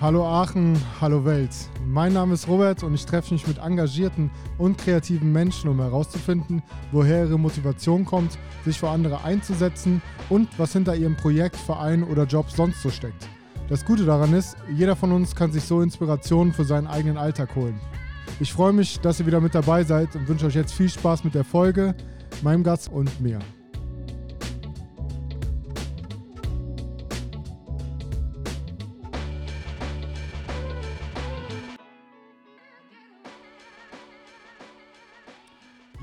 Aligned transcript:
Hallo 0.00 0.24
Aachen, 0.24 0.80
hallo 1.00 1.24
Welt. 1.24 1.50
Mein 1.84 2.12
Name 2.12 2.34
ist 2.34 2.46
Robert 2.46 2.84
und 2.84 2.94
ich 2.94 3.04
treffe 3.04 3.34
mich 3.34 3.48
mit 3.48 3.58
engagierten 3.58 4.30
und 4.56 4.78
kreativen 4.78 5.32
Menschen, 5.32 5.68
um 5.68 5.80
herauszufinden, 5.80 6.62
woher 6.92 7.24
ihre 7.24 7.36
Motivation 7.36 8.04
kommt, 8.04 8.38
sich 8.64 8.78
für 8.78 8.90
andere 8.90 9.24
einzusetzen 9.24 10.00
und 10.28 10.56
was 10.56 10.72
hinter 10.72 10.94
ihrem 10.94 11.16
Projekt, 11.16 11.56
Verein 11.56 12.04
oder 12.04 12.26
Job 12.26 12.48
sonst 12.48 12.80
so 12.80 12.90
steckt. 12.90 13.26
Das 13.68 13.84
Gute 13.84 14.04
daran 14.04 14.34
ist, 14.34 14.56
jeder 14.72 14.94
von 14.94 15.10
uns 15.10 15.34
kann 15.34 15.50
sich 15.50 15.64
so 15.64 15.80
Inspirationen 15.80 16.52
für 16.52 16.64
seinen 16.64 16.86
eigenen 16.86 17.18
Alltag 17.18 17.56
holen. 17.56 17.80
Ich 18.38 18.52
freue 18.52 18.72
mich, 18.72 19.00
dass 19.00 19.18
ihr 19.18 19.26
wieder 19.26 19.40
mit 19.40 19.56
dabei 19.56 19.82
seid 19.82 20.14
und 20.14 20.28
wünsche 20.28 20.46
euch 20.46 20.54
jetzt 20.54 20.74
viel 20.74 20.90
Spaß 20.90 21.24
mit 21.24 21.34
der 21.34 21.44
Folge, 21.44 21.96
meinem 22.42 22.62
Gast 22.62 22.88
und 22.88 23.20
mir. 23.20 23.40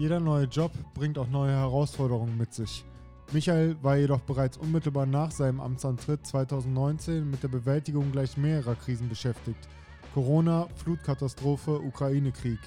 Jeder 0.05 0.19
neue 0.19 0.45
Job 0.45 0.71
bringt 0.93 1.17
auch 1.17 1.29
neue 1.29 1.53
Herausforderungen 1.53 2.37
mit 2.37 2.53
sich. 2.53 2.85
Michael 3.33 3.75
war 3.81 3.97
jedoch 3.97 4.19
bereits 4.19 4.55
unmittelbar 4.55 5.07
nach 5.07 5.31
seinem 5.31 5.59
Amtsantritt 5.59 6.27
2019 6.27 7.27
mit 7.27 7.41
der 7.41 7.47
Bewältigung 7.47 8.11
gleich 8.11 8.37
mehrerer 8.37 8.75
Krisen 8.75 9.09
beschäftigt. 9.09 9.67
Corona, 10.13 10.67
Flutkatastrophe, 10.75 11.79
Ukraine-Krieg. 11.79 12.59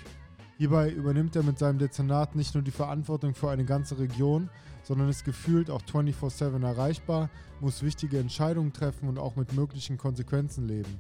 Hierbei 0.57 0.91
übernimmt 0.91 1.37
er 1.37 1.45
mit 1.45 1.61
seinem 1.61 1.79
Dezernat 1.79 2.35
nicht 2.35 2.55
nur 2.55 2.65
die 2.65 2.73
Verantwortung 2.73 3.37
für 3.37 3.51
eine 3.51 3.65
ganze 3.65 4.01
Region, 4.01 4.51
sondern 4.83 5.09
ist 5.09 5.25
gefühlt 5.25 5.71
auch 5.71 5.83
24/7 5.83 6.65
erreichbar, 6.65 7.31
muss 7.61 7.85
wichtige 7.85 8.19
Entscheidungen 8.19 8.73
treffen 8.73 9.09
und 9.09 9.17
auch 9.17 9.37
mit 9.37 9.53
möglichen 9.53 9.97
Konsequenzen 9.97 10.67
leben. 10.67 10.99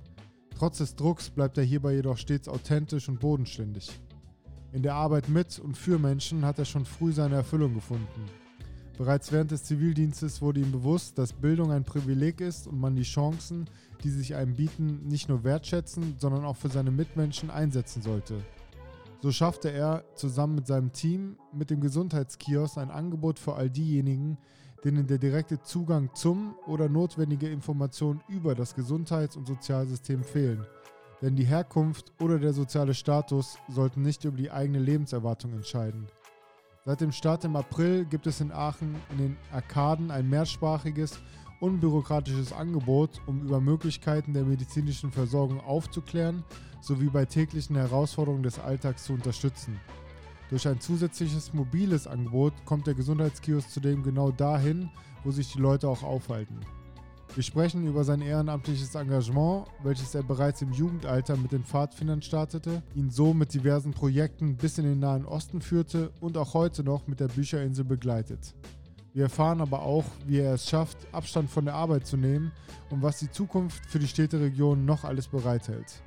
Trotz 0.56 0.78
des 0.78 0.94
Drucks 0.94 1.30
bleibt 1.30 1.58
er 1.58 1.64
hierbei 1.64 1.94
jedoch 1.94 2.16
stets 2.16 2.48
authentisch 2.48 3.08
und 3.08 3.18
bodenständig. 3.18 3.90
In 4.70 4.82
der 4.82 4.94
Arbeit 4.94 5.30
mit 5.30 5.58
und 5.58 5.78
für 5.78 5.98
Menschen 5.98 6.44
hat 6.44 6.58
er 6.58 6.66
schon 6.66 6.84
früh 6.84 7.12
seine 7.12 7.36
Erfüllung 7.36 7.72
gefunden. 7.72 8.26
Bereits 8.98 9.32
während 9.32 9.50
des 9.50 9.64
Zivildienstes 9.64 10.42
wurde 10.42 10.60
ihm 10.60 10.72
bewusst, 10.72 11.16
dass 11.16 11.32
Bildung 11.32 11.70
ein 11.70 11.84
Privileg 11.84 12.42
ist 12.42 12.66
und 12.66 12.78
man 12.78 12.94
die 12.94 13.02
Chancen, 13.02 13.70
die 14.04 14.10
sich 14.10 14.34
einem 14.34 14.56
bieten, 14.56 15.08
nicht 15.08 15.28
nur 15.28 15.42
wertschätzen, 15.42 16.16
sondern 16.18 16.44
auch 16.44 16.56
für 16.56 16.68
seine 16.68 16.90
Mitmenschen 16.90 17.50
einsetzen 17.50 18.02
sollte. 18.02 18.34
So 19.22 19.32
schaffte 19.32 19.70
er 19.70 20.04
zusammen 20.16 20.56
mit 20.56 20.66
seinem 20.66 20.92
Team 20.92 21.36
mit 21.52 21.70
dem 21.70 21.80
Gesundheitskiosk 21.80 22.76
ein 22.76 22.90
Angebot 22.90 23.38
für 23.38 23.54
all 23.54 23.70
diejenigen, 23.70 24.36
denen 24.84 25.06
der 25.06 25.18
direkte 25.18 25.62
Zugang 25.62 26.10
zum 26.14 26.54
oder 26.66 26.88
notwendige 26.88 27.48
Informationen 27.48 28.20
über 28.28 28.54
das 28.54 28.74
Gesundheits- 28.74 29.36
und 29.36 29.46
Sozialsystem 29.46 30.22
fehlen 30.22 30.66
denn 31.22 31.36
die 31.36 31.44
Herkunft 31.44 32.12
oder 32.20 32.38
der 32.38 32.52
soziale 32.52 32.94
Status 32.94 33.58
sollten 33.68 34.02
nicht 34.02 34.24
über 34.24 34.36
die 34.36 34.50
eigene 34.50 34.78
Lebenserwartung 34.78 35.52
entscheiden. 35.52 36.06
Seit 36.84 37.00
dem 37.00 37.12
Start 37.12 37.44
im 37.44 37.56
April 37.56 38.04
gibt 38.04 38.26
es 38.26 38.40
in 38.40 38.52
Aachen 38.52 38.94
in 39.10 39.18
den 39.18 39.36
Arkaden 39.52 40.10
ein 40.10 40.28
mehrsprachiges, 40.28 41.18
unbürokratisches 41.60 42.52
Angebot, 42.52 43.20
um 43.26 43.42
über 43.42 43.60
Möglichkeiten 43.60 44.32
der 44.32 44.44
medizinischen 44.44 45.10
Versorgung 45.10 45.60
aufzuklären 45.60 46.44
sowie 46.80 47.10
bei 47.10 47.24
täglichen 47.24 47.76
Herausforderungen 47.76 48.44
des 48.44 48.58
Alltags 48.58 49.04
zu 49.04 49.12
unterstützen. 49.12 49.80
Durch 50.50 50.66
ein 50.66 50.80
zusätzliches 50.80 51.52
mobiles 51.52 52.06
Angebot 52.06 52.54
kommt 52.64 52.86
der 52.86 52.94
Gesundheitskiosk 52.94 53.68
zudem 53.68 54.02
genau 54.02 54.30
dahin, 54.30 54.88
wo 55.24 55.30
sich 55.30 55.52
die 55.52 55.58
Leute 55.58 55.88
auch 55.88 56.02
aufhalten. 56.02 56.60
Wir 57.34 57.42
sprechen 57.42 57.86
über 57.86 58.04
sein 58.04 58.20
ehrenamtliches 58.20 58.94
Engagement, 58.94 59.66
welches 59.82 60.14
er 60.14 60.22
bereits 60.22 60.62
im 60.62 60.72
Jugendalter 60.72 61.36
mit 61.36 61.52
den 61.52 61.62
Pfadfindern 61.62 62.22
startete, 62.22 62.82
ihn 62.94 63.10
so 63.10 63.32
mit 63.32 63.54
diversen 63.54 63.92
Projekten 63.92 64.56
bis 64.56 64.78
in 64.78 64.84
den 64.84 64.98
Nahen 64.98 65.24
Osten 65.24 65.60
führte 65.60 66.10
und 66.20 66.36
auch 66.36 66.54
heute 66.54 66.82
noch 66.82 67.06
mit 67.06 67.20
der 67.20 67.28
Bücherinsel 67.28 67.84
begleitet. 67.84 68.54
Wir 69.14 69.24
erfahren 69.24 69.60
aber 69.60 69.82
auch, 69.82 70.04
wie 70.26 70.38
er 70.38 70.54
es 70.54 70.68
schafft, 70.68 70.98
Abstand 71.12 71.50
von 71.50 71.64
der 71.64 71.74
Arbeit 71.74 72.06
zu 72.06 72.16
nehmen 72.16 72.52
und 72.90 73.02
was 73.02 73.18
die 73.18 73.30
Zukunft 73.30 73.86
für 73.86 73.98
die 73.98 74.08
Städteregion 74.08 74.84
noch 74.84 75.04
alles 75.04 75.28
bereithält. 75.28 76.02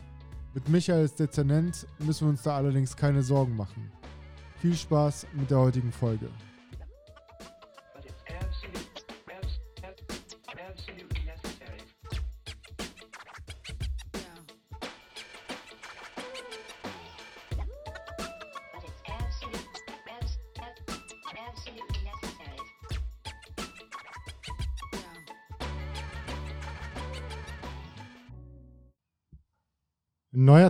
Mit 0.54 0.68
Michael 0.68 1.02
als 1.02 1.16
Dezernent 1.16 1.88
müssen 2.00 2.28
wir 2.28 2.32
uns 2.32 2.42
da 2.42 2.58
allerdings 2.58 2.96
keine 2.96 3.24
Sorgen 3.24 3.56
machen. 3.56 3.90
Viel 4.60 4.76
Spaß 4.76 5.28
mit 5.34 5.50
der 5.50 5.60
heutigen 5.60 5.92
Folge. 5.92 6.30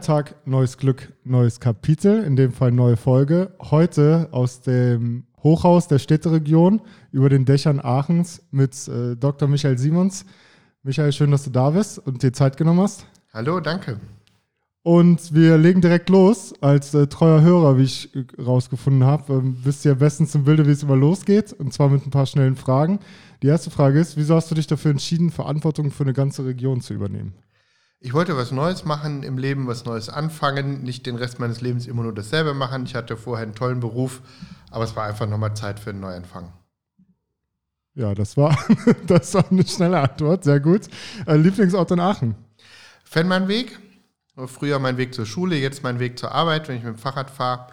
Neuer 0.01 0.17
Tag, 0.17 0.35
neues 0.47 0.78
Glück, 0.79 1.13
neues 1.23 1.59
Kapitel, 1.59 2.23
in 2.23 2.35
dem 2.35 2.53
Fall 2.53 2.72
neue 2.72 2.97
Folge. 2.97 3.53
Heute 3.62 4.29
aus 4.31 4.62
dem 4.62 5.28
Hochhaus 5.44 5.88
der 5.88 6.00
Städteregion 6.00 6.81
über 7.12 7.29
den 7.29 7.45
Dächern 7.45 7.79
Aachens 7.79 8.41
mit 8.50 8.88
äh, 8.88 9.16
Dr. 9.16 9.47
Michael 9.47 9.78
Simons. 9.78 10.25
Michael, 10.81 11.12
schön, 11.12 11.29
dass 11.29 11.44
du 11.44 11.51
da 11.51 11.69
bist 11.69 12.00
und 12.00 12.23
dir 12.23 12.34
Zeit 12.34 12.57
genommen 12.57 12.79
hast. 12.79 13.06
Hallo, 13.31 13.59
danke. 13.59 14.00
Und 14.81 15.35
wir 15.35 15.59
legen 15.59 15.81
direkt 15.81 16.09
los. 16.09 16.56
Als 16.62 16.95
äh, 16.95 17.06
treuer 17.06 17.41
Hörer, 17.41 17.78
wie 17.78 17.83
ich 17.83 18.16
äh, 18.16 18.25
rausgefunden 18.41 19.03
habe, 19.03 19.33
ähm, 19.33 19.57
wisst 19.63 19.85
ihr 19.85 19.94
bestens 19.94 20.33
im 20.33 20.45
Bilde, 20.45 20.66
wie 20.66 20.72
es 20.72 20.81
immer 20.81 20.95
losgeht. 20.95 21.53
Und 21.53 21.73
zwar 21.73 21.89
mit 21.89 22.07
ein 22.07 22.12
paar 22.12 22.25
schnellen 22.25 22.56
Fragen. 22.56 22.97
Die 23.44 23.47
erste 23.47 23.69
Frage 23.69 24.00
ist, 24.00 24.18
wieso 24.18 24.33
hast 24.33 24.50
du 24.50 24.56
dich 24.56 24.66
dafür 24.66 24.89
entschieden, 24.89 25.29
Verantwortung 25.29 25.91
für 25.91 26.03
eine 26.03 26.13
ganze 26.13 26.44
Region 26.44 26.81
zu 26.81 26.95
übernehmen? 26.95 27.35
Ich 28.03 28.13
wollte 28.13 28.35
was 28.35 28.51
Neues 28.51 28.84
machen 28.84 29.22
im 29.22 29.38
Leben, 29.38 29.67
was 29.67 29.85
Neues 29.85 30.09
anfangen, 30.09 30.81
nicht 30.81 31.06
den 31.06 31.17
Rest 31.17 31.38
meines 31.38 31.62
Lebens 31.62 31.85
immer 31.85 32.01
nur 32.01 32.16
dasselbe 32.16 32.56
machen. 32.56 32.84
Ich 32.85 32.95
hatte 32.95 33.16
vorher 33.16 33.45
einen 33.45 33.53
tollen 33.53 33.79
Beruf, 33.79 34.22
aber 34.72 34.85
es 34.85 34.95
war 34.95 35.06
einfach 35.06 35.28
nochmal 35.28 35.56
Zeit 35.56 35.79
für 35.79 35.91
einen 35.91 36.00
Neuanfang. 36.00 36.51
Ja, 37.94 38.16
das 38.16 38.38
war, 38.38 38.57
das 39.07 39.35
war 39.35 39.45
eine 39.51 39.67
schnelle 39.67 40.00
Antwort, 40.00 40.44
sehr 40.44 40.59
gut. 40.59 40.88
Äh, 41.28 41.35
Lieblingsort 41.35 41.91
in 41.91 42.00
Aachen? 42.00 42.35
Fennmannweg. 43.03 43.78
Früher 44.47 44.79
mein 44.79 44.97
Weg 44.97 45.13
zur 45.13 45.28
Schule, 45.28 45.56
jetzt 45.57 45.83
mein 45.83 46.00
Weg 46.00 46.18
zur 46.18 46.31
Arbeit, 46.31 46.68
wenn 46.68 46.78
ich 46.78 46.83
mit 46.83 46.95
dem 46.95 46.97
Fahrrad 46.97 47.29
fahre. 47.29 47.68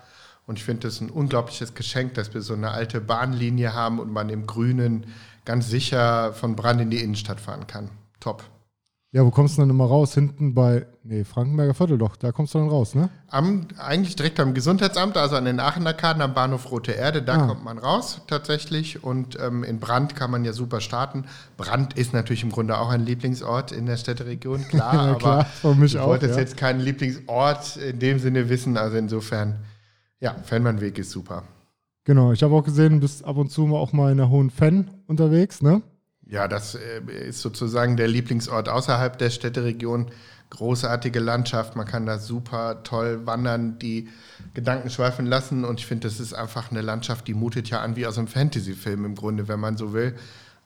Und 0.47 0.59
ich 0.59 0.65
finde 0.65 0.89
es 0.89 1.01
ein 1.01 1.09
unglaubliches 1.09 1.73
Geschenk, 1.73 2.15
dass 2.15 2.35
wir 2.35 2.43
so 2.43 2.53
eine 2.53 2.73
alte 2.73 3.01
Bahnlinie 3.01 3.73
haben 3.73 3.99
und 3.99 4.13
man 4.13 4.29
im 4.29 4.47
Grünen 4.47 5.07
ganz 5.47 5.71
sicher 5.71 6.35
von 6.35 6.55
Brand 6.55 6.83
in 6.83 6.91
die 6.91 7.03
Innenstadt 7.03 7.41
fahren 7.41 7.67
kann. 7.67 7.89
Top. 8.21 8.45
Ja, 9.19 9.27
wo 9.27 9.33
kommst 9.33 9.59
du 9.59 9.63
dann 9.63 9.71
immer 9.71 9.87
raus? 9.87 10.15
Hinten 10.15 10.55
bei, 10.55 10.87
nee, 11.03 11.25
Frankenberger 11.25 11.75
Viertel 11.75 11.99
doch, 11.99 12.15
da 12.15 12.31
kommst 12.31 12.55
du 12.55 12.59
dann 12.59 12.69
raus, 12.69 12.95
ne? 12.95 13.09
Am, 13.27 13.67
eigentlich 13.77 14.15
direkt 14.15 14.39
am 14.39 14.55
Gesundheitsamt, 14.55 15.17
also 15.17 15.35
an 15.35 15.45
den 15.45 15.59
Aachener 15.59 15.93
Karten 15.93 16.23
am 16.23 16.35
Bahnhof 16.35 16.71
Rote 16.71 16.93
Erde, 16.93 17.21
da 17.21 17.33
ah. 17.35 17.47
kommt 17.49 17.65
man 17.65 17.79
raus 17.79 18.21
tatsächlich. 18.29 19.03
Und 19.03 19.37
ähm, 19.41 19.65
in 19.65 19.81
Brand 19.81 20.15
kann 20.15 20.31
man 20.31 20.45
ja 20.45 20.53
super 20.53 20.81
starten. 20.81 21.25
Brand 21.57 21.99
ist 21.99 22.13
natürlich 22.13 22.45
im 22.45 22.53
Grunde 22.53 22.79
auch 22.79 22.91
ein 22.91 23.05
Lieblingsort 23.05 23.73
in 23.73 23.87
der 23.87 23.97
Städteregion, 23.97 24.63
klar. 24.69 24.95
ja, 24.95 25.15
klar, 25.17 25.47
aber 25.65 25.75
mich 25.75 25.97
ich 25.97 26.01
auch, 26.01 26.07
wollte 26.07 26.29
ja. 26.29 26.39
jetzt 26.39 26.57
keinen 26.57 26.79
Lieblingsort 26.79 27.77
in 27.77 27.99
dem 27.99 28.21
Sinne 28.21 28.49
wissen. 28.49 28.77
Also 28.77 28.99
insofern, 28.99 29.57
ja, 30.21 30.37
Fennmannweg 30.45 30.97
ist 30.97 31.11
super. 31.11 31.43
Genau, 32.05 32.31
ich 32.31 32.45
habe 32.45 32.55
auch 32.55 32.63
gesehen, 32.63 32.93
du 32.93 33.01
bist 33.01 33.25
ab 33.25 33.37
und 33.37 33.51
zu 33.51 33.67
auch 33.75 33.93
mal 33.93 34.13
in 34.13 34.19
der 34.19 34.31
Hohen 34.31 34.51
Fenn 34.51 34.93
unterwegs, 35.09 35.61
ne? 35.61 35.83
Ja, 36.29 36.47
das 36.47 36.75
äh, 36.75 37.01
ist 37.29 37.41
sozusagen 37.41 37.97
der 37.97 38.07
Lieblingsort 38.07 38.69
außerhalb 38.69 39.17
der 39.19 39.31
Städteregion. 39.31 40.11
Großartige 40.51 41.21
Landschaft, 41.21 41.77
man 41.77 41.87
kann 41.87 42.07
da 42.07 42.19
super 42.19 42.83
toll 42.83 43.27
wandern, 43.27 43.79
die 43.79 44.09
Gedanken 44.55 44.89
schweifen 44.89 45.27
lassen 45.27 45.65
und 45.65 45.81
ich 45.81 45.87
finde, 45.87 46.09
das 46.09 46.21
ist 46.21 46.33
einfach 46.33 46.71
eine 46.71 46.81
Landschaft, 46.81 47.29
die 47.29 47.35
mutet 47.35 47.69
ja 47.69 47.83
an 47.83 47.97
wie 47.97 48.07
aus 48.07 48.17
einem 48.17 48.29
Fantasy-Film 48.29 49.05
im 49.05 49.15
Grunde, 49.15 49.49
wenn 49.49 49.61
man 49.61 49.77
so 49.77 49.93
will. 49.93 50.15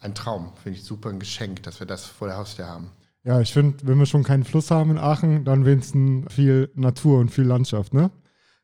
Ein 0.01 0.15
Traum, 0.15 0.53
finde 0.63 0.79
ich 0.79 0.85
super 0.85 1.09
ein 1.09 1.19
Geschenk, 1.19 1.65
dass 1.65 1.81
wir 1.81 1.87
das 1.87 2.07
vor 2.07 2.29
der 2.29 2.37
Haustür 2.37 2.69
haben. 2.69 2.91
Ja, 3.25 3.41
ich 3.41 3.53
finde, 3.53 3.79
wenn 3.87 3.99
wir 3.99 4.07
schon 4.07 4.25
keinen 4.25 4.45
Fluss 4.45 4.71
haben 4.71 4.91
in 4.91 4.99
Aachen, 4.99 5.45
dann 5.45 5.65
wenigstens 5.65 6.33
viel 6.33 6.71
Natur 6.75 7.19
und 7.19 7.31
viel 7.31 7.45
Landschaft, 7.45 7.95
ne? 7.95 8.11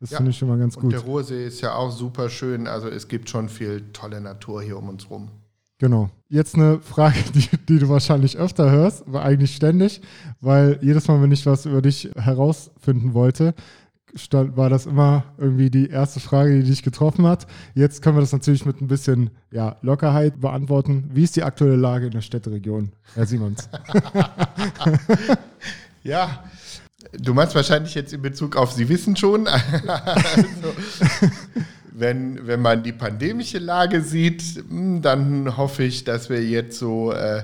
Das 0.00 0.10
ja. 0.10 0.18
finde 0.18 0.30
ich 0.30 0.38
schon 0.38 0.48
mal 0.48 0.58
ganz 0.58 0.76
gut. 0.76 0.84
Und 0.84 0.92
der 0.92 1.00
Ruhrsee 1.00 1.46
ist 1.46 1.60
ja 1.60 1.74
auch 1.74 1.90
super 1.90 2.28
schön, 2.28 2.68
also 2.68 2.88
es 2.88 3.08
gibt 3.08 3.28
schon 3.28 3.48
viel 3.48 3.92
tolle 3.92 4.20
Natur 4.20 4.62
hier 4.62 4.76
um 4.76 4.88
uns 4.88 5.10
rum. 5.10 5.30
Genau. 5.78 6.10
Jetzt 6.28 6.54
eine 6.56 6.80
Frage, 6.80 7.16
die, 7.34 7.48
die, 7.68 7.78
du 7.78 7.88
wahrscheinlich 7.88 8.36
öfter 8.36 8.70
hörst, 8.70 9.06
aber 9.06 9.22
eigentlich 9.22 9.54
ständig, 9.54 10.00
weil 10.40 10.78
jedes 10.82 11.08
Mal, 11.08 11.22
wenn 11.22 11.32
ich 11.32 11.46
was 11.46 11.66
über 11.66 11.82
dich 11.82 12.10
herausfinden 12.16 13.14
wollte, 13.14 13.54
war 14.32 14.70
das 14.70 14.86
immer 14.86 15.24
irgendwie 15.36 15.70
die 15.70 15.90
erste 15.90 16.18
Frage, 16.18 16.60
die 16.60 16.68
dich 16.68 16.82
getroffen 16.82 17.26
hat. 17.26 17.46
Jetzt 17.74 18.02
können 18.02 18.16
wir 18.16 18.22
das 18.22 18.32
natürlich 18.32 18.64
mit 18.64 18.80
ein 18.80 18.88
bisschen 18.88 19.30
ja, 19.50 19.76
Lockerheit 19.82 20.40
beantworten. 20.40 21.10
Wie 21.12 21.24
ist 21.24 21.36
die 21.36 21.44
aktuelle 21.44 21.76
Lage 21.76 22.06
in 22.06 22.12
der 22.12 22.22
Städteregion, 22.22 22.92
Herr 23.14 23.26
Simons? 23.26 23.68
Ja, 26.08 26.42
du 27.12 27.34
meinst 27.34 27.54
wahrscheinlich 27.54 27.94
jetzt 27.94 28.14
in 28.14 28.22
Bezug 28.22 28.56
auf 28.56 28.72
Sie 28.72 28.88
wissen 28.88 29.14
schon. 29.14 29.46
also, 29.46 29.62
wenn, 31.98 32.46
wenn 32.46 32.60
man 32.60 32.82
die 32.82 32.92
pandemische 32.92 33.58
Lage 33.58 34.02
sieht, 34.02 34.42
hm, 34.68 35.02
dann 35.02 35.56
hoffe 35.56 35.82
ich, 35.82 36.04
dass 36.04 36.30
wir 36.30 36.42
jetzt 36.44 36.78
so 36.78 37.12
äh, 37.12 37.42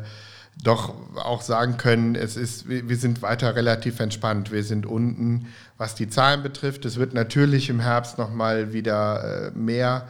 doch 0.62 0.94
auch 1.16 1.42
sagen 1.42 1.76
können, 1.76 2.14
es 2.14 2.36
ist, 2.36 2.68
wir 2.68 2.96
sind 2.96 3.22
weiter 3.22 3.56
relativ 3.56 4.00
entspannt. 4.00 4.52
Wir 4.52 4.62
sind 4.62 4.86
unten, 4.86 5.48
was 5.78 5.94
die 5.94 6.08
Zahlen 6.08 6.42
betrifft. 6.42 6.84
Es 6.84 6.96
wird 6.96 7.12
natürlich 7.12 7.68
im 7.68 7.80
Herbst 7.80 8.18
nochmal 8.18 8.72
wieder 8.72 9.50
äh, 9.52 9.58
mehr 9.58 10.08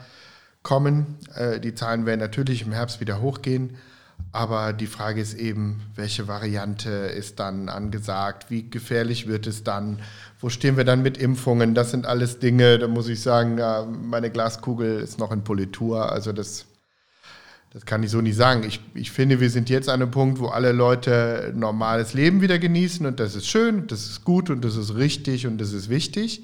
kommen. 0.62 1.19
Äh, 1.35 1.61
die 1.61 1.75
Zahlen 1.75 2.06
werden 2.06 2.20
natürlich 2.20 2.62
im 2.62 2.73
Herbst 2.73 3.00
wieder 3.00 3.20
hochgehen. 3.20 3.76
Aber 4.35 4.73
die 4.73 4.89
Frage 4.89 5.21
ist 5.21 5.35
eben, 5.35 5.81
welche 5.95 6.27
Variante 6.27 6.91
ist 6.91 7.39
dann 7.39 7.69
angesagt? 7.69 8.51
Wie 8.51 8.69
gefährlich 8.69 9.29
wird 9.29 9.47
es 9.47 9.63
dann? 9.63 10.01
Wo 10.41 10.49
stehen 10.49 10.77
wir 10.77 10.83
dann 10.83 11.03
mit 11.03 11.17
Impfungen? 11.17 11.77
Das 11.77 11.93
sind 11.93 12.05
alles 12.05 12.41
Dinge, 12.41 12.81
da 12.81 12.89
muss 12.89 13.07
ich 13.07 13.21
sagen, 13.21 13.61
meine 14.09 14.31
Glaskugel 14.31 14.99
ist 14.99 15.21
noch 15.21 15.31
in 15.31 15.45
Politur. 15.45 16.11
Also 16.11 16.33
das 16.33 16.67
das 17.73 17.87
kann 17.87 18.03
ich 18.03 18.11
so 18.11 18.21
nicht 18.21 18.35
sagen. 18.35 18.65
Ich, 18.65 18.81
ich 18.95 19.13
finde, 19.13 19.39
wir 19.39 19.51
sind 19.51 19.71
jetzt 19.71 19.89
an 19.89 20.03
einem 20.03 20.11
Punkt, 20.11 20.41
wo 20.41 20.47
alle 20.47 20.73
Leute 20.73 21.53
normales 21.55 22.13
Leben 22.13 22.41
wieder 22.41 22.59
genießen 22.59 23.07
und 23.07 23.21
das 23.21 23.37
ist 23.37 23.47
schön, 23.47 23.87
das 23.87 24.07
ist 24.07 24.25
gut 24.25 24.51
und 24.51 24.65
das 24.65 24.75
ist 24.75 24.97
richtig 24.97 25.47
und 25.47 25.59
das 25.59 25.73
ist 25.73 25.89
wichtig. 25.89 26.43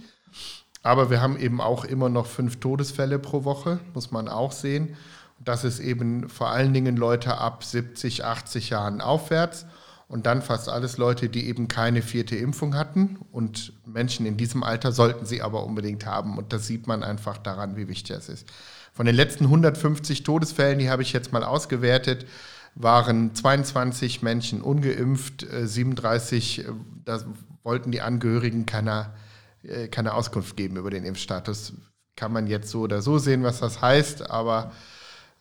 Aber 0.85 1.11
wir 1.11 1.21
haben 1.21 1.37
eben 1.37 1.61
auch 1.61 1.85
immer 1.85 2.09
noch 2.09 2.27
fünf 2.27 2.61
Todesfälle 2.61 3.19
pro 3.19 3.43
Woche, 3.43 3.81
muss 3.95 4.13
man 4.13 4.29
auch 4.29 4.53
sehen. 4.53 4.97
Das 5.43 5.65
ist 5.65 5.81
eben 5.81 6.29
vor 6.29 6.51
allen 6.51 6.75
Dingen 6.75 6.97
Leute 6.97 7.39
ab 7.39 7.65
70, 7.65 8.25
80 8.25 8.71
Jahren 8.71 9.01
aufwärts 9.01 9.67
und 10.07 10.27
dann 10.27 10.43
fast 10.43 10.69
alles 10.69 10.99
Leute, 10.99 11.29
die 11.29 11.49
eben 11.49 11.67
keine 11.67 12.03
vierte 12.03 12.37
Impfung 12.37 12.75
hatten. 12.75 13.19
Und 13.33 13.73
Menschen 13.87 14.27
in 14.27 14.37
diesem 14.37 14.63
Alter 14.63 14.93
sollten 14.93 15.25
sie 15.25 15.41
aber 15.41 15.65
unbedingt 15.65 16.05
haben. 16.05 16.37
Und 16.37 16.53
das 16.53 16.67
sieht 16.67 16.87
man 16.87 17.03
einfach 17.03 17.39
daran, 17.39 17.77
wie 17.77 17.89
wichtig 17.89 18.17
es 18.17 18.29
ist. 18.29 18.49
Von 18.93 19.07
den 19.07 19.15
letzten 19.15 19.45
150 19.45 20.25
Todesfällen, 20.25 20.79
die 20.79 20.91
habe 20.91 21.03
ich 21.03 21.13
jetzt 21.13 21.33
mal 21.33 21.45
ausgewertet, 21.45 22.27
waren 22.75 23.35
22 23.35 24.21
Menschen 24.21 24.63
ungeimpft, 24.63 25.47
37, 25.49 26.59
äh, 26.59 26.63
äh, 26.63 26.73
da 27.05 27.21
wollten 27.63 27.93
die 27.93 28.01
Angehörigen 28.01 28.67
keiner, 28.67 29.15
äh, 29.63 29.89
keine 29.89 30.15
Auskunft 30.15 30.57
geben 30.57 30.77
über 30.77 30.91
den 30.91 31.05
Impfstatus. 31.05 31.73
Kann 32.17 32.33
man 32.33 32.47
jetzt 32.47 32.71
so 32.71 32.81
oder 32.81 33.01
so 33.01 33.19
sehen, 33.19 33.43
was 33.43 33.61
das 33.61 33.81
heißt, 33.81 34.29
aber 34.29 34.73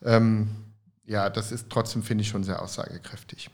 ähm, 0.04 0.48
ja, 1.04 1.28
das 1.28 1.52
ist 1.52 1.68
trotzdem, 1.70 2.02
finde 2.02 2.22
ich, 2.22 2.28
schon 2.28 2.44
sehr 2.44 2.62
aussagekräftig. 2.62 3.50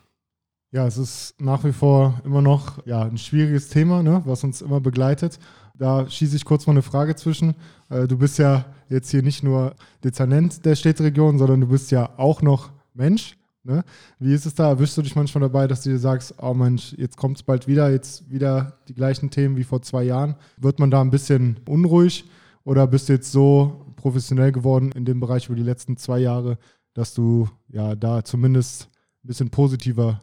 Ja, 0.73 0.87
es 0.87 0.99
ist 0.99 1.41
nach 1.41 1.65
wie 1.65 1.73
vor 1.73 2.21
immer 2.25 2.43
noch 2.43 2.85
ja, 2.87 3.03
ein 3.03 3.19
schwieriges 3.19 3.69
Thema, 3.69 4.03
ne, 4.03 4.23
was 4.25 4.45
uns 4.45 4.61
immer 4.61 4.81
begleitet. 4.81 5.39
Da 5.79 6.09
schieße 6.09 6.37
ich 6.37 6.45
kurz 6.45 6.67
mal 6.67 6.73
eine 6.73 6.83
Frage 6.83 7.17
zwischen. 7.17 7.55
Äh, 7.89 8.07
du 8.07 8.19
bist 8.19 8.39
ja 8.39 8.65
jetzt 8.89 9.11
hier 9.11 9.23
nicht 9.23 9.43
nur 9.43 9.75
Dezernent 10.05 10.65
der 10.65 10.75
Städteregion, 10.75 11.39
sondern 11.39 11.63
du 11.63 11.69
bist 11.69 11.91
ja 11.91 12.11
auch 12.19 12.43
noch 12.43 12.71
Mensch. 12.95 13.37
Ne? 13.63 13.85
Wie 14.19 14.33
ist 14.33 14.47
es 14.47 14.55
da? 14.55 14.69
Erwischst 14.69 14.97
du 14.97 15.03
dich 15.03 15.17
manchmal 15.17 15.43
dabei, 15.43 15.67
dass 15.67 15.83
du 15.83 15.91
dir 15.91 15.99
sagst, 15.99 16.35
oh 16.41 16.55
Mensch, 16.55 16.95
jetzt 16.99 17.17
kommt 17.17 17.39
es 17.39 17.43
bald 17.43 17.67
wieder, 17.67 17.91
jetzt 17.91 18.31
wieder 18.31 18.79
die 18.89 18.95
gleichen 18.95 19.31
Themen 19.31 19.57
wie 19.57 19.65
vor 19.65 19.83
zwei 19.83 20.05
Jahren? 20.05 20.37
Wird 20.57 20.79
man 20.79 20.91
da 20.91 21.01
ein 21.01 21.11
bisschen 21.11 21.57
unruhig 21.67 22.25
oder 22.65 22.87
bist 22.87 23.09
du 23.09 23.15
jetzt 23.15 23.33
so 23.33 23.86
professionell 24.07 24.53
geworden 24.53 24.93
in 24.93 25.05
dem 25.05 25.21
Bereich 25.21 25.47
über 25.47 25.57
die 25.57 25.63
letzten 25.63 25.97
zwei 25.97 26.19
Jahre, 26.19 26.59
dass 26.95 27.13
du 27.13 27.49
ja 27.69 27.95
da 27.95 28.25
zumindest 28.25 28.89
ein 29.25 29.29
bisschen 29.29 29.51
positiver 29.51 30.21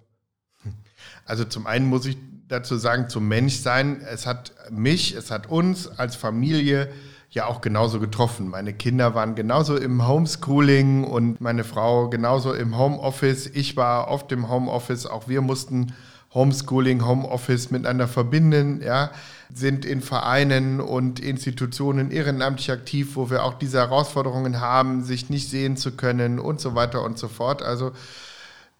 also 1.26 1.46
zum 1.46 1.68
einen 1.68 1.88
muss 1.88 2.06
ich 2.06 2.18
dazu 2.48 2.78
sagen, 2.78 3.10
zum 3.10 3.28
Menschsein, 3.28 4.02
es 4.02 4.26
hat 4.26 4.54
mich, 4.70 5.16
es 5.16 5.32
hat 5.32 5.50
uns 5.50 5.88
als 5.88 6.16
Familie 6.16 6.90
ja 7.30 7.48
auch 7.48 7.62
genauso 7.62 8.00
getroffen. 8.00 8.48
Meine 8.48 8.74
Kinder 8.74 9.16
waren 9.16 9.36
genauso 9.36 9.76
im 9.76 10.08
Homeschooling 10.08 11.04
und 11.04 11.42
meine 11.42 11.64
Frau 11.64 12.10
genauso 12.10 12.54
im 12.54 12.78
Homeoffice. 12.78 13.48
Ich 13.48 13.76
war 13.76 14.08
oft 14.10 14.32
im 14.32 14.50
Homeoffice, 14.50 15.08
auch 15.08 15.28
wir 15.28 15.42
mussten 15.42 15.94
Homeschooling, 16.34 17.06
Homeoffice 17.06 17.72
miteinander 17.72 18.08
verbinden, 18.08 18.82
ja, 18.84 19.12
sind 19.54 19.86
in 19.86 20.02
Vereinen 20.02 20.80
und 20.80 21.20
Institutionen 21.20 22.10
ehrenamtlich 22.10 22.72
aktiv, 22.72 23.16
wo 23.16 23.30
wir 23.30 23.44
auch 23.44 23.54
diese 23.54 23.78
Herausforderungen 23.78 24.60
haben, 24.60 25.04
sich 25.04 25.30
nicht 25.30 25.50
sehen 25.50 25.78
zu 25.78 25.92
können 25.92 26.40
und 26.40 26.60
so 26.60 26.74
weiter 26.74 27.04
und 27.04 27.20
so 27.20 27.28
fort. 27.28 27.62
Also 27.62 27.92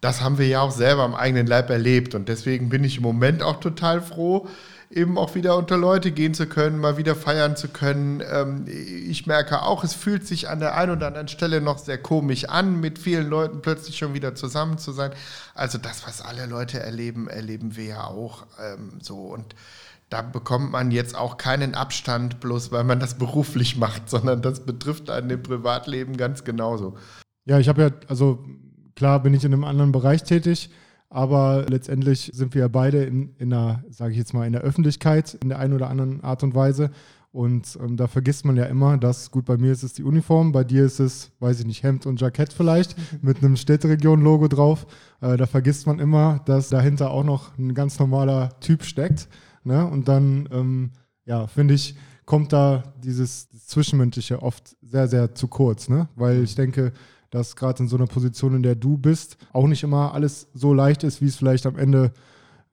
das 0.00 0.20
haben 0.20 0.36
wir 0.38 0.46
ja 0.46 0.60
auch 0.60 0.72
selber 0.72 1.02
am 1.02 1.14
eigenen 1.14 1.46
Leib 1.46 1.70
erlebt. 1.70 2.14
Und 2.14 2.28
deswegen 2.28 2.68
bin 2.68 2.84
ich 2.84 2.98
im 2.98 3.02
Moment 3.04 3.42
auch 3.42 3.60
total 3.60 4.02
froh, 4.02 4.48
eben 4.94 5.18
auch 5.18 5.34
wieder 5.34 5.56
unter 5.56 5.76
Leute 5.76 6.12
gehen 6.12 6.34
zu 6.34 6.46
können, 6.46 6.78
mal 6.78 6.96
wieder 6.96 7.14
feiern 7.14 7.56
zu 7.56 7.68
können. 7.68 8.22
Ähm, 8.30 8.64
ich 8.66 9.26
merke 9.26 9.62
auch, 9.62 9.84
es 9.84 9.94
fühlt 9.94 10.26
sich 10.26 10.48
an 10.48 10.60
der 10.60 10.76
einen 10.76 10.92
oder 10.92 11.08
anderen 11.08 11.28
Stelle 11.28 11.60
noch 11.60 11.78
sehr 11.78 11.98
komisch 11.98 12.44
an, 12.44 12.80
mit 12.80 12.98
vielen 12.98 13.28
Leuten 13.28 13.60
plötzlich 13.60 13.98
schon 13.98 14.14
wieder 14.14 14.34
zusammen 14.34 14.78
zu 14.78 14.92
sein. 14.92 15.12
Also 15.54 15.78
das, 15.78 16.06
was 16.06 16.22
alle 16.22 16.46
Leute 16.46 16.80
erleben, 16.80 17.28
erleben 17.28 17.76
wir 17.76 17.84
ja 17.84 18.04
auch 18.06 18.46
ähm, 18.62 18.98
so. 19.02 19.16
Und 19.18 19.54
da 20.10 20.22
bekommt 20.22 20.70
man 20.70 20.90
jetzt 20.90 21.16
auch 21.16 21.36
keinen 21.36 21.74
Abstand, 21.74 22.40
bloß 22.40 22.70
weil 22.72 22.84
man 22.84 23.00
das 23.00 23.14
beruflich 23.14 23.76
macht, 23.78 24.08
sondern 24.08 24.42
das 24.42 24.64
betrifft 24.64 25.10
einen 25.10 25.30
im 25.30 25.42
Privatleben 25.42 26.16
ganz 26.16 26.44
genauso. 26.44 26.96
Ja, 27.46 27.58
ich 27.58 27.68
habe 27.68 27.82
ja, 27.82 27.90
also 28.08 28.44
Klar 28.96 29.20
bin 29.20 29.34
ich 29.34 29.44
in 29.44 29.52
einem 29.52 29.64
anderen 29.64 29.92
Bereich 29.92 30.22
tätig, 30.22 30.70
aber 31.14 31.66
letztendlich 31.68 32.32
sind 32.34 32.54
wir 32.54 32.62
ja 32.62 32.68
beide 32.68 33.04
in, 33.04 33.36
in 33.38 33.52
einer, 33.52 33.84
sage 33.88 34.10
ich 34.10 34.18
jetzt 34.18 34.34
mal, 34.34 34.48
in 34.48 34.52
der 34.52 34.62
Öffentlichkeit 34.62 35.38
in 35.40 35.48
der 35.48 35.60
einen 35.60 35.72
oder 35.72 35.88
anderen 35.88 36.24
Art 36.24 36.42
und 36.42 36.56
Weise. 36.56 36.90
Und 37.30 37.78
ähm, 37.80 37.96
da 37.96 38.08
vergisst 38.08 38.44
man 38.44 38.56
ja 38.56 38.64
immer, 38.64 38.98
dass, 38.98 39.30
gut, 39.30 39.44
bei 39.44 39.56
mir 39.56 39.70
ist 39.70 39.84
es 39.84 39.92
die 39.92 40.02
Uniform, 40.02 40.50
bei 40.50 40.64
dir 40.64 40.84
ist 40.84 40.98
es, 40.98 41.30
weiß 41.38 41.60
ich 41.60 41.66
nicht, 41.66 41.84
Hemd 41.84 42.06
und 42.06 42.20
Jackett 42.20 42.52
vielleicht 42.52 42.96
mit 43.22 43.38
einem 43.38 43.54
Städteregion-Logo 43.54 44.48
drauf. 44.48 44.88
Äh, 45.20 45.36
da 45.36 45.46
vergisst 45.46 45.86
man 45.86 46.00
immer, 46.00 46.40
dass 46.46 46.68
dahinter 46.68 47.12
auch 47.12 47.22
noch 47.22 47.56
ein 47.58 47.74
ganz 47.74 48.00
normaler 48.00 48.58
Typ 48.58 48.82
steckt. 48.82 49.28
Ne? 49.62 49.86
Und 49.86 50.08
dann, 50.08 50.48
ähm, 50.50 50.90
ja, 51.26 51.46
finde 51.46 51.74
ich, 51.74 51.94
kommt 52.24 52.52
da 52.52 52.82
dieses 53.04 53.48
Zwischenmenschliche 53.66 54.42
oft 54.42 54.76
sehr, 54.82 55.06
sehr 55.06 55.32
zu 55.36 55.46
kurz. 55.46 55.88
Ne? 55.88 56.08
Weil 56.16 56.42
ich 56.42 56.56
denke, 56.56 56.92
dass 57.34 57.56
gerade 57.56 57.82
in 57.82 57.88
so 57.88 57.96
einer 57.96 58.06
Position, 58.06 58.54
in 58.54 58.62
der 58.62 58.76
du 58.76 58.96
bist, 58.96 59.36
auch 59.52 59.66
nicht 59.66 59.82
immer 59.82 60.14
alles 60.14 60.48
so 60.54 60.72
leicht 60.72 61.02
ist, 61.02 61.20
wie 61.20 61.26
es 61.26 61.36
vielleicht 61.36 61.66
am 61.66 61.76
Ende 61.76 62.12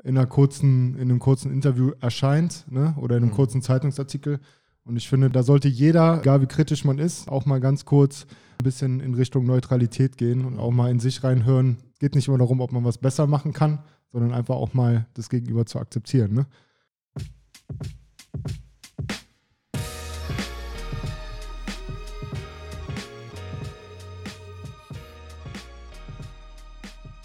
in, 0.04 0.18
einer 0.18 0.28
kurzen, 0.28 0.96
in 0.96 1.10
einem 1.10 1.20
kurzen 1.20 1.52
Interview 1.52 1.92
erscheint 2.00 2.66
ne? 2.70 2.96
oder 2.98 3.18
in 3.18 3.24
einem 3.24 3.32
mhm. 3.32 3.36
kurzen 3.36 3.62
Zeitungsartikel. 3.62 4.40
Und 4.84 4.98
ich 4.98 5.10
finde, 5.10 5.30
da 5.30 5.42
sollte 5.42 5.68
jeder, 5.68 6.20
egal 6.20 6.42
wie 6.42 6.48
kritisch 6.48 6.86
man 6.86 7.00
ist, 7.00 7.28
auch 7.28 7.46
mal 7.46 7.60
ganz 7.60 7.86
kurz 7.86 8.28
ein 8.60 8.64
bisschen 8.64 9.00
in 9.00 9.16
Richtung 9.16 9.46
Neutralität 9.46 10.18
gehen 10.18 10.46
und 10.46 10.60
auch 10.60 10.72
mal 10.72 10.92
in 10.92 11.00
sich 11.00 11.24
reinhören. 11.24 11.78
Es 11.94 12.00
geht 12.00 12.14
nicht 12.14 12.28
immer 12.28 12.38
darum, 12.38 12.62
ob 12.62 12.72
man 12.72 12.84
was 12.84 13.00
besser 13.00 13.26
machen 13.26 13.54
kann, 13.54 13.80
sondern 14.12 14.32
einfach 14.32 14.56
auch 14.56 14.74
mal 14.74 15.08
das 15.16 15.30
Gegenüber 15.30 15.66
zu 15.66 15.80
akzeptieren. 15.80 16.34
Ne? 16.34 16.46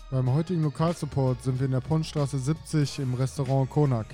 Beim 0.09 0.33
heutigen 0.33 0.63
Lokalsupport 0.63 1.43
sind 1.43 1.59
wir 1.59 1.67
in 1.67 1.73
der 1.73 1.81
Pondstraße 1.81 2.39
70 2.39 3.01
im 3.01 3.15
Restaurant 3.15 3.69
Konak. 3.69 4.07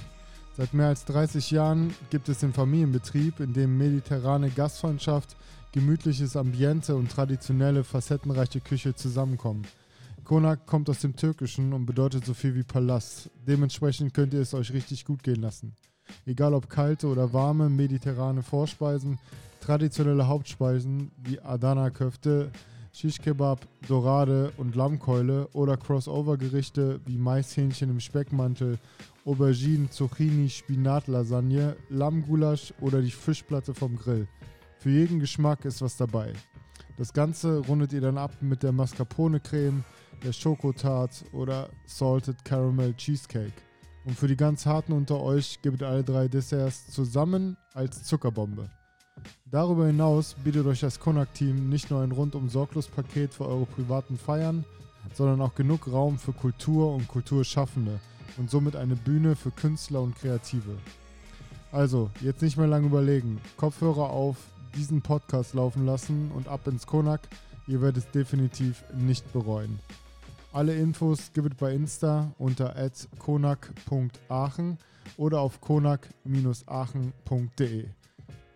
Seit 0.57 0.73
mehr 0.73 0.87
als 0.87 1.05
30 1.05 1.51
Jahren 1.51 1.95
gibt 2.09 2.31
es 2.31 2.39
den 2.39 2.55
Familienbetrieb, 2.55 3.41
in 3.41 3.53
dem 3.53 3.77
mediterrane 3.77 4.49
Gastfreundschaft, 4.49 5.37
gemütliches 5.73 6.35
Ambiente 6.35 6.97
und 6.97 7.11
traditionelle, 7.11 7.85
facettenreiche 7.85 8.61
Küche 8.61 8.95
zusammenkommen. 8.95 9.67
Konak 10.25 10.67
kommt 10.67 10.89
aus 10.89 11.01
dem 11.01 11.15
Türkischen 11.15 11.75
und 11.75 11.85
bedeutet 11.85 12.25
so 12.25 12.33
viel 12.33 12.55
wie 12.55 12.63
Palast. 12.63 13.31
Dementsprechend 13.47 14.15
könnt 14.15 14.33
ihr 14.33 14.41
es 14.41 14.55
euch 14.55 14.73
richtig 14.73 15.05
gut 15.05 15.23
gehen 15.23 15.43
lassen. 15.43 15.75
Egal 16.25 16.55
ob 16.55 16.71
kalte 16.71 17.07
oder 17.07 17.35
warme 17.35 17.69
mediterrane 17.69 18.43
Vorspeisen, 18.43 19.19
traditionelle 19.61 20.27
Hauptspeisen 20.27 21.13
wie 21.19 21.39
Adana-Köfte, 21.39 22.51
Shish-Kebab, 22.93 23.67
Dorade 23.89 24.53
und 24.59 24.77
Lammkeule 24.77 25.49
oder 25.55 25.77
Crossover-Gerichte 25.77 27.01
wie 27.07 27.17
Maishähnchen 27.17 27.91
im 27.91 28.01
Speckmantel, 28.01 28.79
Auberginen, 29.25 29.91
Zucchini, 29.91 30.51
Spinat-Lasagne, 30.51 31.77
Lammgulasch 31.89 32.75
oder 32.81 33.01
die 33.01 33.11
Fischplatte 33.11 33.73
vom 33.73 33.97
Grill. 33.97 34.29
Für 34.79 34.91
jeden 34.91 35.21
Geschmack 35.21 35.65
ist 35.65 35.81
was 35.81 35.97
dabei. 35.97 36.33
Das 36.99 37.13
Ganze 37.13 37.59
rundet 37.67 37.93
ihr 37.93 38.01
dann 38.01 38.19
ab 38.19 38.33
mit 38.41 38.63
der 38.63 38.73
Mascarpone-Creme, 38.73 39.85
der 40.23 40.33
Schokotart 40.33 41.25
oder 41.33 41.71
Salted 41.87 42.45
Caramel 42.45 42.95
Cheesecake. 42.95 43.53
Und 44.05 44.19
für 44.19 44.29
die 44.29 44.37
ganz 44.37 44.67
Harten 44.67 44.93
unter 44.93 45.21
euch 45.21 45.61
gibt 45.63 45.83
alle 45.83 46.05
drei 46.05 46.29
Desserts 46.29 46.89
zusammen 46.89 47.57
als 47.73 48.03
Zuckerbombe. 48.03 48.69
Darüber 49.51 49.87
hinaus 49.87 50.35
bietet 50.43 50.67
euch 50.67 50.81
das 50.81 50.99
Konak-Team 50.99 51.69
nicht 51.69 51.91
nur 51.91 52.03
ein 52.03 52.13
rundum 52.13 52.49
sorglos 52.49 52.89
Paket 52.89 53.35
für 53.35 53.47
eure 53.47 53.67
privaten 53.67 54.17
Feiern, 54.17 54.65
sondern 55.15 55.41
auch 55.41 55.55
genug 55.55 55.93
Raum 55.93 56.19
für 56.19 56.33
Kultur 56.33 56.95
und 56.95 57.09
Kulturschaffende, 57.09 58.01
und 58.39 58.51
somit 58.51 58.77
eine 58.77 58.97
Bühne 58.97 59.37
für 59.37 59.51
Künstler 59.51 60.01
und 60.01 60.17
Kreative. 60.17 60.79
Also, 61.71 62.11
jetzt 62.21 62.43
nicht 62.43 62.57
mehr 62.57 62.67
lange 62.67 62.87
überlegen. 62.87 63.41
Kopfhörer 63.57 64.11
auf, 64.11 64.37
diesen 64.75 65.03
Podcast 65.03 65.55
laufen 65.55 65.87
lassen 65.87 66.31
und 66.35 66.49
ab 66.49 66.67
ins 66.67 66.87
Konak. 66.87 67.21
Ihr 67.67 67.81
werdet 67.81 68.05
es 68.05 68.11
definitiv 68.11 68.85
nicht 68.95 69.33
bereuen. 69.33 69.79
Alle 70.53 70.75
Infos 70.75 71.33
gibt 71.33 71.53
es 71.53 71.59
bei 71.59 71.73
Insta 71.73 72.33
unter 72.39 72.75
konak.aachen 73.19 74.79
oder 75.17 75.41
auf 75.41 75.61
konak-aachen.de. 75.61 77.87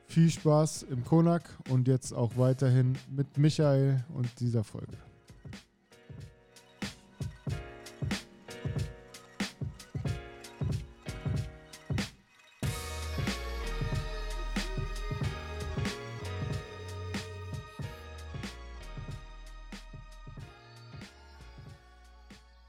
Viel 0.09 0.31
Spaß 0.31 0.85
im 0.85 1.05
Konak 1.05 1.43
und 1.69 1.89
jetzt 1.89 2.13
auch 2.13 2.37
weiterhin 2.37 2.97
mit 3.11 3.37
Michael 3.37 4.05
und 4.15 4.29
dieser 4.41 4.65
Folge. 4.65 4.97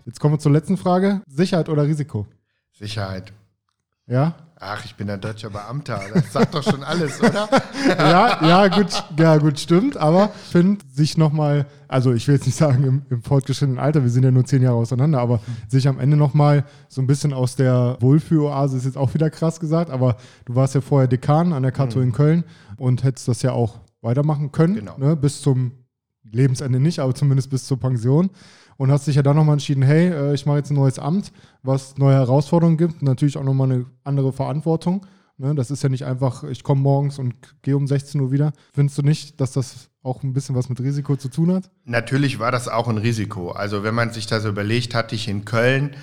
Jetzt 0.06 0.22
kommen 0.22 0.34
wir 0.34 0.40
zur 0.40 0.52
letzten 0.52 0.78
Frage. 0.78 1.22
Sicherheit 1.28 1.70
oder 1.70 1.84
Risiko? 1.84 2.26
Sicherheit. 2.74 3.34
Ja? 4.08 4.47
Ach, 4.60 4.84
ich 4.86 4.96
bin 4.96 5.08
ein 5.10 5.22
deutscher 5.22 5.52
Beamter. 5.52 6.02
Das 6.14 6.34
sagt 6.34 6.56
doch 6.56 6.64
schon 6.64 6.84
alles, 6.84 7.20
oder? 7.20 7.48
ja, 7.88 8.44
ja, 8.44 8.68
gut, 8.68 9.04
ja, 9.18 9.38
gut, 9.38 9.60
stimmt. 9.60 9.98
Aber 9.98 10.32
ich 10.46 10.52
finde, 10.52 10.84
sich 10.92 11.18
nochmal, 11.18 11.68
also 11.88 12.12
ich 12.14 12.28
will 12.28 12.36
jetzt 12.36 12.48
nicht 12.48 12.56
sagen 12.56 12.84
im, 12.84 13.02
im, 13.10 13.22
fortgeschrittenen 13.22 13.80
Alter, 13.80 14.02
wir 14.02 14.10
sind 14.10 14.24
ja 14.24 14.32
nur 14.32 14.46
zehn 14.46 14.64
Jahre 14.64 14.78
auseinander, 14.78 15.20
aber 15.20 15.42
sich 15.68 15.88
am 15.88 16.00
Ende 16.00 16.18
nochmal 16.18 16.66
so 16.90 17.02
ein 17.02 17.08
bisschen 17.08 17.34
aus 17.34 17.56
der 17.56 17.98
Wohlfühloase 18.00 18.78
ist 18.78 18.86
jetzt 18.86 18.98
auch 18.98 19.14
wieder 19.14 19.30
krass 19.30 19.60
gesagt, 19.60 19.92
aber 19.92 20.18
du 20.46 20.56
warst 20.56 20.74
ja 20.74 20.82
vorher 20.82 21.08
Dekan 21.08 21.54
an 21.54 21.62
der 21.62 21.72
Kato 21.72 22.00
mhm. 22.00 22.06
in 22.06 22.12
Köln 22.14 22.44
und 22.78 23.04
hättest 23.04 23.28
das 23.28 23.44
ja 23.44 23.52
auch 23.52 23.80
weitermachen 24.02 24.52
können, 24.52 24.76
genau. 24.76 24.98
ne, 24.98 25.16
bis 25.16 25.42
zum 25.42 25.72
Lebensende 26.24 26.80
nicht, 26.80 27.00
aber 27.00 27.14
zumindest 27.14 27.50
bis 27.50 27.66
zur 27.66 27.80
Pension 27.80 28.32
und 28.78 28.92
hast 28.92 29.08
dich 29.08 29.16
ja 29.16 29.24
dann 29.24 29.36
nochmal 29.36 29.54
entschieden, 29.54 29.84
hey, 29.84 30.10
äh, 30.10 30.34
ich 30.34 30.46
mache 30.46 30.58
jetzt 30.58 30.72
ein 30.72 30.76
neues 30.76 31.00
Amt, 31.00 31.32
was 31.64 31.98
neue 31.98 32.16
Herausforderungen 32.16 32.78
gibt, 32.78 33.02
natürlich 33.02 33.38
auch 33.38 33.44
nochmal 33.44 33.72
eine 33.72 33.86
andere 34.04 34.32
Verantwortung. 34.32 35.06
Ne? 35.38 35.54
Das 35.56 35.72
ist 35.72 35.84
ja 35.84 35.90
nicht 35.90 36.06
einfach, 36.06 36.44
ich 36.44 36.64
komme 36.64 36.82
morgens 36.82 37.20
und 37.20 37.36
gehe 37.62 37.76
um 37.78 37.88
16 37.88 38.20
Uhr 38.22 38.32
wieder. 38.32 38.54
Findest 38.74 38.98
du 38.98 39.04
nicht, 39.04 39.40
dass 39.40 39.52
das 39.52 39.90
auch 40.02 40.24
ein 40.24 40.34
bisschen 40.34 40.56
was 40.56 40.70
mit 40.70 40.80
Risiko 40.80 41.16
zu 41.16 41.30
tun 41.30 41.54
hat? 41.54 41.70
Natürlich 41.86 42.40
war 42.40 42.52
das 42.52 42.68
auch 42.68 42.88
ein 42.88 42.98
Risiko. 42.98 43.52
Also 43.52 43.84
wenn 43.84 43.96
man 43.96 44.12
sich 44.12 44.28
das 44.28 44.46
überlegt, 44.46 44.96
hatte 44.96 45.16
ich 45.16 45.28
in 45.28 45.46
Köln 45.46 45.96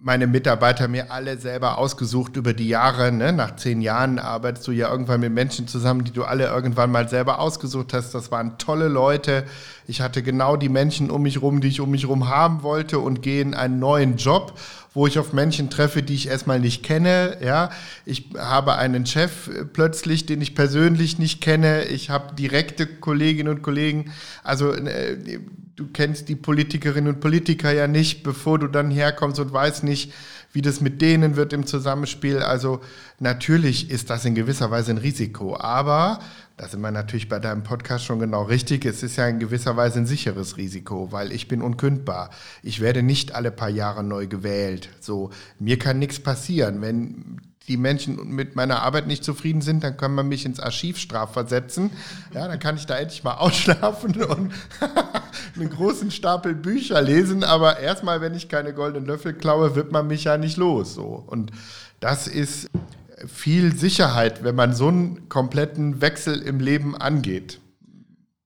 meine 0.00 0.28
Mitarbeiter 0.28 0.86
mir 0.86 1.10
alle 1.10 1.38
selber 1.38 1.78
ausgesucht 1.78 2.36
über 2.36 2.52
die 2.52 2.68
Jahre. 2.68 3.10
Ne? 3.10 3.32
Nach 3.32 3.56
zehn 3.56 3.80
Jahren 3.80 4.18
arbeitest 4.18 4.66
du 4.68 4.72
ja 4.72 4.90
irgendwann 4.90 5.20
mit 5.20 5.32
Menschen 5.32 5.66
zusammen, 5.66 6.04
die 6.04 6.12
du 6.12 6.24
alle 6.24 6.46
irgendwann 6.46 6.92
mal 6.92 7.08
selber 7.08 7.40
ausgesucht 7.40 7.92
hast. 7.92 8.14
Das 8.14 8.30
waren 8.30 8.58
tolle 8.58 8.86
Leute. 8.88 9.44
Ich 9.86 10.00
hatte 10.00 10.22
genau 10.22 10.56
die 10.56 10.68
Menschen 10.68 11.10
um 11.10 11.22
mich 11.22 11.42
rum, 11.42 11.60
die 11.60 11.68
ich 11.68 11.80
um 11.80 11.90
mich 11.90 12.06
rum 12.06 12.28
haben 12.28 12.62
wollte 12.62 13.00
und 13.00 13.22
gehe 13.22 13.42
in 13.42 13.54
einen 13.54 13.80
neuen 13.80 14.16
Job 14.16 14.52
wo 14.98 15.06
ich 15.06 15.20
auf 15.20 15.32
Menschen 15.32 15.70
treffe, 15.70 16.02
die 16.02 16.16
ich 16.16 16.26
erstmal 16.26 16.58
nicht 16.58 16.82
kenne. 16.82 17.36
Ja, 17.40 17.70
ich 18.04 18.30
habe 18.36 18.74
einen 18.74 19.06
Chef 19.06 19.48
plötzlich, 19.72 20.26
den 20.26 20.40
ich 20.40 20.56
persönlich 20.56 21.20
nicht 21.20 21.40
kenne. 21.40 21.84
Ich 21.84 22.10
habe 22.10 22.34
direkte 22.34 22.84
Kolleginnen 22.88 23.54
und 23.54 23.62
Kollegen. 23.62 24.12
Also 24.42 24.72
äh, 24.72 25.38
du 25.76 25.86
kennst 25.92 26.28
die 26.28 26.34
Politikerinnen 26.34 27.14
und 27.14 27.20
Politiker 27.20 27.72
ja 27.72 27.86
nicht, 27.86 28.24
bevor 28.24 28.58
du 28.58 28.66
dann 28.66 28.90
herkommst 28.90 29.38
und 29.38 29.52
weißt 29.52 29.84
nicht, 29.84 30.12
wie 30.52 30.62
das 30.62 30.80
mit 30.80 31.00
denen 31.00 31.36
wird 31.36 31.52
im 31.52 31.64
Zusammenspiel. 31.64 32.38
Also 32.38 32.80
natürlich 33.20 33.92
ist 33.92 34.10
das 34.10 34.24
in 34.24 34.34
gewisser 34.34 34.72
Weise 34.72 34.90
ein 34.90 34.98
Risiko. 34.98 35.56
Aber 35.56 36.18
da 36.58 36.66
sind 36.66 36.80
wir 36.80 36.90
natürlich 36.90 37.28
bei 37.28 37.38
deinem 37.38 37.62
Podcast 37.62 38.04
schon 38.04 38.18
genau 38.18 38.42
richtig. 38.42 38.84
Es 38.84 39.04
ist 39.04 39.16
ja 39.16 39.28
in 39.28 39.38
gewisser 39.38 39.76
Weise 39.76 40.00
ein 40.00 40.06
sicheres 40.06 40.56
Risiko, 40.56 41.12
weil 41.12 41.30
ich 41.30 41.46
bin 41.46 41.62
unkündbar. 41.62 42.30
Ich 42.64 42.80
werde 42.80 43.04
nicht 43.04 43.34
alle 43.34 43.52
paar 43.52 43.68
Jahre 43.68 44.02
neu 44.02 44.26
gewählt. 44.26 44.88
So, 45.00 45.30
mir 45.60 45.78
kann 45.78 46.00
nichts 46.00 46.18
passieren. 46.18 46.82
Wenn 46.82 47.40
die 47.68 47.76
Menschen 47.76 48.34
mit 48.34 48.56
meiner 48.56 48.82
Arbeit 48.82 49.06
nicht 49.06 49.22
zufrieden 49.22 49.60
sind, 49.60 49.84
dann 49.84 49.96
kann 49.96 50.14
man 50.14 50.26
mich 50.26 50.44
ins 50.46 50.58
Archivstraf 50.58 51.32
versetzen. 51.32 51.90
Ja, 52.34 52.48
dann 52.48 52.58
kann 52.58 52.76
ich 52.76 52.86
da 52.86 52.96
endlich 52.96 53.22
mal 53.22 53.34
ausschlafen 53.38 54.20
und 54.20 54.52
einen 55.54 55.70
großen 55.70 56.10
Stapel 56.10 56.56
Bücher 56.56 57.00
lesen. 57.00 57.44
Aber 57.44 57.78
erstmal, 57.78 58.20
wenn 58.20 58.34
ich 58.34 58.48
keine 58.48 58.74
goldenen 58.74 59.06
Löffel 59.06 59.32
klaue, 59.32 59.76
wird 59.76 59.92
man 59.92 60.08
mich 60.08 60.24
ja 60.24 60.36
nicht 60.36 60.56
los. 60.56 60.92
So. 60.94 61.22
Und 61.24 61.52
das 62.00 62.26
ist 62.26 62.68
viel 63.26 63.74
Sicherheit, 63.76 64.44
wenn 64.44 64.54
man 64.54 64.74
so 64.74 64.88
einen 64.88 65.28
kompletten 65.28 66.00
Wechsel 66.00 66.40
im 66.40 66.60
Leben 66.60 66.96
angeht. 66.96 67.60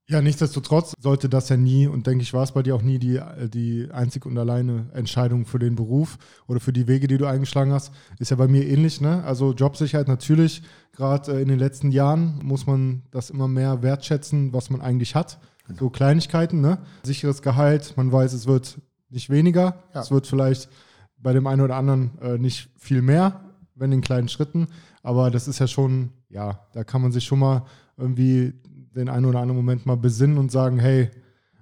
Ja, 0.09 0.21
nichtsdestotrotz 0.21 0.93
sollte 0.99 1.31
das 1.31 1.49
ja 1.49 1.57
nie, 1.57 1.87
und 1.87 2.07
denke 2.07 2.23
ich, 2.23 2.35
war 2.35 2.43
es 2.43 2.53
bei 2.53 2.63
dir 2.63 2.75
auch 2.75 2.83
nie 2.83 2.99
die, 2.99 3.19
die 3.49 3.89
einzig 3.91 4.27
und 4.27 4.37
alleine 4.37 4.91
Entscheidung 4.93 5.47
für 5.47 5.59
den 5.59 5.75
Beruf 5.75 6.19
oder 6.47 6.61
für 6.61 6.73
die 6.73 6.87
Wege, 6.87 7.07
die 7.07 7.17
du 7.17 7.25
eingeschlagen 7.25 7.73
hast. 7.73 7.93
Ist 8.19 8.31
ja 8.31 8.37
bei 8.37 8.47
mir 8.47 8.67
ähnlich, 8.67 9.01
ne? 9.01 9.25
Also 9.25 9.55
Jobsicherheit 9.55 10.09
natürlich, 10.09 10.63
gerade 10.93 11.33
äh, 11.33 11.41
in 11.41 11.49
den 11.49 11.59
letzten 11.59 11.93
Jahren 11.93 12.41
muss 12.43 12.67
man 12.67 13.03
das 13.11 13.31
immer 13.31 13.49
mehr 13.49 13.83
wertschätzen, 13.83 14.53
was 14.53 14.69
man 14.69 14.83
eigentlich 14.83 15.15
hat. 15.15 15.39
Genau. 15.67 15.79
So 15.79 15.91
Kleinigkeiten, 15.91 16.61
ne? 16.61 16.79
Sicheres 17.05 17.41
Gehalt, 17.41 17.95
man 17.97 18.13
weiß, 18.13 18.35
es 18.35 18.47
wird 18.47 18.81
nicht 19.09 19.31
weniger, 19.31 19.77
ja. 19.95 20.03
es 20.03 20.11
wird 20.11 20.27
vielleicht 20.27 20.69
bei 21.17 21.33
dem 21.33 21.47
einen 21.47 21.63
oder 21.63 21.77
anderen 21.77 22.19
äh, 22.21 22.37
nicht 22.37 22.69
viel 22.77 23.01
mehr, 23.01 23.41
wenn 23.75 23.93
in 23.93 24.01
kleinen 24.01 24.29
Schritten. 24.29 24.69
Aber 25.03 25.31
das 25.31 25.49
ist 25.49 25.59
ja 25.59 25.67
schon, 25.67 26.11
ja, 26.29 26.61
da 26.73 26.85
kann 26.85 27.03
man 27.03 27.13
sich 27.13 27.25
schon 27.25 27.39
mal 27.39 27.65
irgendwie 27.97 28.53
den 28.95 29.09
einen 29.09 29.27
oder 29.27 29.41
anderen 29.41 29.57
Moment 29.57 29.87
mal 29.87 29.97
besinnen 29.97 30.39
und 30.39 30.53
sagen, 30.53 30.79
hey, 30.79 31.11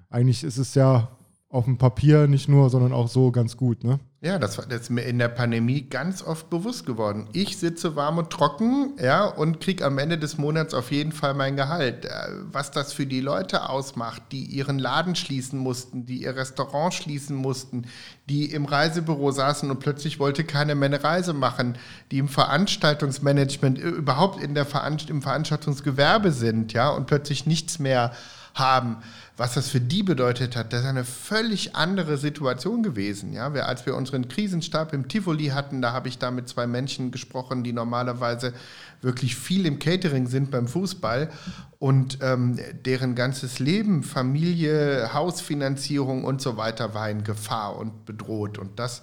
eigentlich 0.09 0.45
ist 0.45 0.59
es 0.59 0.75
ja 0.75 1.09
auf 1.49 1.64
dem 1.64 1.79
Papier 1.79 2.26
nicht 2.26 2.49
nur, 2.49 2.71
sondern 2.71 2.93
auch 2.93 3.09
so 3.09 3.31
ganz 3.31 3.57
gut, 3.57 3.85
ne? 3.85 4.00
Ja, 4.23 4.39
das, 4.39 4.57
das 4.57 4.83
ist 4.83 4.91
mir 4.91 5.00
in 5.05 5.19
der 5.19 5.29
Pandemie 5.29 5.81
ganz 5.81 6.23
oft 6.23 6.50
bewusst 6.50 6.85
geworden. 6.85 7.27
Ich 7.33 7.57
sitze 7.57 7.97
warm 7.97 8.19
und 8.19 8.29
trocken, 8.29 8.93
ja, 9.03 9.25
und 9.25 9.62
kriege 9.62 9.83
am 9.83 9.97
Ende 9.97 10.19
des 10.19 10.37
Monats 10.37 10.75
auf 10.75 10.91
jeden 10.91 11.12
Fall 11.12 11.33
mein 11.33 11.57
Gehalt. 11.57 12.05
Äh, 12.05 12.11
was 12.53 12.71
das 12.71 12.93
für 12.93 13.07
die 13.07 13.23
Leute 13.23 13.71
ausmacht, 13.71 14.25
die 14.31 14.45
ihren 14.45 14.79
Laden 14.79 15.15
schließen 15.15 15.59
mussten, 15.59 16.05
die 16.05 16.25
ihr 16.25 16.37
Restaurant 16.37 16.93
schließen 16.93 17.35
mussten, 17.35 17.87
die 18.29 18.53
im 18.53 18.67
Reisebüro 18.67 19.31
saßen 19.31 19.71
und 19.71 19.81
plötzlich 19.81 20.19
wollte 20.19 20.45
keiner 20.45 20.75
mehr 20.75 20.91
eine 20.91 21.03
Reise 21.03 21.33
machen, 21.33 21.79
die 22.11 22.19
im 22.19 22.29
Veranstaltungsmanagement, 22.29 23.79
äh, 23.79 23.89
überhaupt 23.89 24.43
in 24.43 24.55
der 24.55 24.67
Veranst 24.67 25.09
im 25.09 25.23
Veranstaltungsgewerbe 25.23 26.31
sind, 26.31 26.75
ja, 26.75 26.91
und 26.91 27.07
plötzlich 27.07 27.47
nichts 27.47 27.79
mehr 27.79 28.12
haben 28.53 28.99
was 29.40 29.54
das 29.54 29.70
für 29.70 29.80
die 29.80 30.02
bedeutet 30.02 30.54
hat, 30.54 30.75
das 30.75 30.82
ist 30.82 30.87
eine 30.87 31.02
völlig 31.02 31.75
andere 31.75 32.18
Situation 32.18 32.82
gewesen. 32.82 33.32
Ja? 33.32 33.54
Wir, 33.54 33.68
als 33.68 33.87
wir 33.87 33.97
unseren 33.97 34.28
Krisenstab 34.28 34.92
im 34.92 35.09
Tivoli 35.09 35.47
hatten, 35.47 35.80
da 35.80 35.94
habe 35.94 36.09
ich 36.09 36.18
da 36.18 36.30
mit 36.30 36.47
zwei 36.47 36.66
Menschen 36.66 37.11
gesprochen, 37.11 37.64
die 37.64 37.73
normalerweise 37.73 38.52
wirklich 39.00 39.37
viel 39.37 39.64
im 39.64 39.78
Catering 39.78 40.26
sind 40.26 40.50
beim 40.50 40.68
Fußball 40.68 41.30
und 41.78 42.18
ähm, 42.20 42.59
deren 42.85 43.14
ganzes 43.14 43.59
Leben, 43.61 44.02
Familie, 44.02 45.14
Hausfinanzierung 45.14 46.25
und 46.25 46.42
so 46.42 46.59
weiter 46.59 46.92
war 46.92 47.09
in 47.09 47.25
Gefahr 47.25 47.78
und 47.78 48.04
bedroht. 48.04 48.59
Und 48.59 48.78
das, 48.78 49.00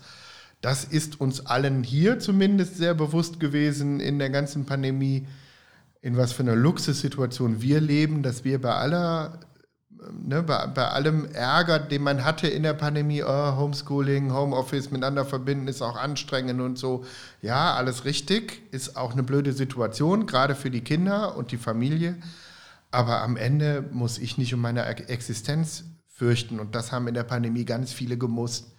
das 0.62 0.84
ist 0.84 1.20
uns 1.20 1.48
allen 1.48 1.82
hier 1.82 2.20
zumindest 2.20 2.78
sehr 2.78 2.94
bewusst 2.94 3.40
gewesen 3.40 4.00
in 4.00 4.20
der 4.20 4.30
ganzen 4.30 4.68
Pandemie 4.68 5.26
in 6.04 6.16
was 6.16 6.32
für 6.32 6.44
einer 6.44 6.56
Luxussituation 6.56 7.62
wir 7.62 7.82
leben, 7.82 8.22
dass 8.22 8.44
wir 8.44 8.62
bei 8.62 8.72
aller 8.72 9.40
ne, 10.12 10.44
bei, 10.44 10.68
bei, 10.68 10.88
allem 10.88 11.26
Ärger, 11.34 11.80
den 11.80 12.04
man 12.04 12.24
hatte 12.24 12.48
in 12.48 12.64
der 12.64 12.74
Pandemie, 12.74 13.24
oh, 13.24 13.56
Homeschooling, 13.58 14.34
Homeoffice 14.34 14.92
miteinander 14.92 15.26
verbinden, 15.26 15.68
ist 15.68 15.82
auch 15.82 15.98
anstrengend 15.98 16.62
und 16.62 16.78
so. 16.78 17.06
Ja, 17.42 17.76
alles 17.76 18.06
richtig, 18.06 18.62
ist 18.72 18.98
auch 18.98 19.14
eine 19.14 19.24
blöde 19.24 19.54
Situation, 19.54 20.26
gerade 20.26 20.56
für 20.56 20.72
die 20.72 20.82
Kinder 20.82 21.36
und 21.38 21.52
die 21.52 21.58
Familie. 21.58 22.18
Aber 22.92 23.22
am 23.22 23.38
Ende 23.38 23.84
muss 23.92 24.18
ich 24.18 24.38
nicht 24.38 24.54
um 24.54 24.62
meine 24.62 24.86
Existenz 24.86 25.84
fürchten. 26.08 26.60
Und 26.60 26.76
das 26.76 26.92
haben 26.92 27.08
in 27.08 27.14
der 27.14 27.24
Pandemie 27.24 27.66
ganz 27.66 27.92
viele 27.92 28.18
gemusst. 28.18 28.77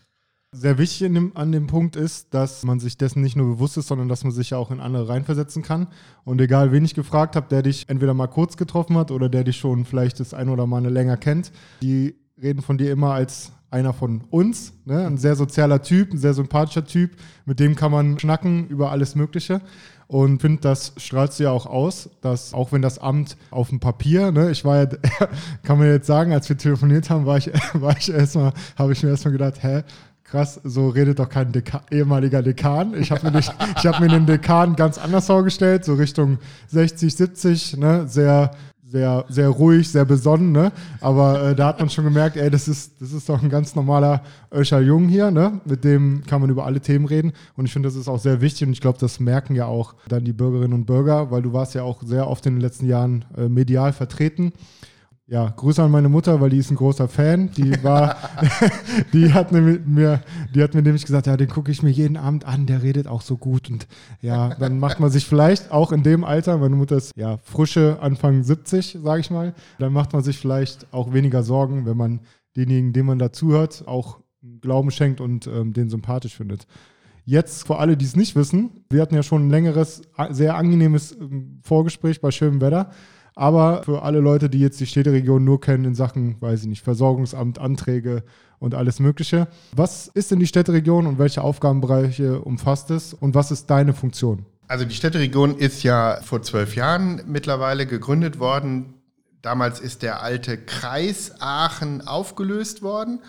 Sehr 0.51 0.79
wichtig 0.79 1.11
an 1.35 1.53
dem 1.53 1.67
Punkt 1.67 1.95
ist, 1.95 2.33
dass 2.33 2.65
man 2.65 2.81
sich 2.81 2.97
dessen 2.97 3.21
nicht 3.21 3.37
nur 3.37 3.47
bewusst 3.47 3.77
ist, 3.77 3.89
sondern 3.89 4.09
dass 4.09 4.25
man 4.25 4.33
sich 4.33 4.51
ja 4.51 4.57
auch 4.57 4.71
in 4.71 4.81
andere 4.81 5.07
reinversetzen 5.07 5.63
kann. 5.63 5.89
Und 6.25 6.41
egal, 6.41 6.73
wen 6.73 6.87
ich 6.87 6.95
gefragt 6.95 7.37
habe, 7.37 7.49
der 7.51 7.61
dich 7.61 7.91
entweder 7.91 8.15
mal 8.15 8.29
kurz 8.29 8.57
getroffen 8.57 8.97
hat 8.97 9.11
oder 9.11 9.29
der 9.29 9.45
dich 9.45 9.59
schon 9.59 9.85
vielleicht 9.85 10.21
das 10.21 10.33
ein 10.33 10.49
oder 10.49 10.67
mal 10.67 10.83
länger 10.87 11.19
kennt, 11.19 11.53
die 11.83 12.15
reden 12.41 12.63
von 12.63 12.79
dir 12.79 12.91
immer 12.93 13.13
als 13.13 13.53
einer 13.71 13.93
von 13.93 14.23
uns, 14.31 14.73
ne? 14.87 15.07
ein 15.07 15.19
sehr 15.19 15.37
sozialer 15.37 15.83
Typ, 15.83 16.13
ein 16.13 16.19
sehr 16.19 16.33
sympathischer 16.33 16.85
Typ, 16.85 17.11
mit 17.45 17.61
dem 17.61 17.77
kann 17.77 17.93
man 17.93 18.19
schnacken 18.19 18.67
über 18.69 18.91
alles 18.91 19.15
Mögliche. 19.15 19.61
Und 20.07 20.41
finde, 20.41 20.63
das 20.63 20.95
strahlst 20.97 21.39
du 21.39 21.45
ja 21.45 21.51
auch 21.51 21.67
aus, 21.67 22.09
dass 22.23 22.55
auch 22.55 22.73
wenn 22.73 22.81
das 22.81 22.99
Amt 22.99 23.37
auf 23.51 23.69
dem 23.69 23.79
Papier, 23.79 24.33
ne, 24.33 24.51
ich 24.51 24.65
war 24.65 24.79
ja, 24.79 24.87
kann 25.63 25.77
man 25.77 25.89
jetzt 25.89 26.07
sagen, 26.07 26.33
als 26.33 26.49
wir 26.49 26.57
telefoniert 26.57 27.11
haben, 27.11 27.27
war 27.27 27.37
ich, 27.37 27.51
war 27.75 27.95
ich 27.95 28.11
erstmal, 28.11 28.55
habe 28.77 28.93
ich 28.93 29.03
mir 29.03 29.11
erstmal 29.11 29.33
gedacht, 29.33 29.63
hä, 29.63 29.83
krass, 30.31 30.61
so 30.63 30.89
redet 30.89 31.19
doch 31.19 31.29
kein 31.29 31.53
Deka 31.53 31.83
ehemaliger 31.91 32.43
Dekan. 32.43 32.95
Ich 33.01 33.11
habe 33.11 33.31
mir, 33.31 33.41
hab 33.41 34.01
mir 34.01 34.09
den 34.09 34.27
Dekan 34.27 34.77
ganz 34.77 34.99
anders 34.99 35.27
vorgestellt, 35.27 35.85
so 35.85 35.95
Richtung 35.95 36.39
60, 36.69 37.15
70, 37.15 37.77
ne? 37.79 38.07
sehr 38.07 38.51
sehr, 38.91 39.27
sehr 39.29 39.51
ruhig, 39.51 39.87
sehr 39.91 40.07
besonnen, 40.07 40.51
ne? 40.51 40.73
Aber 41.01 41.51
äh, 41.51 41.55
da 41.55 41.69
hat 41.69 41.79
man 41.79 41.91
schon 41.91 42.05
gemerkt, 42.05 42.39
ey, 42.39 42.49
das 42.49 42.69
ist, 42.69 42.93
das 43.01 43.13
ist 43.13 43.29
doch 43.29 43.43
ein 43.43 43.51
ganz 43.51 43.75
normaler 43.75 44.23
Öscher 44.51 44.81
Jung 44.81 45.09
hier, 45.09 45.31
ne? 45.31 45.61
Mit 45.67 45.85
dem 45.85 46.23
kann 46.27 46.41
man 46.41 46.49
über 46.49 46.65
alle 46.65 46.81
Themen 46.81 47.05
reden. 47.05 47.33
Und 47.55 47.67
ich 47.67 47.73
finde, 47.75 47.89
das 47.89 47.97
ist 47.97 48.09
auch 48.09 48.19
sehr 48.19 48.41
wichtig 48.41 48.67
und 48.67 48.73
ich 48.73 48.81
glaube, 48.81 48.99
das 48.99 49.21
merken 49.21 49.55
ja 49.55 49.67
auch 49.67 49.95
dann 50.09 50.25
die 50.25 50.33
Bürgerinnen 50.33 50.73
und 50.73 50.87
Bürger, 50.87 51.31
weil 51.31 51.43
du 51.43 51.53
warst 51.53 51.75
ja 51.75 51.83
auch 51.83 52.03
sehr 52.03 52.29
oft 52.29 52.47
in 52.47 52.55
den 52.55 52.63
letzten 52.63 52.87
Jahren 52.87 53.27
äh, 53.37 53.51
medial 53.51 53.93
vertreten 53.93 54.55
ja, 55.31 55.53
Grüße 55.55 55.83
an 55.83 55.91
meine 55.91 56.09
Mutter, 56.09 56.41
weil 56.41 56.49
die 56.49 56.57
ist 56.57 56.71
ein 56.71 56.77
großer 56.77 57.07
Fan. 57.07 57.51
Die 57.53 57.85
war, 57.85 58.17
die 59.13 59.33
hat 59.35 59.53
mir, 59.53 60.23
die 60.55 60.63
hat 60.63 60.75
mir 60.75 60.83
nämlich 60.83 61.05
gesagt, 61.05 61.27
ja, 61.27 61.37
den 61.37 61.49
gucke 61.49 61.71
ich 61.71 61.83
mir 61.83 61.91
jeden 61.91 62.17
Abend 62.17 62.47
an, 62.47 62.65
der 62.65 62.83
redet 62.83 63.07
auch 63.07 63.21
so 63.21 63.37
gut. 63.37 63.69
Und 63.69 63.87
ja, 64.23 64.55
dann 64.55 64.79
macht 64.79 65.01
man 65.01 65.11
sich 65.11 65.27
vielleicht 65.27 65.71
auch 65.71 65.93
in 65.93 66.03
dem 66.03 66.25
Alter, 66.25 66.57
meine 66.57 66.77
Mutter 66.77 66.97
ist 66.97 67.13
ja 67.15 67.37
frische 67.43 67.99
Anfang 68.01 68.43
70, 68.43 68.99
sage 69.03 69.21
ich 69.21 69.31
mal, 69.31 69.55
dann 69.79 69.93
macht 69.93 70.15
man 70.15 70.23
sich 70.23 70.39
vielleicht 70.39 70.93
auch 70.95 71.13
weniger 71.13 71.43
Sorgen, 71.43 71.85
wenn 71.85 71.97
man 71.97 72.21
denjenigen, 72.57 72.95
dem 72.95 73.07
man 73.07 73.19
dazuhört, 73.19 73.85
auch 73.87 74.21
Glauben 74.63 74.91
schenkt 74.91 75.21
und 75.21 75.47
ähm, 75.47 75.75
den 75.75 75.91
sympathisch 75.91 76.37
findet. 76.37 76.67
Jetzt 77.25 77.67
für 77.67 77.79
alle, 77.79 77.99
die 77.99 78.07
es 78.07 78.17
nicht 78.17 78.35
wissen, 78.35 78.71
wir 78.89 79.03
hatten 79.03 79.15
ja 79.15 79.23
schon 79.23 79.47
ein 79.47 79.51
längeres, 79.51 80.01
sehr 80.31 80.57
angenehmes 80.57 81.13
ähm, 81.13 81.61
Vorgespräch 81.63 82.23
bei 82.23 82.31
schönem 82.31 82.63
Wetter. 82.63 82.91
Aber 83.39 83.85
für 83.85 84.03
alle 84.03 84.19
Leute, 84.19 84.51
die 84.51 84.59
jetzt 84.59 84.81
die 84.81 84.87
Städteregion 84.87 85.45
nur 85.45 85.61
kennen 85.61 85.85
in 85.85 85.95
Sachen, 85.95 86.35
weiß 86.41 86.63
ich 86.63 86.67
nicht, 86.67 86.83
Versorgungsamt, 86.83 87.61
Anträge 87.61 88.25
und 88.59 88.75
alles 88.75 88.99
Mögliche. 88.99 89.47
Was 89.71 90.09
ist 90.09 90.33
denn 90.33 90.41
die 90.41 90.49
Städteregion 90.49 91.07
und 91.07 91.21
welche 91.21 91.43
Aufgabenbereiche 91.43 92.41
umfasst 92.41 92.91
es 92.91 93.15
und 93.15 93.37
was 93.37 93.53
ist 93.53 93.71
deine 93.71 93.93
Funktion? 93.93 94.45
Also 94.67 94.85
die 94.85 94.95
Städteregion 94.97 95.57
ist 95.57 95.85
ja 95.85 96.19
vor 96.21 96.43
zwölf 96.43 96.75
Jahren 96.75 97.23
mittlerweile 97.29 97.87
gegründet 97.87 98.41
worden. 98.41 98.95
Damals 99.41 99.79
ist 99.79 100.03
der 100.03 100.21
alte 100.21 100.59
Kreis 100.59 101.35
Aachen 101.39 102.05
aufgelöst 102.09 102.83
worden 102.83 103.21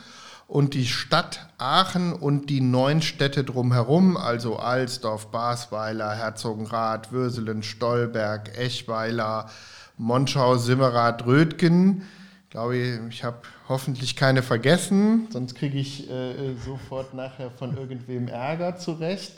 und 0.48 0.74
die 0.74 0.88
Stadt 0.88 1.50
Aachen 1.60 2.14
und 2.14 2.50
die 2.50 2.62
neun 2.62 3.04
Städte 3.04 3.44
drumherum, 3.44 4.18
also 4.18 4.58
Alsdorf, 4.58 5.30
Basweiler, 5.30 6.16
Herzogenrath, 6.16 7.12
Würselen, 7.12 7.62
Stolberg, 7.62 8.58
Echweiler, 8.58 9.52
Monschau, 10.00 10.56
Simmerath, 10.58 11.26
Rötgen. 11.26 12.04
Ich 12.46 12.52
glaube, 12.52 12.78
ich 13.10 13.24
habe 13.24 13.42
hoffentlich 13.68 14.16
keine 14.16 14.42
vergessen, 14.42 15.28
sonst 15.30 15.56
kriege 15.56 15.78
ich 15.78 16.10
äh, 16.10 16.56
sofort 16.66 17.14
nachher 17.14 17.52
von 17.52 17.78
irgendwem 17.78 18.28
Ärger 18.28 18.78
zurecht. 18.78 19.34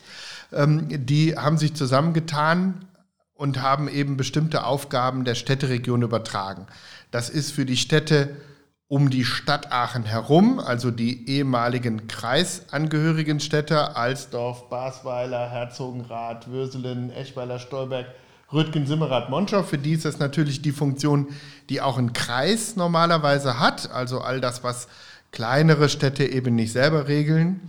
Ähm, 0.53 0.87
die 1.05 1.35
haben 1.35 1.57
sich 1.57 1.73
zusammengetan 1.73 2.85
und 3.33 3.61
haben 3.61 3.89
eben 3.89 4.15
bestimmte 4.17 4.63
Aufgaben 4.63 5.25
der 5.25 5.35
Städteregion 5.35 6.03
übertragen. 6.03 6.67
Das 7.09 7.29
ist 7.29 7.51
für 7.51 7.65
die 7.65 7.75
Städte 7.75 8.37
um 8.87 9.09
die 9.09 9.25
Stadt 9.25 9.71
Aachen 9.71 10.03
herum, 10.03 10.59
also 10.59 10.91
die 10.91 11.27
ehemaligen 11.27 12.07
kreisangehörigen 12.07 13.39
Städte, 13.39 13.95
Alsdorf, 13.95 14.69
Basweiler, 14.69 15.49
Herzogenrath, 15.49 16.49
Würselen, 16.49 17.11
Echweiler, 17.11 17.57
Stolberg, 17.57 18.05
Röttgen, 18.53 18.85
Simmerath, 18.85 19.29
Monschau. 19.29 19.63
Für 19.63 19.77
die 19.77 19.93
ist 19.93 20.05
das 20.05 20.19
natürlich 20.19 20.61
die 20.61 20.71
Funktion, 20.71 21.27
die 21.69 21.81
auch 21.81 21.97
ein 21.97 22.13
Kreis 22.13 22.75
normalerweise 22.75 23.59
hat. 23.59 23.91
Also 23.91 24.21
all 24.21 24.41
das, 24.41 24.63
was 24.63 24.87
kleinere 25.31 25.89
Städte 25.89 26.25
eben 26.25 26.55
nicht 26.55 26.73
selber 26.73 27.07
regeln. 27.07 27.61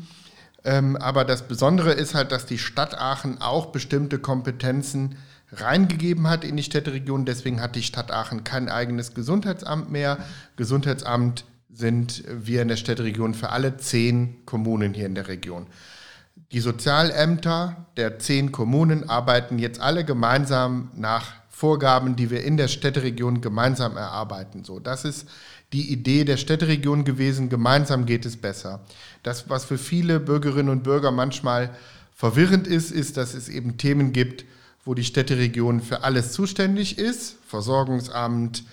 Ähm, 0.65 0.97
aber 0.97 1.25
das 1.25 1.43
Besondere 1.49 1.93
ist 1.93 2.15
halt, 2.15 2.33
dass 2.33 2.47
die 2.47 2.59
Stadt 2.59 2.99
Aachen 2.99 3.41
auch 3.41 3.67
bestimmte 3.67 4.19
Kompetenzen 4.19 5.17
reingegeben 5.53 6.29
hat 6.29 6.45
in 6.45 6.57
die 6.57 6.63
Städteregion. 6.63 7.25
Deswegen 7.25 7.61
hat 7.61 7.77
die 7.77 7.83
Stadt 7.83 8.11
Aachen 8.11 8.45
kein 8.45 8.69
eigenes 8.69 9.15
Gesundheitsamt 9.15 9.91
mehr. 9.91 10.19
Gesundheitsamt 10.57 11.45
sind 11.71 12.25
wir 12.29 12.63
in 12.63 12.69
der 12.69 12.77
Städteregion 12.77 13.35
für 13.35 13.51
alle 13.51 13.77
zehn 13.77 14.45
Kommunen 14.47 14.95
hier 14.95 15.07
in 15.07 15.15
der 15.15 15.29
Region. 15.29 15.67
Die 16.53 16.61
Sozialämter 16.61 17.87
der 17.97 18.19
zehn 18.19 18.53
Kommunen 18.53 19.09
arbeiten 19.09 19.59
jetzt 19.59 19.81
alle 19.81 20.05
gemeinsam 20.05 20.91
nach 20.95 21.33
Vorgaben, 21.49 22.15
die 22.15 22.31
wir 22.31 22.45
in 22.45 22.59
der 22.59 22.69
Städteregion 22.69 23.41
gemeinsam 23.41 23.97
erarbeiten. 23.97 24.63
So, 24.63 24.79
das 24.79 25.07
ist 25.07 25.29
die 25.73 25.91
Idee 25.91 26.25
der 26.25 26.37
Städteregion 26.37 27.05
gewesen. 27.05 27.49
Gemeinsam 27.49 28.05
geht 28.05 28.27
es 28.27 28.37
besser. 28.37 28.81
Das, 29.23 29.49
was 29.49 29.65
für 29.65 29.79
viele 29.79 30.21
Bürgerinnen 30.21 30.69
und 30.69 30.83
Bürger 30.83 31.11
manchmal 31.11 31.71
verwirrend 32.15 32.67
ist, 32.67 32.91
ist, 32.91 33.17
dass 33.17 33.33
es 33.33 33.49
eben 33.49 33.79
Themen 33.79 34.13
gibt, 34.13 34.45
wo 34.85 34.93
die 34.93 35.05
Städteregion 35.05 35.81
für 35.81 36.05
alles 36.05 36.33
zuständig 36.33 36.99
ist. 36.99 37.37
Versorgungsamt, 37.47 38.65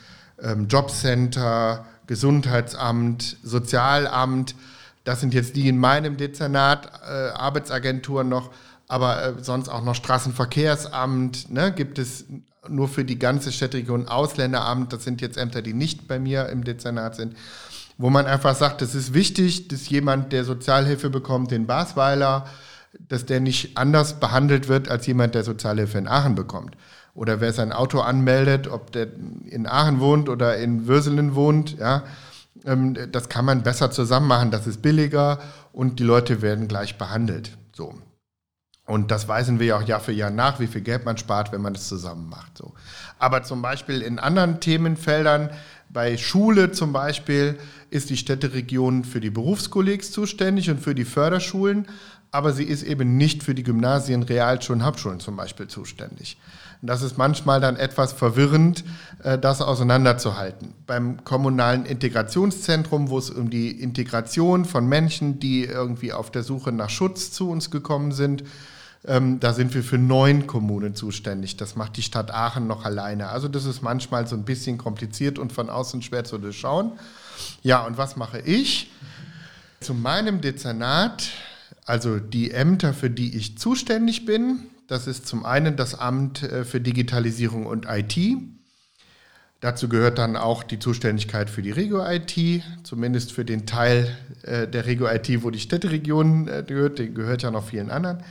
ähm, 0.41 0.67
Jobcenter, 0.67 1.85
Gesundheitsamt, 2.07 3.37
Sozialamt 3.43 4.55
das 5.03 5.19
sind 5.19 5.33
jetzt 5.33 5.55
die 5.55 5.67
in 5.67 5.77
meinem 5.77 6.17
Dezernat, 6.17 6.91
äh, 7.07 7.29
Arbeitsagentur 7.29 8.23
noch, 8.23 8.51
aber 8.87 9.23
äh, 9.23 9.33
sonst 9.41 9.69
auch 9.69 9.83
noch 9.83 9.95
Straßenverkehrsamt, 9.95 11.51
ne, 11.51 11.71
gibt 11.71 11.99
es 11.99 12.25
nur 12.67 12.87
für 12.87 13.05
die 13.05 13.19
ganze 13.19 13.51
Städteregion 13.51 14.07
Ausländeramt, 14.07 14.91
das 14.93 15.03
sind 15.03 15.21
jetzt 15.21 15.37
Ämter, 15.37 15.61
die 15.61 15.73
nicht 15.73 16.07
bei 16.07 16.19
mir 16.19 16.49
im 16.49 16.63
Dezernat 16.63 17.15
sind, 17.15 17.35
wo 17.97 18.09
man 18.09 18.25
einfach 18.25 18.55
sagt, 18.55 18.81
es 18.81 18.95
ist 18.95 19.13
wichtig, 19.13 19.67
dass 19.67 19.89
jemand, 19.89 20.31
der 20.33 20.43
Sozialhilfe 20.43 21.09
bekommt, 21.09 21.51
den 21.51 21.67
Basweiler, 21.67 22.45
dass 23.07 23.25
der 23.25 23.39
nicht 23.39 23.77
anders 23.77 24.19
behandelt 24.19 24.67
wird 24.67 24.89
als 24.89 25.05
jemand, 25.05 25.35
der 25.35 25.43
Sozialhilfe 25.43 25.97
in 25.97 26.07
Aachen 26.07 26.35
bekommt. 26.35 26.75
Oder 27.13 27.41
wer 27.41 27.53
sein 27.53 27.71
Auto 27.71 27.99
anmeldet, 27.99 28.67
ob 28.67 28.91
der 28.91 29.07
in 29.45 29.67
Aachen 29.67 29.99
wohnt 29.99 30.29
oder 30.29 30.57
in 30.57 30.87
Würselen 30.87 31.35
wohnt, 31.35 31.77
ja, 31.77 32.03
das 32.63 33.29
kann 33.29 33.45
man 33.45 33.63
besser 33.63 33.91
zusammen 33.91 34.27
machen, 34.27 34.51
das 34.51 34.67
ist 34.67 34.81
billiger 34.81 35.39
und 35.71 35.99
die 35.99 36.03
Leute 36.03 36.41
werden 36.41 36.67
gleich 36.67 36.97
behandelt. 36.97 37.57
So. 37.73 37.95
Und 38.85 39.11
das 39.11 39.27
weisen 39.27 39.59
wir 39.59 39.67
ja 39.67 39.77
auch 39.77 39.83
Jahr 39.83 39.99
für 39.99 40.11
Jahr 40.11 40.31
nach, 40.31 40.59
wie 40.59 40.65
viel 40.65 40.81
Geld 40.81 41.05
man 41.05 41.15
spart, 41.15 41.51
wenn 41.51 41.61
man 41.61 41.75
das 41.75 41.87
zusammen 41.87 42.27
macht. 42.27 42.57
So. 42.57 42.73
Aber 43.19 43.43
zum 43.43 43.61
Beispiel 43.61 44.01
in 44.01 44.17
anderen 44.17 44.59
Themenfeldern, 44.59 45.51
bei 45.89 46.17
Schule 46.17 46.71
zum 46.71 46.93
Beispiel, 46.93 47.57
ist 47.89 48.09
die 48.09 48.17
Städteregion 48.17 49.03
für 49.03 49.19
die 49.19 49.31
Berufskollegs 49.31 50.11
zuständig 50.11 50.69
und 50.69 50.79
für 50.79 50.93
die 50.93 51.05
Förderschulen, 51.05 51.87
aber 52.31 52.53
sie 52.53 52.63
ist 52.63 52.83
eben 52.83 53.17
nicht 53.17 53.41
für 53.41 53.55
die 53.55 53.63
Gymnasien, 53.63 54.21
Realschulen, 54.23 54.85
Hauptschulen 54.85 55.19
zum 55.19 55.35
Beispiel 55.35 55.67
zuständig. 55.67 56.37
Das 56.81 57.01
ist 57.01 57.17
manchmal 57.17 57.59
dann 57.59 57.75
etwas 57.75 58.13
verwirrend, 58.13 58.85
äh, 59.23 59.37
das 59.37 59.61
auseinanderzuhalten. 59.61 60.73
Beim 60.87 61.23
kommunalen 61.25 61.85
Integrationszentrum, 61.85 63.09
wo 63.09 63.17
es 63.17 63.29
um 63.29 63.49
die 63.49 63.71
Integration 63.71 64.63
von 64.63 64.87
Menschen, 64.87 65.39
die 65.39 65.65
irgendwie 65.65 66.13
auf 66.13 66.31
der 66.31 66.43
Suche 66.43 66.71
nach 66.71 66.89
Schutz 66.89 67.31
zu 67.31 67.49
uns 67.49 67.69
gekommen 67.69 68.13
sind, 68.13 68.43
ähm, 69.05 69.39
da 69.39 69.53
sind 69.53 69.73
wir 69.73 69.83
für 69.83 69.97
neun 69.97 70.45
Kommunen 70.45 70.93
zuständig. 70.95 71.57
Das 71.57 71.75
macht 71.75 71.95
die 71.97 72.01
Stadt 72.01 72.31
Aachen 72.31 72.67
noch 72.67 72.83
alleine. 72.83 73.29
Also 73.29 73.47
das 73.47 73.65
ist 73.65 73.81
manchmal 73.81 74.27
so 74.27 74.35
ein 74.35 74.43
bisschen 74.43 74.77
kompliziert 74.77 75.39
und 75.39 75.53
von 75.53 75.69
außen 75.69 76.01
schwer 76.01 76.25
zu 76.25 76.37
durchschauen. 76.37 76.91
Ja, 77.61 77.85
und 77.85 77.97
was 77.97 78.15
mache 78.17 78.39
ich? 78.39 78.91
Zu 79.79 79.93
meinem 79.93 80.41
Dezernat, 80.41 81.29
also 81.85 82.19
die 82.19 82.51
Ämter, 82.51 82.93
für 82.93 83.09
die 83.09 83.37
ich 83.37 83.57
zuständig 83.57 84.25
bin, 84.25 84.59
das 84.87 85.07
ist 85.07 85.27
zum 85.27 85.45
einen 85.45 85.77
das 85.77 85.95
Amt 85.95 86.43
äh, 86.43 86.65
für 86.65 86.81
Digitalisierung 86.81 87.65
und 87.65 87.85
IT. 87.87 88.17
Dazu 89.61 89.87
gehört 89.87 90.17
dann 90.17 90.35
auch 90.35 90.63
die 90.63 90.79
Zuständigkeit 90.79 91.49
für 91.49 91.61
die 91.61 91.71
Regio-IT, 91.71 92.63
zumindest 92.83 93.31
für 93.31 93.45
den 93.45 93.65
Teil 93.65 94.15
äh, 94.43 94.67
der 94.67 94.85
Regio-IT, 94.85 95.43
wo 95.43 95.51
die 95.51 95.59
Städteregion 95.59 96.47
äh, 96.47 96.63
gehört, 96.65 96.99
die 96.99 97.13
gehört 97.13 97.43
ja 97.43 97.51
noch 97.51 97.67
vielen 97.67 97.91
anderen. 97.91 98.23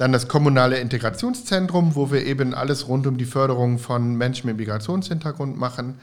Dann 0.00 0.12
das 0.12 0.28
kommunale 0.28 0.78
Integrationszentrum, 0.78 1.94
wo 1.94 2.10
wir 2.10 2.24
eben 2.24 2.54
alles 2.54 2.88
rund 2.88 3.06
um 3.06 3.18
die 3.18 3.26
Förderung 3.26 3.78
von 3.78 4.14
Menschen 4.14 4.46
mit 4.46 4.56
Migrationshintergrund 4.56 5.58
machen. 5.58 5.98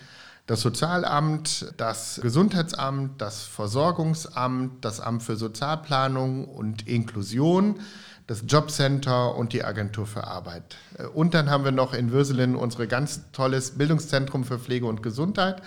Das 0.45 0.61
Sozialamt, 0.61 1.73
das 1.77 2.19
Gesundheitsamt, 2.21 3.19
das 3.19 3.41
Versorgungsamt, 3.41 4.85
das 4.85 4.99
Amt 4.99 5.23
für 5.23 5.35
Sozialplanung 5.35 6.45
und 6.45 6.87
Inklusion 6.87 7.79
das 8.27 8.43
Jobcenter 8.45 9.35
und 9.35 9.53
die 9.53 9.63
Agentur 9.63 10.05
für 10.05 10.25
Arbeit. 10.25 10.75
Äh, 10.99 11.07
und 11.07 11.33
dann 11.33 11.49
haben 11.49 11.63
wir 11.63 11.71
noch 11.71 11.95
in 11.95 12.11
Würselen 12.11 12.55
unser 12.55 12.85
ganz 12.85 13.31
tolles 13.31 13.79
Bildungszentrum 13.79 14.43
für 14.43 14.59
Pflege 14.59 14.85
und 14.85 15.01
Gesundheit. 15.01 15.63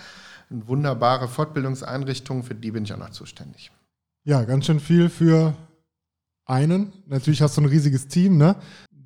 Eine 0.49 0.67
wunderbare 0.67 1.27
Fortbildungseinrichtung, 1.27 2.43
für 2.43 2.55
die 2.55 2.71
bin 2.71 2.85
ich 2.85 2.93
auch 2.93 2.97
noch 2.97 3.09
zuständig. 3.09 3.71
Ja, 4.23 4.43
ganz 4.43 4.67
schön 4.67 4.79
viel 4.79 5.09
für 5.09 5.53
einen. 6.51 6.93
Natürlich 7.07 7.41
hast 7.41 7.57
du 7.57 7.61
ein 7.61 7.65
riesiges 7.65 8.07
Team, 8.07 8.37
ne? 8.37 8.55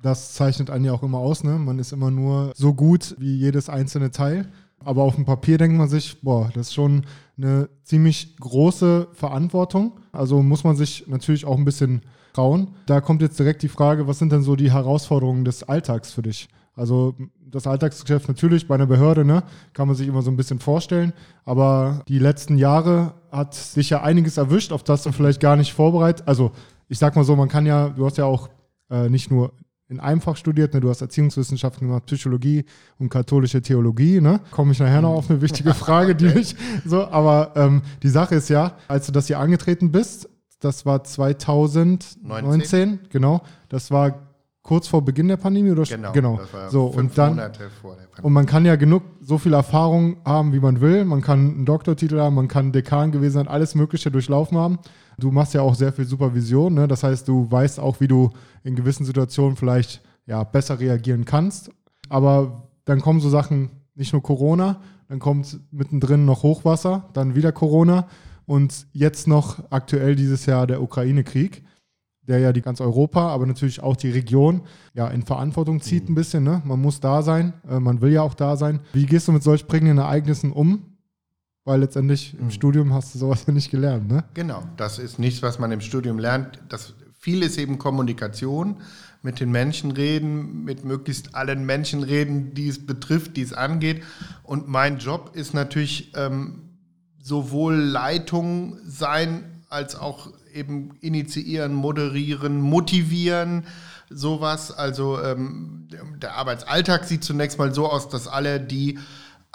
Das 0.02 0.34
zeichnet 0.34 0.68
einen 0.68 0.84
ja 0.84 0.92
auch 0.92 1.02
immer 1.02 1.18
aus, 1.18 1.42
ne? 1.42 1.58
Man 1.58 1.78
ist 1.78 1.92
immer 1.92 2.10
nur 2.10 2.52
so 2.54 2.74
gut 2.74 3.16
wie 3.18 3.36
jedes 3.36 3.68
einzelne 3.68 4.10
Teil. 4.10 4.48
Aber 4.84 5.02
auf 5.02 5.14
dem 5.14 5.24
Papier 5.24 5.56
denkt 5.56 5.78
man 5.78 5.88
sich, 5.88 6.20
boah, 6.20 6.50
das 6.54 6.68
ist 6.68 6.74
schon 6.74 7.06
eine 7.38 7.68
ziemlich 7.82 8.36
große 8.36 9.08
Verantwortung. 9.14 9.92
Also 10.12 10.42
muss 10.42 10.64
man 10.64 10.76
sich 10.76 11.06
natürlich 11.06 11.46
auch 11.46 11.56
ein 11.56 11.64
bisschen 11.64 12.02
trauen. 12.34 12.68
Da 12.84 13.00
kommt 13.00 13.22
jetzt 13.22 13.38
direkt 13.38 13.62
die 13.62 13.68
Frage, 13.68 14.06
was 14.06 14.18
sind 14.18 14.32
denn 14.32 14.42
so 14.42 14.54
die 14.54 14.70
Herausforderungen 14.70 15.44
des 15.44 15.62
Alltags 15.62 16.12
für 16.12 16.22
dich? 16.22 16.48
Also 16.74 17.14
das 17.50 17.66
Alltagsgeschäft 17.66 18.28
natürlich 18.28 18.68
bei 18.68 18.74
einer 18.74 18.86
Behörde, 18.86 19.24
ne, 19.24 19.42
kann 19.72 19.88
man 19.88 19.96
sich 19.96 20.06
immer 20.06 20.20
so 20.22 20.30
ein 20.30 20.36
bisschen 20.36 20.58
vorstellen. 20.58 21.14
Aber 21.44 22.02
die 22.06 22.18
letzten 22.18 22.58
Jahre 22.58 23.14
hat 23.32 23.54
sich 23.54 23.90
ja 23.90 24.02
einiges 24.02 24.36
erwischt, 24.36 24.72
auf 24.72 24.84
das 24.84 25.02
du 25.02 25.12
vielleicht 25.12 25.40
gar 25.40 25.56
nicht 25.56 25.72
vorbereitet. 25.72 26.28
Also 26.28 26.52
ich 26.88 26.98
sag 26.98 27.16
mal 27.16 27.24
so, 27.24 27.36
man 27.36 27.48
kann 27.48 27.66
ja, 27.66 27.88
du 27.88 28.06
hast 28.06 28.18
ja 28.18 28.24
auch 28.24 28.48
äh, 28.90 29.08
nicht 29.08 29.30
nur 29.30 29.52
in 29.88 30.00
einem 30.00 30.20
Fach 30.20 30.36
studiert, 30.36 30.74
ne? 30.74 30.80
du 30.80 30.88
hast 30.90 31.00
Erziehungswissenschaften 31.00 31.86
gemacht, 31.86 32.06
Psychologie 32.06 32.64
und 32.98 33.08
katholische 33.08 33.62
Theologie, 33.62 34.20
ne? 34.20 34.40
Komme 34.50 34.72
ich 34.72 34.80
nachher 34.80 35.00
noch 35.00 35.14
auf 35.14 35.30
eine 35.30 35.40
wichtige 35.40 35.74
Frage, 35.74 36.16
die 36.16 36.26
mich 36.26 36.56
so, 36.84 37.06
aber 37.06 37.52
ähm, 37.54 37.82
die 38.02 38.08
Sache 38.08 38.34
ist 38.34 38.48
ja, 38.48 38.76
als 38.88 39.06
du 39.06 39.12
das 39.12 39.28
hier 39.28 39.38
angetreten 39.38 39.92
bist, 39.92 40.28
das 40.58 40.86
war 40.86 41.04
2019, 41.04 42.26
19? 42.26 43.00
genau, 43.10 43.42
das 43.68 43.90
war 43.90 44.26
kurz 44.62 44.88
vor 44.88 45.04
Beginn 45.04 45.28
der 45.28 45.36
Pandemie 45.36 45.70
oder 45.70 45.84
genau, 45.84 46.12
genau. 46.12 46.40
so 46.68 46.86
und 46.86 47.16
dann 47.16 47.40
und 48.22 48.32
man 48.32 48.46
kann 48.46 48.64
ja 48.64 48.74
genug 48.74 49.04
so 49.20 49.38
viel 49.38 49.54
Erfahrung 49.54 50.16
haben, 50.24 50.52
wie 50.52 50.58
man 50.58 50.80
will. 50.80 51.04
Man 51.04 51.20
kann 51.20 51.38
einen 51.38 51.66
Doktortitel 51.66 52.18
haben, 52.18 52.34
man 52.34 52.48
kann 52.48 52.72
Dekan 52.72 53.12
gewesen 53.12 53.34
sein, 53.34 53.48
alles 53.48 53.76
Mögliche 53.76 54.10
durchlaufen 54.10 54.58
haben. 54.58 54.78
Du 55.18 55.30
machst 55.30 55.54
ja 55.54 55.62
auch 55.62 55.74
sehr 55.74 55.92
viel 55.92 56.04
Supervision, 56.04 56.74
ne? 56.74 56.88
das 56.88 57.02
heißt, 57.02 57.26
du 57.26 57.50
weißt 57.50 57.80
auch, 57.80 58.00
wie 58.00 58.08
du 58.08 58.30
in 58.64 58.76
gewissen 58.76 59.04
Situationen 59.04 59.56
vielleicht 59.56 60.02
ja 60.26 60.42
besser 60.44 60.78
reagieren 60.78 61.24
kannst. 61.24 61.70
Aber 62.08 62.68
dann 62.84 63.00
kommen 63.00 63.20
so 63.20 63.30
Sachen, 63.30 63.70
nicht 63.94 64.12
nur 64.12 64.22
Corona, 64.22 64.80
dann 65.08 65.18
kommt 65.18 65.58
mittendrin 65.70 66.24
noch 66.24 66.42
Hochwasser, 66.42 67.08
dann 67.14 67.34
wieder 67.34 67.52
Corona 67.52 68.08
und 68.44 68.86
jetzt 68.92 69.26
noch 69.26 69.58
aktuell 69.70 70.16
dieses 70.16 70.46
Jahr 70.46 70.66
der 70.66 70.82
Ukraine-Krieg 70.82 71.62
der 72.26 72.38
ja 72.38 72.52
die 72.52 72.62
ganz 72.62 72.80
Europa, 72.80 73.28
aber 73.28 73.46
natürlich 73.46 73.82
auch 73.82 73.96
die 73.96 74.10
Region 74.10 74.62
ja 74.94 75.08
in 75.08 75.22
Verantwortung 75.22 75.80
zieht 75.80 76.04
mhm. 76.04 76.12
ein 76.12 76.14
bisschen. 76.14 76.44
Ne? 76.44 76.62
Man 76.64 76.80
muss 76.80 77.00
da 77.00 77.22
sein, 77.22 77.52
äh, 77.68 77.80
man 77.80 78.00
will 78.00 78.12
ja 78.12 78.22
auch 78.22 78.34
da 78.34 78.56
sein. 78.56 78.80
Wie 78.92 79.06
gehst 79.06 79.28
du 79.28 79.32
mit 79.32 79.42
solch 79.42 79.66
prägenden 79.66 79.98
Ereignissen 79.98 80.52
um? 80.52 80.95
Weil 81.66 81.80
letztendlich 81.80 82.32
mhm. 82.32 82.40
im 82.40 82.50
Studium 82.52 82.94
hast 82.94 83.14
du 83.14 83.18
sowas 83.18 83.44
ja 83.46 83.52
nicht 83.52 83.70
gelernt, 83.70 84.08
ne? 84.08 84.24
Genau, 84.34 84.62
das 84.76 84.98
ist 84.98 85.18
nichts, 85.18 85.42
was 85.42 85.58
man 85.58 85.72
im 85.72 85.80
Studium 85.82 86.18
lernt. 86.18 86.60
Das, 86.68 86.94
viel 87.18 87.42
ist 87.42 87.58
eben 87.58 87.76
Kommunikation, 87.76 88.76
mit 89.22 89.40
den 89.40 89.50
Menschen 89.50 89.90
reden, 89.90 90.62
mit 90.62 90.84
möglichst 90.84 91.34
allen 91.34 91.66
Menschen 91.66 92.04
reden, 92.04 92.54
die 92.54 92.68
es 92.68 92.86
betrifft, 92.86 93.36
die 93.36 93.42
es 93.42 93.52
angeht. 93.52 94.04
Und 94.44 94.68
mein 94.68 94.98
Job 94.98 95.32
ist 95.34 95.54
natürlich 95.54 96.12
ähm, 96.14 96.70
sowohl 97.20 97.74
Leitung 97.74 98.78
sein, 98.86 99.62
als 99.68 99.96
auch 99.96 100.30
eben 100.54 100.96
initiieren, 101.00 101.74
moderieren, 101.74 102.60
motivieren, 102.60 103.64
sowas. 104.08 104.70
Also 104.70 105.20
ähm, 105.20 105.88
der 106.22 106.36
Arbeitsalltag 106.36 107.04
sieht 107.04 107.24
zunächst 107.24 107.58
mal 107.58 107.74
so 107.74 107.90
aus, 107.90 108.08
dass 108.08 108.28
alle 108.28 108.60
die 108.60 109.00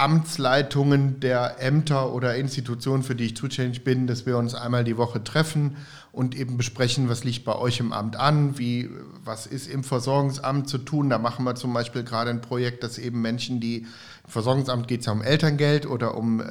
Amtsleitungen 0.01 1.19
der 1.19 1.61
Ämter 1.61 2.11
oder 2.11 2.35
Institutionen, 2.35 3.03
für 3.03 3.13
die 3.13 3.25
ich 3.25 3.35
zuständig 3.35 3.83
bin, 3.83 4.07
dass 4.07 4.25
wir 4.25 4.35
uns 4.35 4.55
einmal 4.55 4.83
die 4.83 4.97
Woche 4.97 5.23
treffen 5.23 5.77
und 6.11 6.35
eben 6.35 6.57
besprechen, 6.57 7.07
was 7.07 7.23
liegt 7.23 7.45
bei 7.45 7.55
euch 7.55 7.79
im 7.79 7.93
Amt 7.93 8.15
an, 8.15 8.57
wie, 8.57 8.89
was 9.23 9.45
ist 9.45 9.67
im 9.67 9.83
Versorgungsamt 9.83 10.67
zu 10.67 10.79
tun. 10.79 11.11
Da 11.11 11.19
machen 11.19 11.45
wir 11.45 11.53
zum 11.53 11.71
Beispiel 11.71 12.03
gerade 12.03 12.31
ein 12.31 12.41
Projekt, 12.41 12.83
dass 12.83 12.97
eben 12.97 13.21
Menschen, 13.21 13.59
die 13.59 13.85
Versorgungsamt 14.32 14.88
geht 14.88 15.02
es 15.02 15.08
ja 15.08 15.12
um 15.12 15.22
Elterngeld 15.22 15.86
oder 15.86 16.15
um 16.15 16.39
äh, 16.39 16.46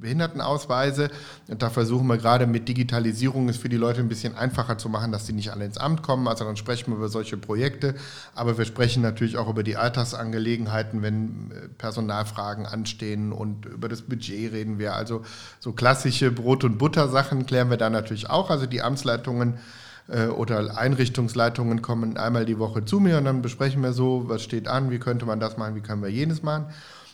Behindertenausweise. 0.00 1.10
Und 1.48 1.60
da 1.60 1.68
versuchen 1.68 2.06
wir 2.06 2.16
gerade 2.16 2.46
mit 2.46 2.68
Digitalisierung 2.68 3.48
es 3.48 3.56
für 3.56 3.68
die 3.68 3.76
Leute 3.76 4.00
ein 4.00 4.08
bisschen 4.08 4.36
einfacher 4.36 4.78
zu 4.78 4.88
machen, 4.88 5.10
dass 5.10 5.26
sie 5.26 5.32
nicht 5.32 5.50
alle 5.50 5.64
ins 5.64 5.78
Amt 5.78 6.02
kommen. 6.02 6.28
Also 6.28 6.44
dann 6.44 6.56
sprechen 6.56 6.92
wir 6.92 6.96
über 6.96 7.08
solche 7.08 7.36
Projekte. 7.36 7.96
Aber 8.34 8.56
wir 8.56 8.64
sprechen 8.64 9.02
natürlich 9.02 9.36
auch 9.36 9.48
über 9.48 9.64
die 9.64 9.76
Alltagsangelegenheiten, 9.76 11.02
wenn 11.02 11.50
äh, 11.50 11.68
Personalfragen 11.76 12.66
anstehen 12.66 13.32
und 13.32 13.66
über 13.66 13.88
das 13.88 14.02
Budget 14.02 14.52
reden 14.52 14.78
wir. 14.78 14.94
Also 14.94 15.22
so 15.58 15.72
klassische 15.72 16.30
Brot- 16.30 16.62
und 16.62 16.78
Butter-Sachen 16.78 17.46
klären 17.46 17.68
wir 17.68 17.78
da 17.78 17.90
natürlich 17.90 18.30
auch. 18.30 18.48
Also 18.48 18.66
die 18.66 18.82
Amtsleitungen 18.82 19.58
äh, 20.08 20.26
oder 20.26 20.76
Einrichtungsleitungen 20.76 21.82
kommen 21.82 22.16
einmal 22.16 22.44
die 22.44 22.58
Woche 22.58 22.84
zu 22.84 23.00
mir 23.00 23.18
und 23.18 23.24
dann 23.24 23.42
besprechen 23.42 23.82
wir 23.82 23.92
so, 23.92 24.24
was 24.28 24.42
steht 24.42 24.68
an, 24.68 24.90
wie 24.90 24.98
könnte 24.98 25.26
man 25.26 25.40
das 25.40 25.56
machen, 25.56 25.74
wie 25.74 25.80
können 25.80 26.02
wir 26.02 26.10
jenes 26.10 26.42
machen. 26.42 26.66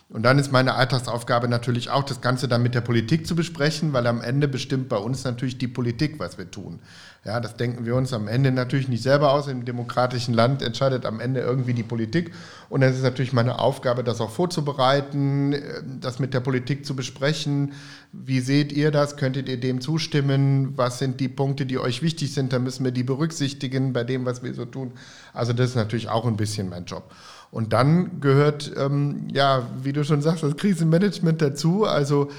Und 0.09 0.23
dann 0.23 0.37
ist 0.37 0.51
meine 0.51 0.75
Alltagsaufgabe 0.75 1.47
natürlich 1.47 1.89
auch, 1.89 2.03
das 2.03 2.21
Ganze 2.21 2.47
dann 2.47 2.61
mit 2.61 2.75
der 2.75 2.81
Politik 2.81 3.25
zu 3.25 3.35
besprechen, 3.35 3.93
weil 3.93 4.05
am 4.05 4.21
Ende 4.21 4.47
bestimmt 4.47 4.87
bei 4.89 4.97
uns 4.97 5.23
natürlich 5.23 5.57
die 5.57 5.67
Politik, 5.67 6.19
was 6.19 6.37
wir 6.37 6.51
tun. 6.51 6.81
Ja, 7.25 7.39
das 7.39 7.55
denken 7.55 7.85
wir 7.85 7.95
uns 7.95 8.11
am 8.11 8.27
Ende 8.27 8.51
natürlich 8.51 8.89
nicht 8.89 9.01
selber 9.01 9.31
aus. 9.31 9.47
Im 9.47 9.63
demokratischen 9.63 10.33
Land 10.33 10.61
entscheidet 10.61 11.05
am 11.05 11.21
Ende 11.21 11.39
irgendwie 11.39 11.73
die 11.73 11.83
Politik. 11.83 12.33
Und 12.67 12.81
es 12.81 12.97
ist 12.97 13.03
natürlich 13.03 13.31
meine 13.31 13.59
Aufgabe, 13.59 14.03
das 14.03 14.19
auch 14.19 14.29
vorzubereiten, 14.29 15.55
das 16.01 16.19
mit 16.19 16.33
der 16.33 16.41
Politik 16.41 16.85
zu 16.85 16.97
besprechen. 16.97 17.71
Wie 18.11 18.41
seht 18.41 18.73
ihr 18.73 18.91
das? 18.91 19.15
Könntet 19.15 19.47
ihr 19.47 19.57
dem 19.57 19.79
zustimmen? 19.79 20.73
Was 20.75 20.99
sind 20.99 21.21
die 21.21 21.29
Punkte, 21.29 21.65
die 21.65 21.79
euch 21.79 22.01
wichtig 22.01 22.33
sind? 22.33 22.51
Da 22.51 22.59
müssen 22.59 22.83
wir 22.83 22.91
die 22.91 23.03
berücksichtigen 23.03 23.93
bei 23.93 24.03
dem, 24.03 24.25
was 24.25 24.43
wir 24.43 24.53
so 24.53 24.65
tun. 24.65 24.91
Also 25.33 25.53
das 25.53 25.69
ist 25.69 25.75
natürlich 25.75 26.09
auch 26.09 26.25
ein 26.25 26.35
bisschen 26.35 26.67
mein 26.67 26.83
Job. 26.83 27.09
Und 27.51 27.71
dann 27.71 28.19
gehört, 28.19 28.71
ähm, 28.77 29.27
ja, 29.31 29.69
wie 29.81 29.93
du 29.93 30.03
schon 30.03 30.23
sagst, 30.23 30.43
das 30.43 30.57
Krisenmanagement 30.57 31.39
dazu. 31.39 31.85
Also 31.85 32.31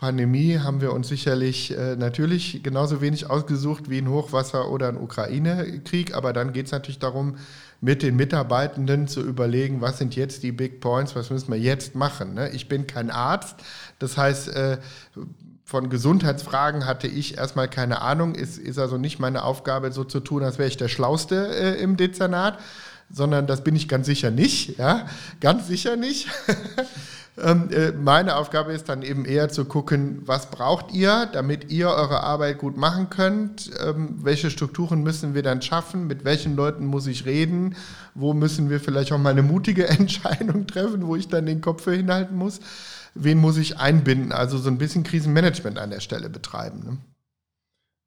Pandemie 0.00 0.58
haben 0.58 0.80
wir 0.80 0.94
uns 0.94 1.08
sicherlich 1.08 1.76
äh, 1.76 1.94
natürlich 1.94 2.62
genauso 2.62 3.02
wenig 3.02 3.28
ausgesucht 3.28 3.90
wie 3.90 3.98
ein 3.98 4.08
Hochwasser 4.08 4.70
oder 4.70 4.88
ein 4.88 4.96
Ukraine-Krieg, 4.96 6.14
aber 6.14 6.32
dann 6.32 6.54
geht 6.54 6.64
es 6.64 6.72
natürlich 6.72 7.00
darum, 7.00 7.36
mit 7.82 8.02
den 8.02 8.16
Mitarbeitenden 8.16 9.08
zu 9.08 9.20
überlegen, 9.20 9.82
was 9.82 9.98
sind 9.98 10.16
jetzt 10.16 10.42
die 10.42 10.52
Big 10.52 10.80
Points, 10.80 11.14
was 11.16 11.28
müssen 11.28 11.52
wir 11.52 11.58
jetzt 11.58 11.96
machen. 11.96 12.32
Ne? 12.32 12.48
Ich 12.48 12.66
bin 12.66 12.86
kein 12.86 13.10
Arzt, 13.10 13.56
das 13.98 14.16
heißt, 14.16 14.48
äh, 14.48 14.78
von 15.66 15.90
Gesundheitsfragen 15.90 16.86
hatte 16.86 17.06
ich 17.06 17.36
erstmal 17.36 17.68
keine 17.68 18.00
Ahnung, 18.00 18.34
ist, 18.34 18.56
ist 18.56 18.78
also 18.78 18.96
nicht 18.96 19.18
meine 19.18 19.44
Aufgabe, 19.44 19.92
so 19.92 20.04
zu 20.04 20.20
tun, 20.20 20.42
als 20.42 20.56
wäre 20.56 20.68
ich 20.68 20.78
der 20.78 20.88
Schlauste 20.88 21.46
äh, 21.54 21.78
im 21.78 21.98
Dezernat, 21.98 22.58
sondern 23.10 23.46
das 23.46 23.62
bin 23.62 23.76
ich 23.76 23.86
ganz 23.86 24.06
sicher 24.06 24.30
nicht, 24.30 24.78
ja, 24.78 25.06
ganz 25.40 25.66
sicher 25.68 25.96
nicht. 25.96 26.26
Ähm, 27.42 27.70
äh, 27.70 27.92
meine 27.92 28.36
Aufgabe 28.36 28.72
ist 28.72 28.88
dann 28.88 29.02
eben 29.02 29.24
eher 29.24 29.48
zu 29.48 29.64
gucken, 29.64 30.22
was 30.24 30.50
braucht 30.50 30.92
ihr, 30.92 31.26
damit 31.32 31.70
ihr 31.70 31.88
eure 31.88 32.22
Arbeit 32.22 32.58
gut 32.58 32.76
machen 32.76 33.10
könnt, 33.10 33.70
ähm, 33.84 34.16
welche 34.22 34.50
Strukturen 34.50 35.02
müssen 35.02 35.34
wir 35.34 35.42
dann 35.42 35.62
schaffen, 35.62 36.06
mit 36.06 36.24
welchen 36.24 36.56
Leuten 36.56 36.86
muss 36.86 37.06
ich 37.06 37.26
reden, 37.26 37.76
wo 38.14 38.34
müssen 38.34 38.70
wir 38.70 38.80
vielleicht 38.80 39.12
auch 39.12 39.18
mal 39.18 39.30
eine 39.30 39.42
mutige 39.42 39.88
Entscheidung 39.88 40.66
treffen, 40.66 41.06
wo 41.06 41.16
ich 41.16 41.28
dann 41.28 41.46
den 41.46 41.60
Kopf 41.60 41.84
für 41.84 41.94
hinhalten 41.94 42.36
muss, 42.36 42.60
wen 43.14 43.38
muss 43.38 43.56
ich 43.56 43.78
einbinden, 43.78 44.32
also 44.32 44.58
so 44.58 44.68
ein 44.68 44.78
bisschen 44.78 45.02
Krisenmanagement 45.02 45.78
an 45.78 45.90
der 45.90 46.00
Stelle 46.00 46.30
betreiben. 46.30 46.80
Ne? 46.84 46.98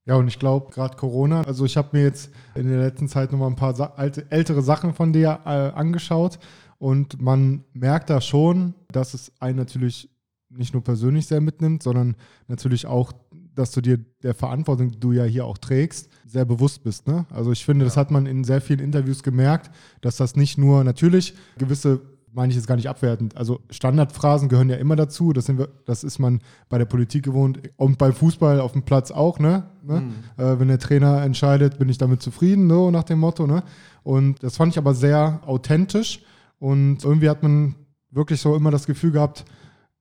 Ja, 0.06 0.15
und 0.15 0.28
ich 0.28 0.38
glaube, 0.38 0.72
gerade 0.72 0.98
Corona, 0.98 1.43
also 1.43 1.63
ich 1.65 1.78
habe 1.78 1.89
mir 1.93 2.04
jetzt 2.04 2.30
in 2.56 2.67
der 2.67 2.80
letzten 2.80 3.08
Zeit 3.08 3.32
nochmal 3.32 3.50
ein 3.50 3.56
paar 3.56 3.93
alte, 3.98 4.30
ältere 4.30 4.62
Sachen 4.62 4.93
von 4.93 5.13
dir 5.13 5.39
äh, 5.46 5.50
angeschaut. 5.50 6.39
Und 6.78 7.22
man 7.22 7.63
merkt 7.72 8.10
da 8.10 8.19
schon, 8.19 8.74
dass 8.95 9.13
es 9.13 9.32
einen 9.39 9.58
natürlich 9.58 10.10
nicht 10.49 10.73
nur 10.73 10.84
persönlich 10.84 11.25
sehr 11.27 11.41
mitnimmt, 11.41 11.84
sondern 11.84 12.15
natürlich 12.47 12.86
auch, 12.86 13.12
dass 13.56 13.71
du 13.71 13.82
dir 13.82 13.99
der 14.21 14.34
Verantwortung, 14.34 14.91
die 14.91 14.99
du 14.99 15.12
ja 15.12 15.23
hier 15.23 15.45
auch 15.45 15.58
trägst, 15.58 16.10
sehr 16.25 16.45
bewusst 16.45 16.84
bist. 16.84 17.08
Ne? 17.08 17.25
Also 17.32 17.51
ich 17.51 17.65
finde, 17.65 17.86
ja. 17.86 17.88
das 17.88 17.97
hat 17.97 18.12
man 18.12 18.25
in 18.25 18.43
sehr 18.43 18.62
vielen 18.62 18.79
Interviews 18.79 19.23
gemerkt, 19.23 19.71
dass 20.01 20.17
das 20.17 20.36
nicht 20.36 20.58
nur 20.58 20.84
natürlich 20.84 21.34
gewisse 21.58 22.01
meine 22.36 22.49
ich 22.49 22.56
jetzt 22.56 22.67
gar 22.67 22.75
nicht 22.75 22.89
abwertend. 22.89 23.38
Also 23.38 23.62
Standardphrasen 23.69 24.49
gehören 24.49 24.69
ja 24.69 24.77
immer 24.77 24.95
dazu. 24.95 25.34
Das, 25.34 25.45
sind 25.45 25.60
wir, 25.60 25.69
das 25.86 26.03
ist 26.03 26.17
man 26.17 26.41
bei 26.67 26.79
der 26.79 26.86
Politik 26.86 27.23
gewohnt 27.23 27.60
und 27.77 27.99
beim 27.99 28.13
Fußball 28.13 28.60
auf 28.60 28.71
dem 28.71 28.82
Platz 28.82 29.12
auch. 29.12 29.39
Ne? 29.39 29.65
ne? 29.84 30.01
Mhm. 30.01 30.43
Äh, 30.43 30.60
wenn 30.60 30.67
der 30.67 30.79
Trainer 30.79 31.21
entscheidet, 31.21 31.77
bin 31.77 31.89
ich 31.89 31.99
damit 31.99 32.21
zufrieden, 32.23 32.67
so 32.69 32.89
nach 32.89 33.03
dem 33.03 33.19
Motto. 33.19 33.45
Ne? 33.45 33.63
Und 34.01 34.41
das 34.41 34.58
fand 34.58 34.73
ich 34.73 34.79
aber 34.79 34.95
sehr 34.95 35.41
authentisch 35.45 36.23
und 36.58 37.03
irgendwie 37.03 37.29
hat 37.29 37.43
man 37.43 37.75
wirklich 38.13 38.39
so 38.41 38.56
immer 38.56 38.71
das 38.71 38.86
Gefühl 38.86 39.12
gehabt, 39.12 39.45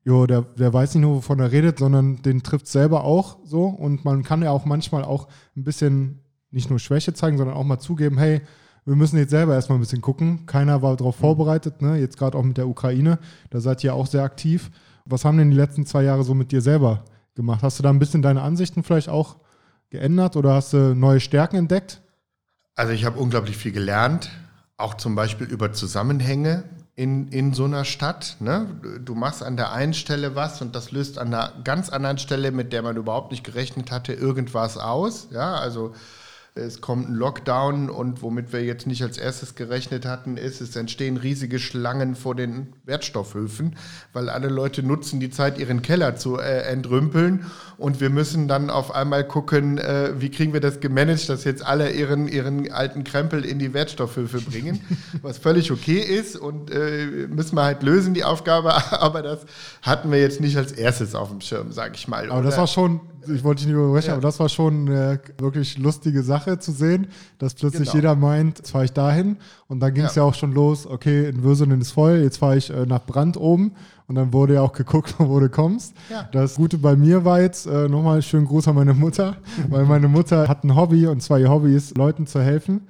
jo, 0.05 0.27
der, 0.27 0.43
der 0.43 0.73
weiß 0.73 0.95
nicht 0.95 1.03
nur, 1.03 1.17
wovon 1.17 1.39
er 1.41 1.53
redet, 1.53 1.79
sondern 1.79 2.23
den 2.23 2.43
trifft 2.43 2.67
selber 2.67 3.05
auch 3.05 3.39
so. 3.45 3.65
Und 3.65 4.05
man 4.05 4.23
kann 4.23 4.43
ja 4.43 4.51
auch 4.51 4.65
manchmal 4.65 5.05
auch 5.05 5.29
ein 5.57 5.65
bisschen 5.65 6.21
nicht 6.51 6.71
nur 6.71 6.79
Schwäche 6.79 7.15
zeigen, 7.15 7.39
sondern 7.39 7.57
auch 7.57 7.65
mal 7.65 7.79
zugeben, 7.79 8.19
hey, 8.19 8.43
wir 8.85 8.97
müssen 8.97 9.17
jetzt 9.17 9.31
selber 9.31 9.55
erstmal 9.55 9.79
ein 9.79 9.83
bisschen 9.83 10.01
gucken. 10.01 10.45
Keiner 10.47 10.83
war 10.83 10.97
darauf 10.97 11.17
mhm. 11.19 11.21
vorbereitet, 11.21 11.83
ne? 11.83 11.97
jetzt 11.97 12.19
gerade 12.19 12.37
auch 12.37 12.43
mit 12.43 12.59
der 12.59 12.69
Ukraine. 12.69 13.19
Da 13.51 13.61
seid 13.61 13.83
ihr 13.85 13.95
auch 13.95 14.07
sehr 14.07 14.25
aktiv. 14.25 14.71
Was 15.05 15.25
haben 15.25 15.39
denn 15.39 15.51
die 15.51 15.57
letzten 15.57 15.87
zwei 15.87 16.03
Jahre 16.03 16.25
so 16.25 16.35
mit 16.35 16.51
dir 16.51 16.61
selber 16.61 17.05
gemacht? 17.35 17.63
Hast 17.63 17.79
du 17.79 17.83
da 17.83 17.91
ein 17.91 17.99
bisschen 18.01 18.23
deine 18.23 18.43
Ansichten 18.43 18.83
vielleicht 18.83 19.09
auch 19.09 19.37
geändert 19.91 20.37
oder 20.37 20.55
hast 20.55 20.73
du 20.73 20.95
neue 20.95 21.21
Stärken 21.21 21.57
entdeckt? 21.57 22.03
Also 22.75 22.93
ich 22.93 23.05
habe 23.05 23.21
unglaublich 23.21 23.57
viel 23.57 23.73
gelernt 23.73 24.31
auch 24.83 24.95
zum 24.95 25.15
Beispiel 25.15 25.47
über 25.47 25.73
Zusammenhänge. 25.73 26.65
In, 26.95 27.29
in 27.29 27.55
so 27.55 27.65
einer 27.65 27.85
Stadt. 27.85 28.37
Ne? 28.41 28.67
Du 29.05 29.15
machst 29.15 29.43
an 29.43 29.57
der 29.57 29.73
einen 29.73 29.95
Stelle 29.95 30.35
was 30.35 30.61
und 30.61 30.75
das 30.75 30.93
löst 30.93 31.19
an 31.19 31.29
einer 31.29 31.53
ganz 31.65 31.89
anderen 31.89 32.19
Stelle, 32.19 32.53
mit 32.53 32.73
der 32.73 32.83
man 32.83 32.97
überhaupt 32.97 33.31
nicht 33.31 33.45
gerechnet 33.45 33.91
hatte, 33.91 34.13
irgendwas 34.13 34.77
aus. 34.77 35.29
Ja, 35.31 35.55
also 35.55 35.95
es 36.55 36.83
kommt 36.83 37.09
ein 37.09 37.15
Lockdown 37.15 37.89
und 37.89 38.21
womit 38.21 38.53
wir 38.53 38.63
jetzt 38.63 38.87
nicht 38.87 39.03
als 39.03 39.17
erstes 39.17 39.55
gerechnet 39.55 40.05
hatten, 40.05 40.37
ist, 40.37 40.61
es 40.61 40.77
entstehen 40.77 41.17
riesige 41.17 41.59
Schlangen 41.59 42.15
vor 42.15 42.35
den 42.35 42.75
Wertstoffhöfen, 42.85 43.77
weil 44.13 44.29
alle 44.29 44.49
Leute 44.49 44.83
nutzen 44.83 45.19
die 45.19 45.31
Zeit, 45.31 45.59
ihren 45.59 45.81
Keller 45.81 46.17
zu 46.17 46.39
äh, 46.39 46.65
entrümpeln 46.65 47.47
und 47.79 48.03
wir 48.03 48.11
müssen 48.11 48.49
dann 48.49 48.69
auf 48.69 48.95
einmal 48.95 49.27
gucken, 49.27 49.79
äh, 49.79 50.13
wie 50.19 50.31
kriegen 50.31 50.53
wir 50.53 50.61
das 50.61 50.81
gemanagt, 50.81 51.31
dass 51.31 51.45
jetzt 51.45 51.65
alle 51.65 51.91
ihren, 51.91 52.29
ihren 52.29 52.71
alten 52.71 53.03
Krempel 53.03 53.47
in 53.47 53.59
die 53.59 53.73
Wertstoffhöfe 53.73 54.43
bringen, 54.43 54.83
was 55.23 55.39
völlig 55.39 55.73
okay 55.73 56.01
ist 56.01 56.37
und 56.37 56.71
äh, 56.71 57.29
müssen 57.29 57.57
wir 57.57 57.63
halt 57.63 57.83
lösen, 57.83 58.13
die 58.13 58.25
Aufgabe, 58.25 58.75
aber 59.01 59.23
das 59.23 59.47
hatten 59.81 60.11
wir 60.11 60.21
jetzt 60.21 60.43
nicht 60.43 60.59
als 60.59 60.73
erstes 60.73 61.15
auf 61.15 61.31
dem 61.31 61.41
Schirm, 61.41 61.73
sage 61.73 61.95
ich 61.95 62.09
mal. 62.09 62.27
Aber 62.27 62.41
oder? 62.41 62.51
das 62.51 62.59
war 62.59 62.67
schon 62.67 63.01
ich 63.29 63.45
wollte 63.45 63.61
dich 63.61 63.69
nicht 63.69 63.77
überbrechen, 63.77 64.09
ja. 64.09 64.15
aber 64.15 64.23
das 64.23 64.41
war 64.41 64.49
schon 64.49 64.89
eine 64.89 65.21
wirklich 65.39 65.79
lustige 65.79 66.23
Sache 66.23 66.42
zu 66.59 66.73
sehen, 66.73 67.09
dass 67.39 67.55
plötzlich 67.55 67.91
genau. 67.91 67.95
jeder 67.95 68.17
meint, 68.17 68.59
jetzt 68.59 68.71
fahre 68.71 68.85
ich 68.85 68.93
dahin. 68.93 69.37
Und 69.69 69.81
dann 69.81 69.95
ging 69.95 70.05
es 70.05 70.15
ja. 70.15 70.23
ja. 70.23 70.29
auch 70.29 70.35
schon 70.35 70.53
los, 70.53 70.87
okay, 70.87 71.29
in 71.29 71.43
Würselen 71.43 71.81
ist 71.81 71.93
voll, 71.93 72.19
jetzt 72.19 72.39
fahre 72.39 72.57
ich 72.57 72.71
äh, 72.71 72.87
nach 72.87 73.05
Brand 73.05 73.37
oben. 73.37 73.73
Und 74.09 74.17
dann 74.17 74.33
wurde 74.33 74.55
ja 74.55 74.63
auch 74.63 74.73
geguckt, 74.73 75.15
wo 75.19 75.41
du 75.41 75.49
kommst. 75.49 75.95
Ja. 76.11 76.29
Das 76.33 76.57
Gute 76.57 76.79
bei 76.79 76.97
mir 76.97 77.25
war 77.25 77.41
jetzt, 77.41 77.67
äh, 77.67 77.89
nochmal 77.89 78.23
schönen 78.23 78.47
Gruß 78.47 78.69
an 78.69 78.75
meine 78.75 78.95
Mutter, 78.95 79.37
weil 79.69 79.85
meine 79.85 80.09
Mutter 80.09 80.49
hat 80.49 80.65
ein 80.65 80.77
Hobby 80.77 81.07
und 81.07 81.23
zwar 81.23 81.39
ihr 81.39 81.51
Hobby 81.51 81.75
ist, 81.75 81.97
Leuten 81.97 82.27
zu 82.27 82.41
helfen 82.41 82.83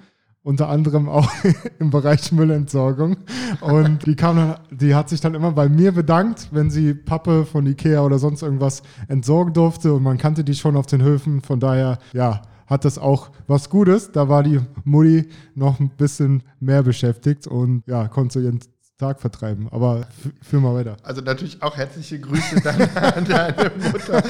unter 0.45 0.69
anderem 0.69 1.09
auch 1.09 1.31
im 1.79 1.91
Bereich 1.91 2.33
Müllentsorgung. 2.33 3.17
Und 3.61 4.07
die 4.07 4.17
kam 4.17 4.37
dann, 4.37 4.57
die 4.71 4.95
hat 4.95 5.09
sich 5.09 5.21
dann 5.21 5.35
immer 5.35 5.53
bei 5.53 5.69
mir 5.69 5.93
bedankt, 5.93 6.49
wenn 6.51 6.71
sie 6.71 6.95
Pappe 6.95 7.45
von 7.45 7.67
Ikea 7.67 8.03
oder 8.03 8.19
sonst 8.19 8.43
irgendwas 8.43 8.83
entsorgen 9.09 9.55
durfte. 9.55 9.95
Und 9.95 10.03
man 10.03 10.19
kannte 10.19 10.45
die 10.45 10.55
schon 10.55 10.77
auf 10.77 10.87
den 10.87 11.03
Höfen. 11.03 11.43
Von 11.43 11.61
daher, 11.61 11.99
ja, 12.13 12.43
hat 12.67 12.85
das 12.85 12.99
auch 12.99 13.31
was 13.47 13.71
Gutes. 13.71 14.13
Da 14.13 14.29
war 14.29 14.43
die 14.43 14.61
Mutti 14.85 15.29
noch 15.55 15.81
ein 15.81 15.91
bisschen 15.91 16.43
mehr 16.61 16.83
beschäftigt 16.83 17.47
und 17.47 17.83
ja, 17.87 18.09
konnte 18.09 18.41
ihren 18.41 18.61
Tag 19.03 19.21
vertreiben. 19.21 19.69
Aber 19.73 20.07
führ 20.43 20.61
mal 20.61 20.75
weiter. 20.77 20.97
Also 21.03 21.23
natürlich 21.23 21.61
auch 21.61 21.77
herzliche 21.77 22.21
Grüße 22.21 22.61
dann 22.63 22.81
an 22.97 23.25
deine 23.25 23.73
Mutter. 23.91 24.23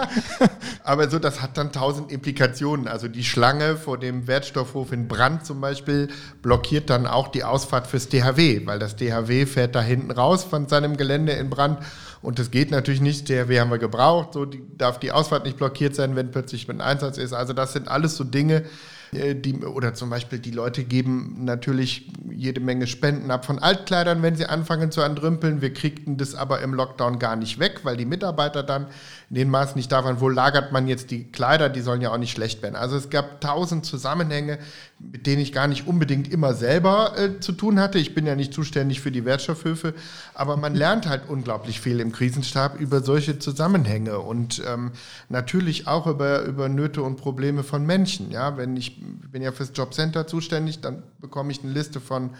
Aber 0.82 1.08
so, 1.08 1.20
das 1.20 1.40
hat 1.40 1.56
dann 1.56 1.70
tausend 1.70 2.10
Implikationen. 2.10 2.88
Also 2.88 3.06
die 3.06 3.22
Schlange 3.22 3.76
vor 3.76 3.98
dem 3.98 4.26
Wertstoffhof 4.26 4.90
in 4.90 5.06
Brand 5.06 5.46
zum 5.46 5.60
Beispiel 5.60 6.08
blockiert 6.42 6.90
dann 6.90 7.06
auch 7.06 7.28
die 7.28 7.44
Ausfahrt 7.44 7.86
fürs 7.86 8.08
DHW, 8.08 8.66
weil 8.66 8.80
das 8.80 8.96
DHW 8.96 9.46
fährt 9.46 9.76
da 9.76 9.80
hinten 9.80 10.10
raus 10.10 10.42
von 10.42 10.66
seinem 10.66 10.96
Gelände 10.96 11.32
in 11.32 11.48
Brand. 11.48 11.78
Und 12.22 12.38
das 12.38 12.50
geht 12.50 12.70
natürlich 12.70 13.00
nicht. 13.00 13.28
DHW 13.28 13.60
haben 13.60 13.70
wir 13.70 13.78
gebraucht. 13.78 14.34
So 14.34 14.44
die, 14.44 14.62
darf 14.76 14.98
die 14.98 15.12
Ausfahrt 15.12 15.44
nicht 15.44 15.56
blockiert 15.56 15.94
sein, 15.94 16.16
wenn 16.16 16.30
plötzlich 16.30 16.68
ein 16.68 16.80
Einsatz 16.80 17.16
ist. 17.16 17.32
Also 17.32 17.52
das 17.52 17.72
sind 17.72 17.88
alles 17.88 18.16
so 18.16 18.24
Dinge, 18.24 18.64
die, 19.12 19.64
oder 19.64 19.94
zum 19.94 20.08
Beispiel 20.08 20.38
die 20.38 20.52
Leute 20.52 20.84
geben 20.84 21.44
natürlich 21.44 22.10
jede 22.30 22.60
Menge 22.60 22.86
Spenden 22.86 23.30
ab 23.30 23.44
von 23.44 23.58
Altkleidern, 23.58 24.22
wenn 24.22 24.36
sie 24.36 24.46
anfangen 24.46 24.92
zu 24.92 25.00
entrümpeln. 25.00 25.60
Wir 25.60 25.74
kriegten 25.74 26.16
das 26.16 26.34
aber 26.34 26.60
im 26.60 26.74
Lockdown 26.74 27.18
gar 27.18 27.34
nicht 27.34 27.58
weg, 27.58 27.80
weil 27.82 27.96
die 27.96 28.04
Mitarbeiter 28.04 28.62
dann 28.62 28.86
in 29.28 29.36
den 29.36 29.50
Maßen 29.50 29.76
nicht 29.76 29.90
da 29.90 30.04
waren. 30.04 30.20
Wo 30.20 30.28
lagert 30.28 30.70
man 30.72 30.86
jetzt 30.86 31.10
die 31.10 31.24
Kleider? 31.24 31.68
Die 31.68 31.80
sollen 31.80 32.00
ja 32.00 32.12
auch 32.12 32.18
nicht 32.18 32.32
schlecht 32.32 32.62
werden. 32.62 32.76
Also 32.76 32.96
es 32.96 33.10
gab 33.10 33.40
tausend 33.40 33.84
Zusammenhänge, 33.84 34.58
mit 34.98 35.26
denen 35.26 35.42
ich 35.42 35.52
gar 35.52 35.66
nicht 35.66 35.86
unbedingt 35.86 36.32
immer 36.32 36.54
selber 36.54 37.18
äh, 37.18 37.40
zu 37.40 37.52
tun 37.52 37.80
hatte. 37.80 37.98
Ich 37.98 38.14
bin 38.14 38.26
ja 38.26 38.36
nicht 38.36 38.54
zuständig 38.54 39.00
für 39.00 39.10
die 39.10 39.24
Wertstoffhöfe, 39.24 39.94
aber 40.34 40.56
man 40.56 40.74
lernt 40.74 41.08
halt 41.08 41.28
unglaublich 41.28 41.80
viel 41.80 42.00
im 42.00 42.12
Krisenstab 42.12 42.78
über 42.78 43.00
solche 43.00 43.38
Zusammenhänge 43.38 44.18
und 44.18 44.62
ähm, 44.66 44.92
natürlich 45.28 45.86
auch 45.86 46.06
über, 46.06 46.42
über 46.42 46.68
Nöte 46.68 47.02
und 47.02 47.16
Probleme 47.16 47.64
von 47.64 47.86
Menschen. 47.86 48.30
Ja, 48.30 48.56
wenn 48.56 48.76
ich 48.76 48.99
bin 49.00 49.42
ja 49.42 49.52
fürs 49.52 49.72
Jobcenter 49.74 50.26
zuständig, 50.26 50.80
dann 50.80 51.02
bekomme 51.20 51.52
ich 51.52 51.62
eine 51.62 51.72
Liste 51.72 52.00
von 52.00 52.30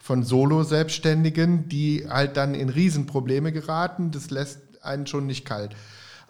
von 0.00 0.24
Solo-Selbstständigen, 0.24 1.68
die 1.68 2.06
halt 2.08 2.36
dann 2.36 2.54
in 2.54 2.70
Riesenprobleme 2.70 3.52
geraten. 3.52 4.10
Das 4.10 4.30
lässt 4.30 4.58
einen 4.82 5.06
schon 5.06 5.26
nicht 5.26 5.44
kalt. 5.44 5.76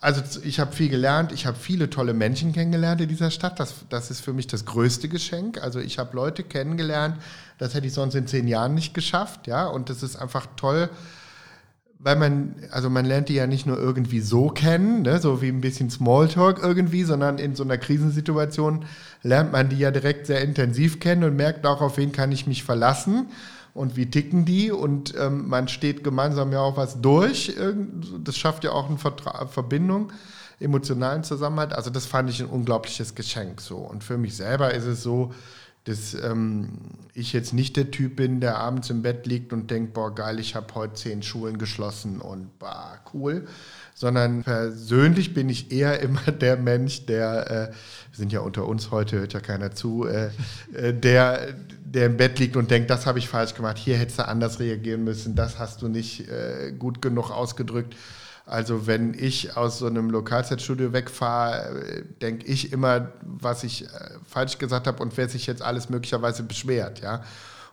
Also 0.00 0.22
ich 0.42 0.58
habe 0.58 0.72
viel 0.72 0.88
gelernt, 0.88 1.30
ich 1.30 1.46
habe 1.46 1.58
viele 1.58 1.90
tolle 1.90 2.14
Menschen 2.14 2.52
kennengelernt 2.52 3.00
in 3.02 3.08
dieser 3.08 3.30
Stadt. 3.30 3.60
Das, 3.60 3.74
das 3.90 4.10
ist 4.10 4.20
für 4.20 4.32
mich 4.32 4.46
das 4.46 4.64
größte 4.64 5.08
Geschenk. 5.08 5.62
Also 5.62 5.78
ich 5.78 5.98
habe 5.98 6.16
Leute 6.16 6.42
kennengelernt, 6.42 7.18
das 7.58 7.74
hätte 7.74 7.86
ich 7.86 7.92
sonst 7.92 8.14
in 8.14 8.26
zehn 8.26 8.48
Jahren 8.48 8.74
nicht 8.74 8.94
geschafft, 8.94 9.46
ja. 9.46 9.66
Und 9.66 9.88
das 9.90 10.02
ist 10.02 10.16
einfach 10.16 10.46
toll, 10.56 10.88
weil 12.02 12.16
man, 12.16 12.54
also 12.70 12.88
man 12.88 13.04
lernt 13.04 13.28
die 13.28 13.34
ja 13.34 13.46
nicht 13.46 13.66
nur 13.66 13.78
irgendwie 13.78 14.20
so 14.20 14.48
kennen, 14.48 15.02
ne, 15.02 15.18
so 15.20 15.42
wie 15.42 15.48
ein 15.48 15.60
bisschen 15.60 15.90
Smalltalk 15.90 16.58
irgendwie, 16.62 17.04
sondern 17.04 17.38
in 17.38 17.54
so 17.54 17.62
einer 17.62 17.76
Krisensituation 17.76 18.86
lernt 19.22 19.52
man 19.52 19.68
die 19.68 19.78
ja 19.78 19.90
direkt 19.90 20.26
sehr 20.26 20.40
intensiv 20.40 20.98
kennen 20.98 21.24
und 21.24 21.36
merkt 21.36 21.66
auch, 21.66 21.82
auf 21.82 21.98
wen 21.98 22.12
kann 22.12 22.32
ich 22.32 22.46
mich 22.46 22.64
verlassen 22.64 23.26
und 23.74 23.96
wie 23.96 24.06
ticken 24.10 24.46
die 24.46 24.72
und 24.72 25.14
ähm, 25.18 25.48
man 25.48 25.68
steht 25.68 26.02
gemeinsam 26.02 26.52
ja 26.52 26.60
auch 26.60 26.78
was 26.78 27.02
durch. 27.02 27.54
Das 28.24 28.36
schafft 28.36 28.64
ja 28.64 28.72
auch 28.72 28.88
eine 28.88 28.98
Vertra 28.98 29.46
Verbindung, 29.46 30.10
emotionalen 30.58 31.22
Zusammenhalt. 31.22 31.74
Also 31.74 31.90
das 31.90 32.06
fand 32.06 32.30
ich 32.30 32.40
ein 32.40 32.48
unglaubliches 32.48 33.14
Geschenk 33.14 33.60
so. 33.60 33.76
Und 33.76 34.04
für 34.04 34.16
mich 34.16 34.36
selber 34.36 34.72
ist 34.72 34.86
es 34.86 35.02
so, 35.02 35.34
dass 35.84 36.14
ähm, 36.14 36.68
ich 37.14 37.32
jetzt 37.32 37.54
nicht 37.54 37.76
der 37.76 37.90
Typ 37.90 38.16
bin, 38.16 38.40
der 38.40 38.58
abends 38.58 38.90
im 38.90 39.02
Bett 39.02 39.26
liegt 39.26 39.52
und 39.52 39.70
denkt, 39.70 39.94
boah 39.94 40.14
geil, 40.14 40.38
ich 40.38 40.54
habe 40.54 40.74
heute 40.74 40.94
zehn 40.94 41.22
Schulen 41.22 41.58
geschlossen 41.58 42.20
und 42.20 42.58
bah, 42.58 42.98
cool. 43.14 43.46
Sondern 43.94 44.42
persönlich 44.44 45.34
bin 45.34 45.48
ich 45.48 45.72
eher 45.72 46.00
immer 46.02 46.32
der 46.32 46.56
Mensch, 46.56 47.06
der, 47.06 47.50
äh, 47.50 47.66
wir 47.68 48.16
sind 48.16 48.32
ja 48.32 48.40
unter 48.40 48.66
uns 48.66 48.90
heute, 48.90 49.18
hört 49.18 49.32
ja 49.32 49.40
keiner 49.40 49.74
zu, 49.74 50.06
äh, 50.06 50.30
äh, 50.74 50.92
der 50.92 51.54
der 51.90 52.06
im 52.06 52.16
Bett 52.16 52.38
liegt 52.38 52.56
und 52.56 52.70
denkt, 52.70 52.88
das 52.88 53.04
habe 53.06 53.18
ich 53.18 53.28
falsch 53.28 53.54
gemacht, 53.54 53.76
hier 53.76 53.96
hättest 53.96 54.20
du 54.20 54.28
anders 54.28 54.60
reagieren 54.60 55.02
müssen, 55.02 55.34
das 55.34 55.58
hast 55.58 55.82
du 55.82 55.88
nicht 55.88 56.28
äh, 56.28 56.72
gut 56.78 57.02
genug 57.02 57.30
ausgedrückt. 57.30 57.96
Also 58.50 58.88
wenn 58.88 59.14
ich 59.14 59.56
aus 59.56 59.78
so 59.78 59.86
einem 59.86 60.10
Lokalzeitstudio 60.10 60.92
wegfahre, 60.92 62.02
denke 62.20 62.46
ich 62.46 62.72
immer, 62.72 63.12
was 63.22 63.62
ich 63.62 63.84
äh, 63.84 63.88
falsch 64.26 64.58
gesagt 64.58 64.88
habe 64.88 65.00
und 65.04 65.16
wer 65.16 65.28
sich 65.28 65.46
jetzt 65.46 65.62
alles 65.62 65.88
möglicherweise 65.88 66.42
beschwert, 66.42 67.00
ja. 67.00 67.22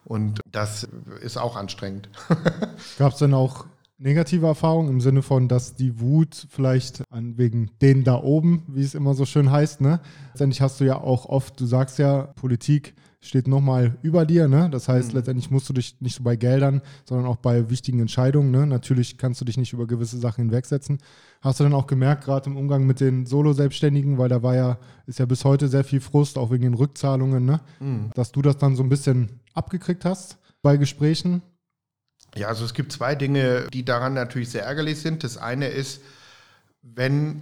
Und 0.05 0.39
das 0.51 0.87
ist 1.21 1.37
auch 1.37 1.55
anstrengend. 1.55 2.09
Gab 2.99 3.13
es 3.13 3.17
denn 3.17 3.33
auch 3.33 3.65
negative 3.97 4.45
Erfahrungen 4.45 4.89
im 4.89 5.01
Sinne 5.01 5.23
von, 5.23 5.47
dass 5.47 5.73
die 5.73 5.99
Wut 5.99 6.45
vielleicht 6.51 7.01
an 7.09 7.39
wegen 7.39 7.71
denen 7.81 8.03
da 8.03 8.21
oben, 8.21 8.61
wie 8.67 8.83
es 8.83 8.93
immer 8.93 9.15
so 9.15 9.25
schön 9.25 9.49
heißt, 9.49 9.81
ne? 9.81 9.99
Letztendlich 10.33 10.61
hast 10.61 10.79
du 10.79 10.83
ja 10.83 11.01
auch 11.01 11.25
oft, 11.25 11.59
du 11.59 11.65
sagst 11.65 11.97
ja, 11.97 12.21
Politik 12.35 12.93
steht 13.19 13.47
nochmal 13.47 13.97
über 14.01 14.25
dir. 14.25 14.47
Ne? 14.47 14.69
Das 14.69 14.87
heißt, 14.87 15.09
mhm. 15.09 15.17
letztendlich 15.17 15.49
musst 15.49 15.67
du 15.69 15.73
dich 15.73 15.99
nicht 16.01 16.15
so 16.15 16.23
bei 16.23 16.35
Geldern, 16.35 16.81
sondern 17.05 17.25
auch 17.25 17.37
bei 17.37 17.69
wichtigen 17.69 17.99
Entscheidungen. 17.99 18.51
Ne? 18.51 18.67
Natürlich 18.67 19.17
kannst 19.17 19.41
du 19.41 19.45
dich 19.45 19.57
nicht 19.57 19.73
über 19.73 19.87
gewisse 19.87 20.17
Sachen 20.17 20.45
hinwegsetzen. 20.45 20.99
Hast 21.41 21.59
du 21.59 21.63
dann 21.63 21.73
auch 21.73 21.87
gemerkt, 21.87 22.25
gerade 22.25 22.49
im 22.49 22.57
Umgang 22.57 22.85
mit 22.85 22.99
den 22.99 23.25
Solo-Selbstständigen, 23.25 24.17
weil 24.17 24.29
da 24.29 24.43
war 24.43 24.55
ja, 24.55 24.77
ist 25.05 25.19
ja 25.19 25.25
bis 25.25 25.45
heute 25.45 25.67
sehr 25.67 25.83
viel 25.83 26.01
Frust, 26.01 26.37
auch 26.37 26.51
wegen 26.51 26.63
den 26.63 26.73
Rückzahlungen, 26.73 27.45
ne? 27.45 27.59
Mhm. 27.79 28.11
dass 28.15 28.31
du 28.31 28.41
das 28.41 28.57
dann 28.57 28.75
so 28.75 28.83
ein 28.83 28.89
bisschen 28.89 29.39
abgekriegt 29.53 30.05
hast 30.05 30.37
bei 30.61 30.77
Gesprächen? 30.77 31.41
Ja, 32.35 32.47
also 32.47 32.65
es 32.65 32.73
gibt 32.73 32.91
zwei 32.91 33.15
Dinge, 33.15 33.67
die 33.73 33.85
daran 33.85 34.13
natürlich 34.13 34.49
sehr 34.49 34.63
ärgerlich 34.63 34.99
sind. 34.99 35.23
Das 35.23 35.37
eine 35.37 35.67
ist, 35.67 36.01
wenn 36.81 37.41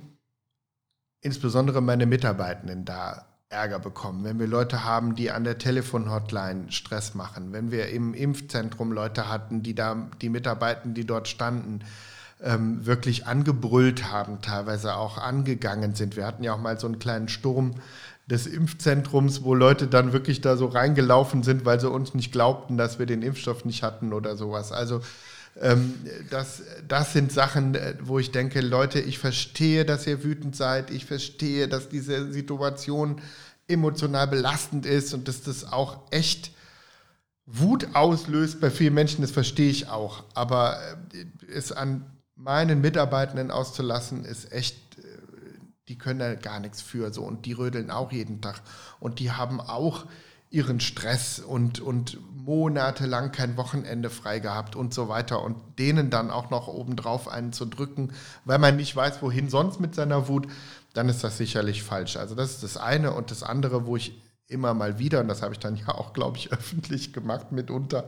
insbesondere 1.22 1.82
meine 1.82 2.06
Mitarbeitenden 2.06 2.86
da 2.86 3.26
Ärger 3.50 3.80
bekommen, 3.80 4.24
wenn 4.24 4.40
wir 4.40 4.48
Leute 4.48 4.84
haben, 4.84 5.16
die 5.16 5.32
an 5.32 5.44
der 5.44 5.58
Telefonhotline 5.58 6.72
Stress 6.72 7.14
machen, 7.14 7.54
wenn 7.54 7.72
wir 7.72 7.90
im 7.90 8.14
Impfzentrum 8.14 8.92
Leute 8.92 9.30
hatten, 9.30 9.62
die 9.62 9.76
da, 9.76 10.08
die 10.22 10.30
Mitarbeiter, 10.30 10.82
die 10.90 11.06
dort 11.06 11.28
standen, 11.28 11.82
ähm, 12.42 12.86
wirklich 12.86 13.28
angebrüllt 13.28 14.12
haben, 14.12 14.42
teilweise 14.42 14.96
auch 14.96 15.18
angegangen 15.18 15.96
sind. 15.96 16.16
Wir 16.16 16.26
hatten 16.26 16.44
ja 16.44 16.54
auch 16.54 16.60
mal 16.60 16.80
so 16.80 16.88
einen 16.88 17.00
kleinen 17.00 17.30
Sturm 17.30 17.76
des 18.26 18.48
Impfzentrums, 18.48 19.44
wo 19.44 19.54
Leute 19.54 19.88
dann 19.88 20.12
wirklich 20.12 20.42
da 20.42 20.58
so 20.58 20.66
reingelaufen 20.66 21.44
sind, 21.44 21.66
weil 21.66 21.80
sie 21.80 21.90
uns 21.90 22.14
nicht 22.16 22.32
glaubten, 22.32 22.78
dass 22.78 22.98
wir 22.98 23.06
den 23.06 23.22
Impfstoff 23.22 23.64
nicht 23.64 23.84
hatten 23.84 24.12
oder 24.12 24.36
sowas. 24.36 24.72
Also 24.72 25.02
ähm, 25.62 25.94
das, 26.30 26.64
das 26.88 27.14
sind 27.14 27.32
Sachen, 27.32 27.76
äh, 27.76 27.96
wo 28.02 28.20
ich 28.20 28.32
denke, 28.32 28.62
Leute, 28.62 29.00
ich 29.00 29.20
verstehe, 29.20 29.86
dass 29.86 30.06
ihr 30.06 30.24
wütend 30.24 30.56
seid, 30.56 30.92
ich 30.92 31.06
verstehe, 31.06 31.68
dass 31.68 31.88
diese 31.88 32.32
Situation 32.32 33.22
emotional 33.68 34.28
belastend 34.28 34.86
ist 34.86 35.14
und 35.14 35.28
dass 35.28 35.42
das 35.44 35.72
auch 35.72 36.12
echt 36.12 36.52
Wut 37.46 37.88
auslöst. 37.94 38.60
Bei 38.60 38.70
vielen 38.70 38.94
Menschen, 38.94 39.22
das 39.22 39.32
verstehe 39.32 39.70
ich 39.70 39.88
auch. 39.88 40.24
Aber 40.34 40.78
äh, 41.14 41.26
es 41.52 41.72
an 41.72 42.06
meinen 42.36 42.82
Mitarbeitenden 42.82 43.50
auszulassen, 43.50 44.26
ist 44.26 44.52
echt, 44.52 45.00
äh, 45.00 45.02
die 45.88 45.98
können 45.98 46.20
da 46.20 46.36
gar 46.36 46.60
nichts 46.60 46.82
für 46.82 47.14
so. 47.14 47.24
Und 47.24 47.46
die 47.46 47.54
rödeln 47.54 47.92
auch 47.92 48.12
jeden 48.12 48.42
Tag. 48.42 48.62
Und 49.00 49.20
die 49.20 49.32
haben 49.32 49.62
auch 49.62 50.06
ihren 50.56 50.80
Stress 50.80 51.40
und, 51.40 51.82
und 51.82 52.18
monatelang 52.34 53.34
kein 53.34 53.58
Wochenende 53.58 54.10
frei 54.10 54.40
gehabt 54.40 54.78
und 54.78 54.94
so 54.94 55.10
weiter 55.10 55.44
und 55.44 55.58
denen 55.78 56.10
dann 56.10 56.32
auch 56.32 56.50
noch 56.50 56.70
obendrauf 56.70 57.28
einen 57.28 57.52
zu 57.52 57.66
drücken, 57.66 58.14
weil 58.46 58.58
man 58.58 58.78
nicht 58.78 58.96
weiß, 58.96 59.22
wohin 59.22 59.50
sonst 59.50 59.82
mit 59.82 59.96
seiner 59.96 60.30
Wut, 60.30 60.48
dann 60.94 61.10
ist 61.10 61.26
das 61.26 61.38
sicherlich 61.38 61.84
falsch. 61.84 62.16
Also 62.16 62.36
das 62.36 62.52
ist 62.52 62.64
das 62.64 62.78
eine 62.78 63.12
und 63.12 63.32
das 63.32 63.44
andere, 63.44 63.86
wo 63.86 63.98
ich 63.98 64.22
immer 64.48 64.74
mal 64.74 64.98
wieder, 64.98 65.20
und 65.20 65.28
das 65.28 65.42
habe 65.42 65.54
ich 65.54 65.60
dann 65.60 65.76
ja 65.88 65.90
auch, 65.90 66.14
glaube 66.14 66.38
ich, 66.38 66.54
öffentlich 66.54 67.12
gemacht 67.12 67.52
mitunter, 67.52 68.08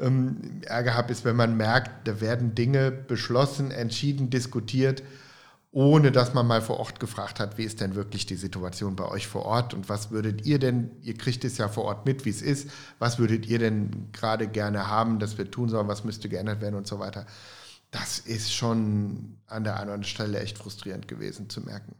ähm, 0.00 0.62
Ärger 0.62 0.94
habe, 0.94 1.12
ist, 1.12 1.24
wenn 1.24 1.36
man 1.36 1.56
merkt, 1.56 2.08
da 2.08 2.20
werden 2.20 2.56
Dinge 2.56 2.90
beschlossen, 2.90 3.70
entschieden, 3.70 4.28
diskutiert, 4.28 5.04
ohne 5.76 6.10
dass 6.10 6.32
man 6.32 6.46
mal 6.46 6.62
vor 6.62 6.80
Ort 6.80 7.00
gefragt 7.00 7.38
hat, 7.38 7.58
wie 7.58 7.64
ist 7.64 7.82
denn 7.82 7.94
wirklich 7.94 8.24
die 8.24 8.36
Situation 8.36 8.96
bei 8.96 9.04
euch 9.04 9.26
vor 9.26 9.44
Ort 9.44 9.74
und 9.74 9.90
was 9.90 10.10
würdet 10.10 10.46
ihr 10.46 10.58
denn, 10.58 10.92
ihr 11.02 11.12
kriegt 11.12 11.44
es 11.44 11.58
ja 11.58 11.68
vor 11.68 11.84
Ort 11.84 12.06
mit, 12.06 12.24
wie 12.24 12.30
es 12.30 12.40
ist, 12.40 12.70
was 12.98 13.18
würdet 13.18 13.44
ihr 13.46 13.58
denn 13.58 14.08
gerade 14.10 14.48
gerne 14.48 14.88
haben, 14.88 15.18
dass 15.18 15.36
wir 15.36 15.50
tun 15.50 15.68
sollen, 15.68 15.86
was 15.86 16.02
müsste 16.02 16.30
geändert 16.30 16.62
werden 16.62 16.76
und 16.76 16.86
so 16.86 16.98
weiter. 16.98 17.26
Das 17.90 18.18
ist 18.18 18.54
schon 18.54 19.36
an 19.48 19.64
der 19.64 19.74
einen 19.74 19.82
oder 19.82 19.92
anderen 19.92 20.04
Stelle 20.04 20.40
echt 20.40 20.56
frustrierend 20.56 21.08
gewesen 21.08 21.50
zu 21.50 21.60
merken. 21.60 21.94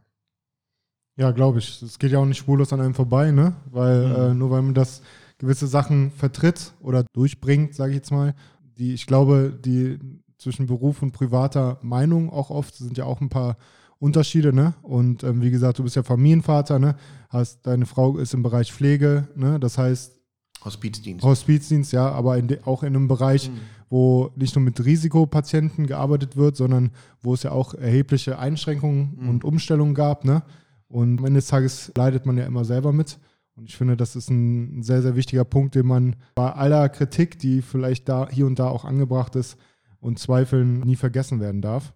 Ja, 1.16 1.32
glaube 1.32 1.58
ich. 1.58 1.82
Es 1.82 1.98
geht 1.98 2.12
ja 2.12 2.18
auch 2.18 2.24
nicht 2.24 2.38
spurlos 2.38 2.72
an 2.72 2.80
einem 2.80 2.94
vorbei, 2.94 3.30
ne? 3.30 3.56
Weil 3.70 4.06
mhm. 4.06 4.14
äh, 4.14 4.34
nur 4.34 4.50
weil 4.52 4.62
man 4.62 4.72
das 4.72 5.02
gewisse 5.36 5.66
Sachen 5.66 6.12
vertritt 6.12 6.72
oder 6.80 7.04
durchbringt, 7.12 7.74
sage 7.74 7.90
ich 7.90 7.96
jetzt 7.96 8.10
mal, 8.10 8.34
die, 8.78 8.94
ich 8.94 9.06
glaube, 9.06 9.52
die 9.62 9.98
zwischen 10.38 10.66
Beruf 10.66 11.02
und 11.02 11.12
privater 11.12 11.78
Meinung 11.82 12.30
auch 12.30 12.50
oft 12.50 12.74
sind 12.74 12.98
ja 12.98 13.04
auch 13.04 13.20
ein 13.20 13.28
paar 13.28 13.56
Unterschiede, 13.98 14.52
ne? 14.52 14.74
Und 14.82 15.24
ähm, 15.24 15.40
wie 15.40 15.50
gesagt, 15.50 15.78
du 15.78 15.82
bist 15.82 15.96
ja 15.96 16.02
Familienvater, 16.02 16.78
ne? 16.78 16.96
Hast 17.30 17.66
deine 17.66 17.86
Frau 17.86 18.18
ist 18.18 18.34
im 18.34 18.42
Bereich 18.42 18.72
Pflege, 18.72 19.28
ne? 19.34 19.58
Das 19.58 19.78
heißt 19.78 20.20
Hospizdienst. 20.64 21.24
Hospizdienst, 21.24 21.92
ja, 21.92 22.10
aber 22.10 22.36
in 22.36 22.48
de, 22.48 22.60
auch 22.64 22.82
in 22.82 22.94
einem 22.94 23.08
Bereich, 23.08 23.50
mhm. 23.50 23.58
wo 23.88 24.30
nicht 24.36 24.54
nur 24.54 24.64
mit 24.64 24.84
Risikopatienten 24.84 25.86
gearbeitet 25.86 26.36
wird, 26.36 26.56
sondern 26.56 26.90
wo 27.20 27.34
es 27.34 27.42
ja 27.42 27.52
auch 27.52 27.72
erhebliche 27.74 28.38
Einschränkungen 28.38 29.16
mhm. 29.18 29.28
und 29.28 29.44
Umstellungen 29.44 29.94
gab, 29.94 30.24
ne? 30.24 30.42
Und 30.88 31.18
am 31.18 31.26
Ende 31.26 31.38
des 31.38 31.48
Tages 31.48 31.90
leidet 31.96 32.26
man 32.26 32.36
ja 32.36 32.44
immer 32.44 32.64
selber 32.64 32.92
mit. 32.92 33.18
Und 33.56 33.64
ich 33.68 33.76
finde, 33.76 33.96
das 33.96 34.14
ist 34.14 34.28
ein 34.28 34.82
sehr, 34.82 35.02
sehr 35.02 35.16
wichtiger 35.16 35.44
Punkt, 35.44 35.74
den 35.74 35.86
man 35.86 36.16
bei 36.34 36.52
aller 36.52 36.88
Kritik, 36.90 37.38
die 37.38 37.62
vielleicht 37.62 38.08
da 38.08 38.28
hier 38.30 38.46
und 38.46 38.58
da 38.58 38.68
auch 38.68 38.84
angebracht 38.84 39.34
ist, 39.34 39.56
und 40.00 40.18
Zweifeln 40.18 40.80
nie 40.80 40.96
vergessen 40.96 41.40
werden 41.40 41.62
darf. 41.62 41.92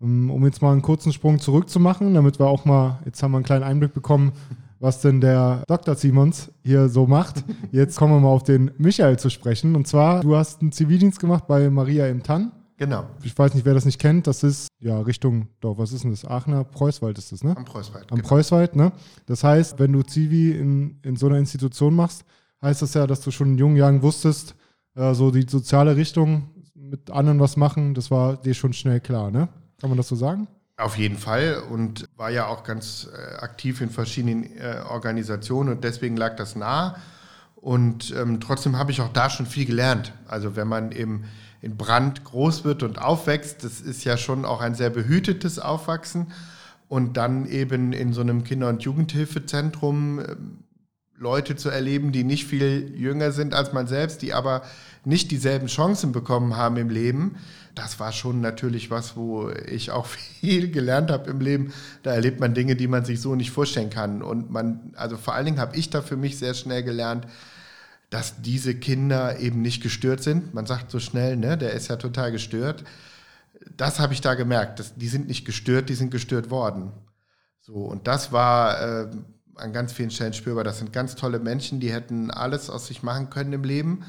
Ähm, 0.00 0.30
um 0.30 0.44
jetzt 0.44 0.62
mal 0.62 0.72
einen 0.72 0.82
kurzen 0.82 1.12
Sprung 1.12 1.38
zurückzumachen, 1.38 2.14
damit 2.14 2.38
wir 2.38 2.46
auch 2.46 2.64
mal, 2.64 3.00
jetzt 3.04 3.22
haben 3.22 3.32
wir 3.32 3.38
einen 3.38 3.44
kleinen 3.44 3.64
Einblick 3.64 3.94
bekommen, 3.94 4.32
was 4.80 5.00
denn 5.00 5.20
der 5.20 5.64
Dr. 5.66 5.96
Simons 5.96 6.52
hier 6.62 6.88
so 6.88 7.06
macht. 7.06 7.44
Jetzt 7.72 7.96
kommen 7.96 8.14
wir 8.14 8.20
mal 8.20 8.28
auf 8.28 8.44
den 8.44 8.70
Michael 8.78 9.18
zu 9.18 9.28
sprechen. 9.28 9.74
Und 9.74 9.88
zwar, 9.88 10.20
du 10.20 10.36
hast 10.36 10.60
einen 10.60 10.72
Zivildienst 10.72 11.18
gemacht 11.18 11.46
bei 11.48 11.68
Maria 11.68 12.06
im 12.06 12.22
Tann. 12.22 12.52
Genau. 12.76 13.06
Ich 13.24 13.36
weiß 13.36 13.54
nicht, 13.54 13.66
wer 13.66 13.74
das 13.74 13.84
nicht 13.84 14.00
kennt. 14.00 14.28
Das 14.28 14.44
ist 14.44 14.68
ja 14.78 15.00
Richtung, 15.00 15.48
doch, 15.60 15.78
was 15.78 15.92
ist 15.92 16.04
denn 16.04 16.12
das? 16.12 16.24
Aachener 16.24 16.62
Preußwald 16.62 17.18
ist 17.18 17.32
das, 17.32 17.42
ne? 17.42 17.56
Am 17.56 17.64
Preußwald. 17.64 18.12
Am 18.12 18.18
genau. 18.18 18.28
Preußwald, 18.28 18.76
ne? 18.76 18.92
Das 19.26 19.42
heißt, 19.42 19.80
wenn 19.80 19.92
du 19.92 20.02
Zivi 20.02 20.52
in, 20.52 21.00
in 21.02 21.16
so 21.16 21.26
einer 21.26 21.38
Institution 21.38 21.96
machst, 21.96 22.24
heißt 22.62 22.80
das 22.82 22.94
ja, 22.94 23.08
dass 23.08 23.20
du 23.20 23.32
schon 23.32 23.48
in 23.48 23.58
jungen 23.58 23.76
Jahren 23.76 24.00
wusstest, 24.02 24.54
äh, 24.94 25.12
so 25.12 25.32
die 25.32 25.44
soziale 25.48 25.96
Richtung 25.96 26.50
mit 26.90 27.10
anderen 27.10 27.40
was 27.40 27.56
machen, 27.56 27.94
das 27.94 28.10
war 28.10 28.36
dir 28.36 28.54
schon 28.54 28.72
schnell 28.72 29.00
klar, 29.00 29.30
ne? 29.30 29.48
Kann 29.80 29.90
man 29.90 29.96
das 29.96 30.08
so 30.08 30.16
sagen? 30.16 30.48
Auf 30.76 30.96
jeden 30.96 31.16
Fall 31.16 31.62
und 31.70 32.08
war 32.16 32.30
ja 32.30 32.46
auch 32.46 32.62
ganz 32.62 33.08
äh, 33.12 33.36
aktiv 33.36 33.80
in 33.80 33.90
verschiedenen 33.90 34.44
äh, 34.56 34.82
Organisationen 34.88 35.70
und 35.70 35.84
deswegen 35.84 36.16
lag 36.16 36.36
das 36.36 36.56
nah. 36.56 36.96
Und 37.56 38.14
ähm, 38.16 38.38
trotzdem 38.40 38.78
habe 38.78 38.92
ich 38.92 39.00
auch 39.00 39.12
da 39.12 39.30
schon 39.30 39.46
viel 39.46 39.66
gelernt. 39.66 40.12
Also 40.28 40.54
wenn 40.54 40.68
man 40.68 40.92
eben 40.92 41.24
in 41.60 41.76
Brand 41.76 42.22
groß 42.22 42.64
wird 42.64 42.84
und 42.84 43.00
aufwächst, 43.00 43.64
das 43.64 43.80
ist 43.80 44.04
ja 44.04 44.16
schon 44.16 44.44
auch 44.44 44.60
ein 44.60 44.74
sehr 44.74 44.90
behütetes 44.90 45.58
Aufwachsen. 45.58 46.32
Und 46.86 47.16
dann 47.16 47.46
eben 47.46 47.92
in 47.92 48.12
so 48.12 48.20
einem 48.20 48.44
Kinder- 48.44 48.68
und 48.68 48.82
Jugendhilfezentrum 48.82 50.20
äh, 50.20 50.36
Leute 51.18 51.56
zu 51.56 51.68
erleben, 51.68 52.12
die 52.12 52.24
nicht 52.24 52.46
viel 52.46 52.94
jünger 52.96 53.32
sind 53.32 53.52
als 53.52 53.72
man 53.72 53.88
selbst, 53.88 54.22
die 54.22 54.32
aber 54.32 54.62
nicht 55.04 55.30
dieselben 55.30 55.68
Chancen 55.68 56.12
bekommen 56.12 56.56
haben 56.56 56.76
im 56.76 56.90
Leben, 56.90 57.36
das 57.78 58.00
war 58.00 58.10
schon 58.10 58.40
natürlich 58.40 58.90
was, 58.90 59.16
wo 59.16 59.50
ich 59.50 59.90
auch 59.92 60.06
viel 60.40 60.70
gelernt 60.70 61.10
habe 61.10 61.30
im 61.30 61.40
Leben. 61.40 61.72
Da 62.02 62.12
erlebt 62.12 62.40
man 62.40 62.54
Dinge, 62.54 62.74
die 62.74 62.88
man 62.88 63.04
sich 63.04 63.20
so 63.20 63.36
nicht 63.36 63.52
vorstellen 63.52 63.90
kann. 63.90 64.20
Und 64.22 64.50
man, 64.50 64.92
also 64.96 65.16
vor 65.16 65.34
allen 65.34 65.46
Dingen 65.46 65.60
habe 65.60 65.76
ich 65.76 65.88
da 65.88 66.02
für 66.02 66.16
mich 66.16 66.38
sehr 66.38 66.54
schnell 66.54 66.82
gelernt, 66.82 67.26
dass 68.10 68.42
diese 68.42 68.74
Kinder 68.74 69.38
eben 69.38 69.62
nicht 69.62 69.82
gestört 69.82 70.22
sind. 70.22 70.54
Man 70.54 70.66
sagt 70.66 70.90
so 70.90 70.98
schnell, 70.98 71.36
ne, 71.36 71.56
der 71.56 71.72
ist 71.72 71.88
ja 71.88 71.96
total 71.96 72.32
gestört. 72.32 72.84
Das 73.76 74.00
habe 74.00 74.12
ich 74.12 74.20
da 74.20 74.34
gemerkt. 74.34 74.80
Dass, 74.80 74.96
die 74.96 75.08
sind 75.08 75.28
nicht 75.28 75.44
gestört, 75.44 75.88
die 75.88 75.94
sind 75.94 76.10
gestört 76.10 76.50
worden. 76.50 76.92
So, 77.60 77.74
und 77.74 78.08
das 78.08 78.32
war 78.32 78.80
äh, 78.80 79.10
an 79.54 79.72
ganz 79.72 79.92
vielen 79.92 80.10
Stellen 80.10 80.32
spürbar. 80.32 80.64
Das 80.64 80.78
sind 80.78 80.92
ganz 80.92 81.14
tolle 81.14 81.38
Menschen, 81.38 81.78
die 81.78 81.92
hätten 81.92 82.30
alles 82.30 82.70
aus 82.70 82.86
sich 82.86 83.02
machen 83.02 83.30
können 83.30 83.52
im 83.52 83.62
Leben. 83.62 84.04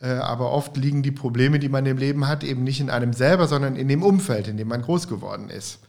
Äh, 0.00 0.10
aber 0.12 0.52
oft 0.52 0.76
liegen 0.76 1.02
die 1.02 1.12
Probleme, 1.12 1.58
die 1.58 1.68
man 1.68 1.86
im 1.86 1.96
Leben 1.96 2.28
hat, 2.28 2.44
eben 2.44 2.64
nicht 2.64 2.80
in 2.80 2.90
einem 2.90 3.12
selber, 3.12 3.48
sondern 3.48 3.76
in 3.76 3.88
dem 3.88 4.02
Umfeld, 4.02 4.48
in 4.48 4.56
dem 4.56 4.68
man 4.68 4.82
groß 4.82 5.08
geworden 5.08 5.50
ist. 5.50 5.80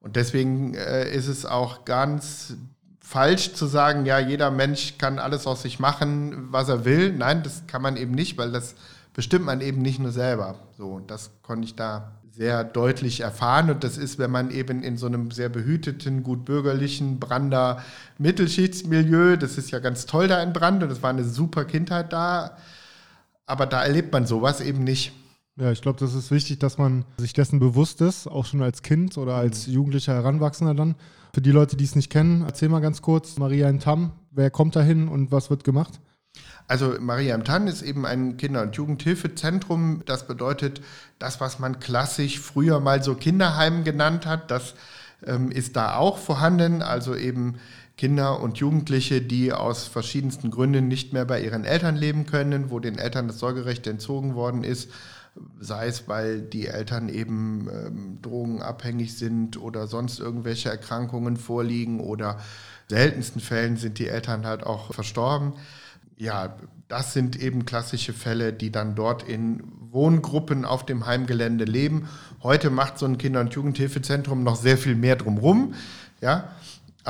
Und 0.00 0.16
deswegen 0.16 0.74
äh, 0.74 1.10
ist 1.14 1.28
es 1.28 1.44
auch 1.44 1.84
ganz 1.84 2.54
falsch 3.00 3.54
zu 3.54 3.66
sagen, 3.66 4.06
ja, 4.06 4.18
jeder 4.18 4.50
Mensch 4.50 4.96
kann 4.96 5.18
alles 5.18 5.46
aus 5.46 5.62
sich 5.62 5.78
machen, 5.78 6.52
was 6.52 6.68
er 6.68 6.84
will. 6.84 7.12
Nein, 7.12 7.42
das 7.42 7.66
kann 7.66 7.82
man 7.82 7.96
eben 7.96 8.12
nicht, 8.12 8.38
weil 8.38 8.52
das 8.52 8.76
bestimmt 9.12 9.44
man 9.44 9.60
eben 9.60 9.82
nicht 9.82 9.98
nur 9.98 10.12
selber. 10.12 10.54
So, 10.78 11.00
das 11.00 11.30
konnte 11.42 11.66
ich 11.66 11.74
da 11.74 12.12
sehr 12.30 12.64
deutlich 12.64 13.20
erfahren. 13.20 13.70
Und 13.70 13.84
das 13.84 13.98
ist, 13.98 14.18
wenn 14.18 14.30
man 14.30 14.50
eben 14.50 14.82
in 14.82 14.96
so 14.96 15.06
einem 15.06 15.30
sehr 15.30 15.48
behüteten, 15.48 16.22
gut 16.22 16.44
bürgerlichen 16.44 17.18
Brander 17.18 17.82
Mittelschichtsmilieu, 18.18 19.36
das 19.36 19.58
ist 19.58 19.70
ja 19.70 19.80
ganz 19.80 20.06
toll 20.06 20.28
da 20.28 20.42
in 20.42 20.52
Brand 20.52 20.82
und 20.82 20.90
es 20.90 21.02
war 21.02 21.10
eine 21.10 21.24
super 21.24 21.64
Kindheit 21.64 22.12
da, 22.12 22.56
aber 23.50 23.66
da 23.66 23.82
erlebt 23.82 24.12
man 24.12 24.26
sowas 24.26 24.60
eben 24.60 24.84
nicht. 24.84 25.12
Ja, 25.56 25.72
ich 25.72 25.82
glaube, 25.82 25.98
das 25.98 26.14
ist 26.14 26.30
wichtig, 26.30 26.58
dass 26.58 26.78
man 26.78 27.04
sich 27.18 27.32
dessen 27.32 27.58
bewusst 27.58 28.00
ist, 28.00 28.26
auch 28.26 28.46
schon 28.46 28.62
als 28.62 28.82
Kind 28.82 29.18
oder 29.18 29.34
als 29.34 29.66
jugendlicher 29.66 30.14
Heranwachsender 30.14 30.74
dann. 30.74 30.94
Für 31.34 31.42
die 31.42 31.50
Leute, 31.50 31.76
die 31.76 31.84
es 31.84 31.96
nicht 31.96 32.10
kennen, 32.10 32.42
erzähl 32.42 32.68
mal 32.68 32.80
ganz 32.80 33.02
kurz, 33.02 33.36
Maria 33.36 33.68
in 33.68 33.80
Tam, 33.80 34.12
wer 34.30 34.50
kommt 34.50 34.74
da 34.76 34.80
hin 34.80 35.08
und 35.08 35.32
was 35.32 35.50
wird 35.50 35.64
gemacht? 35.64 36.00
Also 36.66 36.94
Maria 37.00 37.34
im 37.34 37.44
Tann 37.44 37.66
ist 37.66 37.82
eben 37.82 38.06
ein 38.06 38.36
Kinder- 38.36 38.62
und 38.62 38.76
Jugendhilfezentrum. 38.76 40.02
Das 40.06 40.28
bedeutet, 40.28 40.80
das, 41.18 41.40
was 41.40 41.58
man 41.58 41.80
klassisch 41.80 42.38
früher 42.38 42.78
mal 42.78 43.02
so 43.02 43.16
Kinderheim 43.16 43.82
genannt 43.82 44.24
hat, 44.26 44.50
das 44.50 44.74
ähm, 45.26 45.50
ist 45.50 45.74
da 45.74 45.96
auch 45.96 46.18
vorhanden. 46.18 46.82
Also 46.82 47.16
eben 47.16 47.56
Kinder 48.00 48.40
und 48.40 48.56
Jugendliche, 48.56 49.20
die 49.20 49.52
aus 49.52 49.86
verschiedensten 49.86 50.50
Gründen 50.50 50.88
nicht 50.88 51.12
mehr 51.12 51.26
bei 51.26 51.42
ihren 51.42 51.66
Eltern 51.66 51.96
leben 51.96 52.24
können, 52.24 52.70
wo 52.70 52.78
den 52.80 52.96
Eltern 52.96 53.28
das 53.28 53.38
Sorgerecht 53.38 53.86
entzogen 53.86 54.34
worden 54.34 54.64
ist, 54.64 54.90
sei 55.60 55.86
es, 55.86 56.08
weil 56.08 56.40
die 56.40 56.66
Eltern 56.66 57.10
eben 57.10 57.68
ähm, 57.70 58.18
drogenabhängig 58.22 59.18
sind 59.18 59.60
oder 59.60 59.86
sonst 59.86 60.18
irgendwelche 60.18 60.70
Erkrankungen 60.70 61.36
vorliegen 61.36 62.00
oder 62.00 62.38
seltensten 62.88 63.42
Fällen 63.42 63.76
sind 63.76 63.98
die 63.98 64.08
Eltern 64.08 64.46
halt 64.46 64.64
auch 64.64 64.94
verstorben. 64.94 65.52
Ja, 66.16 66.56
das 66.88 67.12
sind 67.12 67.38
eben 67.38 67.66
klassische 67.66 68.14
Fälle, 68.14 68.54
die 68.54 68.72
dann 68.72 68.94
dort 68.94 69.24
in 69.24 69.62
Wohngruppen 69.90 70.64
auf 70.64 70.86
dem 70.86 71.04
Heimgelände 71.04 71.66
leben. 71.66 72.08
Heute 72.42 72.70
macht 72.70 72.98
so 72.98 73.04
ein 73.04 73.18
Kinder- 73.18 73.40
und 73.40 73.52
Jugendhilfezentrum 73.52 74.42
noch 74.42 74.56
sehr 74.56 74.78
viel 74.78 74.94
mehr 74.94 75.16
drumherum. 75.16 75.74
Ja, 76.22 76.50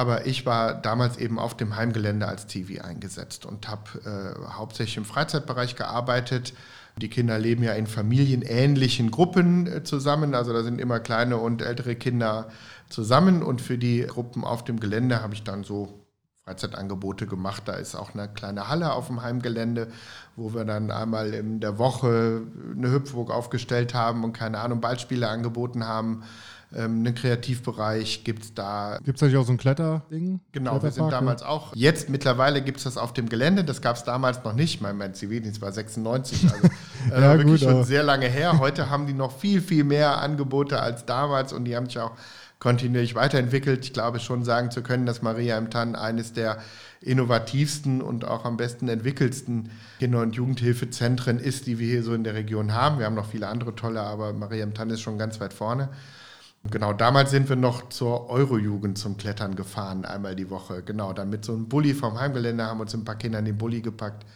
aber 0.00 0.26
ich 0.26 0.46
war 0.46 0.72
damals 0.72 1.18
eben 1.18 1.38
auf 1.38 1.54
dem 1.54 1.76
Heimgelände 1.76 2.26
als 2.26 2.46
TV 2.46 2.82
eingesetzt 2.82 3.44
und 3.44 3.68
habe 3.68 4.00
äh, 4.06 4.50
hauptsächlich 4.54 4.96
im 4.96 5.04
Freizeitbereich 5.04 5.76
gearbeitet. 5.76 6.54
Die 6.96 7.10
Kinder 7.10 7.38
leben 7.38 7.62
ja 7.62 7.74
in 7.74 7.86
familienähnlichen 7.86 9.10
Gruppen 9.10 9.66
äh, 9.66 9.84
zusammen, 9.84 10.34
also 10.34 10.54
da 10.54 10.62
sind 10.62 10.80
immer 10.80 11.00
kleine 11.00 11.36
und 11.36 11.60
ältere 11.60 11.96
Kinder 11.96 12.48
zusammen 12.88 13.42
und 13.42 13.60
für 13.60 13.76
die 13.76 14.00
Gruppen 14.00 14.42
auf 14.42 14.64
dem 14.64 14.80
Gelände 14.80 15.20
habe 15.20 15.34
ich 15.34 15.44
dann 15.44 15.64
so 15.64 16.06
Freizeitangebote 16.44 17.26
gemacht. 17.26 17.64
Da 17.66 17.74
ist 17.74 17.94
auch 17.94 18.14
eine 18.14 18.26
kleine 18.26 18.68
Halle 18.68 18.94
auf 18.94 19.08
dem 19.08 19.20
Heimgelände, 19.20 19.88
wo 20.34 20.54
wir 20.54 20.64
dann 20.64 20.90
einmal 20.90 21.34
in 21.34 21.60
der 21.60 21.76
Woche 21.76 22.40
eine 22.74 22.90
Hüpfburg 22.90 23.30
aufgestellt 23.30 23.92
haben 23.92 24.24
und 24.24 24.32
keine 24.32 24.60
Ahnung, 24.60 24.80
Ballspiele 24.80 25.28
angeboten 25.28 25.86
haben 25.86 26.22
ähm, 26.74 27.00
einen 27.00 27.14
Kreativbereich 27.14 28.22
gibt 28.24 28.44
es 28.44 28.54
da. 28.54 28.98
Gibt 29.04 29.16
es 29.16 29.22
natürlich 29.22 29.42
auch 29.42 29.46
so 29.46 29.52
ein 29.52 29.58
Kletterding? 29.58 30.40
Genau, 30.52 30.82
wir 30.82 30.90
sind 30.90 31.10
damals 31.10 31.42
ja. 31.42 31.48
auch. 31.48 31.74
Jetzt 31.74 32.08
mittlerweile 32.08 32.62
gibt 32.62 32.78
es 32.78 32.84
das 32.84 32.96
auf 32.96 33.12
dem 33.12 33.28
Gelände, 33.28 33.64
das 33.64 33.80
gab 33.80 33.96
es 33.96 34.04
damals 34.04 34.42
noch 34.44 34.54
nicht. 34.54 34.80
Mein, 34.80 34.96
mein 34.96 35.14
Zivildienst 35.14 35.60
war 35.60 35.72
96, 35.72 36.50
also 36.50 36.68
äh, 37.12 37.20
ja, 37.20 37.38
wirklich 37.38 37.60
gut, 37.60 37.70
schon 37.70 37.84
sehr 37.84 38.02
lange 38.02 38.26
her. 38.26 38.58
Heute 38.58 38.88
haben 38.88 39.06
die 39.06 39.14
noch 39.14 39.36
viel, 39.36 39.60
viel 39.60 39.84
mehr 39.84 40.20
Angebote 40.20 40.80
als 40.80 41.06
damals 41.06 41.52
und 41.52 41.64
die 41.64 41.74
haben 41.74 41.86
sich 41.86 41.98
auch 41.98 42.12
kontinuierlich 42.60 43.14
weiterentwickelt. 43.14 43.84
Ich 43.84 43.92
glaube 43.92 44.20
schon 44.20 44.44
sagen 44.44 44.70
zu 44.70 44.82
können, 44.82 45.06
dass 45.06 45.22
Maria 45.22 45.58
im 45.58 45.70
Tann 45.70 45.96
eines 45.96 46.34
der 46.34 46.58
innovativsten 47.00 48.02
und 48.02 48.26
auch 48.26 48.44
am 48.44 48.58
besten 48.58 48.88
entwickelsten 48.88 49.70
Kinder- 49.98 50.20
und 50.20 50.36
Jugendhilfezentren 50.36 51.38
ist, 51.38 51.66
die 51.66 51.78
wir 51.78 51.88
hier 51.88 52.02
so 52.02 52.12
in 52.12 52.22
der 52.22 52.34
Region 52.34 52.74
haben. 52.74 52.98
Wir 52.98 53.06
haben 53.06 53.14
noch 53.14 53.30
viele 53.30 53.48
andere 53.48 53.74
tolle, 53.74 54.02
aber 54.02 54.34
Maria 54.34 54.62
im 54.62 54.74
Tann 54.74 54.90
ist 54.90 55.00
schon 55.00 55.18
ganz 55.18 55.40
weit 55.40 55.54
vorne. 55.54 55.88
Genau, 56.68 56.92
damals 56.92 57.30
sind 57.30 57.48
wir 57.48 57.56
noch 57.56 57.88
zur 57.88 58.28
Eurojugend 58.28 58.98
zum 58.98 59.16
Klettern 59.16 59.56
gefahren, 59.56 60.04
einmal 60.04 60.36
die 60.36 60.50
Woche. 60.50 60.82
Genau, 60.82 61.12
dann 61.12 61.30
mit 61.30 61.44
so 61.44 61.54
einem 61.54 61.68
Bulli 61.68 61.94
vom 61.94 62.20
Heimgelände 62.20 62.64
haben 62.64 62.80
uns 62.80 62.94
ein 62.94 63.04
paar 63.04 63.16
Kinder 63.16 63.38
in 63.38 63.46
den 63.46 63.56
Bulli 63.56 63.80
gepackt 63.80 64.26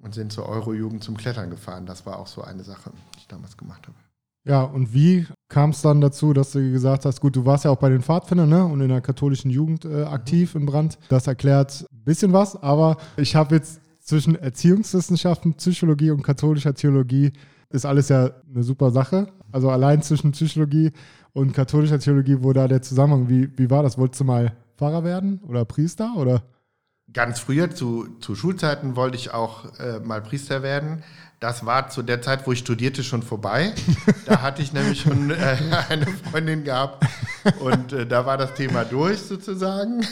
und 0.00 0.14
sind 0.14 0.32
zur 0.32 0.48
Eurojugend 0.48 1.02
zum 1.02 1.16
Klettern 1.16 1.50
gefahren. 1.50 1.84
Das 1.84 2.06
war 2.06 2.18
auch 2.18 2.28
so 2.28 2.42
eine 2.42 2.62
Sache, 2.62 2.92
die 3.14 3.18
ich 3.18 3.26
damals 3.26 3.56
gemacht 3.56 3.88
habe. 3.88 3.96
Ja, 4.44 4.62
und 4.62 4.94
wie 4.94 5.26
kam 5.48 5.70
es 5.70 5.82
dann 5.82 6.00
dazu, 6.00 6.32
dass 6.32 6.52
du 6.52 6.72
gesagt 6.72 7.04
hast, 7.04 7.20
gut, 7.20 7.34
du 7.34 7.44
warst 7.44 7.64
ja 7.64 7.70
auch 7.72 7.76
bei 7.76 7.90
den 7.90 8.02
Pfadfindern 8.02 8.48
ne? 8.48 8.64
und 8.64 8.80
in 8.80 8.88
der 8.88 9.00
katholischen 9.00 9.50
Jugend 9.50 9.84
äh, 9.84 10.04
aktiv 10.04 10.54
mhm. 10.54 10.60
in 10.60 10.66
Brand. 10.66 10.98
Das 11.08 11.26
erklärt 11.26 11.84
ein 11.92 12.04
bisschen 12.04 12.32
was, 12.32 12.56
aber 12.62 12.96
ich 13.16 13.34
habe 13.34 13.56
jetzt 13.56 13.80
zwischen 14.00 14.36
Erziehungswissenschaften, 14.36 15.54
Psychologie 15.54 16.12
und 16.12 16.22
katholischer 16.22 16.72
Theologie 16.72 17.32
ist 17.68 17.84
alles 17.84 18.08
ja 18.08 18.30
eine 18.48 18.62
super 18.62 18.90
Sache. 18.90 19.28
Also 19.52 19.70
allein 19.70 20.00
zwischen 20.00 20.32
Psychologie 20.32 20.92
und 21.38 21.54
katholischer 21.54 22.00
Theologie, 22.00 22.38
wo 22.40 22.52
da 22.52 22.66
der 22.66 22.82
Zusammenhang, 22.82 23.28
wie, 23.28 23.56
wie 23.56 23.70
war 23.70 23.84
das? 23.84 23.96
Wolltest 23.96 24.20
du 24.20 24.24
mal 24.24 24.56
Pfarrer 24.76 25.04
werden 25.04 25.40
oder 25.46 25.64
Priester 25.64 26.14
oder? 26.16 26.42
Ganz 27.12 27.38
früher, 27.38 27.70
zu, 27.70 28.08
zu 28.20 28.34
Schulzeiten, 28.34 28.96
wollte 28.96 29.16
ich 29.16 29.32
auch 29.32 29.78
äh, 29.78 30.00
mal 30.00 30.20
Priester 30.20 30.62
werden. 30.62 31.04
Das 31.40 31.64
war 31.64 31.88
zu 31.88 32.02
der 32.02 32.20
Zeit, 32.20 32.46
wo 32.46 32.52
ich 32.52 32.58
studierte, 32.58 33.04
schon 33.04 33.22
vorbei. 33.22 33.72
Da 34.26 34.42
hatte 34.42 34.60
ich 34.60 34.72
nämlich 34.72 35.00
schon 35.00 35.30
äh, 35.30 35.56
eine 35.88 36.06
Freundin 36.06 36.64
gehabt 36.64 37.06
und 37.60 37.92
äh, 37.92 38.06
da 38.06 38.26
war 38.26 38.36
das 38.36 38.54
Thema 38.54 38.84
durch 38.84 39.20
sozusagen. 39.20 40.04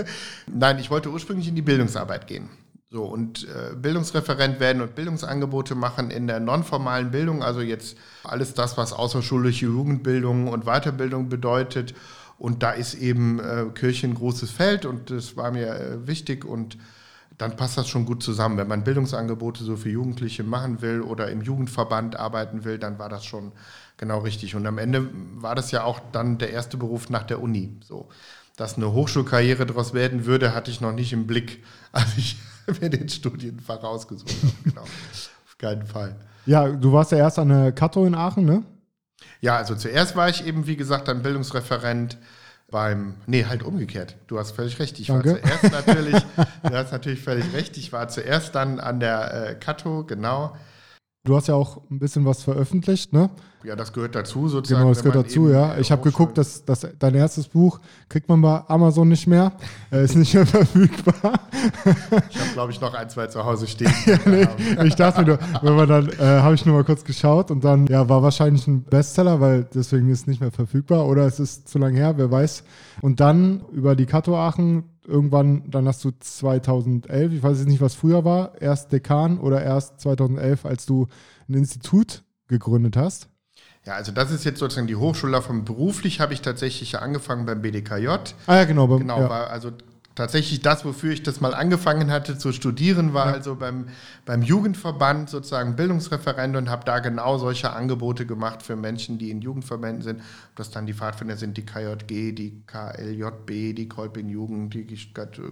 Nein, 0.52 0.78
ich 0.78 0.90
wollte 0.90 1.10
ursprünglich 1.10 1.46
in 1.46 1.54
die 1.54 1.62
Bildungsarbeit 1.62 2.26
gehen. 2.26 2.48
So, 2.92 3.04
und 3.04 3.46
äh, 3.46 3.76
Bildungsreferent 3.76 4.58
werden 4.58 4.82
und 4.82 4.96
Bildungsangebote 4.96 5.76
machen 5.76 6.10
in 6.10 6.26
der 6.26 6.40
nonformalen 6.40 7.12
Bildung, 7.12 7.40
also 7.44 7.60
jetzt 7.60 7.96
alles 8.24 8.52
das, 8.54 8.76
was 8.76 8.92
außerschulische 8.92 9.66
Jugendbildung 9.66 10.48
und 10.48 10.64
Weiterbildung 10.64 11.28
bedeutet. 11.28 11.94
Und 12.36 12.64
da 12.64 12.72
ist 12.72 12.94
eben 12.94 13.38
äh, 13.38 13.66
Kirche 13.74 14.08
ein 14.08 14.14
großes 14.14 14.50
Feld 14.50 14.86
und 14.86 15.10
das 15.10 15.36
war 15.36 15.52
mir 15.52 15.68
äh, 15.68 16.06
wichtig 16.08 16.44
und 16.44 16.78
dann 17.38 17.54
passt 17.54 17.78
das 17.78 17.88
schon 17.88 18.06
gut 18.06 18.24
zusammen. 18.24 18.56
Wenn 18.56 18.66
man 18.66 18.82
Bildungsangebote 18.82 19.62
so 19.62 19.76
für 19.76 19.88
Jugendliche 19.88 20.42
machen 20.42 20.82
will 20.82 21.00
oder 21.00 21.30
im 21.30 21.42
Jugendverband 21.42 22.16
arbeiten 22.16 22.64
will, 22.64 22.78
dann 22.78 22.98
war 22.98 23.08
das 23.08 23.24
schon 23.24 23.52
genau 23.98 24.18
richtig. 24.18 24.56
Und 24.56 24.66
am 24.66 24.78
Ende 24.78 25.08
war 25.36 25.54
das 25.54 25.70
ja 25.70 25.84
auch 25.84 26.00
dann 26.10 26.38
der 26.38 26.50
erste 26.50 26.76
Beruf 26.76 27.08
nach 27.08 27.22
der 27.22 27.40
Uni. 27.40 27.76
So, 27.84 28.08
dass 28.56 28.76
eine 28.76 28.92
Hochschulkarriere 28.92 29.64
daraus 29.64 29.94
werden 29.94 30.26
würde, 30.26 30.54
hatte 30.54 30.72
ich 30.72 30.80
noch 30.80 30.92
nicht 30.92 31.12
im 31.12 31.28
Blick, 31.28 31.62
als 31.92 32.16
ich 32.16 32.36
mir 32.80 32.90
den 32.90 33.08
Studienfach 33.08 33.82
ausgesucht 33.82 34.30
habe. 34.30 34.52
Genau. 34.64 34.82
Auf 34.82 35.58
keinen 35.58 35.86
Fall. 35.86 36.16
Ja, 36.46 36.68
du 36.68 36.92
warst 36.92 37.12
ja 37.12 37.18
erst 37.18 37.38
an 37.38 37.48
der 37.48 37.72
Kato 37.72 38.06
in 38.06 38.14
Aachen, 38.14 38.44
ne? 38.44 38.62
Ja, 39.40 39.56
also 39.56 39.74
zuerst 39.74 40.16
war 40.16 40.28
ich 40.28 40.46
eben, 40.46 40.66
wie 40.66 40.76
gesagt, 40.76 41.08
dann 41.08 41.22
Bildungsreferent 41.22 42.18
beim, 42.70 43.14
nee, 43.26 43.44
halt 43.44 43.62
umgekehrt. 43.62 44.16
Du 44.26 44.38
hast 44.38 44.52
völlig 44.52 44.78
recht. 44.78 44.98
Ich 44.98 45.08
Danke. 45.08 45.34
war 45.34 45.40
zuerst 45.40 45.72
natürlich, 45.72 46.16
du 46.62 46.70
hast 46.70 46.92
natürlich 46.92 47.20
völlig 47.20 47.52
recht. 47.52 47.76
Ich 47.76 47.92
war 47.92 48.08
zuerst 48.08 48.54
dann 48.54 48.80
an 48.80 49.00
der 49.00 49.50
äh, 49.50 49.54
Kato, 49.54 50.04
genau. 50.04 50.56
Du 51.24 51.36
hast 51.36 51.48
ja 51.48 51.54
auch 51.54 51.82
ein 51.90 51.98
bisschen 51.98 52.24
was 52.24 52.42
veröffentlicht, 52.42 53.12
ne? 53.12 53.28
Ja, 53.62 53.76
das 53.76 53.92
gehört 53.92 54.14
dazu 54.14 54.48
sozusagen. 54.48 54.80
Genau, 54.80 54.94
das 54.94 55.02
gehört 55.02 55.26
dazu, 55.26 55.50
ja. 55.50 55.76
Ich 55.76 55.92
habe 55.92 56.02
geguckt, 56.02 56.38
dass, 56.38 56.64
dass 56.64 56.86
dein 56.98 57.14
erstes 57.14 57.46
Buch 57.46 57.78
kriegt 58.08 58.26
man 58.26 58.40
bei 58.40 58.62
Amazon 58.68 59.06
nicht 59.08 59.26
mehr. 59.26 59.52
Er 59.90 60.00
ist 60.04 60.16
nicht 60.16 60.32
mehr 60.32 60.46
verfügbar. 60.46 61.40
Ich 62.30 62.40
habe, 62.40 62.50
glaube 62.54 62.72
ich, 62.72 62.80
noch 62.80 62.94
ein, 62.94 63.10
zwei 63.10 63.26
zu 63.26 63.44
Hause 63.44 63.66
stehen. 63.66 63.92
ja, 64.06 64.18
nee, 64.24 64.48
ich 64.86 64.94
dachte 64.94 65.22
nur, 65.22 65.38
wenn 65.60 65.76
man 65.76 65.88
dann, 65.88 66.08
äh, 66.08 66.40
habe 66.40 66.54
ich 66.54 66.64
nur 66.64 66.76
mal 66.76 66.84
kurz 66.84 67.04
geschaut 67.04 67.50
und 67.50 67.64
dann, 67.64 67.86
ja, 67.86 68.08
war 68.08 68.22
wahrscheinlich 68.22 68.66
ein 68.66 68.84
Bestseller, 68.84 69.42
weil 69.42 69.64
deswegen 69.74 70.08
ist 70.08 70.20
es 70.20 70.26
nicht 70.26 70.40
mehr 70.40 70.52
verfügbar 70.52 71.06
oder 71.06 71.26
es 71.26 71.38
ist 71.38 71.68
zu 71.68 71.78
lange 71.78 71.98
her, 71.98 72.14
wer 72.16 72.30
weiß. 72.30 72.64
Und 73.02 73.20
dann 73.20 73.62
über 73.72 73.94
die 73.94 74.06
Kato 74.06 74.38
Aachen 74.38 74.84
irgendwann, 75.10 75.70
dann 75.70 75.86
hast 75.86 76.04
du 76.04 76.10
2011, 76.18 77.32
ich 77.32 77.42
weiß 77.42 77.58
jetzt 77.58 77.68
nicht, 77.68 77.80
was 77.80 77.94
früher 77.94 78.24
war, 78.24 78.60
erst 78.60 78.92
Dekan 78.92 79.38
oder 79.38 79.62
erst 79.62 80.00
2011, 80.00 80.64
als 80.64 80.86
du 80.86 81.08
ein 81.48 81.54
Institut 81.54 82.22
gegründet 82.48 82.96
hast? 82.96 83.28
Ja, 83.86 83.94
also 83.94 84.12
das 84.12 84.30
ist 84.30 84.44
jetzt 84.44 84.58
sozusagen 84.58 84.86
die 84.86 84.96
Hochschullaufbahn. 84.96 85.64
Beruflich 85.64 86.20
habe 86.20 86.34
ich 86.34 86.42
tatsächlich 86.42 86.98
angefangen 86.98 87.46
beim 87.46 87.62
BDKJ. 87.62 88.08
Ah 88.46 88.56
ja, 88.56 88.64
genau. 88.64 88.86
Beim, 88.86 89.00
genau, 89.00 89.20
ja. 89.20 89.30
war 89.30 89.50
also 89.50 89.72
tatsächlich 90.20 90.60
das, 90.60 90.84
wofür 90.84 91.12
ich 91.12 91.22
das 91.22 91.40
mal 91.40 91.54
angefangen 91.54 92.10
hatte 92.10 92.36
zu 92.36 92.52
studieren, 92.52 93.14
war 93.14 93.28
ja. 93.28 93.32
also 93.32 93.54
beim, 93.54 93.86
beim 94.26 94.42
Jugendverband 94.42 95.30
sozusagen 95.30 95.76
Bildungsreferent 95.76 96.56
und 96.56 96.68
habe 96.68 96.84
da 96.84 96.98
genau 96.98 97.38
solche 97.38 97.72
Angebote 97.72 98.26
gemacht 98.26 98.62
für 98.62 98.76
Menschen, 98.76 99.16
die 99.16 99.30
in 99.30 99.40
Jugendverbänden 99.40 100.02
sind. 100.02 100.20
Ob 100.20 100.56
das 100.56 100.70
dann 100.70 100.84
die 100.84 100.92
Pfadfinder 100.92 101.38
sind, 101.38 101.56
die 101.56 101.64
KJG, 101.64 102.34
die 102.34 102.62
KLJB, 102.66 103.74
die 103.74 103.88
Kolping 103.88 104.28
Jugend, 104.28 104.74
die 104.74 104.84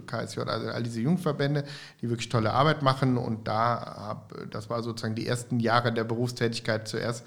KSJ, 0.05 0.41
also 0.41 0.67
all 0.67 0.83
diese 0.83 1.01
Jugendverbände, 1.01 1.63
die 2.01 2.09
wirklich 2.09 2.29
tolle 2.29 2.53
Arbeit 2.53 2.83
machen. 2.83 3.17
Und 3.17 3.47
da 3.47 3.95
hab, 4.07 4.51
das 4.51 4.69
war 4.69 4.83
sozusagen 4.83 5.15
die 5.15 5.25
ersten 5.25 5.59
Jahre 5.59 5.91
der 5.91 6.03
Berufstätigkeit 6.03 6.87
zuerst 6.87 7.25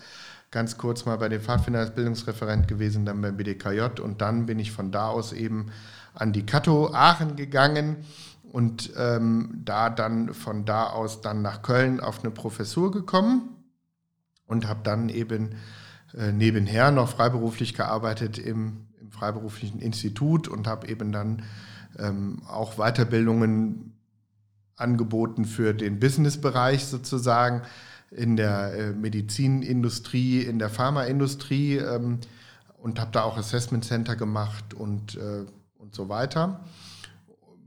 ganz 0.52 0.78
kurz 0.78 1.06
mal 1.06 1.16
bei 1.16 1.28
den 1.28 1.40
Pfadfindern 1.40 1.82
als 1.82 1.94
Bildungsreferent 1.94 2.68
gewesen, 2.68 3.04
dann 3.04 3.20
beim 3.20 3.36
BDKJ 3.36 4.00
und 4.00 4.20
dann 4.20 4.46
bin 4.46 4.60
ich 4.60 4.70
von 4.70 4.92
da 4.92 5.08
aus 5.08 5.32
eben 5.32 5.72
an 6.14 6.32
die 6.32 6.44
Kato 6.44 6.92
Aachen 6.92 7.36
gegangen 7.36 8.04
und 8.52 8.92
ähm, 8.96 9.62
da 9.64 9.88
dann 9.88 10.34
von 10.34 10.64
da 10.64 10.90
aus 10.90 11.20
dann 11.20 11.42
nach 11.42 11.62
Köln 11.62 12.00
auf 12.00 12.20
eine 12.20 12.30
Professur 12.30 12.90
gekommen 12.90 13.48
und 14.46 14.68
habe 14.68 14.80
dann 14.82 15.08
eben 15.08 15.56
äh, 16.16 16.32
nebenher 16.32 16.90
noch 16.90 17.08
freiberuflich 17.08 17.74
gearbeitet 17.74 18.38
im, 18.38 18.88
im 19.00 19.10
freiberuflichen 19.10 19.80
Institut 19.80 20.48
und 20.48 20.66
habe 20.66 20.88
eben 20.88 21.12
dann 21.12 21.42
ähm, 21.98 22.42
auch 22.46 22.76
Weiterbildungen 22.76 23.96
angeboten 24.76 25.44
für 25.44 25.72
den 25.72 25.98
Businessbereich 26.00 26.84
sozusagen 26.84 27.62
in 28.10 28.36
der 28.36 28.74
äh, 28.74 28.92
Medizinindustrie, 28.92 30.42
in 30.42 30.58
der 30.58 30.68
Pharmaindustrie 30.68 31.76
ähm, 31.76 32.18
und 32.78 33.00
habe 33.00 33.12
da 33.12 33.22
auch 33.22 33.38
Assessment 33.38 33.84
Center 33.84 34.16
gemacht 34.16 34.74
und, 34.74 35.16
äh, 35.16 35.46
so 35.94 36.08
weiter. 36.08 36.60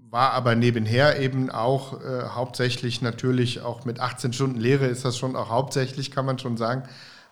War 0.10 0.32
aber 0.32 0.56
nebenher 0.56 1.20
eben 1.20 1.50
auch 1.50 2.02
äh, 2.02 2.24
hauptsächlich 2.30 3.02
natürlich 3.02 3.62
auch 3.62 3.86
mit 3.86 4.00
18 4.00 4.34
Stunden 4.34 4.60
Lehre 4.60 4.88
ist 4.88 5.04
das 5.04 5.18
schon 5.18 5.36
auch 5.36 5.50
hauptsächlich, 5.50 6.12
kann 6.12 6.26
man 6.26 6.40
schon 6.40 6.58
sagen, 6.58 6.84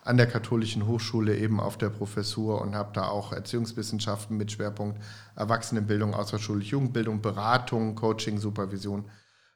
an 0.02 0.18
der 0.18 0.26
Katholischen 0.26 0.86
Hochschule 0.86 1.36
eben 1.36 1.60
auf 1.60 1.78
der 1.78 1.88
Professur 1.88 2.60
und 2.60 2.74
habe 2.74 2.90
da 2.92 3.08
auch 3.08 3.32
Erziehungswissenschaften 3.32 4.36
mit 4.36 4.52
Schwerpunkt 4.52 5.00
Erwachsenenbildung, 5.34 6.14
außerschulische 6.14 6.72
Jugendbildung, 6.72 7.22
Beratung, 7.22 7.94
Coaching, 7.94 8.38
Supervision, 8.38 9.10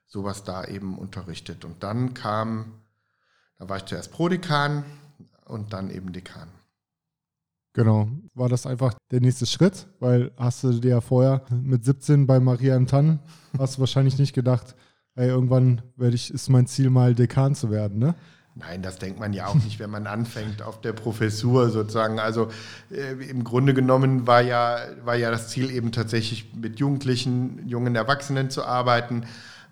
sowas 0.07 0.45
da 0.45 0.65
eben 0.65 0.99
unterrichtet. 0.99 1.67
Und 1.67 1.83
dann 1.83 2.15
kam 2.15 2.81
da 3.59 3.69
war 3.69 3.77
ich 3.79 3.87
zuerst 3.87 4.13
Prodekan 4.13 4.85
und 5.47 5.73
dann 5.73 5.91
eben 5.91 6.13
Dekan. 6.13 6.49
Genau. 7.79 8.09
War 8.35 8.49
das 8.49 8.67
einfach 8.67 8.95
der 9.13 9.21
nächste 9.21 9.47
Schritt? 9.47 9.87
Weil 10.01 10.33
hast 10.37 10.65
du 10.65 10.73
dir 10.73 10.91
ja 10.91 11.01
vorher 11.01 11.43
mit 11.63 11.85
17 11.85 12.27
bei 12.27 12.41
Maria 12.41 12.75
im 12.75 12.89
Tann, 12.89 13.21
hast 13.57 13.77
du 13.77 13.81
wahrscheinlich 13.81 14.19
nicht 14.19 14.35
gedacht, 14.35 14.75
ey, 15.15 15.29
irgendwann 15.29 15.83
werde 15.95 16.17
ich, 16.17 16.35
ist 16.35 16.49
mein 16.49 16.67
Ziel 16.67 16.91
mal 16.91 17.15
Dekan 17.15 17.55
zu 17.55 17.71
werden, 17.71 18.01
ne? 18.01 18.17
Nein, 18.57 18.83
das 18.83 18.99
denkt 18.99 19.21
man 19.21 19.33
ja 19.33 19.47
auch 19.47 19.55
nicht, 19.55 19.79
wenn 19.79 19.91
man 19.91 20.09
anfängt 20.09 20.61
auf 20.61 20.81
der 20.81 20.93
Professur 20.93 21.71
sozusagen. 21.71 22.19
Also 22.19 22.49
äh, 22.91 23.13
im 23.31 23.45
Grunde 23.45 23.75
genommen 23.75 24.27
war 24.27 24.41
ja, 24.41 24.79
war 25.05 25.15
ja 25.15 25.31
das 25.31 25.47
Ziel 25.47 25.71
eben 25.71 25.93
tatsächlich 25.93 26.53
mit 26.57 26.81
Jugendlichen, 26.81 27.69
jungen 27.69 27.95
Erwachsenen 27.95 28.51
zu 28.51 28.65
arbeiten 28.65 29.23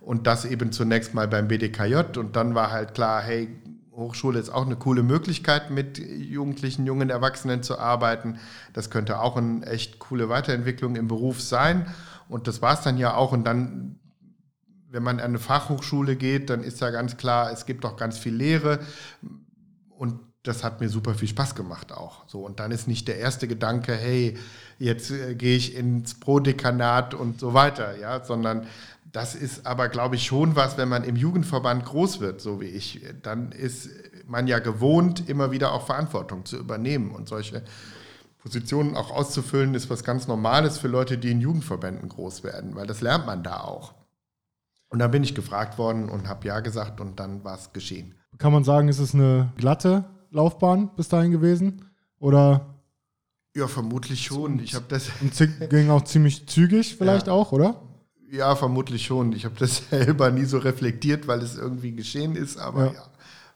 und 0.00 0.28
das 0.28 0.44
eben 0.44 0.70
zunächst 0.70 1.12
mal 1.12 1.26
beim 1.26 1.48
BDKJ 1.48 2.16
und 2.16 2.36
dann 2.36 2.54
war 2.54 2.70
halt 2.70 2.94
klar, 2.94 3.20
hey, 3.20 3.48
Hochschule 3.96 4.38
ist 4.38 4.50
auch 4.50 4.66
eine 4.66 4.76
coole 4.76 5.02
Möglichkeit, 5.02 5.70
mit 5.70 5.98
Jugendlichen, 5.98 6.86
jungen 6.86 7.10
Erwachsenen 7.10 7.62
zu 7.62 7.78
arbeiten. 7.78 8.38
Das 8.72 8.90
könnte 8.90 9.20
auch 9.20 9.36
eine 9.36 9.64
echt 9.66 9.98
coole 9.98 10.28
Weiterentwicklung 10.28 10.96
im 10.96 11.08
Beruf 11.08 11.40
sein. 11.40 11.86
Und 12.28 12.46
das 12.46 12.62
war 12.62 12.74
es 12.74 12.82
dann 12.82 12.98
ja 12.98 13.14
auch. 13.14 13.32
Und 13.32 13.44
dann, 13.44 13.98
wenn 14.90 15.02
man 15.02 15.18
an 15.18 15.26
eine 15.26 15.38
Fachhochschule 15.38 16.16
geht, 16.16 16.50
dann 16.50 16.62
ist 16.62 16.80
ja 16.80 16.90
ganz 16.90 17.16
klar, 17.16 17.50
es 17.52 17.66
gibt 17.66 17.84
auch 17.84 17.96
ganz 17.96 18.18
viel 18.18 18.34
Lehre. 18.34 18.80
Und 19.88 20.20
das 20.42 20.62
hat 20.62 20.80
mir 20.80 20.88
super 20.88 21.14
viel 21.14 21.28
Spaß 21.28 21.54
gemacht 21.54 21.92
auch. 21.92 22.28
So, 22.28 22.40
und 22.40 22.60
dann 22.60 22.70
ist 22.70 22.86
nicht 22.86 23.08
der 23.08 23.18
erste 23.18 23.48
Gedanke, 23.48 23.94
hey, 23.94 24.36
jetzt 24.78 25.10
äh, 25.10 25.34
gehe 25.34 25.56
ich 25.56 25.74
ins 25.74 26.20
Prodekanat 26.20 27.14
und 27.14 27.40
so 27.40 27.54
weiter, 27.54 27.98
ja, 27.98 28.24
sondern 28.24 28.66
das 29.12 29.34
ist 29.34 29.66
aber, 29.66 29.88
glaube 29.88 30.16
ich, 30.16 30.26
schon 30.26 30.56
was, 30.56 30.76
wenn 30.76 30.88
man 30.88 31.04
im 31.04 31.16
Jugendverband 31.16 31.84
groß 31.84 32.20
wird, 32.20 32.40
so 32.40 32.60
wie 32.60 32.66
ich, 32.66 33.02
dann 33.22 33.52
ist 33.52 33.88
man 34.26 34.46
ja 34.46 34.58
gewohnt, 34.58 35.28
immer 35.28 35.50
wieder 35.50 35.72
auch 35.72 35.86
Verantwortung 35.86 36.44
zu 36.44 36.56
übernehmen 36.56 37.12
und 37.12 37.28
solche 37.28 37.62
Positionen 38.38 38.96
auch 38.96 39.10
auszufüllen, 39.10 39.74
ist 39.74 39.90
was 39.90 40.04
ganz 40.04 40.28
Normales 40.28 40.78
für 40.78 40.88
Leute, 40.88 41.18
die 41.18 41.30
in 41.30 41.40
Jugendverbänden 41.40 42.08
groß 42.08 42.44
werden, 42.44 42.74
weil 42.74 42.86
das 42.86 43.00
lernt 43.00 43.26
man 43.26 43.42
da 43.42 43.60
auch. 43.60 43.94
Und 44.88 44.98
dann 45.00 45.10
bin 45.10 45.24
ich 45.24 45.34
gefragt 45.34 45.78
worden 45.78 46.08
und 46.08 46.28
habe 46.28 46.46
ja 46.46 46.60
gesagt 46.60 47.00
und 47.00 47.18
dann 47.18 47.42
war 47.42 47.56
es 47.56 47.72
geschehen. 47.72 48.14
Kann 48.38 48.52
man 48.52 48.64
sagen, 48.64 48.88
ist 48.88 48.98
es 48.98 49.14
eine 49.14 49.52
glatte 49.56 50.04
Laufbahn 50.30 50.90
bis 50.94 51.08
dahin 51.08 51.32
gewesen? 51.32 51.86
Oder? 52.18 52.74
Ja, 53.56 53.66
vermutlich 53.66 54.24
schon. 54.24 54.60
Ich 54.60 54.74
habe 54.74 54.84
das. 54.88 55.10
Und 55.20 55.32
ging 55.70 55.90
auch 55.90 56.04
ziemlich 56.04 56.46
zügig 56.46 56.96
vielleicht 56.96 57.28
ja. 57.28 57.32
auch, 57.32 57.52
oder? 57.52 57.82
Ja, 58.30 58.56
vermutlich 58.56 59.04
schon. 59.04 59.32
Ich 59.32 59.44
habe 59.44 59.54
das 59.58 59.82
selber 59.90 60.30
nie 60.30 60.44
so 60.44 60.58
reflektiert, 60.58 61.26
weil 61.26 61.40
es 61.40 61.56
irgendwie 61.56 61.92
geschehen 61.92 62.36
ist, 62.36 62.58
aber 62.58 62.86
ja, 62.86 62.92
ja 62.92 63.02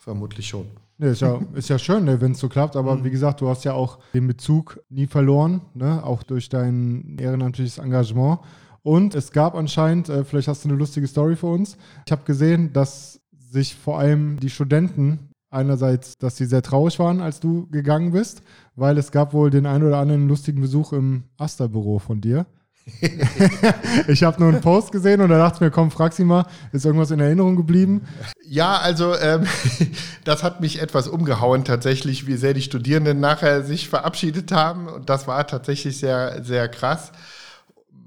vermutlich 0.01 0.49
schon. 0.49 0.66
Nee, 0.99 1.12
ist, 1.12 1.21
ja, 1.21 1.41
ist 1.55 1.68
ja 1.68 1.79
schön, 1.79 2.05
ne, 2.05 2.21
wenn 2.21 2.33
es 2.33 2.39
so 2.39 2.49
klappt, 2.49 2.77
aber 2.77 2.97
mhm. 2.97 3.05
wie 3.05 3.11
gesagt, 3.11 3.41
du 3.41 3.49
hast 3.49 3.64
ja 3.64 3.73
auch 3.73 3.99
den 4.12 4.27
Bezug 4.27 4.81
nie 4.89 5.07
verloren, 5.07 5.62
ne, 5.75 6.05
auch 6.05 6.23
durch 6.23 6.49
dein 6.49 7.16
ehrenamtliches 7.18 7.79
Engagement. 7.79 8.41
Und 8.83 9.14
es 9.14 9.31
gab 9.33 9.55
anscheinend, 9.55 10.09
äh, 10.09 10.25
vielleicht 10.25 10.49
hast 10.49 10.64
du 10.64 10.68
eine 10.68 10.79
lustige 10.79 11.07
Story 11.07 11.37
für 11.37 11.49
uns. 11.49 11.77
Ich 12.07 12.12
habe 12.12 12.25
gesehen, 12.25 12.73
dass 12.73 13.21
sich 13.33 13.75
vor 13.75 13.99
allem 13.99 14.39
die 14.41 14.51
Studenten 14.51 15.31
einerseits, 15.51 16.16
dass 16.16 16.37
sie 16.37 16.47
sehr 16.47 16.62
traurig 16.62 16.99
waren, 16.99 17.21
als 17.21 17.41
du 17.41 17.66
gegangen 17.71 18.12
bist, 18.12 18.43
weil 18.77 18.97
es 18.97 19.11
gab 19.11 19.33
wohl 19.33 19.51
den 19.51 19.66
einen 19.66 19.85
oder 19.85 19.99
anderen 19.99 20.29
lustigen 20.29 20.61
Besuch 20.61 20.93
im 20.93 21.25
Asta-Büro 21.37 21.99
von 21.99 22.21
dir. 22.21 22.47
ich 24.09 24.22
habe 24.22 24.41
nur 24.41 24.49
einen 24.51 24.61
Post 24.61 24.93
gesehen 24.93 25.20
und 25.20 25.28
da 25.28 25.39
dachte 25.39 25.57
ich 25.57 25.61
mir, 25.61 25.70
komm, 25.70 25.91
frag 25.91 26.12
sie 26.12 26.24
mal, 26.24 26.47
ist 26.72 26.85
irgendwas 26.85 27.11
in 27.11 27.20
Erinnerung 27.20 27.57
geblieben? 27.57 28.07
Ja, 28.45 28.78
also 28.78 29.14
ähm, 29.16 29.47
das 30.24 30.43
hat 30.43 30.61
mich 30.61 30.83
etwas 30.83 31.09
umgehauen 31.09 31.64
tatsächlich, 31.64 32.26
wie 32.26 32.37
sehr 32.37 32.55
die 32.55 32.62
Studierenden 32.62 33.20
nachher 33.20 33.62
sich 33.62 33.89
verabschiedet 33.89 34.53
haben 34.53 34.89
und 34.89 35.09
das 35.09 35.26
war 35.26 35.47
tatsächlich 35.47 35.99
sehr, 35.99 36.43
sehr 36.43 36.68
krass 36.68 37.12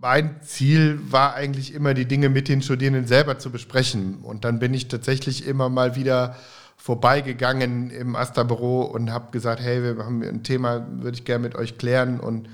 mein 0.04 0.42
Ziel 0.42 1.00
war 1.12 1.34
eigentlich 1.34 1.74
immer, 1.74 1.94
die 1.94 2.06
Dinge 2.06 2.28
mit 2.28 2.50
den 2.50 2.62
Studierenden 2.62 3.08
selber 3.08 3.40
zu 3.40 3.52
besprechen. 3.52 4.18
Und 4.22 4.44
dann 4.44 4.60
bin 4.60 4.74
ich 4.74 4.90
tatsächlich 4.90 5.48
immer 5.48 5.70
mal 5.70 5.96
wieder 5.96 6.36
vorbeigegangen 6.76 7.90
im 7.90 8.18
Asta-Büro 8.18 8.82
und 8.82 9.14
habe 9.14 9.32
gesagt, 9.32 9.62
hey, 9.62 9.82
wir 9.82 10.04
haben 10.04 10.22
ein 10.22 10.44
Thema, 10.44 10.86
würde 11.00 11.18
ich 11.18 11.24
gerne 11.24 11.44
mit 11.44 11.56
euch 11.56 11.78
klären. 11.78 12.20
Und 12.20 12.50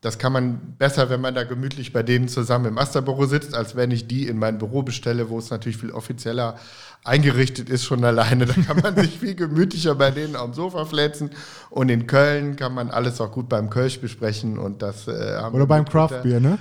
das 0.00 0.18
kann 0.18 0.32
man 0.32 0.76
besser, 0.78 1.10
wenn 1.10 1.20
man 1.20 1.34
da 1.34 1.42
gemütlich 1.42 1.92
bei 1.92 2.04
denen 2.04 2.28
zusammen 2.28 2.66
im 2.66 2.78
Asta-Büro 2.78 3.26
sitzt, 3.26 3.54
als 3.54 3.74
wenn 3.74 3.90
ich 3.90 4.06
die 4.06 4.28
in 4.28 4.38
mein 4.38 4.58
Büro 4.58 4.82
bestelle, 4.82 5.28
wo 5.28 5.38
es 5.38 5.50
natürlich 5.50 5.76
viel 5.76 5.90
offizieller 5.90 6.56
eingerichtet 7.02 7.68
ist 7.68 7.84
schon 7.84 8.04
alleine. 8.04 8.46
Da 8.46 8.54
kann 8.54 8.80
man 8.80 8.94
sich 8.96 9.18
viel 9.18 9.34
gemütlicher 9.34 9.96
bei 9.96 10.12
denen 10.12 10.36
am 10.36 10.54
Sofa 10.54 10.84
flätzen. 10.84 11.30
Und 11.70 11.88
in 11.88 12.06
Köln 12.06 12.54
kann 12.54 12.74
man 12.74 12.90
alles 12.90 13.20
auch 13.20 13.32
gut 13.32 13.48
beim 13.48 13.70
Kölsch 13.70 14.00
besprechen. 14.00 14.58
Und 14.58 14.82
das, 14.82 15.08
äh, 15.08 15.42
Oder 15.52 15.66
beim 15.66 15.84
Craftbier, 15.84 16.38
ne? 16.38 16.58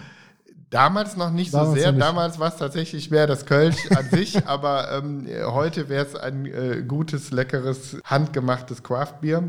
Damals 0.71 1.15
noch 1.15 1.31
nicht 1.31 1.53
Damals 1.53 1.69
so 1.69 1.75
sehr. 1.75 1.91
Nicht. 1.91 2.01
Damals 2.01 2.39
war 2.39 2.49
es 2.49 2.57
tatsächlich 2.57 3.11
mehr 3.11 3.27
das 3.27 3.45
Kölsch 3.45 3.89
an 3.91 4.09
sich, 4.09 4.47
aber 4.47 4.91
ähm, 4.97 5.27
heute 5.45 5.89
wäre 5.89 6.05
es 6.05 6.15
ein 6.15 6.45
äh, 6.45 6.83
gutes, 6.85 7.31
leckeres, 7.31 7.97
handgemachtes 8.03 8.81
Craftbier. 8.81 9.43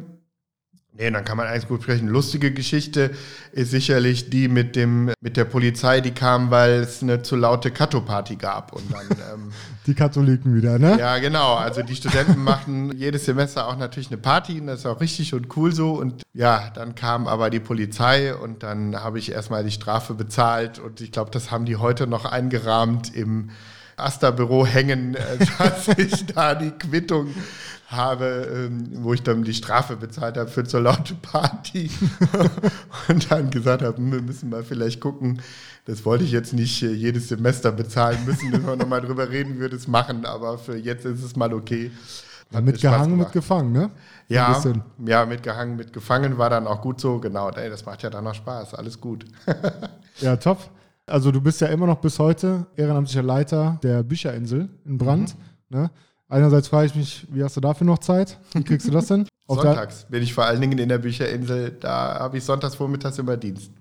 Nee, 0.99 1.13
dann 1.13 1.25
kann 1.25 1.37
man 1.37 1.47
eigentlich 1.47 1.69
gut 1.69 1.85
sprechen. 1.85 2.09
Lustige 2.09 2.53
Geschichte 2.53 3.13
ist 3.53 3.71
sicherlich 3.71 4.31
die 4.31 4.49
mit 4.49 4.75
dem 4.75 5.13
mit 5.21 5.37
der 5.37 5.45
Polizei, 5.45 6.01
die 6.01 6.11
kam, 6.11 6.51
weil 6.51 6.81
es 6.81 7.05
eine 7.05 7.23
zu 7.23 7.37
laute 7.37 7.71
Katto-Party 7.71 8.35
gab. 8.35 8.73
Und 8.73 8.93
dann, 8.93 9.07
ähm, 9.33 9.53
die 9.87 9.95
Katholiken 9.95 10.57
wieder, 10.57 10.81
ne? 10.81 10.99
Ja, 10.99 11.19
genau. 11.19 11.55
Also 11.55 11.83
die 11.83 11.95
Studenten 11.95 12.43
machen 12.43 12.93
jedes 12.97 13.27
Semester 13.27 13.69
auch 13.69 13.77
natürlich 13.77 14.09
eine 14.09 14.19
Party 14.19 14.61
und 14.61 14.67
das 14.67 14.81
ist 14.81 14.87
auch 14.87 15.01
richtig 15.01 15.35
und 15.35 15.57
cool 15.57 15.73
so. 15.73 15.93
Und 15.93 16.23
ja, 16.35 16.69
dann 16.75 16.97
kam 16.97 17.29
aber 17.29 17.49
die 17.49 17.61
Polizei 17.61 18.35
und 18.35 18.65
dann 18.65 18.97
habe 18.97 19.21
ich 19.21 19.31
erstmal 19.31 19.63
die 19.63 19.71
Strafe 19.71 20.15
bezahlt 20.15 20.81
und 20.81 21.01
ich 21.01 21.13
glaube, 21.13 21.31
das 21.31 21.53
haben 21.53 21.65
die 21.65 21.77
heute 21.77 22.09
noch 22.09 22.25
eingerahmt 22.25 23.15
im 23.15 23.51
Asta-Büro 23.99 24.67
hängen, 24.67 25.15
äh, 25.15 25.39
dass 25.59 25.89
ich 25.97 26.27
da 26.27 26.57
die 26.57 26.71
Quittung 26.71 27.29
habe, 27.89 28.47
ähm, 28.55 28.87
wo 29.03 29.15
ich 29.15 29.23
dann 29.23 29.43
die 29.43 29.55
Strafe 29.55 29.97
bezahlt 29.97 30.37
habe 30.37 30.51
für 30.51 30.63
zur 30.65 30.83
laute 30.83 31.15
Party 31.15 31.91
und 33.09 33.31
dann 33.31 33.51
gesagt 33.51 33.83
habe, 33.83 33.97
wir 33.99 34.21
müssen 34.21 34.51
mal 34.51 34.63
vielleicht 34.63 35.01
gucken, 35.01 35.41
das 35.87 36.05
wollte 36.05 36.25
ich 36.25 36.31
jetzt 36.31 36.53
nicht 36.53 36.83
äh, 36.83 36.93
jedes 36.93 37.29
Semester 37.29 37.73
bezahlen 37.73 38.19
müssen, 38.27 38.53
wenn 38.53 38.67
wir 38.67 38.77
nochmal 38.77 39.01
drüber 39.01 39.31
reden, 39.31 39.59
würde 39.59 39.77
es 39.77 39.89
machen, 39.89 40.27
aber 40.27 40.59
für 40.59 40.77
jetzt 40.77 41.07
ist 41.07 41.23
es 41.23 41.35
mal 41.35 41.55
okay. 41.55 41.91
Hat 42.53 42.65
mitgehangen, 42.65 43.17
mitgefangen, 43.17 43.73
ne? 43.73 43.91
Ja, 44.29 44.63
ja, 45.05 45.27
mitgehangen, 45.27 45.77
mitgefangen 45.77 46.39
war 46.39 46.51
dann 46.51 46.67
auch 46.67 46.81
gut 46.81 47.01
so, 47.01 47.19
genau. 47.19 47.51
Ey, 47.51 47.69
das 47.69 47.85
macht 47.85 48.03
ja 48.03 48.11
dann 48.11 48.25
noch 48.25 48.35
Spaß, 48.35 48.75
alles 48.75 49.01
gut. 49.01 49.27
ja, 50.21 50.37
top. 50.37 50.59
Also 51.07 51.31
du 51.31 51.41
bist 51.41 51.61
ja 51.61 51.69
immer 51.69 51.87
noch 51.87 52.01
bis 52.01 52.19
heute 52.19 52.67
ehrenamtlicher 52.77 53.23
Leiter 53.23 53.79
der 53.83 54.03
Bücherinsel 54.03 54.69
in 54.85 54.99
Brand. 54.99 55.35
Mhm. 55.71 55.79
Ne? 55.79 55.91
Einerseits 56.29 56.69
frage 56.69 56.87
ich 56.87 56.95
mich, 56.95 57.27
wie 57.31 57.43
hast 57.43 57.57
du 57.57 57.61
dafür 57.61 57.87
noch 57.87 57.99
Zeit? 57.99 58.39
Wie 58.53 58.63
kriegst 58.63 58.87
du 58.87 58.93
das 58.93 59.07
denn? 59.07 59.27
Sonntags 59.47 60.05
bin 60.11 60.23
ich 60.23 60.35
vor 60.35 60.45
allen 60.45 60.61
Dingen 60.61 60.79
in 60.79 60.91
der 60.91 60.99
Bücherinsel. 60.99 61.77
Da 61.81 62.19
habe 62.19 62.37
ich 62.37 62.45
sonntags 62.45 62.75
vormittags 62.75 63.19
immer 63.19 63.39
Dienst. 63.39 63.73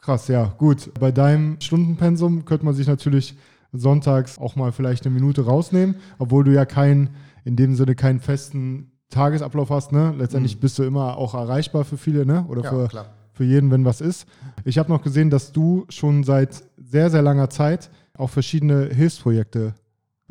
Krass, 0.00 0.28
ja, 0.28 0.54
gut. 0.56 0.90
Bei 0.98 1.12
deinem 1.12 1.60
Stundenpensum 1.60 2.46
könnte 2.46 2.64
man 2.64 2.74
sich 2.74 2.86
natürlich 2.86 3.36
sonntags 3.72 4.38
auch 4.38 4.56
mal 4.56 4.72
vielleicht 4.72 5.04
eine 5.04 5.14
Minute 5.14 5.44
rausnehmen, 5.44 5.96
obwohl 6.18 6.44
du 6.44 6.52
ja 6.52 6.64
keinen, 6.64 7.10
in 7.44 7.56
dem 7.56 7.74
Sinne 7.74 7.94
keinen 7.94 8.20
festen 8.20 8.92
Tagesablauf 9.10 9.68
hast. 9.68 9.92
Ne? 9.92 10.14
Letztendlich 10.16 10.56
mhm. 10.56 10.60
bist 10.60 10.78
du 10.78 10.84
immer 10.84 11.18
auch 11.18 11.34
erreichbar 11.34 11.84
für 11.84 11.98
viele, 11.98 12.24
ne? 12.24 12.46
Oder 12.48 12.62
ja, 12.64 12.70
für, 12.70 12.88
klar. 12.88 13.06
für 13.32 13.44
jeden, 13.44 13.70
wenn 13.70 13.84
was 13.84 14.00
ist. 14.00 14.26
Ich 14.64 14.78
habe 14.78 14.90
noch 14.90 15.02
gesehen, 15.02 15.28
dass 15.28 15.52
du 15.52 15.84
schon 15.90 16.24
seit 16.24 16.64
sehr, 16.78 17.10
sehr 17.10 17.22
langer 17.22 17.50
Zeit 17.50 17.90
auch 18.16 18.30
verschiedene 18.30 18.86
Hilfsprojekte 18.86 19.74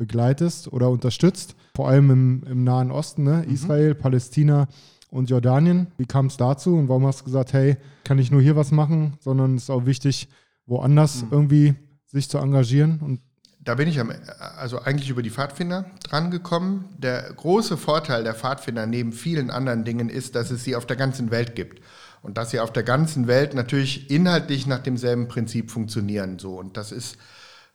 begleitest 0.00 0.72
oder 0.72 0.88
unterstützt, 0.88 1.54
vor 1.76 1.88
allem 1.88 2.10
im, 2.10 2.42
im 2.50 2.64
Nahen 2.64 2.90
Osten, 2.90 3.22
ne? 3.22 3.44
mhm. 3.46 3.52
Israel, 3.52 3.94
Palästina 3.94 4.66
und 5.10 5.28
Jordanien. 5.28 5.88
Wie 5.98 6.06
kam 6.06 6.26
es 6.26 6.38
dazu 6.38 6.74
und 6.74 6.88
warum 6.88 7.06
hast 7.06 7.20
du 7.20 7.24
gesagt, 7.26 7.52
hey, 7.52 7.76
kann 8.02 8.18
ich 8.18 8.30
nur 8.30 8.40
hier 8.40 8.56
was 8.56 8.72
machen, 8.72 9.18
sondern 9.20 9.56
es 9.56 9.64
ist 9.64 9.70
auch 9.70 9.84
wichtig, 9.84 10.28
woanders 10.64 11.22
mhm. 11.24 11.28
irgendwie 11.30 11.74
sich 12.06 12.30
zu 12.30 12.38
engagieren 12.38 12.98
und 13.00 13.20
da 13.62 13.74
bin 13.74 13.88
ich 13.88 14.00
am, 14.00 14.10
also 14.56 14.80
eigentlich 14.80 15.10
über 15.10 15.20
die 15.20 15.30
Pfadfinder 15.30 15.84
drangekommen. 16.02 16.86
Der 16.96 17.30
große 17.30 17.76
Vorteil 17.76 18.24
der 18.24 18.34
Pfadfinder 18.34 18.86
neben 18.86 19.12
vielen 19.12 19.50
anderen 19.50 19.84
Dingen 19.84 20.08
ist, 20.08 20.34
dass 20.34 20.50
es 20.50 20.64
sie 20.64 20.76
auf 20.76 20.86
der 20.86 20.96
ganzen 20.96 21.30
Welt 21.30 21.54
gibt. 21.54 21.82
Und 22.22 22.38
dass 22.38 22.52
sie 22.52 22.60
auf 22.60 22.72
der 22.72 22.84
ganzen 22.84 23.26
Welt 23.26 23.52
natürlich 23.52 24.10
inhaltlich 24.10 24.66
nach 24.66 24.78
demselben 24.78 25.28
Prinzip 25.28 25.70
funktionieren. 25.70 26.38
So. 26.38 26.58
Und 26.58 26.78
das 26.78 26.90
ist 26.90 27.18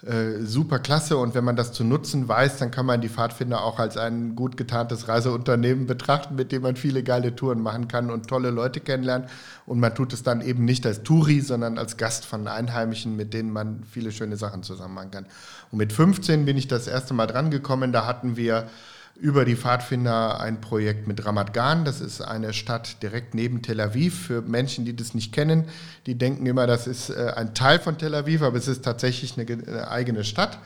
äh, 0.03 0.41
super 0.41 0.79
klasse. 0.79 1.17
Und 1.17 1.35
wenn 1.35 1.43
man 1.43 1.55
das 1.55 1.71
zu 1.71 1.83
nutzen 1.83 2.27
weiß, 2.27 2.57
dann 2.57 2.69
kann 2.69 2.85
man 2.85 3.01
die 3.01 3.09
Pfadfinder 3.09 3.63
auch 3.63 3.79
als 3.79 3.97
ein 3.97 4.35
gut 4.35 4.57
getarntes 4.57 5.07
Reiseunternehmen 5.07 5.87
betrachten, 5.87 6.35
mit 6.35 6.51
dem 6.51 6.63
man 6.63 6.75
viele 6.75 7.01
geile 7.01 7.35
Touren 7.35 7.61
machen 7.61 7.87
kann 7.87 8.11
und 8.11 8.27
tolle 8.27 8.49
Leute 8.49 8.81
kennenlernen. 8.81 9.29
Und 9.65 9.79
man 9.79 9.95
tut 9.95 10.13
es 10.13 10.21
dann 10.21 10.41
eben 10.41 10.65
nicht 10.65 10.85
als 10.85 11.03
Touri, 11.03 11.41
sondern 11.41 11.77
als 11.77 11.97
Gast 11.97 12.25
von 12.25 12.47
Einheimischen, 12.47 13.15
mit 13.15 13.33
denen 13.33 13.51
man 13.51 13.83
viele 13.89 14.11
schöne 14.11 14.37
Sachen 14.37 14.63
zusammen 14.63 14.95
machen 14.95 15.11
kann. 15.11 15.25
Und 15.71 15.77
mit 15.77 15.93
15 15.93 16.45
bin 16.45 16.57
ich 16.57 16.67
das 16.67 16.87
erste 16.87 17.13
Mal 17.13 17.27
drangekommen. 17.27 17.91
Da 17.91 18.05
hatten 18.05 18.35
wir 18.37 18.67
über 19.15 19.45
die 19.45 19.55
Pfadfinder 19.55 20.39
ein 20.41 20.59
Projekt 20.59 21.07
mit 21.07 21.25
Ramat 21.25 21.53
Gan. 21.53 21.85
Das 21.85 22.01
ist 22.01 22.21
eine 22.21 22.53
Stadt 22.53 23.01
direkt 23.01 23.33
neben 23.33 23.61
Tel 23.61 23.79
Aviv. 23.79 24.27
Für 24.27 24.41
Menschen, 24.41 24.85
die 24.85 24.95
das 24.95 25.13
nicht 25.13 25.31
kennen, 25.31 25.65
die 26.05 26.15
denken 26.15 26.45
immer, 26.45 26.67
das 26.67 26.85
ist 26.85 27.09
äh, 27.09 27.33
ein 27.35 27.53
Teil 27.53 27.79
von 27.79 27.97
Tel 27.97 28.13
Aviv, 28.13 28.41
aber 28.41 28.57
es 28.57 28.67
ist 28.67 28.83
tatsächlich 28.83 29.39
eine, 29.39 29.49
eine 29.49 29.89
eigene 29.89 30.23
Stadt. 30.23 30.59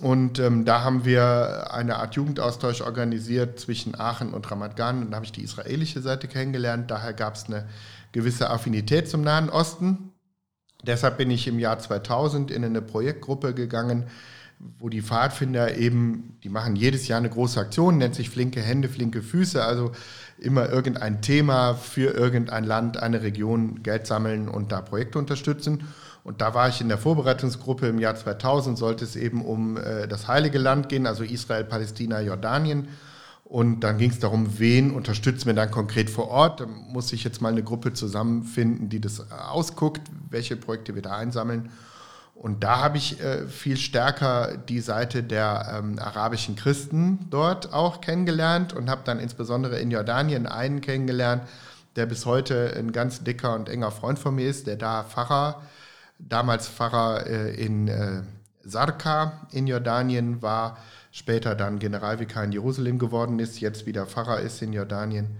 Und 0.00 0.38
ähm, 0.38 0.64
da 0.64 0.82
haben 0.82 1.04
wir 1.04 1.72
eine 1.72 1.96
Art 1.96 2.14
Jugendaustausch 2.14 2.80
organisiert 2.80 3.60
zwischen 3.60 3.98
Aachen 3.98 4.32
und 4.32 4.50
Ramat 4.50 4.76
Gan. 4.76 5.02
Und 5.02 5.10
da 5.10 5.16
habe 5.16 5.26
ich 5.26 5.32
die 5.32 5.44
israelische 5.44 6.00
Seite 6.00 6.28
kennengelernt. 6.28 6.90
Daher 6.90 7.12
gab 7.12 7.34
es 7.34 7.44
eine 7.46 7.68
gewisse 8.12 8.50
Affinität 8.50 9.08
zum 9.08 9.22
Nahen 9.22 9.50
Osten. 9.50 10.12
Deshalb 10.84 11.18
bin 11.18 11.30
ich 11.30 11.46
im 11.48 11.58
Jahr 11.58 11.78
2000 11.78 12.50
in 12.50 12.64
eine 12.64 12.82
Projektgruppe 12.82 13.54
gegangen, 13.54 14.06
wo 14.58 14.88
die 14.88 15.02
Pfadfinder 15.02 15.76
eben, 15.76 16.38
die 16.42 16.48
machen 16.48 16.76
jedes 16.76 17.08
Jahr 17.08 17.18
eine 17.18 17.30
große 17.30 17.60
Aktion, 17.60 17.98
nennt 17.98 18.14
sich 18.14 18.30
flinke 18.30 18.60
Hände, 18.60 18.88
flinke 18.88 19.22
Füße, 19.22 19.62
also 19.62 19.92
immer 20.38 20.68
irgendein 20.68 21.22
Thema 21.22 21.74
für 21.74 22.14
irgendein 22.14 22.64
Land, 22.64 22.96
eine 22.96 23.22
Region 23.22 23.82
Geld 23.82 24.06
sammeln 24.06 24.48
und 24.48 24.72
da 24.72 24.80
Projekte 24.80 25.18
unterstützen. 25.18 25.84
Und 26.22 26.40
da 26.40 26.54
war 26.54 26.68
ich 26.68 26.80
in 26.80 26.88
der 26.88 26.96
Vorbereitungsgruppe 26.96 27.86
im 27.88 27.98
Jahr 27.98 28.16
2000, 28.16 28.78
sollte 28.78 29.04
es 29.04 29.14
eben 29.14 29.44
um 29.44 29.76
äh, 29.76 30.08
das 30.08 30.26
Heilige 30.26 30.58
Land 30.58 30.88
gehen, 30.88 31.06
also 31.06 31.22
Israel, 31.22 31.64
Palästina, 31.64 32.20
Jordanien. 32.20 32.88
Und 33.44 33.80
dann 33.80 33.98
ging 33.98 34.10
es 34.10 34.20
darum, 34.20 34.58
wen 34.58 34.90
unterstützen 34.90 35.46
wir 35.46 35.54
dann 35.54 35.70
konkret 35.70 36.08
vor 36.08 36.28
Ort. 36.28 36.60
Da 36.60 36.66
muss 36.66 37.12
ich 37.12 37.24
jetzt 37.24 37.42
mal 37.42 37.52
eine 37.52 37.62
Gruppe 37.62 37.92
zusammenfinden, 37.92 38.88
die 38.88 39.00
das 39.00 39.30
ausguckt, 39.30 40.00
welche 40.30 40.56
Projekte 40.56 40.94
wir 40.94 41.02
da 41.02 41.12
einsammeln. 41.12 41.70
Und 42.34 42.64
da 42.64 42.82
habe 42.82 42.98
ich 42.98 43.20
äh, 43.20 43.46
viel 43.46 43.76
stärker 43.76 44.56
die 44.56 44.80
Seite 44.80 45.22
der 45.22 45.78
ähm, 45.78 45.98
arabischen 45.98 46.56
Christen 46.56 47.26
dort 47.30 47.72
auch 47.72 48.00
kennengelernt 48.00 48.72
und 48.72 48.90
habe 48.90 49.02
dann 49.04 49.20
insbesondere 49.20 49.78
in 49.78 49.90
Jordanien 49.90 50.46
einen 50.46 50.80
kennengelernt, 50.80 51.42
der 51.96 52.06
bis 52.06 52.26
heute 52.26 52.74
ein 52.76 52.92
ganz 52.92 53.22
dicker 53.22 53.54
und 53.54 53.68
enger 53.68 53.92
Freund 53.92 54.18
von 54.18 54.34
mir 54.34 54.48
ist, 54.48 54.66
der 54.66 54.76
da 54.76 55.04
Pfarrer, 55.04 55.62
damals 56.18 56.68
Pfarrer 56.68 57.26
äh, 57.26 57.54
in 57.54 57.88
äh, 57.88 58.22
Sarka 58.62 59.46
in 59.52 59.66
Jordanien 59.66 60.42
war, 60.42 60.78
später 61.12 61.54
dann 61.54 61.78
Generalvikar 61.78 62.42
in 62.44 62.52
Jerusalem 62.52 62.98
geworden 62.98 63.38
ist, 63.38 63.60
jetzt 63.60 63.86
wieder 63.86 64.06
Pfarrer 64.06 64.40
ist 64.40 64.60
in 64.60 64.72
Jordanien. 64.72 65.36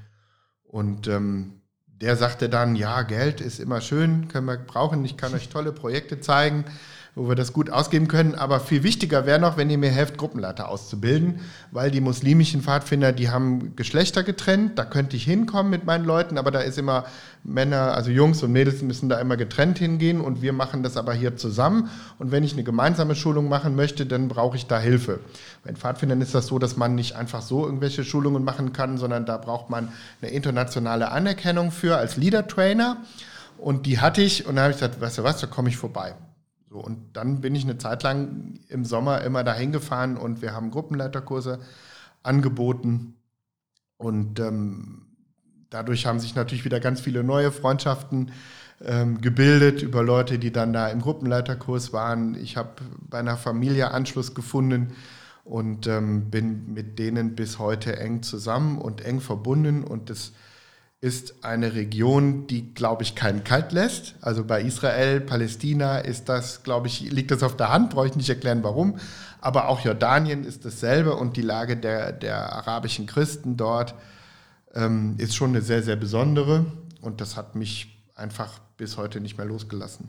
Und 0.63 1.09
ähm, 1.09 1.61
der 2.05 2.19
sagte 2.19 2.51
dann, 2.51 2.77
ja, 2.77 3.01
Geld 3.01 3.41
ist 3.41 3.59
immer 3.59 3.81
schön, 3.81 4.29
können 4.29 4.47
wir 4.47 4.59
brauchen, 4.59 5.07
ich 5.07 5.17
kann 5.17 5.33
euch 5.33 5.49
tolle 5.49 5.73
Projekte 5.73 6.21
zeigen 6.21 6.67
wo 7.15 7.29
wir 7.29 7.37
das 7.37 7.53
gut 7.53 7.71
ausgeben 7.71 8.09
können. 8.09 8.35
Aber 8.35 8.61
viel 8.61 8.83
wichtiger 8.83 9.27
wäre 9.27 9.39
noch, 9.39 9.57
wenn 9.57 9.71
ihr 9.71 9.79
mir 9.79 9.91
helft, 9.91 10.19
Gruppenleiter 10.19 10.69
auszubilden, 10.69 11.41
weil 11.71 11.91
die 11.91 12.01
muslimischen 12.01 12.63
Pfadfinder, 12.63 13.13
die 13.13 13.31
haben 13.31 13.77
Geschlechter 13.77 14.23
getrennt. 14.23 14.79
Da 14.79 14.85
könnte 14.85 15.17
ich 15.17 15.25
hinkommen 15.25 15.71
mit 15.71 15.85
meinen 15.85 16.05
Leuten, 16.05 16.39
aber 16.39 16.51
da 16.51 16.61
ist 16.61 16.79
immer 16.79 17.05
Männer, 17.45 17.95
also 17.95 18.11
Jungs 18.11 18.43
und 18.43 18.53
Mädels 18.53 18.83
müssen 18.83 19.09
da 19.09 19.21
immer 19.21 19.37
getrennt 19.37 19.79
hingehen 19.79 20.21
und 20.21 20.43
wir 20.43 20.53
machen 20.53 20.83
das 20.83 20.97
aber 20.97 21.15
hier 21.15 21.37
zusammen. 21.37 21.89
Und 22.19 22.33
wenn 22.33 22.43
ich 22.43 22.55
eine 22.55 22.65
gemeinsame 22.65 23.15
Schulung 23.15 23.49
machen 23.49 23.77
möchte, 23.77 24.07
dann 24.07 24.29
brauche 24.29 24.57
ich 24.57 24.67
da 24.67 24.81
Hilfe. 24.81 25.21
Bei 25.63 25.71
den 25.71 25.77
Pfadfindern 25.77 26.21
ist 26.21 26.35
das 26.35 26.47
so, 26.47 26.59
dass 26.59 26.77
man 26.77 26.95
nicht 26.95 27.15
einfach 27.15 27.43
so 27.43 27.65
irgendwelche 27.65 28.03
Schulungen 28.03 28.45
machen 28.45 28.73
kann, 28.73 28.99
sondern 28.99 29.25
da 29.25 29.37
braucht 29.37 29.71
man 29.71 29.89
eine 30.21 30.31
internationale 30.33 31.11
Anerkennung 31.11 31.71
für 31.71 31.97
als 31.97 32.17
Leader 32.17 32.49
Trainer. 32.49 32.97
Und 33.59 33.87
die 33.87 34.01
hatte 34.01 34.21
ich 34.21 34.47
und 34.47 34.57
dann 34.57 34.65
habe 34.65 34.73
ich 34.73 34.81
gesagt, 34.81 35.01
weißt 35.01 35.19
du 35.19 35.23
was, 35.23 35.41
da 35.41 35.47
komme 35.47 35.69
ich 35.69 35.77
vorbei. 35.77 36.15
So, 36.75 36.81
und 36.81 37.17
dann 37.17 37.41
bin 37.41 37.55
ich 37.55 37.63
eine 37.63 37.79
Zeit 37.79 38.03
lang 38.03 38.59
im 38.69 38.85
Sommer 38.85 39.21
immer 39.21 39.45
dahin 39.45 39.71
gefahren 39.71 40.17
und 40.17 40.43
wir 40.43 40.55
haben 40.55 40.73
Gruppenleiterkurse 40.73 41.61
angeboten. 42.25 43.15
Und 43.97 44.41
ähm, 44.41 45.03
dadurch 45.71 46.05
haben 46.07 46.19
sich 46.19 46.35
natürlich 46.35 46.65
wieder 46.65 46.81
ganz 46.81 47.01
viele 47.01 47.23
neue 47.23 47.53
Freundschaften 47.53 48.33
ähm, 48.85 49.21
gebildet 49.21 49.83
über 49.83 50.03
Leute, 50.03 50.41
die 50.41 50.51
dann 50.51 50.73
da 50.73 50.89
im 50.89 51.01
Gruppenleiterkurs 51.01 51.93
waren. 51.93 52.35
Ich 52.35 52.57
habe 52.57 52.83
bei 53.09 53.21
einer 53.21 53.37
Familie 53.37 53.93
Anschluss 53.93 54.35
gefunden 54.35 54.97
und 55.45 55.87
ähm, 55.87 56.29
bin 56.29 56.75
mit 56.75 56.99
denen 56.99 57.37
bis 57.37 57.61
heute 57.61 58.01
eng 58.01 58.25
zusammen 58.25 58.79
und 58.79 59.01
eng 59.01 59.21
verbunden. 59.21 59.85
Und 59.85 60.11
das 60.11 60.33
ist 61.05 61.45
eine 61.45 61.75
Region, 61.75 62.47
die, 62.47 62.73
glaube 62.73 63.03
ich, 63.03 63.15
keinen 63.15 63.45
kalt 63.45 63.73
lässt. 63.73 64.15
Also 64.23 64.43
bei 64.43 64.63
Israel, 64.63 65.21
Palästina 65.21 65.99
ist 65.99 66.31
das, 66.31 66.63
glaube 66.63 66.87
ich, 66.87 67.13
liegt 67.13 67.31
das 67.31 67.43
auf 67.43 67.59
der 67.59 67.71
Hand, 67.71 67.91
brauche 67.91 68.07
ich 68.07 68.17
nicht 68.17 68.31
erklären, 68.31 68.63
warum. 68.63 68.97
Aber 69.43 69.69
auch 69.69 69.81
Jordanien 69.81 70.45
ist 70.45 70.65
dasselbe 70.65 71.15
und 71.15 71.37
die 71.37 71.43
Lage 71.43 71.77
der, 71.77 72.11
der 72.11 72.55
arabischen 72.55 73.05
Christen 73.05 73.59
dort 73.59 73.95
ähm, 74.75 75.17
ist 75.19 75.37
schon 75.37 75.51
eine 75.51 75.61
sehr, 75.61 75.83
sehr 75.83 75.97
besondere. 75.97 76.65
Und 77.03 77.21
das 77.21 77.37
hat 77.37 77.55
mich 77.55 78.03
einfach 78.15 78.59
bis 78.79 78.97
heute 78.97 79.21
nicht 79.21 79.37
mehr 79.37 79.47
losgelassen. 79.47 80.09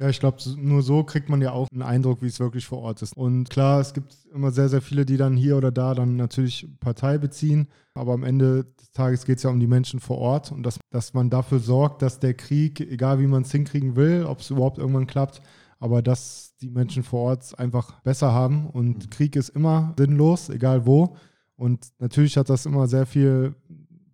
Ja, 0.00 0.08
ich 0.08 0.18
glaube, 0.18 0.38
nur 0.56 0.82
so 0.82 1.04
kriegt 1.04 1.28
man 1.28 1.40
ja 1.40 1.52
auch 1.52 1.68
einen 1.72 1.82
Eindruck, 1.82 2.20
wie 2.20 2.26
es 2.26 2.40
wirklich 2.40 2.66
vor 2.66 2.80
Ort 2.80 3.00
ist. 3.02 3.16
Und 3.16 3.48
klar, 3.48 3.80
es 3.80 3.94
gibt 3.94 4.16
immer 4.34 4.50
sehr, 4.50 4.68
sehr 4.68 4.82
viele, 4.82 5.06
die 5.06 5.16
dann 5.16 5.36
hier 5.36 5.56
oder 5.56 5.70
da 5.70 5.94
dann 5.94 6.16
natürlich 6.16 6.68
Partei 6.80 7.16
beziehen. 7.16 7.68
Aber 7.94 8.12
am 8.12 8.24
Ende 8.24 8.64
des 8.64 8.90
Tages 8.90 9.24
geht 9.24 9.36
es 9.36 9.44
ja 9.44 9.50
um 9.50 9.60
die 9.60 9.68
Menschen 9.68 10.00
vor 10.00 10.18
Ort 10.18 10.50
und 10.50 10.64
dass, 10.64 10.80
dass 10.90 11.14
man 11.14 11.30
dafür 11.30 11.60
sorgt, 11.60 12.02
dass 12.02 12.18
der 12.18 12.34
Krieg, 12.34 12.80
egal 12.80 13.20
wie 13.20 13.28
man 13.28 13.42
es 13.42 13.52
hinkriegen 13.52 13.94
will, 13.94 14.24
ob 14.24 14.40
es 14.40 14.50
überhaupt 14.50 14.78
irgendwann 14.78 15.06
klappt, 15.06 15.40
aber 15.78 16.02
dass 16.02 16.56
die 16.60 16.70
Menschen 16.70 17.04
vor 17.04 17.20
Ort 17.20 17.56
einfach 17.58 18.00
besser 18.00 18.32
haben. 18.32 18.66
Und 18.70 19.06
mhm. 19.06 19.10
Krieg 19.10 19.36
ist 19.36 19.50
immer 19.50 19.94
sinnlos, 19.96 20.48
egal 20.48 20.86
wo. 20.86 21.16
Und 21.54 21.86
natürlich 22.00 22.36
hat 22.36 22.50
das 22.50 22.66
immer 22.66 22.88
sehr 22.88 23.06
viel, 23.06 23.54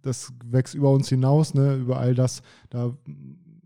das 0.03 0.31
wächst 0.45 0.75
über 0.75 0.91
uns 0.91 1.09
hinaus, 1.09 1.55
ne, 1.55 1.77
über 1.77 1.99
all 1.99 2.15
das. 2.15 2.43
Da 2.69 2.95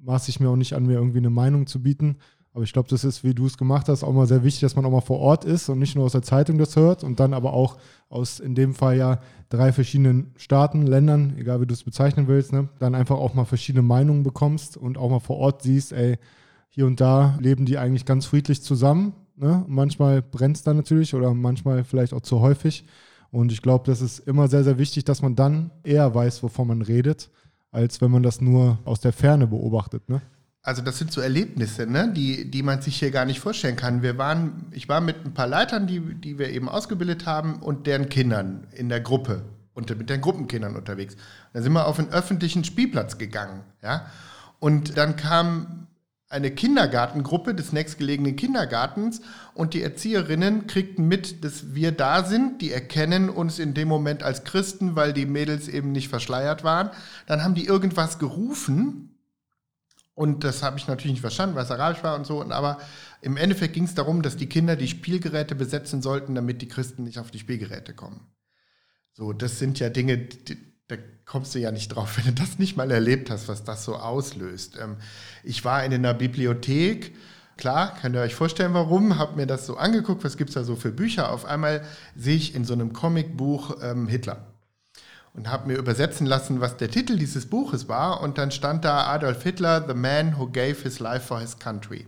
maße 0.04 0.30
ich 0.30 0.40
mir 0.40 0.48
auch 0.48 0.56
nicht 0.56 0.74
an, 0.74 0.86
mir 0.86 0.94
irgendwie 0.94 1.18
eine 1.18 1.30
Meinung 1.30 1.66
zu 1.66 1.82
bieten. 1.82 2.16
Aber 2.52 2.62
ich 2.62 2.72
glaube, 2.72 2.88
das 2.88 3.02
ist, 3.02 3.24
wie 3.24 3.34
du 3.34 3.46
es 3.46 3.58
gemacht 3.58 3.88
hast, 3.88 4.04
auch 4.04 4.12
mal 4.12 4.28
sehr 4.28 4.44
wichtig, 4.44 4.60
dass 4.60 4.76
man 4.76 4.84
auch 4.84 4.90
mal 4.90 5.00
vor 5.00 5.18
Ort 5.18 5.44
ist 5.44 5.68
und 5.68 5.80
nicht 5.80 5.96
nur 5.96 6.04
aus 6.04 6.12
der 6.12 6.22
Zeitung 6.22 6.56
das 6.56 6.76
hört 6.76 7.02
und 7.02 7.18
dann 7.18 7.34
aber 7.34 7.52
auch 7.52 7.78
aus 8.08 8.38
in 8.38 8.54
dem 8.54 8.74
Fall 8.74 8.96
ja 8.96 9.20
drei 9.48 9.72
verschiedenen 9.72 10.32
Staaten, 10.36 10.86
Ländern, 10.86 11.34
egal 11.36 11.60
wie 11.60 11.66
du 11.66 11.74
es 11.74 11.82
bezeichnen 11.82 12.28
willst, 12.28 12.52
ne, 12.52 12.68
dann 12.78 12.94
einfach 12.94 13.16
auch 13.16 13.34
mal 13.34 13.44
verschiedene 13.44 13.82
Meinungen 13.82 14.22
bekommst 14.22 14.76
und 14.76 14.98
auch 14.98 15.10
mal 15.10 15.18
vor 15.18 15.38
Ort 15.38 15.62
siehst, 15.62 15.92
ey, 15.92 16.16
hier 16.68 16.86
und 16.86 17.00
da 17.00 17.36
leben 17.40 17.66
die 17.66 17.78
eigentlich 17.78 18.04
ganz 18.04 18.26
friedlich 18.26 18.62
zusammen. 18.62 19.14
Ne? 19.36 19.64
Manchmal 19.66 20.22
brennt 20.22 20.56
es 20.56 20.62
dann 20.62 20.76
natürlich 20.76 21.14
oder 21.14 21.34
manchmal 21.34 21.82
vielleicht 21.82 22.12
auch 22.12 22.20
zu 22.20 22.40
häufig. 22.40 22.84
Und 23.32 23.50
ich 23.50 23.62
glaube, 23.62 23.84
das 23.84 24.00
ist 24.00 24.20
immer 24.20 24.46
sehr, 24.46 24.62
sehr 24.62 24.78
wichtig, 24.78 25.04
dass 25.04 25.22
man 25.22 25.34
dann 25.34 25.72
eher 25.82 26.14
weiß, 26.14 26.42
wovon 26.44 26.68
man 26.68 26.82
redet 26.82 27.30
als 27.74 28.00
wenn 28.00 28.10
man 28.10 28.22
das 28.22 28.40
nur 28.40 28.78
aus 28.84 29.00
der 29.00 29.12
Ferne 29.12 29.46
beobachtet. 29.46 30.08
Ne? 30.08 30.22
Also 30.62 30.80
das 30.80 30.96
sind 30.96 31.12
so 31.12 31.20
Erlebnisse, 31.20 31.86
ne, 31.86 32.10
die, 32.10 32.50
die 32.50 32.62
man 32.62 32.80
sich 32.80 32.98
hier 32.98 33.10
gar 33.10 33.26
nicht 33.26 33.40
vorstellen 33.40 33.76
kann. 33.76 34.02
Wir 34.02 34.16
waren, 34.16 34.66
ich 34.70 34.88
war 34.88 35.00
mit 35.00 35.26
ein 35.26 35.34
paar 35.34 35.48
Leitern, 35.48 35.86
die, 35.86 36.00
die 36.00 36.38
wir 36.38 36.48
eben 36.50 36.68
ausgebildet 36.68 37.26
haben 37.26 37.56
und 37.56 37.86
deren 37.86 38.08
Kindern 38.08 38.66
in 38.72 38.88
der 38.88 39.00
Gruppe 39.00 39.42
und 39.74 39.90
mit 39.98 40.08
den 40.08 40.20
Gruppenkindern 40.20 40.76
unterwegs. 40.76 41.16
Da 41.52 41.60
sind 41.60 41.72
wir 41.72 41.86
auf 41.86 41.98
einen 41.98 42.08
öffentlichen 42.08 42.64
Spielplatz 42.64 43.18
gegangen, 43.18 43.60
ja. 43.82 44.06
Und 44.60 44.96
dann 44.96 45.16
kam 45.16 45.88
eine 46.28 46.50
Kindergartengruppe 46.50 47.54
des 47.54 47.72
nächstgelegenen 47.72 48.36
Kindergartens 48.36 49.20
und 49.54 49.74
die 49.74 49.82
Erzieherinnen 49.82 50.66
kriegten 50.66 51.06
mit, 51.06 51.44
dass 51.44 51.74
wir 51.74 51.92
da 51.92 52.24
sind. 52.24 52.60
Die 52.60 52.72
erkennen 52.72 53.28
uns 53.28 53.58
in 53.58 53.74
dem 53.74 53.88
Moment 53.88 54.22
als 54.22 54.44
Christen, 54.44 54.96
weil 54.96 55.12
die 55.12 55.26
Mädels 55.26 55.68
eben 55.68 55.92
nicht 55.92 56.08
verschleiert 56.08 56.64
waren. 56.64 56.90
Dann 57.26 57.44
haben 57.44 57.54
die 57.54 57.66
irgendwas 57.66 58.18
gerufen 58.18 59.14
und 60.14 60.44
das 60.44 60.62
habe 60.62 60.78
ich 60.78 60.86
natürlich 60.86 61.14
nicht 61.14 61.20
verstanden, 61.20 61.56
weil 61.56 61.64
es 61.64 61.70
arabisch 61.70 62.02
war 62.04 62.16
und 62.16 62.26
so. 62.26 62.42
Aber 62.42 62.78
im 63.20 63.36
Endeffekt 63.36 63.74
ging 63.74 63.84
es 63.84 63.94
darum, 63.94 64.22
dass 64.22 64.36
die 64.36 64.48
Kinder 64.48 64.76
die 64.76 64.88
Spielgeräte 64.88 65.54
besetzen 65.54 66.02
sollten, 66.02 66.34
damit 66.34 66.62
die 66.62 66.68
Christen 66.68 67.04
nicht 67.04 67.18
auf 67.18 67.30
die 67.30 67.40
Spielgeräte 67.40 67.94
kommen. 67.94 68.32
So, 69.12 69.32
das 69.32 69.58
sind 69.58 69.78
ja 69.80 69.90
Dinge, 69.90 70.18
die, 70.18 70.73
da 70.88 70.96
kommst 71.24 71.54
du 71.54 71.58
ja 71.58 71.70
nicht 71.72 71.88
drauf, 71.88 72.18
wenn 72.18 72.26
du 72.26 72.32
das 72.32 72.58
nicht 72.58 72.76
mal 72.76 72.90
erlebt 72.90 73.30
hast, 73.30 73.48
was 73.48 73.64
das 73.64 73.84
so 73.84 73.96
auslöst. 73.96 74.78
Ähm, 74.80 74.96
ich 75.42 75.64
war 75.64 75.84
in 75.84 75.94
einer 75.94 76.14
Bibliothek, 76.14 77.14
klar, 77.56 77.96
könnt 78.00 78.16
ihr 78.16 78.22
euch 78.22 78.34
vorstellen, 78.34 78.74
warum, 78.74 79.18
habe 79.18 79.36
mir 79.36 79.46
das 79.46 79.66
so 79.66 79.76
angeguckt, 79.76 80.24
was 80.24 80.36
gibt 80.36 80.50
es 80.50 80.54
da 80.54 80.64
so 80.64 80.76
für 80.76 80.92
Bücher. 80.92 81.32
Auf 81.32 81.44
einmal 81.44 81.82
sehe 82.16 82.36
ich 82.36 82.54
in 82.54 82.64
so 82.64 82.74
einem 82.74 82.92
Comicbuch 82.92 83.76
ähm, 83.82 84.08
Hitler 84.08 84.46
und 85.34 85.50
habe 85.50 85.68
mir 85.68 85.78
übersetzen 85.78 86.26
lassen, 86.26 86.60
was 86.60 86.76
der 86.76 86.90
Titel 86.90 87.16
dieses 87.16 87.46
Buches 87.46 87.88
war. 87.88 88.20
Und 88.20 88.38
dann 88.38 88.50
stand 88.50 88.84
da 88.84 89.06
Adolf 89.06 89.42
Hitler, 89.42 89.84
The 89.86 89.94
Man 89.94 90.38
Who 90.38 90.48
Gave 90.48 90.82
His 90.82 91.00
Life 91.00 91.26
for 91.26 91.40
His 91.40 91.58
Country. 91.58 92.06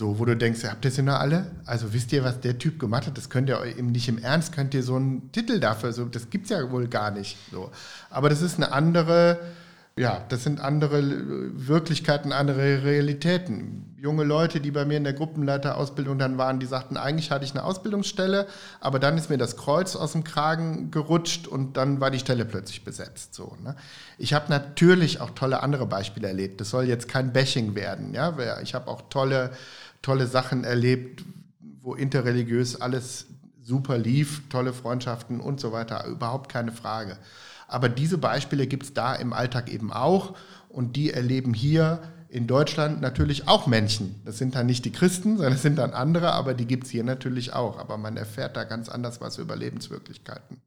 So, 0.00 0.18
wo 0.18 0.24
du 0.24 0.34
denkst, 0.34 0.64
habt 0.64 0.82
ihr 0.86 0.90
sie 0.90 1.02
noch 1.02 1.20
alle? 1.20 1.44
Also 1.66 1.92
wisst 1.92 2.10
ihr, 2.14 2.24
was 2.24 2.40
der 2.40 2.56
Typ 2.56 2.78
gemacht 2.78 3.06
hat? 3.06 3.18
Das 3.18 3.28
könnt 3.28 3.50
ihr 3.50 3.62
eben 3.66 3.92
nicht 3.92 4.08
im 4.08 4.16
Ernst, 4.16 4.54
könnt 4.54 4.72
ihr 4.72 4.82
so 4.82 4.96
einen 4.96 5.30
Titel 5.30 5.60
dafür, 5.60 5.92
so, 5.92 6.06
das 6.06 6.30
gibt 6.30 6.44
es 6.44 6.50
ja 6.52 6.70
wohl 6.70 6.88
gar 6.88 7.10
nicht. 7.10 7.36
So. 7.52 7.70
Aber 8.08 8.30
das 8.30 8.40
ist 8.40 8.56
eine 8.56 8.72
andere, 8.72 9.38
ja, 9.98 10.24
das 10.30 10.42
sind 10.42 10.58
andere 10.58 11.02
Wirklichkeiten, 11.52 12.32
andere 12.32 12.82
Realitäten. 12.82 13.94
Junge 13.98 14.24
Leute, 14.24 14.62
die 14.62 14.70
bei 14.70 14.86
mir 14.86 14.96
in 14.96 15.04
der 15.04 15.12
Gruppenleiterausbildung 15.12 16.18
dann 16.18 16.38
waren, 16.38 16.60
die 16.60 16.64
sagten, 16.64 16.96
eigentlich 16.96 17.30
hatte 17.30 17.44
ich 17.44 17.50
eine 17.50 17.62
Ausbildungsstelle, 17.62 18.46
aber 18.80 19.00
dann 19.00 19.18
ist 19.18 19.28
mir 19.28 19.36
das 19.36 19.58
Kreuz 19.58 19.96
aus 19.96 20.12
dem 20.12 20.24
Kragen 20.24 20.90
gerutscht 20.90 21.46
und 21.46 21.76
dann 21.76 22.00
war 22.00 22.10
die 22.10 22.18
Stelle 22.18 22.46
plötzlich 22.46 22.86
besetzt. 22.86 23.34
So, 23.34 23.54
ne? 23.62 23.76
Ich 24.16 24.32
habe 24.32 24.46
natürlich 24.48 25.20
auch 25.20 25.28
tolle 25.30 25.62
andere 25.62 25.84
Beispiele 25.84 26.28
erlebt. 26.28 26.62
Das 26.62 26.70
soll 26.70 26.84
jetzt 26.84 27.06
kein 27.06 27.34
Bashing 27.34 27.74
werden. 27.74 28.14
Ja? 28.14 28.34
Ich 28.62 28.74
habe 28.74 28.88
auch 28.88 29.02
tolle 29.10 29.50
tolle 30.02 30.26
Sachen 30.26 30.64
erlebt, 30.64 31.24
wo 31.80 31.94
interreligiös 31.94 32.80
alles 32.80 33.26
super 33.62 33.98
lief, 33.98 34.42
tolle 34.48 34.72
Freundschaften 34.72 35.40
und 35.40 35.60
so 35.60 35.72
weiter, 35.72 36.06
überhaupt 36.06 36.50
keine 36.50 36.72
Frage. 36.72 37.16
Aber 37.68 37.88
diese 37.88 38.18
Beispiele 38.18 38.66
gibt 38.66 38.82
es 38.84 38.94
da 38.94 39.14
im 39.14 39.32
Alltag 39.32 39.72
eben 39.72 39.92
auch 39.92 40.34
und 40.68 40.96
die 40.96 41.12
erleben 41.12 41.54
hier 41.54 42.00
in 42.28 42.46
Deutschland 42.46 43.00
natürlich 43.00 43.48
auch 43.48 43.66
Menschen. 43.66 44.20
Das 44.24 44.38
sind 44.38 44.54
dann 44.54 44.66
nicht 44.66 44.84
die 44.84 44.92
Christen, 44.92 45.36
sondern 45.36 45.52
das 45.52 45.62
sind 45.62 45.76
dann 45.76 45.92
andere, 45.92 46.32
aber 46.32 46.54
die 46.54 46.66
gibt 46.66 46.84
es 46.84 46.90
hier 46.90 47.04
natürlich 47.04 47.52
auch. 47.52 47.78
Aber 47.78 47.96
man 47.96 48.16
erfährt 48.16 48.56
da 48.56 48.64
ganz 48.64 48.88
anders 48.88 49.20
was 49.20 49.38
über 49.38 49.56
Lebenswirklichkeiten. 49.56 50.58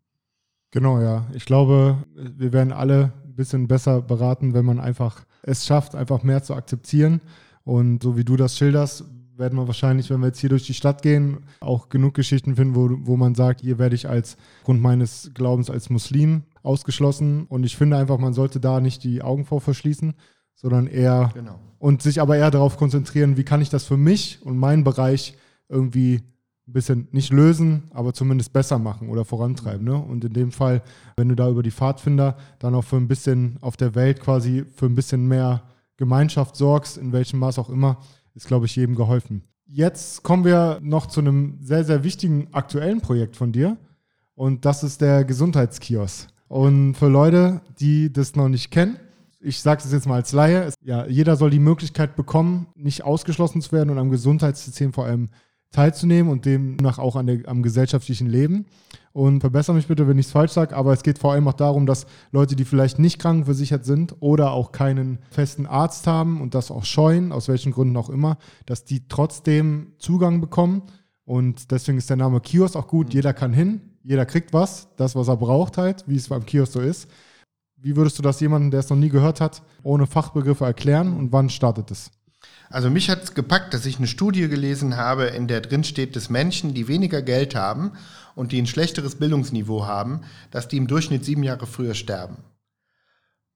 Genau, 0.72 1.00
ja. 1.00 1.26
Ich 1.34 1.46
glaube, 1.46 2.04
wir 2.14 2.52
werden 2.52 2.74
alle 2.74 3.14
ein 3.24 3.36
bisschen 3.36 3.68
besser 3.68 4.02
beraten, 4.02 4.54
wenn 4.54 4.66
man 4.66 4.80
einfach 4.80 5.22
es 5.42 5.66
schafft, 5.66 5.96
einfach 5.96 6.24
mehr 6.24 6.44
zu 6.44 6.54
akzeptieren. 6.54 7.22
Und 7.64 8.04
so 8.04 8.18
wie 8.18 8.26
du 8.26 8.36
das 8.36 8.58
schilderst, 8.58 9.06
werden 9.38 9.58
wir 9.58 9.68
wahrscheinlich, 9.68 10.10
wenn 10.10 10.20
wir 10.20 10.28
jetzt 10.28 10.40
hier 10.40 10.50
durch 10.50 10.66
die 10.66 10.74
Stadt 10.74 11.02
gehen, 11.02 11.40
auch 11.60 11.90
genug 11.90 12.14
Geschichten 12.14 12.56
finden, 12.56 12.76
wo, 12.76 12.90
wo 13.08 13.18
man 13.18 13.36
sagt, 13.36 13.62
hier 13.62 13.80
werde 13.80 13.96
ich 13.96 14.08
als 14.08 14.38
Grund 14.64 14.82
meines 14.82 15.32
Glaubens 15.34 15.70
als 15.70 15.90
Muslim 15.90 16.44
ausgeschlossen. 16.62 17.46
Und 17.48 17.64
ich 17.64 17.76
finde 17.76 17.98
einfach, 17.98 18.18
man 18.18 18.34
sollte 18.34 18.60
da 18.60 18.80
nicht 18.80 19.04
die 19.04 19.22
Augen 19.22 19.46
vor 19.46 19.62
verschließen, 19.62 20.14
sondern 20.56 20.88
eher 20.88 21.32
genau. 21.34 21.60
und 21.80 22.02
sich 22.02 22.22
aber 22.22 22.38
eher 22.38 22.52
darauf 22.52 22.78
konzentrieren, 22.78 23.38
wie 23.38 23.44
kann 23.44 23.62
ich 23.62 23.70
das 23.70 23.86
für 23.86 23.98
mich 23.98 24.40
und 24.44 24.58
meinen 24.58 24.84
Bereich 24.84 25.36
irgendwie 25.68 26.22
ein 26.68 26.74
bisschen 26.74 27.08
nicht 27.12 27.34
lösen, 27.34 27.84
aber 27.94 28.14
zumindest 28.14 28.54
besser 28.54 28.80
machen 28.80 29.10
oder 29.10 29.26
vorantreiben. 29.26 29.84
Ne? 29.84 29.96
Und 29.96 30.24
in 30.24 30.34
dem 30.34 30.52
Fall, 30.52 30.82
wenn 31.18 31.28
du 31.28 31.36
da 31.36 31.50
über 31.50 31.64
die 31.64 31.72
Pfadfinder 31.72 32.38
dann 32.60 32.74
auch 32.76 32.84
für 32.84 32.96
ein 32.96 33.10
bisschen 33.10 33.58
auf 33.60 33.76
der 33.76 33.96
Welt 33.96 34.22
quasi 34.22 34.64
für 34.74 34.86
ein 34.86 34.96
bisschen 34.96 35.28
mehr 35.28 35.64
Gemeinschaft 35.98 36.56
sorgst, 36.56 36.98
in 36.98 37.12
welchem 37.12 37.40
Maß 37.40 37.60
auch 37.60 37.70
immer, 37.70 37.98
ist, 38.36 38.48
glaube 38.48 38.66
ich, 38.66 38.76
jedem 38.76 38.96
geholfen. 38.96 39.44
Jetzt 39.66 40.24
kommen 40.24 40.46
wir 40.46 40.80
noch 40.82 41.08
zu 41.08 41.22
einem 41.22 41.58
sehr, 41.62 41.84
sehr 41.84 42.04
wichtigen 42.04 42.48
aktuellen 42.52 43.02
Projekt 43.02 43.36
von 43.36 43.52
dir. 43.52 43.78
Und 44.36 44.66
das 44.66 44.84
ist 44.84 45.02
der 45.02 45.24
Gesundheitskiosk. 45.24 46.28
Und 46.48 46.96
für 46.96 47.08
Leute, 47.08 47.62
die 47.80 48.12
das 48.12 48.36
noch 48.36 48.50
nicht 48.50 48.72
kennen, 48.72 48.98
ich 49.40 49.60
sage 49.60 49.82
es 49.84 49.92
jetzt 49.92 50.08
mal 50.08 50.16
als 50.16 50.32
Laie, 50.32 50.72
ja, 50.84 51.06
jeder 51.06 51.36
soll 51.36 51.50
die 51.50 51.60
Möglichkeit 51.60 52.16
bekommen, 52.16 52.68
nicht 52.76 53.04
ausgeschlossen 53.04 53.62
zu 53.62 53.72
werden 53.72 53.90
und 53.90 53.98
am 53.98 54.10
Gesundheitssystem 54.10 54.94
vor 54.94 55.06
allem 55.06 55.30
teilzunehmen 55.74 56.32
und 56.32 56.46
demnach 56.46 57.00
auch 57.00 57.18
an 57.18 57.28
der, 57.28 57.40
am 57.48 57.62
gesellschaftlichen 57.64 58.28
Leben. 58.28 58.66
Und 59.12 59.42
verbessere 59.42 59.76
mich 59.76 59.88
bitte, 59.88 60.08
wenn 60.08 60.18
ich 60.18 60.28
es 60.28 60.32
falsch 60.32 60.54
sage, 60.54 60.76
aber 60.76 60.94
es 60.94 61.04
geht 61.04 61.20
vor 61.20 61.34
allem 61.34 61.48
auch 61.48 61.54
darum, 61.54 61.86
dass 61.86 62.08
Leute, 62.32 62.56
die 62.56 62.66
vielleicht 62.66 62.98
nicht 62.98 63.20
krankenversichert 63.20 63.86
sind 63.86 64.16
oder 64.22 64.52
auch 64.52 64.72
keinen 64.72 65.20
festen 65.30 65.68
Arzt 65.68 66.08
haben 66.08 66.42
und 66.42 66.56
das 66.56 66.72
auch 66.72 66.86
scheuen, 66.86 67.32
aus 67.32 67.48
welchen 67.48 67.74
Gründen 67.74 67.98
auch 67.98 68.10
immer, 68.10 68.38
dass 68.66 68.86
die 68.86 69.08
trotzdem 69.08 69.94
Zugang 70.00 70.42
bekommen. 70.42 70.84
Und 71.26 71.72
deswegen 71.72 71.98
ist 71.98 72.10
der 72.10 72.18
Name 72.18 72.42
Kiosk 72.42 72.76
auch 72.76 72.88
gut. 72.88 73.08
Mhm. 73.08 73.14
Jeder 73.14 73.34
kann 73.34 73.54
hin, 73.54 73.82
jeder 74.04 74.26
kriegt 74.26 74.52
was, 74.52 74.88
das, 74.96 75.16
was 75.16 75.28
er 75.28 75.38
braucht 75.38 75.78
halt, 75.78 76.04
wie 76.08 76.16
es 76.16 76.30
beim 76.30 76.46
Kiosk 76.46 76.74
so 76.74 76.80
ist. 76.80 77.08
Wie 77.78 77.96
würdest 77.96 78.18
du 78.18 78.24
das 78.24 78.40
jemandem, 78.40 78.72
der 78.72 78.80
es 78.80 78.90
noch 78.90 78.98
nie 78.98 79.10
gehört 79.10 79.42
hat, 79.42 79.62
ohne 79.84 80.08
Fachbegriffe 80.08 80.66
erklären 80.66 81.16
und 81.16 81.32
wann 81.34 81.50
startet 81.50 81.92
es? 81.92 82.12
Also 82.74 82.90
mich 82.90 83.12
hat 83.12 83.22
es 83.24 83.36
gepackt, 83.36 83.76
dass 83.76 83.86
ich 83.86 84.00
eine 84.00 84.08
Studie 84.08 84.50
gelesen 84.50 84.98
habe, 84.98 85.26
in 85.26 85.48
der 85.48 85.62
drin 85.62 85.84
steht, 85.84 86.16
dass 86.16 86.32
Menschen, 86.32 86.74
die 86.74 86.88
weniger 86.88 87.22
Geld 87.22 87.54
haben 87.54 87.92
und 88.34 88.52
die 88.52 88.60
ein 88.60 88.66
schlechteres 88.66 89.14
Bildungsniveau 89.14 89.86
haben, 89.86 90.22
dass 90.50 90.70
die 90.70 90.78
im 90.78 90.88
Durchschnitt 90.88 91.24
sieben 91.24 91.44
Jahre 91.44 91.68
früher 91.68 91.94
sterben. 91.94 92.38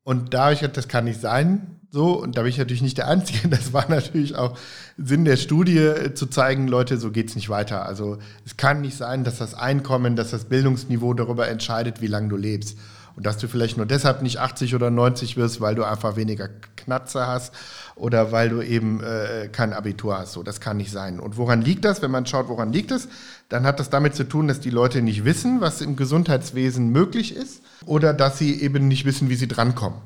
Und 0.03 0.35
da 0.35 0.43
habe 0.43 0.53
ich 0.53 0.59
gedacht, 0.59 0.77
das 0.77 0.87
kann 0.87 1.05
nicht 1.05 1.19
sein. 1.19 1.79
So, 1.89 2.21
und 2.21 2.37
da 2.37 2.43
bin 2.43 2.49
ich 2.51 2.59
natürlich 2.59 2.83
nicht 2.83 2.99
der 2.99 3.07
Einzige. 3.07 3.47
Das 3.49 3.73
war 3.73 3.89
natürlich 3.89 4.35
auch 4.35 4.55
Sinn 4.97 5.25
der 5.25 5.37
Studie, 5.37 5.79
äh, 5.79 6.13
zu 6.13 6.27
zeigen, 6.27 6.67
Leute, 6.67 6.97
so 6.97 7.09
geht 7.09 7.29
es 7.29 7.35
nicht 7.35 7.49
weiter. 7.49 7.87
Also 7.87 8.19
es 8.45 8.55
kann 8.55 8.81
nicht 8.81 8.97
sein, 8.97 9.23
dass 9.23 9.39
das 9.39 9.55
Einkommen, 9.55 10.15
dass 10.15 10.29
das 10.29 10.45
Bildungsniveau 10.45 11.15
darüber 11.15 11.47
entscheidet, 11.47 12.01
wie 12.01 12.07
lange 12.07 12.27
du 12.27 12.37
lebst. 12.37 12.77
Und 13.15 13.25
dass 13.25 13.39
du 13.39 13.47
vielleicht 13.47 13.77
nur 13.77 13.87
deshalb 13.87 14.21
nicht 14.21 14.37
80 14.37 14.75
oder 14.75 14.91
90 14.91 15.37
wirst, 15.37 15.59
weil 15.59 15.73
du 15.73 15.83
einfach 15.83 16.17
weniger 16.17 16.49
Knatze 16.87 17.27
hast 17.27 17.53
oder 17.95 18.31
weil 18.31 18.49
du 18.49 18.61
eben 18.61 19.03
äh, 19.03 19.49
kein 19.51 19.73
Abitur 19.73 20.17
hast. 20.17 20.33
So, 20.33 20.41
das 20.41 20.61
kann 20.61 20.77
nicht 20.77 20.91
sein. 20.91 21.19
Und 21.19 21.37
woran 21.37 21.61
liegt 21.61 21.83
das? 21.85 22.01
Wenn 22.01 22.11
man 22.11 22.25
schaut, 22.25 22.47
woran 22.47 22.71
liegt 22.71 22.91
es, 22.91 23.09
dann 23.49 23.65
hat 23.65 23.79
das 23.79 23.89
damit 23.89 24.15
zu 24.15 24.23
tun, 24.23 24.47
dass 24.47 24.61
die 24.61 24.69
Leute 24.69 25.01
nicht 25.01 25.25
wissen, 25.25 25.59
was 25.59 25.81
im 25.81 25.97
Gesundheitswesen 25.97 26.89
möglich 26.91 27.35
ist 27.35 27.61
oder 27.85 28.13
dass 28.13 28.37
sie 28.37 28.61
eben 28.61 28.87
nicht 28.87 29.05
wissen, 29.05 29.29
wie 29.29 29.35
sie 29.35 29.49
drankommen. 29.49 29.99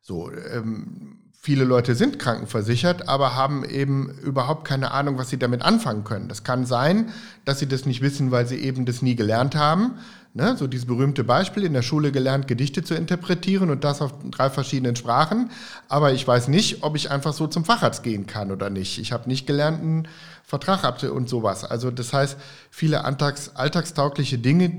So, 0.00 0.32
ähm, 0.32 1.18
viele 1.38 1.64
Leute 1.64 1.94
sind 1.94 2.18
krankenversichert, 2.18 3.08
aber 3.08 3.36
haben 3.36 3.64
eben 3.64 4.08
überhaupt 4.22 4.66
keine 4.66 4.92
Ahnung, 4.92 5.18
was 5.18 5.28
sie 5.28 5.38
damit 5.38 5.62
anfangen 5.62 6.04
können. 6.04 6.28
Das 6.28 6.44
kann 6.44 6.64
sein, 6.64 7.10
dass 7.44 7.58
sie 7.58 7.66
das 7.68 7.84
nicht 7.84 8.00
wissen, 8.00 8.30
weil 8.30 8.46
sie 8.46 8.56
eben 8.56 8.86
das 8.86 9.02
nie 9.02 9.16
gelernt 9.16 9.54
haben 9.54 9.98
Ne, 10.34 10.56
so 10.56 10.66
dieses 10.66 10.86
berühmte 10.86 11.24
Beispiel, 11.24 11.62
in 11.62 11.74
der 11.74 11.82
Schule 11.82 12.10
gelernt, 12.10 12.48
Gedichte 12.48 12.82
zu 12.82 12.94
interpretieren 12.94 13.68
und 13.68 13.84
das 13.84 14.00
auf 14.00 14.14
drei 14.30 14.48
verschiedenen 14.48 14.96
Sprachen. 14.96 15.50
Aber 15.88 16.14
ich 16.14 16.26
weiß 16.26 16.48
nicht, 16.48 16.82
ob 16.82 16.96
ich 16.96 17.10
einfach 17.10 17.34
so 17.34 17.46
zum 17.46 17.66
Facharzt 17.66 18.02
gehen 18.02 18.26
kann 18.26 18.50
oder 18.50 18.70
nicht. 18.70 18.98
Ich 18.98 19.12
habe 19.12 19.28
nicht 19.28 19.46
gelernt, 19.46 19.82
einen 19.82 20.08
Vertrag 20.42 20.84
ab 20.84 21.02
und 21.02 21.28
sowas. 21.28 21.64
Also 21.64 21.90
das 21.90 22.14
heißt, 22.14 22.38
viele 22.70 23.04
alltags, 23.04 23.50
alltagstaugliche 23.56 24.38
Dinge, 24.38 24.72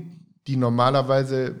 die 0.48 0.56
normalerweise 0.56 1.54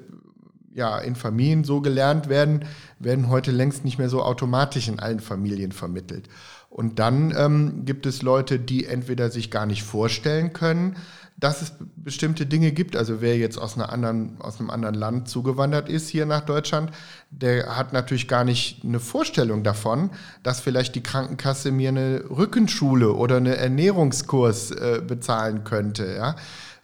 ja, 0.74 0.98
in 0.98 1.14
Familien 1.14 1.62
so 1.62 1.80
gelernt 1.80 2.28
werden, 2.28 2.64
werden 2.98 3.28
heute 3.28 3.52
längst 3.52 3.84
nicht 3.84 3.98
mehr 3.98 4.08
so 4.08 4.24
automatisch 4.24 4.88
in 4.88 4.98
allen 4.98 5.20
Familien 5.20 5.70
vermittelt. 5.70 6.28
Und 6.68 6.98
dann 6.98 7.32
ähm, 7.36 7.84
gibt 7.84 8.04
es 8.04 8.22
Leute, 8.22 8.58
die 8.58 8.84
entweder 8.84 9.30
sich 9.30 9.52
gar 9.52 9.66
nicht 9.66 9.84
vorstellen 9.84 10.52
können, 10.52 10.96
dass 11.36 11.62
es 11.62 11.72
bestimmte 11.96 12.46
Dinge 12.46 12.72
gibt. 12.72 12.96
Also 12.96 13.20
wer 13.20 13.36
jetzt 13.36 13.58
aus, 13.58 13.76
einer 13.76 13.92
anderen, 13.92 14.40
aus 14.40 14.60
einem 14.60 14.70
anderen 14.70 14.94
Land 14.94 15.28
zugewandert 15.28 15.88
ist 15.88 16.08
hier 16.08 16.26
nach 16.26 16.42
Deutschland, 16.42 16.90
der 17.30 17.76
hat 17.76 17.92
natürlich 17.92 18.28
gar 18.28 18.44
nicht 18.44 18.84
eine 18.84 19.00
Vorstellung 19.00 19.64
davon, 19.64 20.10
dass 20.42 20.60
vielleicht 20.60 20.94
die 20.94 21.02
Krankenkasse 21.02 21.72
mir 21.72 21.88
eine 21.88 22.24
Rückenschule 22.30 23.12
oder 23.12 23.38
einen 23.38 23.54
Ernährungskurs 23.54 24.70
äh, 24.70 25.02
bezahlen 25.06 25.64
könnte. 25.64 26.14
Ja? 26.14 26.36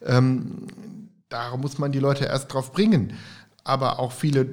Ähm, 0.04 0.66
da 1.28 1.56
muss 1.56 1.78
man 1.78 1.92
die 1.92 2.00
Leute 2.00 2.24
erst 2.24 2.52
drauf 2.52 2.72
bringen. 2.72 3.14
Aber 3.62 4.00
auch 4.00 4.10
viele, 4.10 4.46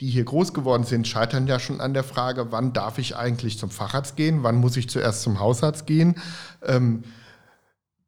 die 0.00 0.08
hier 0.08 0.24
groß 0.24 0.54
geworden 0.54 0.84
sind, 0.84 1.06
scheitern 1.06 1.46
ja 1.46 1.60
schon 1.60 1.82
an 1.82 1.92
der 1.92 2.04
Frage, 2.04 2.50
wann 2.50 2.72
darf 2.72 2.98
ich 2.98 3.16
eigentlich 3.16 3.58
zum 3.58 3.68
Facharzt 3.68 4.16
gehen, 4.16 4.42
wann 4.42 4.56
muss 4.56 4.76
ich 4.78 4.88
zuerst 4.88 5.22
zum 5.22 5.38
Hausarzt 5.38 5.86
gehen. 5.86 6.14
Ähm, 6.64 7.04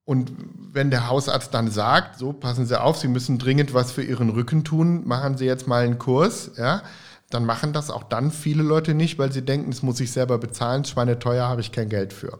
und 0.06 0.32
wenn 0.72 0.90
der 0.90 1.08
Hausarzt 1.08 1.52
dann 1.52 1.68
sagt, 1.68 2.18
so 2.18 2.32
passen 2.32 2.64
Sie 2.64 2.80
auf, 2.80 2.96
Sie 2.96 3.08
müssen 3.08 3.38
dringend 3.38 3.74
was 3.74 3.90
für 3.90 4.02
Ihren 4.02 4.30
Rücken 4.30 4.64
tun, 4.64 5.06
machen 5.06 5.36
Sie 5.36 5.44
jetzt 5.44 5.66
mal 5.66 5.84
einen 5.84 5.98
Kurs, 5.98 6.52
ja, 6.56 6.82
dann 7.28 7.44
machen 7.44 7.72
das 7.72 7.90
auch 7.90 8.04
dann 8.04 8.30
viele 8.30 8.62
Leute 8.62 8.94
nicht, 8.94 9.18
weil 9.18 9.32
sie 9.32 9.42
denken, 9.42 9.70
das 9.70 9.82
muss 9.82 9.98
ich 9.98 10.12
selber 10.12 10.38
bezahlen, 10.38 10.84
schweineteuer 10.84 11.48
habe 11.48 11.60
ich 11.60 11.72
kein 11.72 11.88
Geld 11.88 12.12
für. 12.12 12.38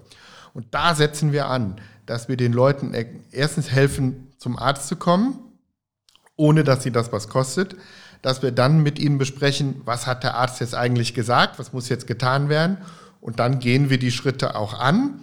Und 0.55 0.67
da 0.71 0.95
setzen 0.95 1.33
wir 1.33 1.49
an, 1.49 1.81
dass 2.07 2.29
wir 2.29 2.37
den 2.37 2.53
Leuten 2.53 2.95
erstens 3.33 3.71
helfen, 3.71 4.33
zum 4.39 4.57
Arzt 4.57 4.87
zu 4.87 4.95
kommen, 4.95 5.39
ohne 6.37 6.63
dass 6.63 6.85
sie 6.85 6.93
das 6.93 7.13
was 7.13 7.29
kostet, 7.29 7.75
dass 8.23 8.43
wir 8.43 8.53
dann 8.53 8.83
mit 8.83 9.01
ihnen 9.01 9.19
besprechen, 9.19 9.83
was 9.85 10.07
hat 10.07 10.23
der 10.23 10.37
Arzt 10.37 10.61
jetzt 10.61 10.75
eigentlich 10.75 11.15
gesagt, 11.15 11.59
was 11.59 11.73
muss 11.73 11.89
jetzt 11.89 12.07
getan 12.07 12.49
werden 12.49 12.79
und 13.21 13.41
dann 13.41 13.59
gehen 13.59 13.91
wir 13.91 13.99
die 13.99 14.13
Schritte 14.13 14.55
auch 14.55 14.79
an 14.79 15.21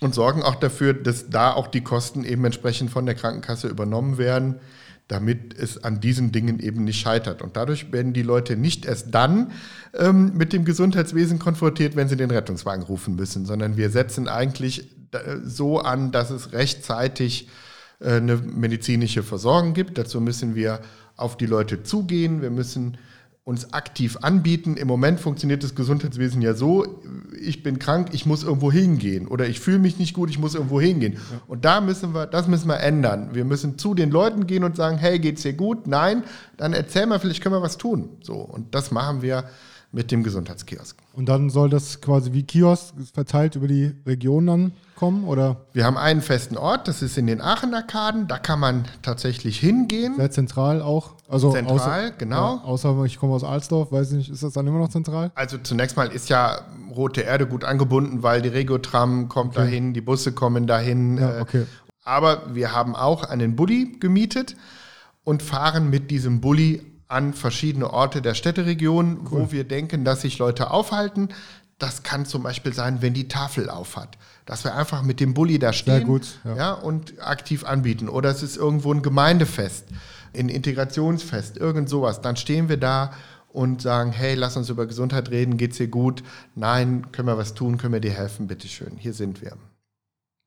und 0.00 0.14
sorgen 0.14 0.42
auch 0.42 0.56
dafür, 0.56 0.94
dass 0.94 1.30
da 1.30 1.52
auch 1.52 1.68
die 1.68 1.82
Kosten 1.82 2.24
eben 2.24 2.44
entsprechend 2.44 2.90
von 2.90 3.06
der 3.06 3.14
Krankenkasse 3.14 3.68
übernommen 3.68 4.18
werden, 4.18 4.56
damit 5.08 5.58
es 5.58 5.82
an 5.84 6.00
diesen 6.00 6.32
Dingen 6.32 6.58
eben 6.58 6.84
nicht 6.84 7.00
scheitert. 7.00 7.40
Und 7.40 7.56
dadurch 7.56 7.92
werden 7.92 8.12
die 8.12 8.22
Leute 8.22 8.56
nicht 8.56 8.84
erst 8.84 9.14
dann 9.14 9.52
ähm, 9.94 10.36
mit 10.36 10.52
dem 10.52 10.64
Gesundheitswesen 10.64 11.38
konfrontiert, 11.38 11.96
wenn 11.96 12.08
sie 12.08 12.16
den 12.16 12.30
Rettungswagen 12.30 12.82
rufen 12.82 13.14
müssen, 13.14 13.46
sondern 13.46 13.76
wir 13.76 13.90
setzen 13.90 14.28
eigentlich 14.28 14.90
so 15.44 15.80
an, 15.80 16.12
dass 16.12 16.30
es 16.30 16.52
rechtzeitig 16.52 17.48
äh, 18.00 18.16
eine 18.16 18.36
medizinische 18.36 19.22
Versorgung 19.22 19.74
gibt. 19.74 19.98
Dazu 19.98 20.20
müssen 20.20 20.54
wir 20.54 20.80
auf 21.16 21.36
die 21.36 21.46
Leute 21.46 21.82
zugehen. 21.82 22.42
Wir 22.42 22.50
müssen 22.50 22.98
uns 23.44 23.72
aktiv 23.72 24.18
anbieten. 24.22 24.76
Im 24.76 24.88
Moment 24.88 25.20
funktioniert 25.20 25.62
das 25.62 25.74
Gesundheitswesen 25.74 26.42
ja 26.42 26.54
so, 26.54 27.02
ich 27.36 27.62
bin 27.62 27.78
krank, 27.78 28.08
ich 28.12 28.26
muss 28.26 28.42
irgendwo 28.42 28.72
hingehen 28.72 29.28
oder 29.28 29.46
ich 29.46 29.60
fühle 29.60 29.78
mich 29.78 29.98
nicht 29.98 30.14
gut, 30.14 30.30
ich 30.30 30.38
muss 30.38 30.54
irgendwo 30.54 30.80
hingehen. 30.80 31.14
Ja. 31.14 31.40
Und 31.46 31.64
da 31.64 31.80
müssen 31.80 32.14
wir, 32.14 32.26
das 32.26 32.48
müssen 32.48 32.68
wir 32.68 32.80
ändern. 32.80 33.30
Wir 33.32 33.44
müssen 33.44 33.78
zu 33.78 33.94
den 33.94 34.10
Leuten 34.10 34.46
gehen 34.46 34.64
und 34.64 34.76
sagen, 34.76 34.98
hey, 34.98 35.18
geht's 35.18 35.42
dir 35.42 35.52
gut? 35.52 35.86
Nein, 35.86 36.24
dann 36.56 36.72
erzähl 36.72 37.06
mal, 37.06 37.18
vielleicht 37.18 37.42
können 37.42 37.54
wir 37.54 37.62
was 37.62 37.76
tun. 37.76 38.10
So 38.22 38.34
und 38.34 38.74
das 38.74 38.90
machen 38.90 39.22
wir 39.22 39.44
mit 39.92 40.10
dem 40.10 40.22
Gesundheitskiosk. 40.22 40.96
Und 41.14 41.28
dann 41.28 41.48
soll 41.50 41.70
das 41.70 42.00
quasi 42.00 42.32
wie 42.32 42.42
Kiosk 42.42 42.94
verteilt 43.14 43.56
über 43.56 43.68
die 43.68 43.94
Region 44.04 44.46
dann 44.46 44.72
kommen? 44.94 45.24
Oder? 45.24 45.56
Wir 45.72 45.84
haben 45.84 45.96
einen 45.96 46.22
festen 46.22 46.56
Ort, 46.56 46.88
das 46.88 47.02
ist 47.02 47.16
in 47.16 47.26
den 47.26 47.40
Aachen-Arkaden. 47.40 48.26
Da 48.26 48.38
kann 48.38 48.58
man 48.58 48.84
tatsächlich 49.02 49.58
hingehen. 49.58 50.16
Sehr 50.16 50.30
zentral 50.30 50.82
auch. 50.82 51.14
Also 51.28 51.52
zentral, 51.52 51.76
außer, 51.76 52.10
genau. 52.18 52.56
Ja, 52.56 52.62
außer 52.64 53.04
ich 53.04 53.18
komme 53.18 53.34
aus 53.34 53.44
Alsdorf, 53.44 53.92
weiß 53.92 54.12
nicht, 54.12 54.30
ist 54.30 54.42
das 54.42 54.52
dann 54.52 54.66
immer 54.66 54.78
noch 54.78 54.88
zentral? 54.88 55.30
Also 55.34 55.58
zunächst 55.58 55.96
mal 55.96 56.08
ist 56.08 56.28
ja 56.28 56.60
Rote 56.94 57.20
Erde 57.20 57.46
gut 57.46 57.64
angebunden, 57.64 58.22
weil 58.22 58.42
die 58.42 58.48
Regiotram 58.48 59.28
kommt 59.28 59.56
okay. 59.56 59.66
dahin, 59.66 59.92
die 59.92 60.00
Busse 60.00 60.32
kommen 60.32 60.66
dahin. 60.66 61.18
Ja, 61.18 61.38
äh, 61.38 61.40
okay. 61.40 61.66
Aber 62.04 62.54
wir 62.54 62.72
haben 62.72 62.94
auch 62.94 63.24
einen 63.24 63.56
Bulli 63.56 63.96
gemietet 63.98 64.56
und 65.24 65.42
fahren 65.42 65.90
mit 65.90 66.10
diesem 66.10 66.40
Bulli 66.40 66.95
an 67.08 67.34
verschiedene 67.34 67.92
Orte 67.92 68.22
der 68.22 68.34
Städteregion, 68.34 69.20
cool. 69.30 69.30
wo 69.30 69.52
wir 69.52 69.64
denken, 69.64 70.04
dass 70.04 70.22
sich 70.22 70.38
Leute 70.38 70.70
aufhalten. 70.70 71.28
Das 71.78 72.02
kann 72.02 72.26
zum 72.26 72.42
Beispiel 72.42 72.72
sein, 72.72 73.02
wenn 73.02 73.14
die 73.14 73.28
Tafel 73.28 73.68
aufhat 73.68 74.16
dass 74.46 74.62
wir 74.62 74.74
einfach 74.74 75.02
mit 75.02 75.20
dem 75.20 75.34
Bulli 75.34 75.58
da 75.58 75.72
stehen 75.72 76.04
gut, 76.04 76.38
ja. 76.44 76.56
ja. 76.56 76.72
und 76.72 77.20
aktiv 77.20 77.64
anbieten. 77.64 78.08
Oder 78.08 78.30
es 78.30 78.42
ist 78.42 78.56
irgendwo 78.56 78.92
ein 78.92 79.02
Gemeindefest, 79.02 79.86
ein 80.34 80.48
Integrationsfest, 80.48 81.56
irgend 81.56 81.88
sowas. 81.88 82.20
Dann 82.20 82.36
stehen 82.36 82.68
wir 82.68 82.76
da 82.76 83.12
und 83.48 83.82
sagen, 83.82 84.12
hey, 84.12 84.34
lass 84.34 84.56
uns 84.56 84.70
über 84.70 84.86
Gesundheit 84.86 85.30
reden, 85.30 85.56
geht's 85.56 85.78
dir 85.78 85.88
gut? 85.88 86.22
Nein, 86.54 87.10
können 87.10 87.26
wir 87.26 87.36
was 87.36 87.54
tun, 87.54 87.76
können 87.76 87.92
wir 87.92 88.00
dir 88.00 88.12
helfen, 88.12 88.46
bitteschön, 88.46 88.96
hier 88.96 89.12
sind 89.12 89.42
wir. 89.42 89.56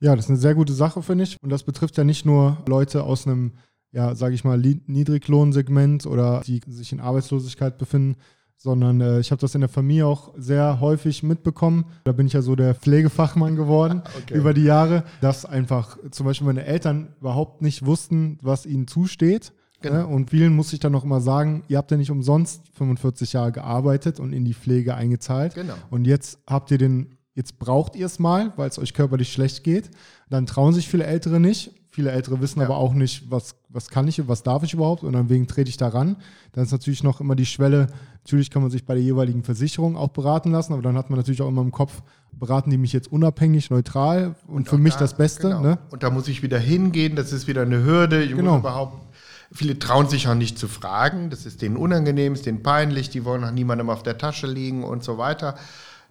Ja, 0.01 0.15
das 0.15 0.25
ist 0.25 0.29
eine 0.29 0.39
sehr 0.39 0.55
gute 0.55 0.73
Sache, 0.73 1.03
finde 1.03 1.25
ich. 1.25 1.35
Und 1.41 1.49
das 1.49 1.63
betrifft 1.63 1.97
ja 1.97 2.05
nicht 2.05 2.25
nur 2.25 2.57
Leute 2.67 3.03
aus 3.03 3.27
einem, 3.27 3.51
ja, 3.91 4.15
sage 4.15 4.35
ich 4.35 4.43
mal, 4.43 4.57
Niedriglohnsegment 4.57 6.05
oder 6.05 6.41
die 6.45 6.61
sich 6.67 6.91
in 6.91 6.99
Arbeitslosigkeit 6.99 7.77
befinden, 7.77 8.17
sondern 8.59 8.99
äh, 8.99 9.19
ich 9.19 9.31
habe 9.31 9.39
das 9.39 9.55
in 9.55 9.61
der 9.61 9.69
Familie 9.69 10.05
auch 10.05 10.33
sehr 10.37 10.81
häufig 10.81 11.23
mitbekommen. 11.23 11.85
Da 12.03 12.11
bin 12.11 12.27
ich 12.27 12.33
ja 12.33 12.41
so 12.41 12.55
der 12.55 12.75
Pflegefachmann 12.75 13.55
geworden 13.55 14.03
okay. 14.21 14.37
über 14.37 14.53
die 14.53 14.63
Jahre, 14.63 15.05
dass 15.21 15.45
einfach 15.45 15.97
zum 16.11 16.25
Beispiel 16.25 16.45
meine 16.45 16.65
Eltern 16.65 17.15
überhaupt 17.19 17.61
nicht 17.61 17.85
wussten, 17.85 18.37
was 18.41 18.65
ihnen 18.65 18.87
zusteht. 18.87 19.53
Genau. 19.81 19.95
Ne? 19.95 20.07
Und 20.07 20.29
vielen 20.29 20.53
muss 20.53 20.73
ich 20.73 20.79
dann 20.79 20.91
noch 20.91 21.05
immer 21.05 21.21
sagen, 21.21 21.63
ihr 21.69 21.77
habt 21.77 21.89
ja 21.89 21.95
nicht 21.95 22.11
umsonst 22.11 22.67
45 22.73 23.31
Jahre 23.31 23.53
gearbeitet 23.53 24.19
und 24.19 24.33
in 24.33 24.43
die 24.43 24.53
Pflege 24.53 24.93
eingezahlt. 24.93 25.55
Genau. 25.55 25.75
Und 25.89 26.05
jetzt 26.05 26.39
habt 26.45 26.69
ihr 26.71 26.77
den, 26.77 27.17
jetzt 27.33 27.59
braucht 27.59 27.95
ihr 27.95 28.07
es 28.07 28.19
mal, 28.19 28.51
weil 28.57 28.67
es 28.67 28.77
euch 28.77 28.93
körperlich 28.93 29.31
schlecht 29.31 29.63
geht. 29.63 29.89
Dann 30.29 30.45
trauen 30.45 30.73
sich 30.73 30.89
viele 30.89 31.05
Ältere 31.05 31.39
nicht 31.39 31.78
Viele 31.91 32.11
Ältere 32.11 32.39
wissen 32.39 32.59
ja. 32.59 32.65
aber 32.65 32.77
auch 32.77 32.93
nicht, 32.93 33.31
was, 33.31 33.55
was 33.69 33.89
kann 33.89 34.07
ich, 34.07 34.27
was 34.27 34.43
darf 34.43 34.63
ich 34.63 34.73
überhaupt 34.73 35.03
und 35.03 35.13
dann 35.13 35.29
wegen 35.29 35.47
trete 35.47 35.69
ich 35.69 35.77
da 35.77 35.87
ran. 35.87 36.17
Dann 36.51 36.63
ist 36.63 36.71
natürlich 36.71 37.03
noch 37.03 37.19
immer 37.19 37.35
die 37.35 37.45
Schwelle, 37.45 37.87
natürlich 38.23 38.51
kann 38.51 38.61
man 38.61 38.69
sich 38.69 38.85
bei 38.85 38.93
der 38.93 39.03
jeweiligen 39.03 39.43
Versicherung 39.43 39.97
auch 39.97 40.09
beraten 40.09 40.51
lassen, 40.51 40.73
aber 40.73 40.81
dann 40.81 40.97
hat 40.97 41.09
man 41.09 41.17
natürlich 41.17 41.41
auch 41.41 41.47
immer 41.47 41.61
im 41.61 41.71
Kopf, 41.71 42.03
beraten 42.31 42.69
die 42.69 42.77
mich 42.77 42.93
jetzt 42.93 43.11
unabhängig, 43.11 43.69
neutral 43.71 44.35
und, 44.47 44.55
und 44.55 44.69
für 44.69 44.77
mich 44.77 44.93
da, 44.93 44.99
das 44.99 45.17
Beste. 45.17 45.49
Genau. 45.49 45.61
Ne? 45.61 45.79
Und 45.89 46.03
da 46.03 46.11
muss 46.11 46.27
ich 46.27 46.43
wieder 46.43 46.59
hingehen, 46.59 47.15
das 47.15 47.33
ist 47.33 47.47
wieder 47.47 47.63
eine 47.63 47.83
Hürde. 47.83 48.23
Ich 48.23 48.35
genau. 48.35 48.51
muss 48.51 48.59
überhaupt 48.59 49.09
Viele 49.51 49.79
trauen 49.79 50.07
sich 50.07 50.27
auch 50.27 50.35
nicht 50.35 50.59
zu 50.59 50.67
fragen, 50.67 51.31
das 51.31 51.47
ist 51.47 51.63
denen 51.63 51.75
unangenehm, 51.75 52.33
ist 52.33 52.45
denen 52.45 52.61
peinlich, 52.61 53.09
die 53.09 53.25
wollen 53.25 53.43
auch 53.43 53.51
niemandem 53.51 53.89
auf 53.89 54.03
der 54.03 54.19
Tasche 54.19 54.45
liegen 54.45 54.83
und 54.83 55.03
so 55.03 55.17
weiter. 55.17 55.55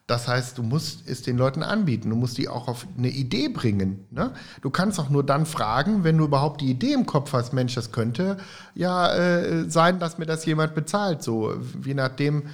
Das 0.08 0.26
heißt, 0.26 0.56
du 0.56 0.62
musst 0.62 1.06
es 1.06 1.20
den 1.20 1.36
Leuten 1.36 1.62
anbieten. 1.62 2.08
Du 2.08 2.16
musst 2.16 2.38
die 2.38 2.48
auch 2.48 2.66
auf 2.66 2.86
eine 2.96 3.10
Idee 3.10 3.48
bringen. 3.50 4.06
Ne? 4.10 4.32
Du 4.62 4.70
kannst 4.70 4.98
auch 4.98 5.10
nur 5.10 5.22
dann 5.22 5.44
fragen, 5.44 6.02
wenn 6.02 6.16
du 6.16 6.24
überhaupt 6.24 6.62
die 6.62 6.70
Idee 6.70 6.94
im 6.94 7.04
Kopf 7.04 7.34
hast, 7.34 7.52
Mensch, 7.52 7.74
das 7.74 7.92
könnte 7.92 8.38
ja 8.74 9.12
äh, 9.12 9.68
sein, 9.68 9.98
dass 9.98 10.16
mir 10.16 10.24
das 10.24 10.46
jemand 10.46 10.74
bezahlt. 10.74 11.22
So, 11.22 11.52
je 11.84 11.92
nachdem, 11.92 12.44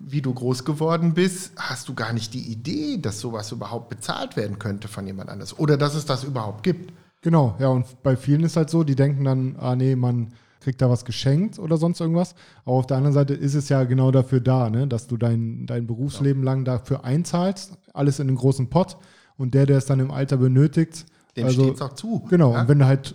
wie 0.00 0.22
du 0.22 0.34
groß 0.34 0.64
geworden 0.64 1.14
bist, 1.14 1.52
hast 1.56 1.88
du 1.88 1.94
gar 1.94 2.12
nicht 2.12 2.34
die 2.34 2.50
Idee, 2.50 2.98
dass 2.98 3.20
sowas 3.20 3.52
überhaupt 3.52 3.90
bezahlt 3.90 4.36
werden 4.36 4.58
könnte 4.58 4.88
von 4.88 5.06
jemand 5.06 5.30
anders. 5.30 5.56
Oder 5.56 5.76
dass 5.76 5.94
es 5.94 6.06
das 6.06 6.24
überhaupt 6.24 6.64
gibt. 6.64 6.92
Genau, 7.22 7.54
ja, 7.60 7.68
und 7.68 8.02
bei 8.02 8.16
vielen 8.16 8.42
ist 8.42 8.56
halt 8.56 8.70
so, 8.70 8.82
die 8.82 8.96
denken 8.96 9.22
dann, 9.22 9.54
ah 9.60 9.76
nee, 9.76 9.94
man 9.94 10.32
kriegt 10.64 10.82
da 10.82 10.90
was 10.90 11.04
geschenkt 11.04 11.58
oder 11.58 11.76
sonst 11.76 12.00
irgendwas. 12.00 12.34
Aber 12.64 12.76
auf 12.76 12.86
der 12.86 12.96
anderen 12.96 13.14
Seite 13.14 13.34
ist 13.34 13.54
es 13.54 13.68
ja 13.68 13.84
genau 13.84 14.10
dafür 14.10 14.40
da, 14.40 14.70
ne? 14.70 14.88
dass 14.88 15.06
du 15.06 15.16
dein, 15.16 15.66
dein 15.66 15.86
Berufsleben 15.86 16.42
ja. 16.42 16.52
lang 16.52 16.64
dafür 16.64 17.04
einzahlst, 17.04 17.78
alles 17.92 18.18
in 18.18 18.26
den 18.26 18.36
großen 18.36 18.70
Pott 18.70 18.96
und 19.36 19.54
der, 19.54 19.66
der 19.66 19.78
es 19.78 19.86
dann 19.86 20.00
im 20.00 20.10
Alter 20.10 20.38
benötigt. 20.38 21.06
Dem 21.36 21.46
also, 21.46 21.62
steht 21.62 21.74
es 21.74 21.82
auch 21.82 21.92
zu. 21.92 22.24
Genau, 22.30 22.52
ja? 22.52 22.62
und 22.62 22.68
wenn 22.68 22.78
du 22.78 22.86
halt, 22.86 23.14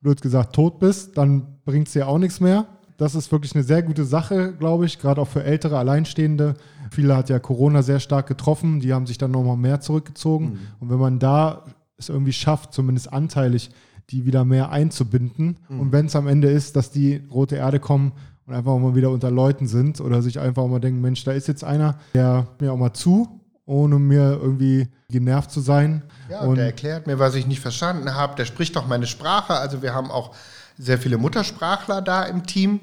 blöd 0.00 0.20
gesagt, 0.22 0.54
tot 0.54 0.78
bist, 0.78 1.16
dann 1.18 1.58
bringt 1.64 1.88
es 1.88 1.92
dir 1.92 2.06
auch 2.06 2.18
nichts 2.18 2.40
mehr. 2.40 2.66
Das 2.98 3.14
ist 3.14 3.30
wirklich 3.30 3.54
eine 3.54 3.64
sehr 3.64 3.82
gute 3.82 4.04
Sache, 4.04 4.52
glaube 4.54 4.86
ich, 4.86 4.98
gerade 4.98 5.20
auch 5.20 5.28
für 5.28 5.44
ältere 5.44 5.78
Alleinstehende. 5.78 6.54
Viele 6.90 7.16
hat 7.16 7.28
ja 7.28 7.38
Corona 7.38 7.82
sehr 7.82 8.00
stark 8.00 8.26
getroffen, 8.26 8.80
die 8.80 8.92
haben 8.92 9.06
sich 9.06 9.18
dann 9.18 9.30
nochmal 9.30 9.56
mehr 9.56 9.80
zurückgezogen. 9.80 10.46
Mhm. 10.46 10.58
Und 10.80 10.90
wenn 10.90 10.98
man 10.98 11.18
da 11.18 11.64
es 11.96 12.08
irgendwie 12.08 12.32
schafft, 12.32 12.72
zumindest 12.72 13.12
anteilig 13.12 13.70
die 14.10 14.24
wieder 14.24 14.44
mehr 14.44 14.70
einzubinden. 14.70 15.58
Mhm. 15.68 15.80
Und 15.80 15.92
wenn 15.92 16.06
es 16.06 16.16
am 16.16 16.28
Ende 16.28 16.48
ist, 16.50 16.76
dass 16.76 16.90
die 16.90 17.22
rote 17.30 17.56
Erde 17.56 17.80
kommen 17.80 18.12
und 18.46 18.54
einfach 18.54 18.78
mal 18.78 18.94
wieder 18.94 19.10
unter 19.10 19.30
Leuten 19.30 19.66
sind 19.66 20.00
oder 20.00 20.22
sich 20.22 20.40
einfach 20.40 20.66
mal 20.66 20.80
denken, 20.80 21.00
Mensch, 21.00 21.24
da 21.24 21.32
ist 21.32 21.48
jetzt 21.48 21.64
einer, 21.64 21.98
der 22.14 22.46
mir 22.58 22.72
auch 22.72 22.78
mal 22.78 22.94
zu, 22.94 23.40
ohne 23.66 23.98
mir 23.98 24.38
irgendwie 24.40 24.88
genervt 25.10 25.50
zu 25.50 25.60
sein. 25.60 26.02
Ja, 26.30 26.40
und 26.40 26.56
der 26.56 26.66
erklärt 26.66 27.06
mir, 27.06 27.18
was 27.18 27.34
ich 27.34 27.46
nicht 27.46 27.60
verstanden 27.60 28.14
habe. 28.14 28.34
Der 28.36 28.46
spricht 28.46 28.76
doch 28.76 28.86
meine 28.86 29.06
Sprache. 29.06 29.54
Also 29.54 29.82
wir 29.82 29.94
haben 29.94 30.10
auch 30.10 30.34
sehr 30.78 30.98
viele 30.98 31.18
Muttersprachler 31.18 32.00
da 32.00 32.24
im 32.24 32.46
Team. 32.46 32.80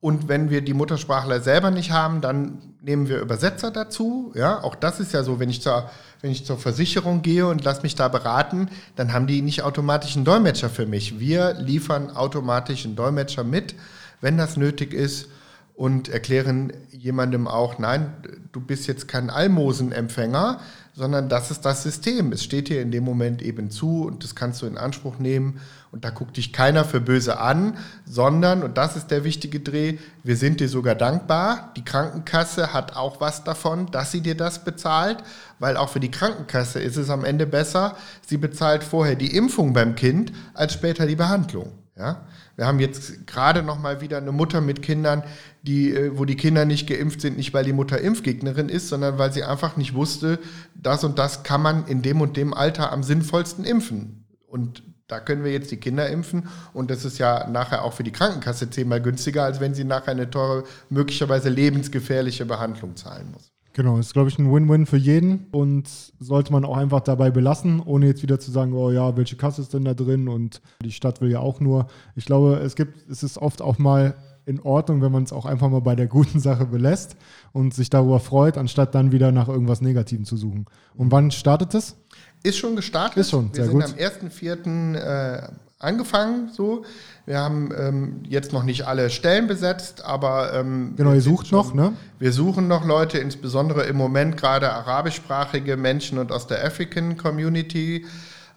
Und 0.00 0.28
wenn 0.28 0.50
wir 0.50 0.60
die 0.62 0.74
Muttersprachler 0.74 1.40
selber 1.40 1.70
nicht 1.70 1.90
haben, 1.90 2.20
dann 2.20 2.74
nehmen 2.82 3.08
wir 3.08 3.20
Übersetzer 3.20 3.70
dazu. 3.70 4.32
Ja, 4.34 4.62
auch 4.62 4.74
das 4.74 5.00
ist 5.00 5.12
ja 5.12 5.22
so, 5.22 5.40
wenn 5.40 5.50
ich 5.50 5.62
zur 5.62 5.90
wenn 6.20 6.30
ich 6.30 6.44
zur 6.44 6.58
Versicherung 6.58 7.22
gehe 7.22 7.46
und 7.46 7.64
lasse 7.64 7.82
mich 7.82 7.94
da 7.94 8.08
beraten, 8.08 8.68
dann 8.96 9.12
haben 9.12 9.26
die 9.26 9.42
nicht 9.42 9.62
automatisch 9.62 10.16
einen 10.16 10.24
Dolmetscher 10.24 10.70
für 10.70 10.86
mich. 10.86 11.20
Wir 11.20 11.54
liefern 11.54 12.10
automatisch 12.10 12.84
einen 12.84 12.96
Dolmetscher 12.96 13.44
mit, 13.44 13.74
wenn 14.20 14.36
das 14.36 14.56
nötig 14.56 14.92
ist 14.92 15.28
und 15.74 16.08
erklären 16.08 16.72
jemandem 16.90 17.46
auch, 17.46 17.78
nein, 17.78 18.12
du 18.50 18.60
bist 18.60 18.88
jetzt 18.88 19.06
kein 19.06 19.30
Almosenempfänger, 19.30 20.58
sondern 20.92 21.28
das 21.28 21.52
ist 21.52 21.64
das 21.64 21.84
System. 21.84 22.32
Es 22.32 22.42
steht 22.42 22.68
dir 22.68 22.82
in 22.82 22.90
dem 22.90 23.04
Moment 23.04 23.40
eben 23.40 23.70
zu 23.70 24.02
und 24.02 24.24
das 24.24 24.34
kannst 24.34 24.60
du 24.60 24.66
in 24.66 24.76
Anspruch 24.76 25.20
nehmen 25.20 25.60
und 25.90 26.04
da 26.04 26.10
guckt 26.10 26.36
dich 26.36 26.52
keiner 26.52 26.84
für 26.84 27.00
böse 27.00 27.40
an, 27.40 27.76
sondern, 28.04 28.62
und 28.62 28.76
das 28.76 28.96
ist 28.96 29.10
der 29.10 29.24
wichtige 29.24 29.60
Dreh, 29.60 29.98
wir 30.22 30.36
sind 30.36 30.60
dir 30.60 30.68
sogar 30.68 30.94
dankbar. 30.94 31.72
Die 31.76 31.84
Krankenkasse 31.84 32.72
hat 32.72 32.96
auch 32.96 33.20
was 33.20 33.44
davon, 33.44 33.90
dass 33.90 34.12
sie 34.12 34.20
dir 34.20 34.36
das 34.36 34.64
bezahlt, 34.64 35.18
weil 35.58 35.76
auch 35.76 35.88
für 35.88 36.00
die 36.00 36.10
Krankenkasse 36.10 36.80
ist 36.80 36.96
es 36.96 37.10
am 37.10 37.24
Ende 37.24 37.46
besser, 37.46 37.96
sie 38.26 38.36
bezahlt 38.36 38.84
vorher 38.84 39.16
die 39.16 39.34
Impfung 39.34 39.72
beim 39.72 39.94
Kind 39.94 40.32
als 40.54 40.74
später 40.74 41.06
die 41.06 41.16
Behandlung. 41.16 41.72
Ja? 41.96 42.26
Wir 42.56 42.66
haben 42.66 42.80
jetzt 42.80 43.26
gerade 43.26 43.62
noch 43.62 43.78
mal 43.78 44.00
wieder 44.00 44.18
eine 44.18 44.32
Mutter 44.32 44.60
mit 44.60 44.82
Kindern, 44.82 45.22
die, 45.62 45.94
äh, 45.94 46.18
wo 46.18 46.24
die 46.24 46.36
Kinder 46.36 46.64
nicht 46.64 46.88
geimpft 46.88 47.20
sind, 47.20 47.36
nicht 47.36 47.54
weil 47.54 47.64
die 47.64 47.72
Mutter 47.72 48.00
Impfgegnerin 48.00 48.68
ist, 48.68 48.88
sondern 48.88 49.18
weil 49.18 49.32
sie 49.32 49.44
einfach 49.44 49.76
nicht 49.76 49.94
wusste, 49.94 50.38
das 50.74 51.04
und 51.04 51.18
das 51.18 51.42
kann 51.42 51.62
man 51.62 51.86
in 51.86 52.02
dem 52.02 52.20
und 52.20 52.36
dem 52.36 52.54
Alter 52.54 52.92
am 52.92 53.02
sinnvollsten 53.02 53.64
impfen. 53.64 54.24
Und 54.46 54.82
da 55.08 55.20
können 55.20 55.42
wir 55.42 55.52
jetzt 55.52 55.70
die 55.70 55.78
Kinder 55.78 56.08
impfen 56.08 56.48
und 56.74 56.90
das 56.90 57.04
ist 57.04 57.18
ja 57.18 57.48
nachher 57.48 57.82
auch 57.82 57.94
für 57.94 58.04
die 58.04 58.12
Krankenkasse 58.12 58.70
zehnmal 58.70 59.00
günstiger, 59.00 59.42
als 59.42 59.58
wenn 59.58 59.74
sie 59.74 59.84
nachher 59.84 60.12
eine 60.12 60.30
teure, 60.30 60.64
möglicherweise 60.90 61.48
lebensgefährliche 61.48 62.44
Behandlung 62.44 62.94
zahlen 62.94 63.30
muss. 63.32 63.50
Genau, 63.72 63.96
ist, 63.98 64.12
glaube 64.12 64.28
ich, 64.28 64.38
ein 64.38 64.52
Win-Win 64.52 64.86
für 64.86 64.96
jeden 64.96 65.46
und 65.52 65.88
sollte 66.18 66.52
man 66.52 66.64
auch 66.64 66.76
einfach 66.76 67.00
dabei 67.00 67.30
belassen, 67.30 67.80
ohne 67.80 68.06
jetzt 68.06 68.22
wieder 68.22 68.40
zu 68.40 68.50
sagen, 68.50 68.72
oh 68.72 68.90
ja, 68.90 69.16
welche 69.16 69.36
Kasse 69.36 69.62
ist 69.62 69.72
denn 69.72 69.84
da 69.84 69.94
drin 69.94 70.28
und 70.28 70.60
die 70.82 70.90
Stadt 70.90 71.20
will 71.20 71.30
ja 71.30 71.40
auch 71.40 71.60
nur. 71.60 71.86
Ich 72.16 72.24
glaube, 72.24 72.56
es 72.56 72.74
gibt, 72.74 73.08
es 73.08 73.22
ist 73.22 73.38
oft 73.38 73.62
auch 73.62 73.78
mal 73.78 74.14
in 74.46 74.60
Ordnung, 74.60 75.02
wenn 75.02 75.12
man 75.12 75.22
es 75.24 75.32
auch 75.32 75.44
einfach 75.44 75.68
mal 75.68 75.82
bei 75.82 75.94
der 75.94 76.06
guten 76.08 76.40
Sache 76.40 76.66
belässt 76.66 77.16
und 77.52 77.72
sich 77.72 77.90
darüber 77.90 78.18
freut, 78.18 78.58
anstatt 78.58 78.94
dann 78.94 79.12
wieder 79.12 79.30
nach 79.30 79.46
irgendwas 79.46 79.80
Negativem 79.80 80.24
zu 80.24 80.36
suchen. 80.36 80.66
Und 80.96 81.12
wann 81.12 81.30
startet 81.30 81.74
es? 81.74 81.96
Ist 82.42 82.58
schon 82.58 82.76
gestartet. 82.76 83.18
Ist 83.18 83.30
schon, 83.30 83.50
sehr 83.52 83.64
Wir 83.64 83.70
sind 83.70 83.82
am 83.82 83.92
1.4. 83.92 84.96
Äh, 84.96 85.48
angefangen 85.78 86.50
so. 86.52 86.84
Wir 87.26 87.38
haben 87.38 87.70
ähm, 87.78 88.22
jetzt 88.28 88.52
noch 88.52 88.64
nicht 88.64 88.86
alle 88.86 89.10
Stellen 89.10 89.46
besetzt, 89.46 90.04
aber 90.04 90.54
ähm, 90.54 90.94
genau, 90.96 91.12
ihr 91.12 91.20
sucht 91.20 91.48
schon, 91.48 91.58
noch, 91.58 91.74
ne? 91.74 91.92
Wir 92.18 92.32
suchen 92.32 92.68
noch 92.68 92.86
Leute, 92.86 93.18
insbesondere 93.18 93.84
im 93.84 93.96
Moment 93.96 94.36
gerade 94.36 94.72
arabischsprachige 94.72 95.76
Menschen 95.76 96.18
und 96.18 96.32
aus 96.32 96.46
der 96.46 96.64
African 96.64 97.16
Community. 97.16 98.06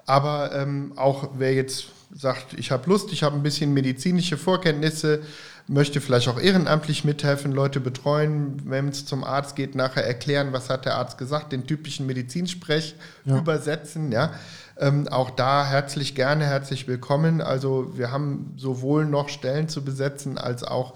Aber 0.06 0.52
ähm, 0.56 0.94
auch 0.96 1.30
wer 1.38 1.54
jetzt 1.54 1.88
sagt, 2.14 2.54
ich 2.54 2.72
habe 2.72 2.90
Lust, 2.90 3.12
ich 3.12 3.24
habe 3.24 3.36
ein 3.36 3.44
bisschen 3.44 3.74
medizinische 3.74 4.38
Vorkenntnisse, 4.38 5.22
möchte 5.68 6.02
vielleicht 6.02 6.28
auch 6.28 6.40
ehrenamtlich 6.40 7.04
mithelfen, 7.04 7.52
Leute 7.52 7.80
betreuen, 7.80 8.62
wenn 8.66 8.90
es 8.90 9.06
zum 9.06 9.24
Arzt 9.24 9.56
geht, 9.56 9.76
nachher 9.76 10.06
erklären, 10.06 10.54
was 10.54 10.70
hat 10.70 10.86
der 10.86 10.96
Arzt 10.96 11.18
gesagt, 11.18 11.52
den 11.52 11.66
typischen 11.66 12.06
Medizinsprech 12.06 12.96
ja. 13.26 13.38
übersetzen, 13.38 14.12
ja. 14.12 14.32
Ähm, 14.78 15.08
auch 15.10 15.30
da 15.30 15.66
herzlich 15.66 16.16
gerne, 16.16 16.46
herzlich 16.46 16.88
willkommen. 16.88 17.42
Also 17.42 17.96
wir 17.98 18.12
haben 18.12 18.54
sowohl 18.58 19.06
noch 19.06 19.30
Stellen 19.30 19.70
zu 19.70 19.84
besetzen, 19.84 20.38
als 20.40 20.64
auch 20.64 20.96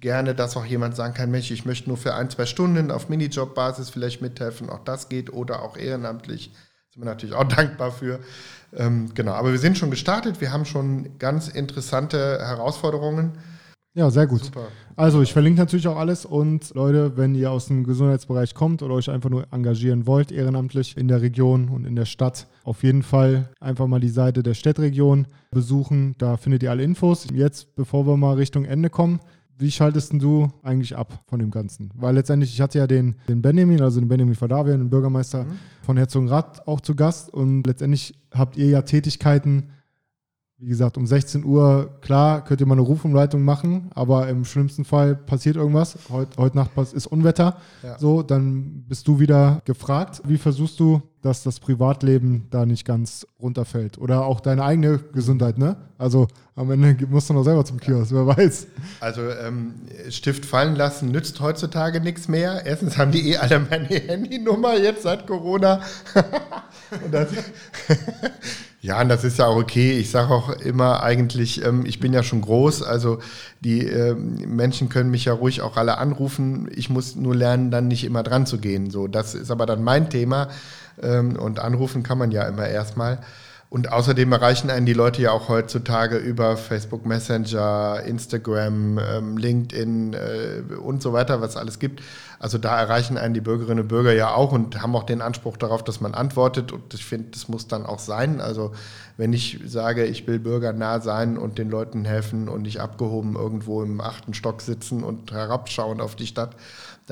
gerne, 0.00 0.34
dass 0.34 0.56
auch 0.56 0.66
jemand 0.66 0.96
sagen 0.96 1.14
kann, 1.14 1.30
Mensch, 1.30 1.50
ich 1.50 1.64
möchte 1.64 1.88
nur 1.88 1.96
für 1.96 2.14
ein, 2.14 2.30
zwei 2.30 2.46
Stunden 2.46 2.90
auf 2.90 3.08
Minijob-Basis 3.08 3.90
vielleicht 3.90 4.22
mithelfen. 4.22 4.70
Auch 4.70 4.84
das 4.84 5.08
geht 5.08 5.32
oder 5.32 5.62
auch 5.62 5.76
ehrenamtlich. 5.76 6.52
Sind 6.90 7.02
wir 7.02 7.06
natürlich 7.06 7.34
auch 7.34 7.44
dankbar 7.48 7.90
für. 7.90 8.20
Ähm, 8.74 9.12
genau, 9.14 9.32
aber 9.32 9.52
wir 9.52 9.58
sind 9.58 9.78
schon 9.78 9.90
gestartet. 9.90 10.40
Wir 10.40 10.52
haben 10.52 10.64
schon 10.64 11.18
ganz 11.18 11.48
interessante 11.48 12.38
Herausforderungen. 12.40 13.38
Ja, 13.94 14.10
sehr 14.10 14.26
gut. 14.26 14.44
Super. 14.44 14.68
Also 14.96 15.20
ich 15.20 15.32
verlinke 15.32 15.60
natürlich 15.60 15.86
auch 15.86 15.96
alles 15.96 16.24
und 16.24 16.74
Leute, 16.74 17.16
wenn 17.16 17.34
ihr 17.34 17.50
aus 17.50 17.66
dem 17.66 17.84
Gesundheitsbereich 17.84 18.54
kommt 18.54 18.82
oder 18.82 18.94
euch 18.94 19.10
einfach 19.10 19.28
nur 19.28 19.46
engagieren 19.52 20.06
wollt, 20.06 20.32
ehrenamtlich 20.32 20.96
in 20.96 21.08
der 21.08 21.20
Region 21.20 21.68
und 21.68 21.84
in 21.84 21.94
der 21.94 22.06
Stadt, 22.06 22.46
auf 22.64 22.82
jeden 22.82 23.02
Fall 23.02 23.50
einfach 23.60 23.86
mal 23.86 24.00
die 24.00 24.08
Seite 24.08 24.42
der 24.42 24.54
Städtregion 24.54 25.26
besuchen. 25.50 26.14
Da 26.18 26.36
findet 26.38 26.62
ihr 26.62 26.70
alle 26.70 26.82
Infos. 26.82 27.26
Jetzt, 27.32 27.74
bevor 27.74 28.06
wir 28.06 28.16
mal 28.16 28.36
Richtung 28.36 28.64
Ende 28.64 28.88
kommen, 28.88 29.20
wie 29.58 29.70
schaltest 29.70 30.12
du 30.14 30.50
eigentlich 30.62 30.96
ab 30.96 31.22
von 31.26 31.38
dem 31.38 31.50
Ganzen? 31.50 31.90
Weil 31.94 32.14
letztendlich, 32.14 32.52
ich 32.52 32.60
hatte 32.60 32.78
ja 32.78 32.86
den, 32.86 33.16
den 33.28 33.42
Benjamin, 33.42 33.80
also 33.80 34.00
den 34.00 34.08
Benjamin 34.08 34.34
Fadavian, 34.34 34.78
den 34.78 34.90
Bürgermeister 34.90 35.44
mhm. 35.44 35.58
von 35.82 35.96
Herzogenrath 35.96 36.66
auch 36.66 36.80
zu 36.80 36.94
Gast 36.94 37.32
und 37.32 37.66
letztendlich 37.66 38.14
habt 38.32 38.56
ihr 38.56 38.66
ja 38.66 38.82
Tätigkeiten, 38.82 39.68
wie 40.62 40.68
gesagt, 40.68 40.96
um 40.96 41.08
16 41.08 41.44
Uhr, 41.44 41.90
klar, 42.02 42.44
könnt 42.44 42.60
ihr 42.60 42.66
mal 42.66 42.74
eine 42.74 42.82
Rufumleitung 42.82 43.42
machen, 43.42 43.90
aber 43.96 44.28
im 44.28 44.44
schlimmsten 44.44 44.84
Fall 44.84 45.16
passiert 45.16 45.56
irgendwas. 45.56 45.98
Heute, 46.08 46.36
heute 46.36 46.56
Nacht 46.56 46.70
ist 46.92 47.08
Unwetter. 47.08 47.56
Ja. 47.82 47.98
So, 47.98 48.22
dann 48.22 48.84
bist 48.86 49.08
du 49.08 49.18
wieder 49.18 49.60
gefragt. 49.64 50.22
Wie 50.24 50.38
versuchst 50.38 50.78
du, 50.78 51.02
dass 51.20 51.42
das 51.42 51.58
Privatleben 51.58 52.46
da 52.50 52.64
nicht 52.64 52.84
ganz 52.84 53.26
runterfällt? 53.40 53.98
Oder 53.98 54.24
auch 54.24 54.38
deine 54.38 54.62
eigene 54.62 55.00
Gesundheit, 55.12 55.58
ne? 55.58 55.74
Also 55.98 56.28
am 56.54 56.70
Ende 56.70 57.08
musst 57.08 57.28
du 57.28 57.34
noch 57.34 57.42
selber 57.42 57.64
zum 57.64 57.80
Kiosk, 57.80 58.12
wer 58.12 58.28
weiß. 58.28 58.68
Also 59.00 59.22
ähm, 59.22 59.74
Stift 60.10 60.46
fallen 60.46 60.76
lassen 60.76 61.10
nützt 61.10 61.40
heutzutage 61.40 62.00
nichts 62.00 62.28
mehr. 62.28 62.64
Erstens 62.64 62.98
haben 62.98 63.10
die 63.10 63.30
eh 63.30 63.36
alle 63.38 63.58
meine 63.58 63.88
Handynummer 63.88 64.76
jetzt 64.76 65.02
seit 65.02 65.26
Corona. 65.26 65.80
und 67.04 67.12
das, 67.12 67.30
ja, 68.82 69.00
und 69.00 69.08
das 69.08 69.22
ist 69.22 69.38
ja 69.38 69.46
auch 69.46 69.56
okay. 69.56 69.92
Ich 69.92 70.10
sage 70.10 70.34
auch 70.34 70.48
immer 70.48 71.04
eigentlich, 71.04 71.64
ähm, 71.64 71.86
ich 71.86 72.00
bin 72.00 72.12
ja 72.12 72.24
schon 72.24 72.40
groß, 72.40 72.82
also 72.82 73.20
die 73.60 73.86
äh, 73.86 74.14
Menschen 74.14 74.88
können 74.88 75.12
mich 75.12 75.26
ja 75.26 75.34
ruhig 75.34 75.62
auch 75.62 75.76
alle 75.76 75.98
anrufen. 75.98 76.68
Ich 76.74 76.90
muss 76.90 77.14
nur 77.14 77.36
lernen, 77.36 77.70
dann 77.70 77.86
nicht 77.86 78.02
immer 78.02 78.24
dran 78.24 78.44
zu 78.44 78.58
gehen. 78.58 78.90
So, 78.90 79.06
das 79.06 79.36
ist 79.36 79.52
aber 79.52 79.66
dann 79.66 79.84
mein 79.84 80.10
Thema. 80.10 80.48
Ähm, 81.00 81.36
und 81.36 81.60
anrufen 81.60 82.02
kann 82.02 82.18
man 82.18 82.32
ja 82.32 82.42
immer 82.42 82.66
erstmal. 82.66 83.20
Und 83.72 83.90
außerdem 83.90 84.30
erreichen 84.32 84.68
einen 84.68 84.84
die 84.84 84.92
Leute 84.92 85.22
ja 85.22 85.32
auch 85.32 85.48
heutzutage 85.48 86.18
über 86.18 86.58
Facebook 86.58 87.06
Messenger, 87.06 88.02
Instagram, 88.04 88.98
ähm, 88.98 89.38
LinkedIn 89.38 90.12
äh, 90.12 90.74
und 90.74 91.02
so 91.02 91.14
weiter, 91.14 91.40
was 91.40 91.56
alles 91.56 91.78
gibt. 91.78 92.02
Also 92.38 92.58
da 92.58 92.78
erreichen 92.78 93.16
einen 93.16 93.32
die 93.32 93.40
Bürgerinnen 93.40 93.80
und 93.80 93.88
Bürger 93.88 94.12
ja 94.12 94.34
auch 94.34 94.52
und 94.52 94.82
haben 94.82 94.94
auch 94.94 95.04
den 95.04 95.22
Anspruch 95.22 95.56
darauf, 95.56 95.82
dass 95.82 96.02
man 96.02 96.12
antwortet. 96.12 96.70
Und 96.70 96.92
ich 96.92 97.06
finde, 97.06 97.30
das 97.30 97.48
muss 97.48 97.66
dann 97.66 97.86
auch 97.86 97.98
sein. 97.98 98.42
Also 98.42 98.72
wenn 99.16 99.32
ich 99.32 99.60
sage, 99.64 100.04
ich 100.04 100.26
will 100.26 100.38
bürgernah 100.38 101.00
sein 101.00 101.38
und 101.38 101.56
den 101.56 101.70
Leuten 101.70 102.04
helfen 102.04 102.50
und 102.50 102.62
nicht 102.62 102.82
abgehoben 102.82 103.36
irgendwo 103.36 103.82
im 103.82 104.02
achten 104.02 104.34
Stock 104.34 104.60
sitzen 104.60 105.02
und 105.02 105.32
herabschauen 105.32 106.02
auf 106.02 106.14
die 106.14 106.26
Stadt, 106.26 106.56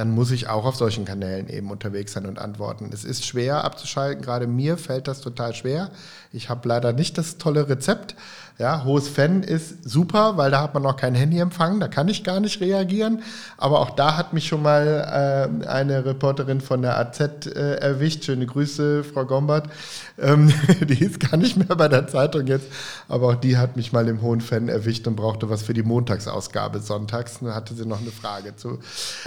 dann 0.00 0.12
muss 0.12 0.30
ich 0.30 0.48
auch 0.48 0.64
auf 0.64 0.76
solchen 0.76 1.04
Kanälen 1.04 1.50
eben 1.50 1.70
unterwegs 1.70 2.14
sein 2.14 2.24
und 2.24 2.38
antworten. 2.38 2.88
Es 2.90 3.04
ist 3.04 3.26
schwer 3.26 3.64
abzuschalten, 3.64 4.24
gerade 4.24 4.46
mir 4.46 4.78
fällt 4.78 5.06
das 5.06 5.20
total 5.20 5.54
schwer. 5.54 5.90
Ich 6.32 6.48
habe 6.48 6.66
leider 6.66 6.94
nicht 6.94 7.18
das 7.18 7.36
tolle 7.36 7.68
Rezept. 7.68 8.16
Ja, 8.60 8.84
hohes 8.84 9.08
Fan 9.08 9.42
ist 9.42 9.88
super, 9.88 10.36
weil 10.36 10.50
da 10.50 10.60
hat 10.60 10.74
man 10.74 10.82
noch 10.82 10.96
kein 10.96 11.14
Handyempfang, 11.14 11.80
da 11.80 11.88
kann 11.88 12.08
ich 12.08 12.24
gar 12.24 12.40
nicht 12.40 12.60
reagieren. 12.60 13.22
Aber 13.56 13.80
auch 13.80 13.90
da 13.90 14.18
hat 14.18 14.34
mich 14.34 14.48
schon 14.48 14.62
mal 14.62 15.50
äh, 15.64 15.66
eine 15.66 16.04
Reporterin 16.04 16.60
von 16.60 16.82
der 16.82 16.98
AZ 16.98 17.20
äh, 17.46 17.76
erwischt. 17.76 18.24
Schöne 18.24 18.44
Grüße, 18.44 19.02
Frau 19.02 19.24
Gombert. 19.24 19.70
Ähm, 20.18 20.52
die 20.82 21.02
ist 21.02 21.20
gar 21.20 21.38
nicht 21.38 21.56
mehr 21.56 21.74
bei 21.74 21.88
der 21.88 22.06
Zeitung 22.06 22.46
jetzt, 22.48 22.66
aber 23.08 23.28
auch 23.28 23.34
die 23.34 23.56
hat 23.56 23.76
mich 23.76 23.94
mal 23.94 24.06
im 24.08 24.20
hohen 24.20 24.42
Fan 24.42 24.68
erwischt 24.68 25.06
und 25.06 25.16
brauchte 25.16 25.48
was 25.48 25.62
für 25.62 25.72
die 25.72 25.82
Montagsausgabe 25.82 26.80
sonntags. 26.80 27.38
Da 27.40 27.54
hatte 27.54 27.74
sie 27.74 27.86
noch 27.86 28.02
eine 28.02 28.10
Frage 28.10 28.56
zu. 28.56 28.78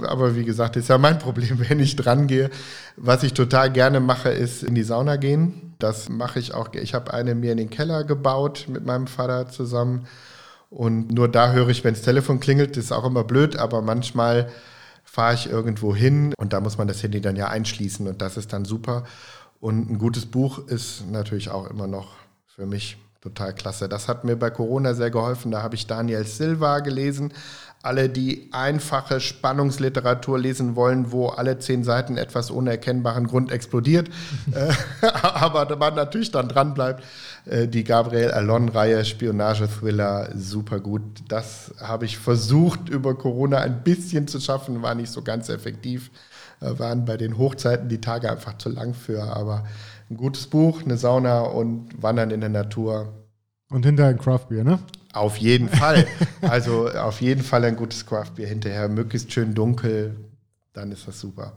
Aber 0.06 0.36
wie 0.36 0.44
gesagt, 0.44 0.63
ist 0.76 0.88
ja 0.88 0.98
mein 0.98 1.18
Problem, 1.20 1.58
wenn 1.68 1.80
ich 1.80 1.96
dran 1.96 2.26
gehe. 2.26 2.50
Was 2.96 3.22
ich 3.22 3.34
total 3.34 3.70
gerne 3.70 4.00
mache, 4.00 4.30
ist 4.30 4.62
in 4.62 4.74
die 4.74 4.82
Sauna 4.82 5.16
gehen. 5.16 5.74
Das 5.78 6.08
mache 6.08 6.38
ich 6.38 6.54
auch. 6.54 6.72
Ich 6.74 6.94
habe 6.94 7.12
eine 7.12 7.34
mir 7.34 7.52
in 7.52 7.58
den 7.58 7.70
Keller 7.70 8.04
gebaut 8.04 8.66
mit 8.68 8.84
meinem 8.84 9.06
Vater 9.06 9.48
zusammen. 9.48 10.06
Und 10.70 11.12
nur 11.12 11.28
da 11.28 11.52
höre 11.52 11.68
ich, 11.68 11.84
wenn 11.84 11.94
das 11.94 12.02
Telefon 12.02 12.40
klingelt, 12.40 12.76
das 12.76 12.86
ist 12.86 12.92
auch 12.92 13.04
immer 13.04 13.22
blöd, 13.22 13.56
aber 13.56 13.80
manchmal 13.80 14.48
fahre 15.04 15.34
ich 15.34 15.48
irgendwo 15.48 15.94
hin 15.94 16.34
und 16.36 16.52
da 16.52 16.60
muss 16.60 16.78
man 16.78 16.88
das 16.88 17.00
Handy 17.02 17.20
dann 17.20 17.36
ja 17.36 17.46
einschließen 17.48 18.08
und 18.08 18.20
das 18.20 18.36
ist 18.36 18.52
dann 18.52 18.64
super. 18.64 19.04
Und 19.60 19.88
ein 19.88 19.98
gutes 19.98 20.26
Buch 20.26 20.66
ist 20.66 21.08
natürlich 21.08 21.50
auch 21.50 21.70
immer 21.70 21.86
noch 21.86 22.14
für 22.46 22.66
mich 22.66 22.96
total 23.20 23.54
klasse. 23.54 23.88
Das 23.88 24.08
hat 24.08 24.24
mir 24.24 24.36
bei 24.36 24.50
Corona 24.50 24.92
sehr 24.94 25.10
geholfen. 25.10 25.50
Da 25.50 25.62
habe 25.62 25.76
ich 25.76 25.86
Daniel 25.86 26.26
Silva 26.26 26.80
gelesen, 26.80 27.32
alle, 27.84 28.08
die 28.08 28.48
einfache 28.52 29.20
Spannungsliteratur 29.20 30.38
lesen 30.38 30.76
wollen, 30.76 31.12
wo 31.12 31.28
alle 31.28 31.58
zehn 31.58 31.84
Seiten 31.84 32.16
etwas 32.16 32.50
ohne 32.50 32.70
erkennbaren 32.70 33.26
Grund 33.26 33.52
explodiert, 33.52 34.08
äh, 34.54 34.72
aber 35.22 35.76
man 35.76 35.94
natürlich 35.94 36.30
dann 36.30 36.48
dran 36.48 36.74
bleibt. 36.74 37.04
Äh, 37.46 37.68
die 37.68 37.84
Gabriel 37.84 38.30
Allon-Reihe, 38.30 39.04
Spionage-Thriller, 39.04 40.30
super 40.34 40.80
gut. 40.80 41.02
Das 41.28 41.74
habe 41.80 42.04
ich 42.04 42.18
versucht 42.18 42.88
über 42.88 43.14
Corona 43.14 43.58
ein 43.58 43.82
bisschen 43.82 44.28
zu 44.28 44.40
schaffen, 44.40 44.82
war 44.82 44.94
nicht 44.94 45.12
so 45.12 45.22
ganz 45.22 45.48
effektiv. 45.48 46.10
Äh, 46.60 46.78
waren 46.78 47.04
bei 47.04 47.16
den 47.16 47.36
Hochzeiten 47.38 47.88
die 47.88 48.00
Tage 48.00 48.30
einfach 48.30 48.58
zu 48.58 48.70
lang 48.70 48.94
für, 48.94 49.22
aber 49.22 49.64
ein 50.10 50.16
gutes 50.16 50.46
Buch, 50.46 50.82
eine 50.82 50.96
Sauna 50.96 51.40
und 51.40 51.90
Wandern 52.02 52.30
in 52.30 52.40
der 52.40 52.50
Natur. 52.50 53.12
Und 53.70 53.84
hinterher 53.84 54.10
ein 54.12 54.18
Craftbeer, 54.18 54.64
ne? 54.64 54.78
Auf 55.14 55.36
jeden 55.36 55.68
Fall. 55.68 56.06
Also 56.42 56.88
auf 56.88 57.20
jeden 57.20 57.42
Fall 57.42 57.64
ein 57.64 57.76
gutes 57.76 58.04
Craftbier 58.04 58.46
hinterher, 58.46 58.88
möglichst 58.88 59.32
schön 59.32 59.54
dunkel, 59.54 60.16
dann 60.72 60.92
ist 60.92 61.06
das 61.06 61.20
super. 61.20 61.52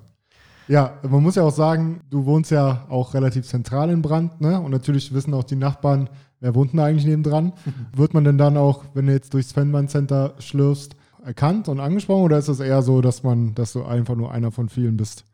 Ja, 0.68 0.98
man 1.02 1.24
muss 1.24 1.36
ja 1.36 1.44
auch 1.44 1.54
sagen, 1.54 2.02
du 2.10 2.26
wohnst 2.26 2.52
ja 2.52 2.86
auch 2.90 3.14
relativ 3.14 3.48
zentral 3.48 3.90
in 3.90 4.02
Brand, 4.02 4.42
ne? 4.42 4.60
Und 4.60 4.72
natürlich 4.72 5.14
wissen 5.14 5.34
auch 5.34 5.44
die 5.44 5.56
Nachbarn, 5.56 6.10
wer 6.40 6.56
wohnt 6.56 6.74
denn 6.74 6.80
eigentlich 6.82 7.06
nebendran. 7.06 7.54
Wird 7.94 8.14
man 8.14 8.26
denn 8.26 8.38
dann 8.38 8.58
auch, 8.58 8.84
wenn 8.94 9.08
du 9.08 9.14
jetzt 9.14 9.34
durchs 9.34 9.54
Fanman 9.54 9.88
Center 9.88 10.36
schlürfst, 10.40 10.96
erkannt 11.24 11.68
und 11.68 11.80
angesprochen 11.80 12.24
oder 12.24 12.38
ist 12.38 12.48
es 12.48 12.60
eher 12.60 12.82
so, 12.82 13.02
dass 13.02 13.24
man, 13.24 13.56
dass 13.56 13.74
du 13.74 13.84
einfach 13.84 14.16
nur 14.16 14.32
einer 14.32 14.52
von 14.52 14.70
vielen 14.70 14.98
bist? 14.98 15.26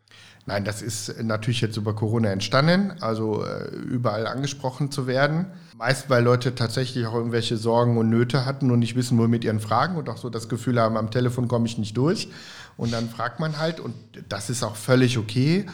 Nein, 0.45 0.65
das 0.65 0.81
ist 0.81 1.23
natürlich 1.23 1.61
jetzt 1.61 1.77
über 1.77 1.95
Corona 1.95 2.29
entstanden, 2.29 2.93
also 2.99 3.45
äh, 3.45 3.69
überall 3.75 4.27
angesprochen 4.27 4.91
zu 4.91 5.07
werden. 5.07 5.45
Meist, 5.77 6.09
weil 6.09 6.21
Leute 6.21 6.53
tatsächlich 6.53 7.05
auch 7.07 7.13
irgendwelche 7.13 7.55
Sorgen 7.55 7.97
und 7.97 8.09
Nöte 8.09 8.45
hatten 8.45 8.69
und 8.69 8.79
nicht 8.79 8.95
wissen, 8.95 9.17
wo 9.17 9.27
mit 9.27 9.45
ihren 9.45 9.61
Fragen 9.61 9.95
und 9.95 10.09
auch 10.09 10.17
so 10.17 10.29
das 10.29 10.49
Gefühl 10.49 10.81
haben, 10.81 10.97
am 10.97 11.11
Telefon 11.11 11.47
komme 11.47 11.65
ich 11.65 11.77
nicht 11.77 11.95
durch. 11.95 12.27
Und 12.75 12.91
dann 12.91 13.07
fragt 13.07 13.39
man 13.39 13.57
halt 13.57 13.79
und 13.79 13.95
das 14.27 14.49
ist 14.49 14.63
auch 14.63 14.75
völlig 14.75 15.17
okay. 15.17 15.65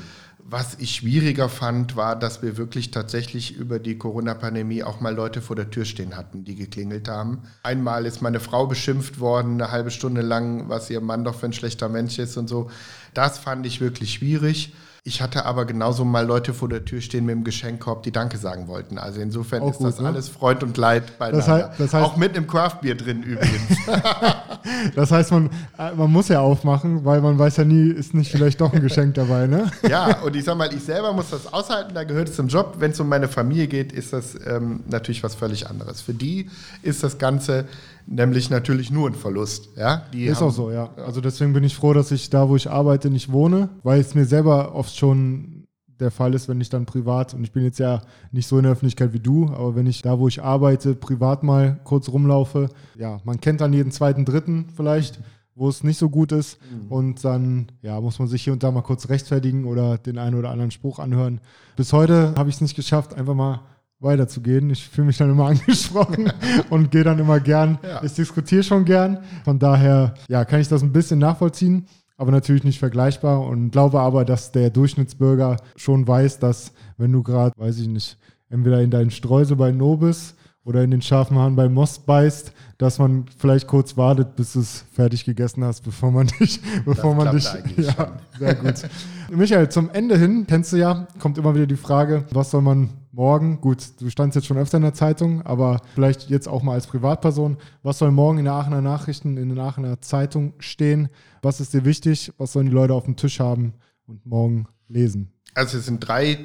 Was 0.52 0.78
ich 0.80 0.96
schwieriger 0.96 1.48
fand, 1.48 1.96
war, 1.96 2.16
dass 2.16 2.42
wir 2.42 2.58
wirklich 2.58 2.90
tatsächlich 2.90 3.56
über 3.56 3.78
die 3.78 4.00
Corona-Pandemie 4.00 4.82
auch 4.82 5.00
mal 5.00 5.14
Leute 5.14 5.44
vor 5.44 5.56
der 5.56 5.70
Tür 5.70 5.86
stehen 5.86 6.18
hatten, 6.18 6.44
die 6.44 6.56
geklingelt 6.56 7.08
haben. 7.08 7.44
Einmal 7.62 8.08
ist 8.08 8.24
meine 8.24 8.40
Frau 8.40 8.66
beschimpft 8.66 9.20
worden, 9.20 9.62
eine 9.62 9.72
halbe 9.72 9.92
Stunde 9.92 10.22
lang, 10.22 10.68
was 10.68 10.90
ihr 10.90 11.02
Mann 11.02 11.24
doch 11.24 11.36
für 11.36 11.46
ein 11.46 11.54
schlechter 11.54 11.88
Mensch 11.88 12.18
ist 12.18 12.36
und 12.36 12.48
so. 12.48 12.72
Das 13.14 13.38
fand 13.38 13.64
ich 13.68 13.80
wirklich 13.80 14.14
schwierig. 14.14 14.74
Ich 15.04 15.22
hatte 15.22 15.46
aber 15.46 15.66
genauso 15.66 16.04
mal 16.04 16.26
Leute 16.26 16.56
vor 16.56 16.68
der 16.68 16.84
Tür 16.84 17.02
stehen 17.02 17.26
mit 17.26 17.36
dem 17.36 17.44
Geschenkkorb, 17.44 18.02
die 18.02 18.12
Danke 18.12 18.40
sagen 18.40 18.68
wollten. 18.68 18.98
Also 18.98 19.22
insofern 19.22 19.62
Auch 19.62 19.70
ist 19.72 19.78
gut, 19.78 19.88
das 19.88 20.00
ne? 20.00 20.08
alles 20.08 20.30
Freund 20.30 20.64
und 20.64 20.78
Leid 20.78 21.20
beieinander. 21.20 21.46
Das 21.46 21.70
heißt, 21.70 21.80
das 21.80 21.94
heißt, 21.94 22.06
Auch 22.06 22.18
mit 22.18 22.36
einem 22.36 22.48
Craftbier 22.48 22.96
drin 22.96 23.22
übrigens. 23.22 23.78
das 24.96 25.12
heißt, 25.12 25.32
man, 25.32 25.50
äh, 25.78 25.94
man 25.96 26.12
muss 26.12 26.28
ja 26.28 26.42
aufmachen, 26.42 27.06
weil 27.06 27.22
man 27.22 27.38
weiß 27.38 27.58
ja 27.58 27.66
nie, 27.66 27.90
ist 27.90 28.14
nicht 28.14 28.32
vielleicht 28.32 28.62
doch 28.62 28.74
ein 28.74 28.82
Geschenk 28.82 29.16
dabei, 29.16 29.48
ne? 29.48 29.72
ja, 29.90 30.22
und 30.22 30.36
ich 30.36 30.44
sag 30.44 30.58
mal, 30.58 30.74
ich 30.74 30.84
selber 30.84 31.14
muss 31.14 31.30
das 31.30 31.52
aushalten, 31.52 31.94
da 31.94 32.04
gehört 32.04 32.30
es 32.30 32.36
zum 32.36 32.48
Job. 32.48 32.76
Wenn 32.80 32.92
es 32.92 33.00
um 33.00 33.08
meine 33.10 33.28
Familie 33.28 33.68
geht, 33.68 33.92
ist 33.92 34.14
das 34.14 34.36
ähm, 34.46 34.82
natürlich 34.88 35.24
was 35.24 35.36
völlig 35.36 35.70
anderes. 35.70 36.02
Für 36.02 36.14
die 36.14 36.50
ist 36.82 37.04
das 37.04 37.18
Ganze 37.18 37.66
nämlich 38.10 38.50
natürlich 38.50 38.92
nur 38.92 39.10
ein 39.10 39.16
Verlust. 39.16 39.70
Ja? 39.76 40.04
Die 40.14 40.26
ist 40.26 40.42
auch 40.42 40.52
so, 40.52 40.72
ja. 40.72 40.90
Also 41.06 41.22
deswegen 41.22 41.54
bin 41.54 41.64
ich 41.64 41.76
froh, 41.76 41.94
dass 41.94 42.12
ich 42.12 42.30
da, 42.30 42.50
wo 42.50 42.56
ich 42.56 42.70
arbeite, 42.70 43.10
nicht 43.10 43.32
wohne, 43.32 43.70
weil 43.84 44.00
es 44.00 44.16
mir 44.16 44.26
selber 44.26 44.74
oft 44.74 44.96
schon 44.96 45.59
der 46.00 46.12
Fall 46.12 46.34
ist, 46.34 46.48
wenn 46.48 46.62
ich 46.62 46.70
dann 46.70 46.86
privat, 46.86 47.34
und 47.34 47.44
ich 47.44 47.52
bin 47.52 47.64
jetzt 47.64 47.80
ja 47.80 48.02
nicht 48.32 48.48
so 48.48 48.58
in 48.58 48.64
der 48.64 48.72
Öffentlichkeit 48.72 49.14
wie 49.14 49.20
du, 49.20 49.50
aber 49.50 49.76
wenn 49.76 49.88
ich 49.88 50.02
da, 50.02 50.20
wo 50.20 50.28
ich 50.28 50.42
arbeite, 50.42 50.96
privat 50.96 51.44
mal 51.44 51.80
kurz 51.84 52.10
rumlaufe, 52.10 52.70
ja, 52.98 53.20
man 53.24 53.40
kennt 53.40 53.62
dann 53.62 53.74
jeden 53.74 53.92
zweiten, 53.92 54.26
dritten 54.26 54.66
vielleicht, 54.76 55.20
wo 55.56 55.68
es 55.68 55.84
nicht 55.84 55.98
so 55.98 56.10
gut 56.10 56.32
ist 56.32 56.58
mhm. 56.72 56.92
und 56.92 57.26
dann, 57.26 57.68
ja, 57.82 58.00
muss 58.00 58.18
man 58.18 58.28
sich 58.28 58.44
hier 58.44 58.54
und 58.54 58.64
da 58.64 58.72
mal 58.72 58.82
kurz 58.82 59.10
rechtfertigen 59.10 59.66
oder 59.66 59.98
den 59.98 60.18
einen 60.18 60.36
oder 60.36 60.52
anderen 60.52 60.72
Spruch 60.72 61.00
anhören. 61.00 61.42
Bis 61.76 61.92
heute 61.92 62.34
habe 62.38 62.50
ich 62.50 62.56
es 62.56 62.62
nicht 62.62 62.76
geschafft, 62.76 63.14
einfach 63.14 63.36
mal 63.36 63.62
weiterzugehen. 64.00 64.70
Ich 64.70 64.88
fühle 64.88 65.08
mich 65.08 65.18
dann 65.18 65.30
immer 65.30 65.48
angesprochen 65.50 66.32
und 66.70 66.92
gehe 66.92 67.04
dann 67.04 67.20
immer 67.20 67.40
gern. 67.40 67.78
Ja. 67.84 68.02
Ich 68.04 68.14
diskutiere 68.14 68.64
schon 68.64 68.86
gern. 68.86 69.20
Von 69.44 69.60
daher, 69.60 70.14
ja, 70.30 70.46
kann 70.46 70.62
ich 70.62 70.70
das 70.70 70.82
ein 70.82 70.94
bisschen 70.94 71.20
nachvollziehen, 71.20 71.88
aber 72.20 72.32
natürlich 72.32 72.66
nicht 72.66 72.80
vergleichbar 72.80 73.42
und 73.42 73.72
glaube 73.72 74.02
aber, 74.02 74.26
dass 74.26 74.52
der 74.52 74.70
Durchschnittsbürger 74.70 75.56
schon 75.78 76.06
weiß, 76.06 76.40
dass 76.40 76.74
wenn 76.98 77.14
du 77.14 77.24
gerade, 77.24 77.54
weiß 77.58 77.80
ich 77.80 77.88
nicht, 77.88 78.18
entweder 78.50 78.82
in 78.82 78.92
deinen 78.92 79.10
Streusel 79.10 79.56
bei 79.56 79.72
Nobis 79.72 80.36
oder 80.66 80.84
in 80.84 80.92
den 80.92 81.02
scharfen 81.02 81.38
Haaren 81.38 81.56
bei 81.56 81.70
Moss 81.70 82.00
beißt, 82.00 82.52
dass 82.78 83.00
man 83.00 83.24
vielleicht 83.38 83.68
kurz 83.68 83.96
wartet, 83.96 84.36
bis 84.36 84.52
du 84.52 84.60
es 84.60 84.84
fertig 84.92 85.24
gegessen 85.24 85.64
hast, 85.64 85.82
bevor 85.86 86.12
man 86.12 86.28
dich, 86.28 86.60
bevor 86.84 87.16
das 87.16 87.24
man 87.24 87.36
dich. 87.36 87.78
Ja, 87.88 87.94
schon. 87.94 88.08
sehr 88.38 88.56
gut. 88.56 88.90
Michael, 89.32 89.70
zum 89.70 89.90
Ende 89.92 90.18
hin, 90.18 90.46
kennst 90.46 90.74
du 90.74 90.78
ja, 90.78 91.08
kommt 91.20 91.38
immer 91.38 91.56
wieder 91.56 91.68
die 91.68 91.78
Frage, 91.78 92.26
was 92.32 92.52
soll 92.52 92.62
man 92.62 92.90
morgen, 93.20 93.60
gut, 93.60 94.00
du 94.00 94.10
standst 94.10 94.38
jetzt 94.38 94.48
schon 94.48 94.58
öfter 94.58 94.78
in 94.78 94.84
der 94.84 94.94
Zeitung, 94.94 95.42
aber 95.42 95.82
vielleicht 95.94 96.30
jetzt 96.30 96.48
auch 96.48 96.64
mal 96.64 96.76
als 96.76 96.88
Privatperson, 96.88 97.58
was 97.84 97.98
soll 97.98 98.12
morgen 98.12 98.38
in 98.38 98.46
der 98.46 98.54
Aachener 98.54 98.80
Nachrichten, 98.80 99.36
in 99.36 99.54
der 99.54 99.66
Aachener 99.66 100.00
Zeitung 100.00 100.54
stehen? 100.60 101.10
Was 101.42 101.60
ist 101.60 101.74
dir 101.74 101.84
wichtig? 101.84 102.32
Was 102.38 102.54
sollen 102.54 102.68
die 102.68 102.72
Leute 102.72 102.94
auf 102.94 103.04
dem 103.04 103.18
Tisch 103.18 103.42
haben 103.42 103.74
und 104.08 104.26
morgen 104.26 104.68
lesen? 104.88 105.34
Also 105.54 105.80
es 105.80 105.86
sind 105.86 106.00
drei 106.00 106.38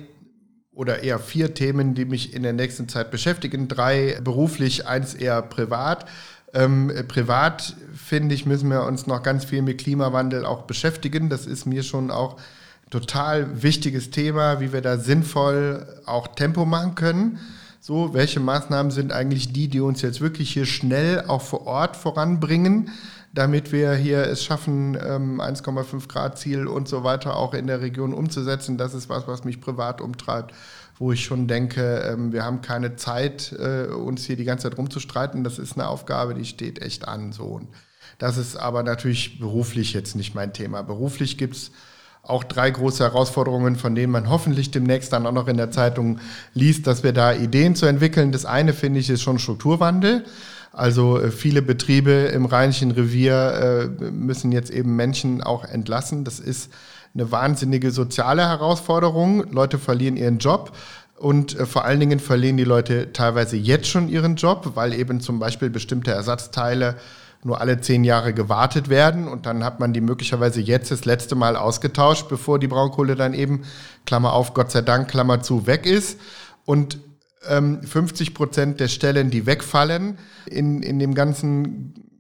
oder 0.73 1.05
eher 1.05 1.21
vier 1.21 1.55
Themen, 1.55 1.95
die 1.95 2.07
mich 2.07 2.35
in 2.35 2.43
der 2.43 2.53
nächsten 2.53 2.89
Zeit 2.89 3.13
beschäftigen. 3.13 3.69
Drei 3.69 4.19
beruflich, 4.25 4.85
eins 4.89 5.15
eher 5.15 5.43
privat. 5.43 6.07
Ähm, 6.53 6.91
privat, 7.07 7.77
finde 7.95 8.35
ich, 8.35 8.47
müssen 8.47 8.69
wir 8.69 8.83
uns 8.83 9.07
noch 9.07 9.23
ganz 9.23 9.45
viel 9.45 9.63
mit 9.63 9.79
Klimawandel 9.79 10.45
auch 10.45 10.63
beschäftigen. 10.63 11.29
Das 11.29 11.47
ist 11.47 11.67
mir 11.67 11.85
schon 11.85 12.11
auch 12.11 12.37
total 12.95 13.61
wichtiges 13.65 14.11
Thema, 14.11 14.61
wie 14.61 14.73
wir 14.73 14.81
da 14.81 14.99
sinnvoll 14.99 15.85
auch 16.07 16.29
Tempo 16.29 16.65
machen 16.65 16.95
können. 16.95 17.41
So, 17.81 18.15
welche 18.15 18.39
Maßnahmen 18.39 18.93
sind 18.93 19.13
eigentlich 19.13 19.53
die, 19.53 19.67
die 19.67 19.81
uns 19.81 20.01
jetzt 20.01 20.21
wirklich 20.21 20.53
hier 20.53 20.65
schnell 20.65 21.25
auch 21.27 21.43
vor 21.43 21.67
Ort 21.67 21.97
voranbringen, 21.97 22.91
damit 23.33 23.73
wir 23.73 23.95
hier 23.95 24.19
es 24.29 24.45
schaffen, 24.45 24.97
1,5 24.97 25.93
ähm, 25.93 26.03
Grad 26.07 26.39
Ziel 26.39 26.69
und 26.69 26.87
so 26.87 27.03
weiter 27.03 27.37
auch 27.37 27.53
in 27.53 27.67
der 27.67 27.81
Region 27.81 28.15
umzusetzen. 28.15 28.79
Das 28.79 28.95
ist 28.95 29.09
was, 29.09 29.27
was 29.27 29.43
mich 29.43 29.61
privat 29.61 30.01
umtreibt, 30.01 30.55
wo 30.97 31.11
ich 31.11 31.25
schon 31.25 31.49
denke, 31.49 31.99
ähm, 32.09 32.33
wir 32.33 32.45
haben 32.45 32.61
keine 32.61 32.95
Zeit, 32.95 33.53
äh, 33.59 33.87
uns 33.87 34.25
hier 34.25 34.37
die 34.37 34.45
ganze 34.45 34.71
Zeit 34.71 34.79
rumzustreiten. 34.79 35.43
Das 35.43 35.59
ist 35.59 35.77
eine 35.77 35.89
Aufgabe, 35.89 36.35
die 36.35 36.45
steht 36.45 36.81
echt 36.81 37.09
an. 37.09 37.33
So. 37.33 37.61
Das 38.19 38.37
ist 38.37 38.55
aber 38.55 38.85
natürlich 38.85 39.41
beruflich 39.41 39.95
jetzt 39.95 40.15
nicht 40.15 40.37
mein 40.37 40.53
Thema. 40.53 40.83
Beruflich 40.83 41.39
gibt 41.39 41.57
es 41.57 41.73
auch 42.27 42.45
drei 42.45 42.71
große 42.71 43.05
Herausforderungen, 43.05 43.77
von 43.77 43.95
denen 43.95 44.13
man 44.13 44.31
hoffentlich 44.31 44.71
demnächst 44.71 45.13
dann 45.13 45.27
auch 45.27 45.33
noch 45.33 45.49
in 45.49 45.57
der 45.57 45.71
Zeitung 45.71 46.19
liest, 46.55 46.87
dass 46.87 47.03
wir 47.03 47.13
da 47.13 47.35
Ideen 47.35 47.75
zu 47.75 47.87
entwickeln. 47.87 48.33
Das 48.33 48.47
eine 48.47 48.73
finde 48.73 49.01
ich 49.01 49.11
ist 49.11 49.23
schon 49.23 49.39
Strukturwandel. 49.39 50.25
Also 50.73 51.21
äh, 51.21 51.31
viele 51.31 51.63
Betriebe 51.63 52.11
im 52.11 52.47
Rheinischen 52.47 52.91
Revier 52.91 53.91
äh, 54.01 54.11
müssen 54.11 54.53
jetzt 54.53 54.71
eben 54.71 54.97
Menschen 54.97 55.43
auch 55.43 55.65
entlassen. 55.65 56.25
Das 56.25 56.41
ist 56.41 56.73
eine 57.15 57.31
wahnsinnige 57.31 57.91
soziale 57.91 58.49
Herausforderung. 58.49 59.51
Leute 59.53 59.79
verlieren 59.79 60.17
ihren 60.17 60.39
Job. 60.39 60.73
Und 61.17 61.59
äh, 61.59 61.67
vor 61.67 61.85
allen 61.85 62.01
Dingen 62.01 62.19
verlieren 62.19 62.57
die 62.57 62.65
Leute 62.65 63.13
teilweise 63.13 63.57
jetzt 63.57 63.87
schon 63.87 64.09
ihren 64.09 64.37
Job, 64.37 64.73
weil 64.75 64.95
eben 64.95 65.21
zum 65.21 65.39
Beispiel 65.39 65.71
bestimmte 65.71 66.11
Ersatzteile 66.11 66.97
nur 67.45 67.61
alle 67.61 67.81
zehn 67.81 68.05
Jahre 68.05 68.33
gewartet 68.33 68.89
werden 68.89 69.29
und 69.29 69.47
dann 69.47 69.63
hat 69.63 69.79
man 69.79 69.93
die 69.93 70.01
möglicherweise 70.01 70.61
jetzt 70.61 70.91
das 70.91 71.05
letzte 71.05 71.35
Mal 71.35 71.57
ausgetauscht, 71.57 72.29
bevor 72.29 72.59
die 72.59 72.69
Braunkohle 72.69 73.15
dann 73.15 73.35
eben, 73.35 73.63
Klammer 74.07 74.33
auf, 74.33 74.55
Gott 74.55 74.73
sei 74.73 74.81
Dank, 74.81 75.09
Klammer 75.09 75.43
zu, 75.43 75.67
weg 75.67 75.85
ist. 75.85 76.19
Und 76.65 76.99
ähm, 77.47 77.83
50 77.83 78.35
Prozent 78.35 78.81
der 78.81 78.89
Stellen, 78.89 79.31
die 79.31 79.45
wegfallen 79.45 80.19
in, 80.47 80.83
in 80.83 80.99
dem 80.99 81.15
ganzen 81.15 82.14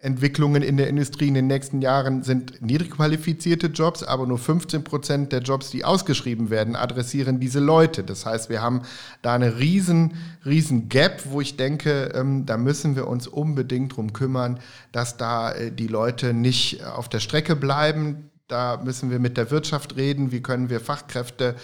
Entwicklungen 0.00 0.62
in 0.62 0.76
der 0.76 0.88
Industrie 0.88 1.28
in 1.28 1.34
den 1.34 1.46
nächsten 1.46 1.80
Jahren 1.80 2.22
sind 2.22 2.60
niedrig 2.60 2.90
qualifizierte 2.90 3.68
Jobs, 3.68 4.02
aber 4.02 4.26
nur 4.26 4.38
15 4.38 4.84
Prozent 4.84 5.32
der 5.32 5.40
Jobs, 5.40 5.70
die 5.70 5.84
ausgeschrieben 5.84 6.50
werden, 6.50 6.76
adressieren 6.76 7.40
diese 7.40 7.60
Leute. 7.60 8.04
Das 8.04 8.26
heißt, 8.26 8.50
wir 8.50 8.62
haben 8.62 8.82
da 9.22 9.34
eine 9.34 9.58
riesen, 9.58 10.14
riesen 10.44 10.88
Gap, 10.88 11.22
wo 11.30 11.40
ich 11.40 11.56
denke, 11.56 12.12
ähm, 12.14 12.46
da 12.46 12.56
müssen 12.56 12.94
wir 12.94 13.08
uns 13.08 13.26
unbedingt 13.26 13.96
drum 13.96 14.12
kümmern, 14.12 14.60
dass 14.92 15.16
da 15.16 15.52
äh, 15.52 15.72
die 15.72 15.88
Leute 15.88 16.34
nicht 16.34 16.84
auf 16.84 17.08
der 17.08 17.20
Strecke 17.20 17.56
bleiben. 17.56 18.30
Da 18.48 18.80
müssen 18.84 19.10
wir 19.10 19.18
mit 19.18 19.36
der 19.36 19.50
Wirtschaft 19.50 19.96
reden. 19.96 20.30
Wie 20.30 20.42
können 20.42 20.70
wir 20.70 20.80
Fachkräfte 20.80 21.56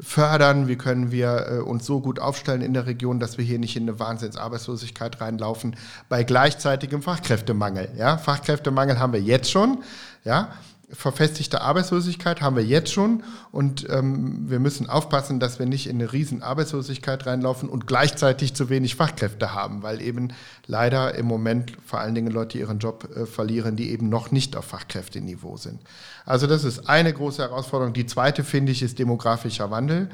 fördern, 0.00 0.68
wie 0.68 0.76
können 0.76 1.12
wir 1.12 1.46
äh, 1.48 1.58
uns 1.58 1.86
so 1.86 2.00
gut 2.00 2.18
aufstellen 2.18 2.62
in 2.62 2.74
der 2.74 2.86
Region, 2.86 3.20
dass 3.20 3.38
wir 3.38 3.44
hier 3.44 3.58
nicht 3.58 3.76
in 3.76 3.84
eine 3.84 3.98
Wahnsinnsarbeitslosigkeit 3.98 5.20
reinlaufen 5.20 5.76
bei 6.08 6.24
gleichzeitigem 6.24 7.02
Fachkräftemangel. 7.02 7.90
Ja? 7.96 8.16
Fachkräftemangel 8.16 8.98
haben 8.98 9.12
wir 9.12 9.20
jetzt 9.20 9.50
schon. 9.50 9.82
Ja? 10.24 10.52
Verfestigte 10.92 11.60
Arbeitslosigkeit 11.60 12.40
haben 12.40 12.56
wir 12.56 12.64
jetzt 12.64 12.92
schon 12.92 13.22
und 13.52 13.88
ähm, 13.90 14.50
wir 14.50 14.58
müssen 14.58 14.88
aufpassen, 14.88 15.40
dass 15.40 15.58
wir 15.58 15.66
nicht 15.66 15.86
in 15.86 15.96
eine 15.96 16.12
riesen 16.12 16.42
Arbeitslosigkeit 16.42 17.26
reinlaufen 17.26 17.68
und 17.68 17.86
gleichzeitig 17.86 18.54
zu 18.54 18.68
wenig 18.68 18.96
Fachkräfte 18.96 19.54
haben, 19.54 19.82
weil 19.82 20.00
eben 20.00 20.32
leider 20.66 21.14
im 21.14 21.26
Moment 21.26 21.72
vor 21.84 22.00
allen 22.00 22.14
Dingen 22.14 22.32
Leute 22.32 22.58
ihren 22.58 22.78
Job 22.78 23.08
äh, 23.14 23.26
verlieren, 23.26 23.76
die 23.76 23.90
eben 23.90 24.08
noch 24.08 24.30
nicht 24.30 24.56
auf 24.56 24.66
Fachkräfteniveau 24.66 25.56
sind. 25.56 25.80
Also 26.26 26.46
das 26.46 26.64
ist 26.64 26.88
eine 26.88 27.12
große 27.12 27.42
Herausforderung. 27.42 27.92
Die 27.92 28.06
zweite, 28.06 28.44
finde 28.44 28.72
ich, 28.72 28.82
ist 28.82 28.98
demografischer 28.98 29.70
Wandel. 29.70 30.10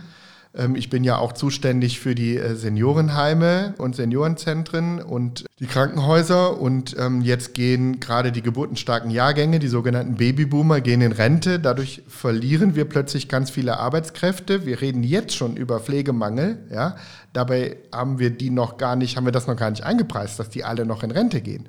Ähm, 0.57 0.77
ich 0.77 0.91
bin 0.91 1.05
ja 1.05 1.19
auch 1.19 1.33
zuständig 1.33 2.01
für 2.01 2.15
die 2.15 2.37
äh, 2.37 2.55
Seniorenheime 2.55 3.75
und 3.79 3.97
Seniorenzentren 3.97 5.01
und 5.01 5.45
die 5.61 5.67
Krankenhäuser. 5.67 6.61
Und 6.61 6.97
ähm, 6.99 7.23
jetzt 7.23 7.55
gehen 7.55 8.01
gerade 8.01 8.33
die 8.33 8.43
geburtenstarken 8.43 9.11
Jahrgänge, 9.11 9.59
die 9.59 9.69
sogenannten 9.69 10.17
Babyboomer, 10.17 10.81
gehen 10.81 11.01
in 11.01 11.13
Rente. 11.13 11.61
Dadurch 11.61 12.03
verlieren 12.09 12.75
wir 12.75 12.87
plötzlich 12.87 13.29
ganz 13.29 13.51
viele 13.51 13.79
Arbeitskräfte. 13.79 14.67
Wir 14.67 14.81
reden 14.81 15.03
jetzt 15.03 15.35
schon 15.35 15.57
über 15.57 15.81
Pflegemangel. 15.81 16.59
Ja? 16.73 16.97
Dabei 17.33 17.77
haben 17.93 18.19
wir 18.19 18.31
die 18.31 18.51
noch 18.51 18.79
gar 18.79 18.97
nicht, 18.97 19.17
haben 19.17 19.27
wir 19.27 19.33
das 19.33 19.47
noch 19.47 19.57
gar 19.57 19.71
nicht 19.71 19.85
eingepreist, 19.85 20.39
dass 20.39 20.49
die 20.49 20.65
alle 20.65 20.87
noch 20.87 21.03
in 21.03 21.11
Rente 21.11 21.41
gehen. 21.41 21.69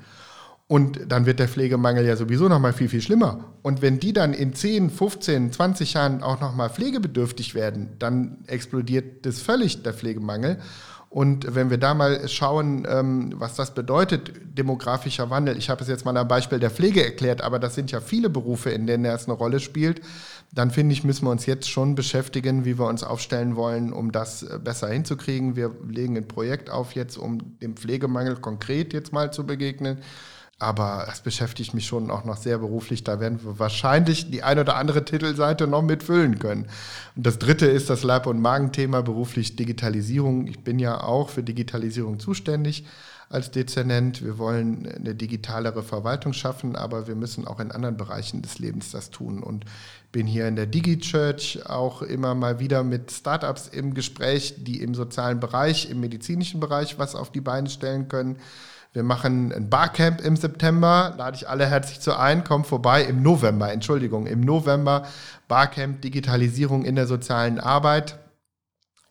Und 0.70 1.00
dann 1.08 1.26
wird 1.26 1.40
der 1.40 1.48
Pflegemangel 1.48 2.06
ja 2.06 2.18
sowieso 2.18 2.50
noch 2.50 2.60
mal 2.60 2.74
viel, 2.74 2.90
viel 2.90 3.02
schlimmer. 3.02 3.54
Und 3.62 3.82
wenn 3.82 4.00
die 4.00 4.12
dann 4.12 4.34
in 4.34 4.54
10, 4.54 4.90
15, 4.90 5.54
20 5.54 5.94
Jahren 5.94 6.22
auch 6.22 6.42
noch 6.42 6.56
mal 6.56 6.70
pflegebedürftig 6.70 7.56
werden, 7.56 7.92
dann 8.00 8.40
explodiert 8.48 9.26
das 9.26 9.40
völlig, 9.40 9.84
der 9.84 9.94
Pflegemangel. 9.94 10.60
Und 11.10 11.56
wenn 11.56 11.70
wir 11.70 11.78
da 11.78 11.94
mal 11.94 12.28
schauen, 12.28 12.86
ähm, 12.90 13.34
was 13.38 13.56
das 13.56 13.74
bedeutet, 13.74 14.34
demografischer 14.58 15.30
Wandel, 15.30 15.58
ich 15.58 15.70
habe 15.70 15.82
es 15.82 15.88
jetzt 15.88 16.04
mal 16.04 16.18
am 16.18 16.28
Beispiel 16.28 16.60
der 16.60 16.70
Pflege 16.70 17.04
erklärt, 17.04 17.42
aber 17.42 17.60
das 17.60 17.76
sind 17.76 17.92
ja 17.92 18.02
viele 18.02 18.30
Berufe, 18.30 18.72
in 18.72 18.88
denen 18.88 19.06
es 19.06 19.26
eine 19.26 19.34
Rolle 19.34 19.62
spielt, 19.62 20.02
dann 20.54 20.70
finde 20.70 20.92
ich, 20.92 21.06
müssen 21.06 21.26
wir 21.26 21.32
uns 21.32 21.46
jetzt 21.46 21.70
schon 21.70 21.96
beschäftigen, 21.96 22.66
wie 22.66 22.78
wir 22.78 22.88
uns 22.88 23.04
aufstellen 23.04 23.56
wollen, 23.56 23.94
um 23.94 24.12
das 24.12 24.44
äh, 24.44 24.60
besser 24.62 24.90
hinzukriegen. 24.90 25.56
Wir 25.56 25.72
legen 25.88 26.18
ein 26.18 26.28
Projekt 26.28 26.70
auf 26.70 26.92
jetzt, 26.92 27.18
um 27.18 27.58
dem 27.62 27.78
Pflegemangel 27.78 28.36
konkret 28.36 28.92
jetzt 28.92 29.14
mal 29.14 29.32
zu 29.32 29.46
begegnen. 29.46 30.00
Aber 30.60 31.04
das 31.06 31.22
beschäftigt 31.22 31.76
mich 31.76 31.86
schon 31.86 32.10
auch 32.10 32.26
noch 32.26 32.38
sehr 32.38 32.58
beruflich. 32.58 33.04
Da 33.04 33.20
werden 33.20 33.40
wir 33.44 33.60
wahrscheinlich 33.60 34.32
die 34.32 34.42
eine 34.42 34.62
oder 34.62 34.76
andere 34.76 35.06
Titelseite 35.06 35.68
noch 35.68 35.84
mitfüllen 35.84 36.40
können. 36.40 36.66
Und 37.16 37.28
das 37.28 37.38
dritte 37.38 37.68
ist 37.68 37.92
das 37.92 38.02
Leib- 38.02 38.26
und 38.26 38.42
Magenthema 38.42 39.02
beruflich 39.02 39.56
Digitalisierung. 39.56 40.48
Ich 40.48 40.64
bin 40.64 40.80
ja 40.80 41.04
auch 41.04 41.30
für 41.30 41.44
Digitalisierung 41.44 42.20
zuständig 42.20 42.86
als 43.30 43.52
Dezernent. 43.52 44.24
Wir 44.24 44.40
wollen 44.40 44.92
eine 44.92 45.14
digitalere 45.14 45.84
Verwaltung 45.84 46.34
schaffen, 46.34 46.76
aber 46.76 47.08
wir 47.08 47.16
müssen 47.16 47.46
auch 47.46 47.60
in 47.60 47.72
anderen 47.72 47.98
Bereichen 47.98 48.42
des 48.42 48.58
Lebens 48.58 48.90
das 48.90 49.12
tun. 49.12 49.44
Und 49.44 49.66
bin 50.12 50.26
hier 50.26 50.48
in 50.48 50.56
der 50.56 50.66
DigiChurch 50.66 51.68
auch 51.68 52.02
immer 52.02 52.34
mal 52.34 52.60
wieder 52.60 52.84
mit 52.84 53.12
Startups 53.12 53.68
im 53.68 53.94
Gespräch, 53.94 54.56
die 54.58 54.82
im 54.82 54.96
sozialen 54.96 55.40
Bereich, 55.40 55.88
im 55.92 56.00
medizinischen 56.00 56.60
Bereich 56.60 56.98
was 56.98 57.14
auf 57.14 57.32
die 57.32 57.42
Beine 57.42 57.70
stellen 57.70 58.08
können 58.08 58.38
wir 58.94 59.04
machen 59.04 59.52
ein 59.54 59.70
Barcamp 59.70 60.22
im 60.22 60.36
September, 60.36 61.14
lade 61.18 61.36
ich 61.36 61.48
alle 61.48 61.66
herzlich 61.68 62.00
zu 62.00 62.18
ein, 62.18 62.44
kommt 62.44 62.68
vorbei 62.68 63.04
im 63.04 63.22
November, 63.22 63.72
Entschuldigung, 63.72 64.28
im 64.28 64.42
November 64.42 65.04
Barcamp 65.48 66.02
Digitalisierung 66.02 66.84
in 66.84 66.96
der 66.96 67.08
sozialen 67.08 67.60
Arbeit. 67.60 68.18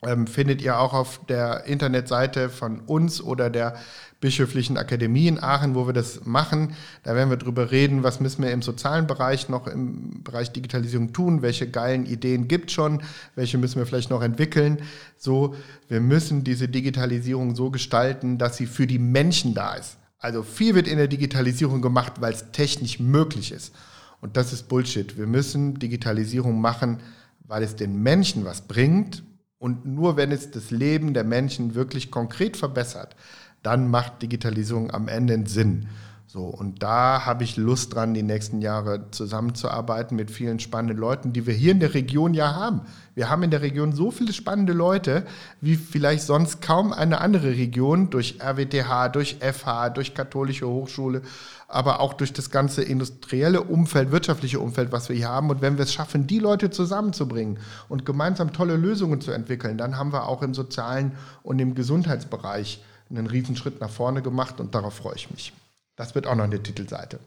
Ähm, 0.07 0.25
findet 0.25 0.61
ihr 0.61 0.79
auch 0.79 0.93
auf 0.93 1.19
der 1.25 1.65
Internetseite 1.65 2.49
von 2.49 2.79
uns 2.79 3.21
oder 3.21 3.49
der 3.49 3.75
Bischöflichen 4.21 4.77
Akademie 4.77 5.27
in 5.27 5.43
Aachen, 5.43 5.75
wo 5.75 5.85
wir 5.85 5.93
das 5.93 6.23
machen. 6.23 6.75
Da 7.03 7.13
werden 7.13 7.29
wir 7.29 7.35
drüber 7.35 7.71
reden, 7.71 8.03
was 8.03 8.21
müssen 8.21 8.41
wir 8.41 8.51
im 8.51 8.61
sozialen 8.61 9.05
Bereich 9.05 9.49
noch 9.49 9.67
im 9.67 10.23
Bereich 10.23 10.53
Digitalisierung 10.53 11.11
tun, 11.11 11.41
welche 11.41 11.69
geilen 11.69 12.05
Ideen 12.05 12.47
gibt 12.47 12.71
schon, 12.71 13.03
welche 13.35 13.57
müssen 13.57 13.79
wir 13.79 13.85
vielleicht 13.85 14.09
noch 14.09 14.21
entwickeln. 14.21 14.81
So, 15.17 15.55
wir 15.89 15.99
müssen 15.99 16.45
diese 16.45 16.69
Digitalisierung 16.69 17.53
so 17.53 17.69
gestalten, 17.69 18.37
dass 18.37 18.55
sie 18.55 18.65
für 18.65 18.87
die 18.87 18.99
Menschen 18.99 19.53
da 19.55 19.73
ist. 19.73 19.97
Also 20.19 20.41
viel 20.41 20.73
wird 20.73 20.87
in 20.87 20.97
der 20.97 21.09
Digitalisierung 21.09 21.81
gemacht, 21.81 22.13
weil 22.21 22.33
es 22.33 22.45
technisch 22.53 23.01
möglich 23.01 23.51
ist. 23.51 23.75
Und 24.21 24.37
das 24.37 24.53
ist 24.53 24.69
Bullshit. 24.69 25.17
Wir 25.17 25.27
müssen 25.27 25.79
Digitalisierung 25.79 26.61
machen, 26.61 27.01
weil 27.45 27.61
es 27.61 27.75
den 27.75 28.01
Menschen 28.01 28.45
was 28.45 28.61
bringt 28.61 29.21
und 29.59 29.85
nur 29.85 30.17
wenn 30.17 30.31
es 30.31 30.51
das 30.51 30.71
Leben 30.71 31.13
der 31.13 31.23
Menschen 31.23 31.75
wirklich 31.75 32.11
konkret 32.11 32.57
verbessert 32.57 33.15
dann 33.63 33.89
macht 33.89 34.21
Digitalisierung 34.21 34.91
am 34.91 35.07
Ende 35.07 35.45
Sinn. 35.47 35.87
So, 36.25 36.43
und 36.43 36.83
da 36.83 37.25
habe 37.25 37.45
ich 37.45 37.55
Lust 37.55 37.95
dran, 37.95 38.13
die 38.13 38.23
nächsten 38.23 38.61
Jahre 38.61 39.11
zusammenzuarbeiten 39.11 40.15
mit 40.15 40.29
vielen 40.29 40.59
spannenden 40.59 40.97
Leuten, 40.97 41.31
die 41.31 41.47
wir 41.47 41.53
hier 41.53 41.71
in 41.71 41.79
der 41.79 41.93
Region 41.93 42.33
ja 42.33 42.53
haben. 42.53 42.81
Wir 43.15 43.29
haben 43.29 43.43
in 43.43 43.51
der 43.51 43.61
Region 43.61 43.93
so 43.93 44.11
viele 44.11 44.33
spannende 44.33 44.73
Leute, 44.73 45.25
wie 45.61 45.75
vielleicht 45.75 46.23
sonst 46.23 46.61
kaum 46.61 46.91
eine 46.91 47.21
andere 47.21 47.51
Region, 47.51 48.09
durch 48.09 48.39
RWTH, 48.41 49.09
durch 49.09 49.37
FH, 49.39 49.89
durch 49.89 50.13
katholische 50.13 50.67
Hochschule, 50.67 51.21
aber 51.67 51.99
auch 51.99 52.13
durch 52.13 52.31
das 52.31 52.49
ganze 52.49 52.81
industrielle 52.81 53.61
Umfeld, 53.61 54.11
wirtschaftliche 54.11 54.59
Umfeld, 54.59 54.91
was 54.91 55.09
wir 55.09 55.15
hier 55.15 55.29
haben. 55.29 55.49
Und 55.49 55.61
wenn 55.61 55.77
wir 55.77 55.83
es 55.83 55.93
schaffen, 55.93 56.25
die 56.25 56.39
Leute 56.39 56.69
zusammenzubringen 56.69 57.59
und 57.89 58.05
gemeinsam 58.05 58.53
tolle 58.53 58.77
Lösungen 58.77 59.19
zu 59.19 59.31
entwickeln, 59.31 59.77
dann 59.77 59.97
haben 59.97 60.13
wir 60.13 60.27
auch 60.27 60.41
im 60.41 60.53
sozialen 60.53 61.11
und 61.43 61.59
im 61.59 61.75
Gesundheitsbereich 61.75 62.83
einen 63.09 63.27
Riesenschritt 63.27 63.81
nach 63.81 63.89
vorne 63.89 64.21
gemacht 64.21 64.59
und 64.59 64.75
darauf 64.75 64.95
freue 64.95 65.15
ich 65.15 65.29
mich. 65.29 65.53
Das 65.97 66.15
wird 66.15 66.27
auch 66.27 66.35
noch 66.35 66.45
eine 66.45 66.61
Titelseite. 66.61 67.19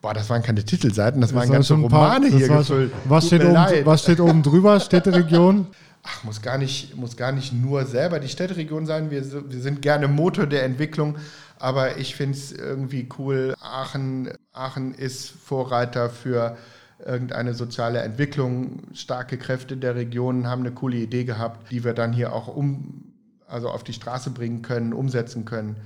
Boah, 0.00 0.14
das 0.14 0.28
waren 0.30 0.42
keine 0.42 0.64
Titelseiten, 0.64 1.20
das, 1.20 1.30
das 1.30 1.38
waren 1.38 1.50
ganze 1.50 1.74
Romane 1.74 2.28
hier 2.28 2.48
gefüllt. 2.48 2.92
Was 3.04 3.26
steht, 3.26 3.44
oben, 3.44 3.56
was 3.84 4.02
steht 4.02 4.20
oben 4.20 4.42
drüber? 4.42 4.80
Städteregion? 4.80 5.66
ach, 6.02 6.24
muss 6.24 6.42
gar 6.42 6.58
nicht, 6.58 6.96
muss 6.96 7.16
gar 7.16 7.32
nicht 7.32 7.52
nur 7.52 7.84
selber 7.84 8.18
die 8.18 8.28
Städteregion 8.28 8.86
sein. 8.86 9.10
Wir, 9.10 9.22
wir 9.24 9.60
sind 9.60 9.82
gerne 9.82 10.08
Motor 10.08 10.46
der 10.46 10.64
Entwicklung, 10.64 11.16
aber 11.62 11.98
ich 11.98 12.16
finde 12.16 12.36
es 12.36 12.50
irgendwie 12.50 13.08
cool. 13.18 13.54
Aachen, 13.60 14.30
Aachen 14.52 14.94
ist 14.94 15.30
Vorreiter 15.30 16.10
für 16.10 16.56
irgendeine 16.98 17.54
soziale 17.54 18.00
Entwicklung. 18.00 18.82
Starke 18.94 19.38
Kräfte 19.38 19.76
der 19.76 19.94
Region 19.94 20.48
haben 20.48 20.62
eine 20.62 20.72
coole 20.72 20.96
Idee 20.96 21.22
gehabt, 21.22 21.70
die 21.70 21.84
wir 21.84 21.94
dann 21.94 22.12
hier 22.12 22.32
auch 22.32 22.48
um, 22.48 23.12
also 23.46 23.68
auf 23.68 23.84
die 23.84 23.92
Straße 23.92 24.30
bringen 24.30 24.62
können, 24.62 24.92
umsetzen 24.92 25.44
können. 25.44 25.76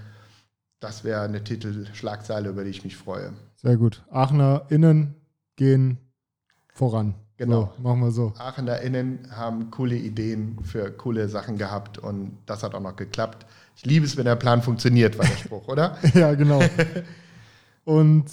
Das 0.80 1.04
wäre 1.04 1.20
eine 1.20 1.44
Titelschlagzeile, 1.44 2.48
über 2.48 2.64
die 2.64 2.70
ich 2.70 2.82
mich 2.82 2.96
freue. 2.96 3.34
Sehr 3.56 3.76
gut. 3.76 4.02
AachenerInnen 4.10 5.14
gehen 5.56 5.98
voran. 6.72 7.14
Genau. 7.38 7.72
So, 7.76 7.82
machen 7.82 8.00
wir 8.00 8.10
so. 8.10 8.32
AachenerInnen 8.38 9.28
haben 9.30 9.70
coole 9.70 9.96
Ideen 9.96 10.58
für 10.62 10.90
coole 10.90 11.28
Sachen 11.28 11.58
gehabt 11.58 11.98
und 11.98 12.38
das 12.46 12.62
hat 12.62 12.74
auch 12.74 12.80
noch 12.80 12.96
geklappt. 12.96 13.46
Ich 13.76 13.84
liebe 13.84 14.06
es, 14.06 14.16
wenn 14.16 14.24
der 14.24 14.36
Plan 14.36 14.62
funktioniert, 14.62 15.18
war 15.18 15.26
der 15.26 15.36
Spruch, 15.36 15.68
oder? 15.68 15.98
ja, 16.14 16.34
genau. 16.34 16.62
Und 17.84 18.24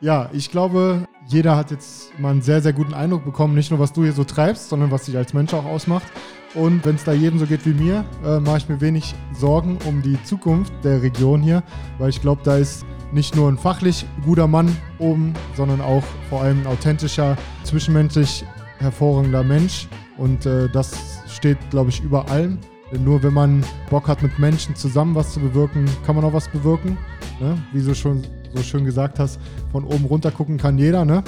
ja, 0.00 0.30
ich 0.32 0.50
glaube, 0.50 1.06
jeder 1.26 1.56
hat 1.56 1.70
jetzt 1.70 2.18
mal 2.18 2.30
einen 2.30 2.42
sehr, 2.42 2.60
sehr 2.60 2.72
guten 2.72 2.94
Eindruck 2.94 3.24
bekommen, 3.24 3.54
nicht 3.54 3.70
nur 3.70 3.80
was 3.80 3.92
du 3.92 4.02
hier 4.04 4.12
so 4.12 4.24
treibst, 4.24 4.68
sondern 4.68 4.90
was 4.90 5.04
dich 5.04 5.16
als 5.16 5.32
Mensch 5.32 5.54
auch 5.54 5.64
ausmacht. 5.64 6.06
Und 6.54 6.84
wenn 6.84 6.96
es 6.96 7.04
da 7.04 7.12
jedem 7.12 7.38
so 7.38 7.46
geht 7.46 7.64
wie 7.64 7.72
mir, 7.72 8.04
äh, 8.24 8.38
mache 8.38 8.58
ich 8.58 8.68
mir 8.68 8.80
wenig 8.80 9.14
Sorgen 9.32 9.78
um 9.86 10.02
die 10.02 10.22
Zukunft 10.24 10.72
der 10.84 11.02
Region 11.02 11.40
hier, 11.40 11.62
weil 11.98 12.10
ich 12.10 12.20
glaube, 12.20 12.42
da 12.44 12.56
ist 12.56 12.84
nicht 13.12 13.36
nur 13.36 13.48
ein 13.48 13.58
fachlich 13.58 14.06
guter 14.24 14.46
Mann 14.46 14.76
oben, 14.98 15.34
sondern 15.56 15.80
auch 15.80 16.02
vor 16.28 16.42
allem 16.42 16.62
ein 16.62 16.66
authentischer, 16.66 17.36
zwischenmenschlich 17.64 18.44
hervorragender 18.78 19.44
Mensch. 19.44 19.88
Und 20.16 20.46
äh, 20.46 20.68
das 20.68 21.22
steht, 21.28 21.58
glaube 21.70 21.90
ich, 21.90 22.02
über 22.02 22.28
allem. 22.30 22.58
Denn 22.90 23.04
nur 23.04 23.22
wenn 23.22 23.32
man 23.32 23.64
Bock 23.88 24.08
hat, 24.08 24.22
mit 24.22 24.38
Menschen 24.38 24.76
zusammen 24.76 25.14
was 25.14 25.32
zu 25.32 25.40
bewirken, 25.40 25.86
kann 26.04 26.16
man 26.16 26.24
auch 26.24 26.32
was 26.32 26.48
bewirken. 26.48 26.98
Ne? 27.40 27.56
Wie 27.72 27.82
du 27.82 27.94
schon 27.94 28.22
so 28.54 28.62
schön 28.62 28.84
gesagt 28.84 29.18
hast, 29.18 29.40
von 29.70 29.84
oben 29.84 30.04
runter 30.04 30.30
gucken 30.30 30.58
kann 30.58 30.76
jeder, 30.76 31.04
ne? 31.04 31.22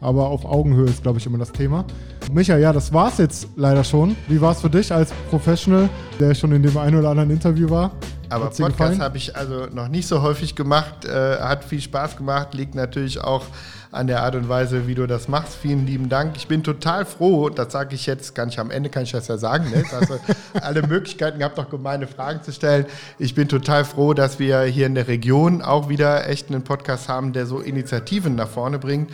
Aber 0.00 0.28
auf 0.28 0.44
Augenhöhe 0.44 0.86
ist, 0.86 1.02
glaube 1.02 1.18
ich, 1.18 1.26
immer 1.26 1.38
das 1.38 1.52
Thema. 1.52 1.84
Micha, 2.32 2.56
ja, 2.56 2.72
das 2.72 2.92
war's 2.92 3.18
jetzt 3.18 3.48
leider 3.56 3.82
schon. 3.82 4.16
Wie 4.28 4.40
war 4.40 4.52
es 4.52 4.60
für 4.60 4.70
dich 4.70 4.92
als 4.92 5.12
Professional, 5.30 5.88
der 6.20 6.34
schon 6.34 6.52
in 6.52 6.62
dem 6.62 6.76
einen 6.76 6.98
oder 6.98 7.10
anderen 7.10 7.30
Interview 7.30 7.68
war? 7.68 7.92
Aber 8.30 8.50
Podcast 8.50 9.00
habe 9.00 9.16
ich 9.16 9.34
also 9.34 9.66
noch 9.72 9.88
nicht 9.88 10.06
so 10.06 10.22
häufig 10.22 10.54
gemacht. 10.54 11.04
Äh, 11.04 11.38
hat 11.38 11.64
viel 11.64 11.80
Spaß 11.80 12.16
gemacht, 12.16 12.54
liegt 12.54 12.74
natürlich 12.74 13.20
auch 13.22 13.44
an 13.90 14.06
der 14.06 14.22
Art 14.22 14.34
und 14.34 14.48
Weise, 14.48 14.86
wie 14.86 14.94
du 14.94 15.06
das 15.06 15.28
machst. 15.28 15.54
Vielen 15.54 15.86
lieben 15.86 16.08
Dank. 16.08 16.36
Ich 16.36 16.46
bin 16.46 16.62
total 16.62 17.06
froh, 17.06 17.48
das 17.48 17.72
sage 17.72 17.94
ich 17.94 18.04
jetzt, 18.06 18.34
kann 18.34 18.50
ich 18.50 18.58
am 18.58 18.70
Ende, 18.70 18.90
kann 18.90 19.04
ich 19.04 19.12
das 19.12 19.28
ja 19.28 19.38
sagen, 19.38 19.70
ne? 19.70 19.82
also 19.98 20.18
alle 20.60 20.86
Möglichkeiten 20.86 21.38
gehabt, 21.38 21.56
noch 21.56 21.70
gemeine 21.70 22.06
Fragen 22.06 22.42
zu 22.42 22.52
stellen. 22.52 22.84
Ich 23.18 23.34
bin 23.34 23.48
total 23.48 23.84
froh, 23.84 24.12
dass 24.12 24.38
wir 24.38 24.62
hier 24.62 24.86
in 24.86 24.94
der 24.94 25.08
Region 25.08 25.62
auch 25.62 25.88
wieder 25.88 26.28
echt 26.28 26.50
einen 26.50 26.64
Podcast 26.64 27.08
haben, 27.08 27.32
der 27.32 27.46
so 27.46 27.60
Initiativen 27.60 28.34
nach 28.34 28.48
vorne 28.48 28.78
bringt. 28.78 29.10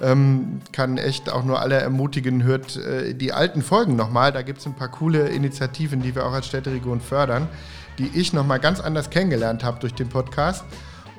Ähm, 0.00 0.60
kann 0.72 0.96
echt 0.96 1.30
auch 1.30 1.44
nur 1.44 1.60
alle 1.60 1.76
ermutigen, 1.76 2.42
hört 2.42 2.76
äh, 2.76 3.14
die 3.14 3.32
alten 3.32 3.62
Folgen 3.62 3.94
nochmal. 3.94 4.32
Da 4.32 4.42
gibt 4.42 4.60
es 4.60 4.66
ein 4.66 4.74
paar 4.74 4.88
coole 4.88 5.28
Initiativen, 5.28 6.00
die 6.00 6.14
wir 6.14 6.26
auch 6.26 6.32
als 6.32 6.46
Städteregion 6.46 7.00
fördern, 7.00 7.46
die 7.98 8.10
ich 8.14 8.32
nochmal 8.32 8.58
ganz 8.58 8.80
anders 8.80 9.10
kennengelernt 9.10 9.62
habe 9.62 9.78
durch 9.80 9.94
den 9.94 10.08
Podcast. 10.08 10.64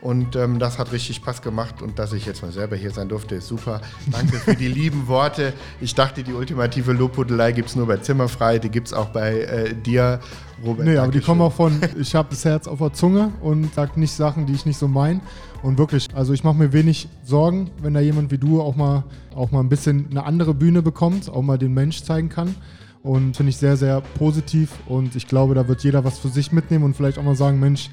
Und 0.04 0.36
ähm, 0.36 0.60
das 0.60 0.80
hat 0.80 0.92
richtig 0.92 1.16
Spaß 1.16 1.42
gemacht 1.42 1.82
und 1.82 1.98
dass 1.98 2.12
ich 2.12 2.26
jetzt 2.26 2.42
mal 2.42 2.52
selber 2.52 2.76
hier 2.76 2.92
sein 2.92 3.08
durfte, 3.08 3.36
ist 3.36 3.48
super. 3.48 3.80
Danke 4.08 4.36
für 4.36 4.54
die 4.54 4.68
lieben 4.68 5.08
Worte. 5.08 5.54
Ich 5.80 5.96
dachte, 5.96 6.24
die 6.24 6.34
ultimative 6.34 6.92
Lobhudelei 6.92 7.54
gibt 7.54 7.70
es 7.70 7.78
nur 7.78 7.88
bei 7.88 7.96
Zimmerfrei, 7.96 8.60
die 8.60 8.68
gibt 8.68 8.88
es 8.88 8.94
auch 8.94 9.10
bei 9.10 9.40
äh, 9.40 9.74
dir, 9.74 10.20
Robert. 10.62 10.88
Nee, 10.88 10.98
aber 10.98 11.10
die 11.10 11.22
kommen 11.22 11.40
auch 11.40 11.54
von, 11.54 11.80
ich 11.98 12.14
habe 12.16 12.28
das 12.32 12.44
Herz 12.44 12.68
auf 12.68 12.80
der 12.80 12.92
Zunge 12.92 13.32
und 13.40 13.74
sage 13.74 13.98
nicht 13.98 14.12
Sachen, 14.12 14.46
die 14.46 14.52
ich 14.52 14.66
nicht 14.66 14.78
so 14.78 14.90
meine. 14.90 15.22
Und 15.64 15.78
wirklich, 15.78 16.10
also 16.14 16.34
ich 16.34 16.44
mache 16.44 16.58
mir 16.58 16.74
wenig 16.74 17.08
Sorgen, 17.24 17.72
wenn 17.82 17.94
da 17.94 18.02
jemand 18.02 18.32
wie 18.32 18.38
du 18.38 18.62
auch 18.62 18.76
mal, 18.76 19.06
auch 19.34 19.50
mal 19.50 19.62
ein 19.62 19.70
bisschen 19.70 20.08
eine 20.12 20.26
andere 20.26 20.54
Bühne 20.54 20.82
bekommt, 20.82 21.30
auch 21.30 21.42
mal 21.42 21.58
den 21.58 21.74
Mensch 21.74 22.04
zeigen 22.04 22.28
kann. 22.28 22.54
Und 23.02 23.36
finde 23.36 23.50
ich 23.50 23.58
sehr, 23.58 23.78
sehr 23.78 24.02
positiv 24.02 24.72
und 24.88 25.16
ich 25.16 25.28
glaube, 25.28 25.56
da 25.56 25.68
wird 25.68 25.84
jeder 25.84 26.06
was 26.06 26.20
für 26.20 26.30
sich 26.30 26.52
mitnehmen 26.52 26.86
und 26.86 26.96
vielleicht 26.96 27.18
auch 27.18 27.24
mal 27.24 27.36
sagen, 27.36 27.60
Mensch, 27.60 27.90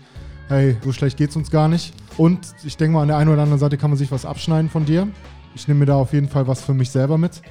hey, 0.49 0.77
so 0.85 0.93
schlecht 0.93 1.17
geht's 1.17 1.37
uns 1.37 1.51
gar 1.51 1.69
nicht. 1.69 1.95
Und 2.17 2.41
ich 2.65 2.77
denke 2.77 2.95
mal, 2.95 3.03
an 3.03 3.09
der 3.09 3.17
einen 3.17 3.31
oder 3.31 3.43
anderen 3.43 3.59
Seite 3.61 3.77
kann 3.77 3.91
man 3.91 3.99
sich 3.99 4.13
was 4.13 4.25
abschneiden 4.25 4.69
von 4.69 4.85
dir. 4.85 5.09
Ich 5.55 5.67
nehme 5.67 5.81
mir 5.81 5.87
da 5.87 5.97
auf 5.97 6.13
jeden 6.13 6.29
Fall 6.29 6.47
was 6.47 6.63
für 6.63 6.75
mich 6.75 6.91
selber 6.91 7.19
mit. 7.19 7.43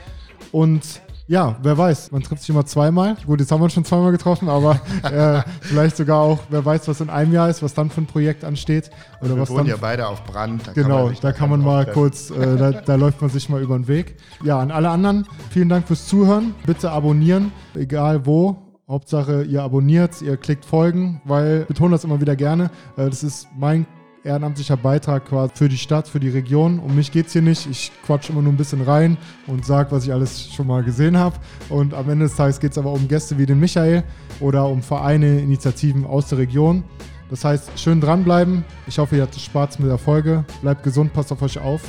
Und 0.52 1.02
ja, 1.30 1.56
wer 1.62 1.78
weiß, 1.78 2.12
man 2.12 2.24
trifft 2.24 2.42
sich 2.42 2.50
immer 2.50 2.66
zweimal. 2.66 3.16
Gut, 3.24 3.40
jetzt 3.40 3.52
haben 3.52 3.60
wir 3.60 3.66
uns 3.66 3.74
schon 3.74 3.86
zweimal 3.86 4.12
getroffen, 4.12 4.50
aber 4.50 4.82
äh, 5.04 5.44
vielleicht 5.62 5.96
sogar 5.96 6.22
auch, 6.22 6.40
wer 6.50 6.66
weiß, 6.66 6.88
was 6.88 7.02
in 7.02 7.12
einem 7.12 7.32
Jahr 7.32 7.48
ist, 7.52 7.62
was 7.62 7.76
dann 7.76 7.92
für 7.92 8.02
ein 8.02 8.08
Projekt 8.08 8.44
ansteht. 8.44 8.90
Oder 9.22 9.36
wir 9.36 9.44
was 9.44 9.52
wohnen 9.52 9.60
dann, 9.60 9.68
ja 9.68 9.78
beide 9.80 10.08
auf 10.08 10.24
Brand. 10.24 10.66
Da 10.66 10.74
genau, 10.74 11.06
kann 11.06 11.18
da 11.22 11.32
kann 11.32 11.52
man 11.52 11.62
mal 11.62 11.86
kurz, 11.86 12.32
äh, 12.32 12.58
da, 12.58 12.72
da 12.72 12.96
läuft 12.96 13.22
man 13.22 13.30
sich 13.30 13.48
mal 13.48 13.62
über 13.62 13.78
den 13.78 13.88
Weg. 13.88 14.16
Ja, 14.44 14.60
an 14.60 14.72
alle 14.72 14.90
anderen, 14.90 15.28
vielen 15.52 15.70
Dank 15.70 15.86
fürs 15.86 16.08
Zuhören. 16.08 16.56
Bitte 16.66 16.90
abonnieren, 16.90 17.52
egal 17.76 18.26
wo, 18.26 18.58
Hauptsache, 18.88 19.44
ihr 19.44 19.62
abonniert, 19.62 20.24
ihr 20.24 20.36
klickt 20.36 20.66
folgen, 20.66 21.22
weil 21.26 21.62
ich 21.62 21.68
betone 21.68 21.92
das 21.92 22.04
immer 22.06 22.20
wieder 22.22 22.36
gerne. 22.36 22.72
Äh, 22.98 23.08
das 23.08 23.22
ist 23.22 23.48
mein 23.56 23.86
ehrenamtlicher 24.24 24.78
Beitrag 24.78 25.26
quasi 25.26 25.54
für 25.56 25.70
die 25.70 25.78
Stadt, 25.78 26.08
für 26.08 26.20
die 26.20 26.30
Region. 26.30 26.80
Um 26.80 26.96
mich 26.96 27.12
geht 27.12 27.28
es 27.28 27.34
hier 27.34 27.42
nicht. 27.42 27.70
Ich 27.70 27.92
quatsch 28.06 28.30
immer 28.30 28.42
nur 28.42 28.54
ein 28.54 28.58
bisschen 28.58 28.82
rein 28.82 29.18
und 29.48 29.66
sage, 29.66 29.92
was 29.92 30.06
ich 30.06 30.14
alles 30.14 30.52
schon 30.54 30.68
mal 30.68 30.84
gesehen 30.84 31.18
habe. 31.18 31.36
Und 31.70 31.94
am 31.94 32.10
Ende 32.10 32.26
des 32.26 32.36
Tages 32.36 32.60
geht 32.60 32.72
es 32.72 32.78
aber 32.78 32.92
um 32.92 33.08
Gäste 33.08 33.38
wie 33.38 33.46
den 33.46 33.60
Michael 33.60 34.04
oder 34.40 34.68
um 34.68 34.82
Vereine, 34.82 35.40
Initiativen 35.40 36.06
aus 36.06 36.28
der 36.28 36.40
Region. 36.40 36.84
Das 37.30 37.46
heißt, 37.46 37.80
schön 37.80 38.02
dranbleiben. 38.02 38.66
Ich 38.88 38.98
hoffe, 38.98 39.18
ihr 39.18 39.24
hattet 39.24 39.42
Spaß 39.42 39.80
mit 39.80 39.90
der 39.90 39.98
Folge. 39.98 40.46
Bleibt 40.62 40.84
gesund, 40.84 41.14
passt 41.14 41.32
auf 41.32 41.42
euch 41.42 41.60
auf. 41.60 41.82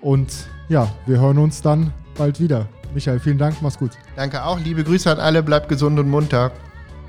Und 0.00 0.32
ja, 0.68 0.88
wir 1.06 1.20
hören 1.20 1.38
uns 1.38 1.62
dann 1.62 1.92
bald 2.16 2.40
wieder. 2.40 2.68
Michael, 2.94 3.20
vielen 3.20 3.38
Dank, 3.38 3.56
mach's 3.62 3.78
gut. 3.78 3.92
Danke 4.16 4.44
auch, 4.44 4.60
liebe 4.60 4.84
Grüße 4.84 5.10
an 5.10 5.18
alle, 5.18 5.42
bleibt 5.42 5.68
gesund 5.68 5.98
und 5.98 6.10
munter. 6.10 6.52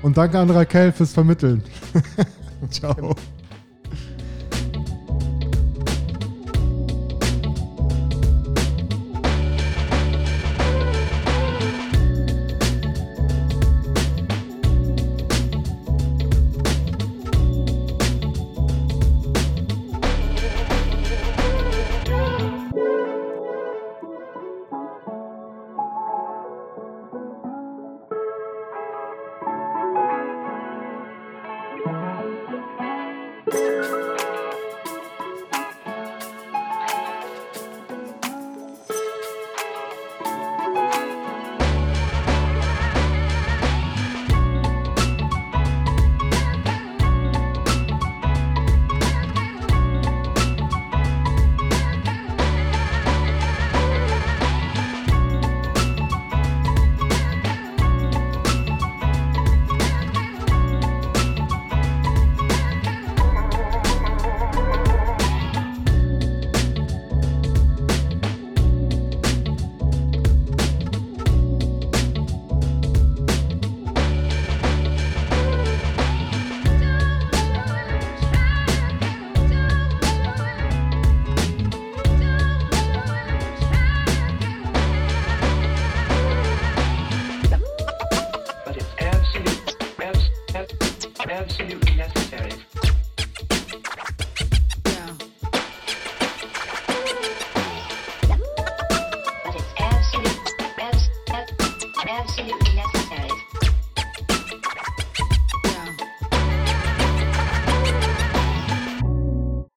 Und 0.02 0.16
danke 0.16 0.38
an 0.38 0.50
Raquel 0.50 0.92
fürs 0.92 1.12
Vermitteln. 1.12 1.62
Ciao. 2.70 3.14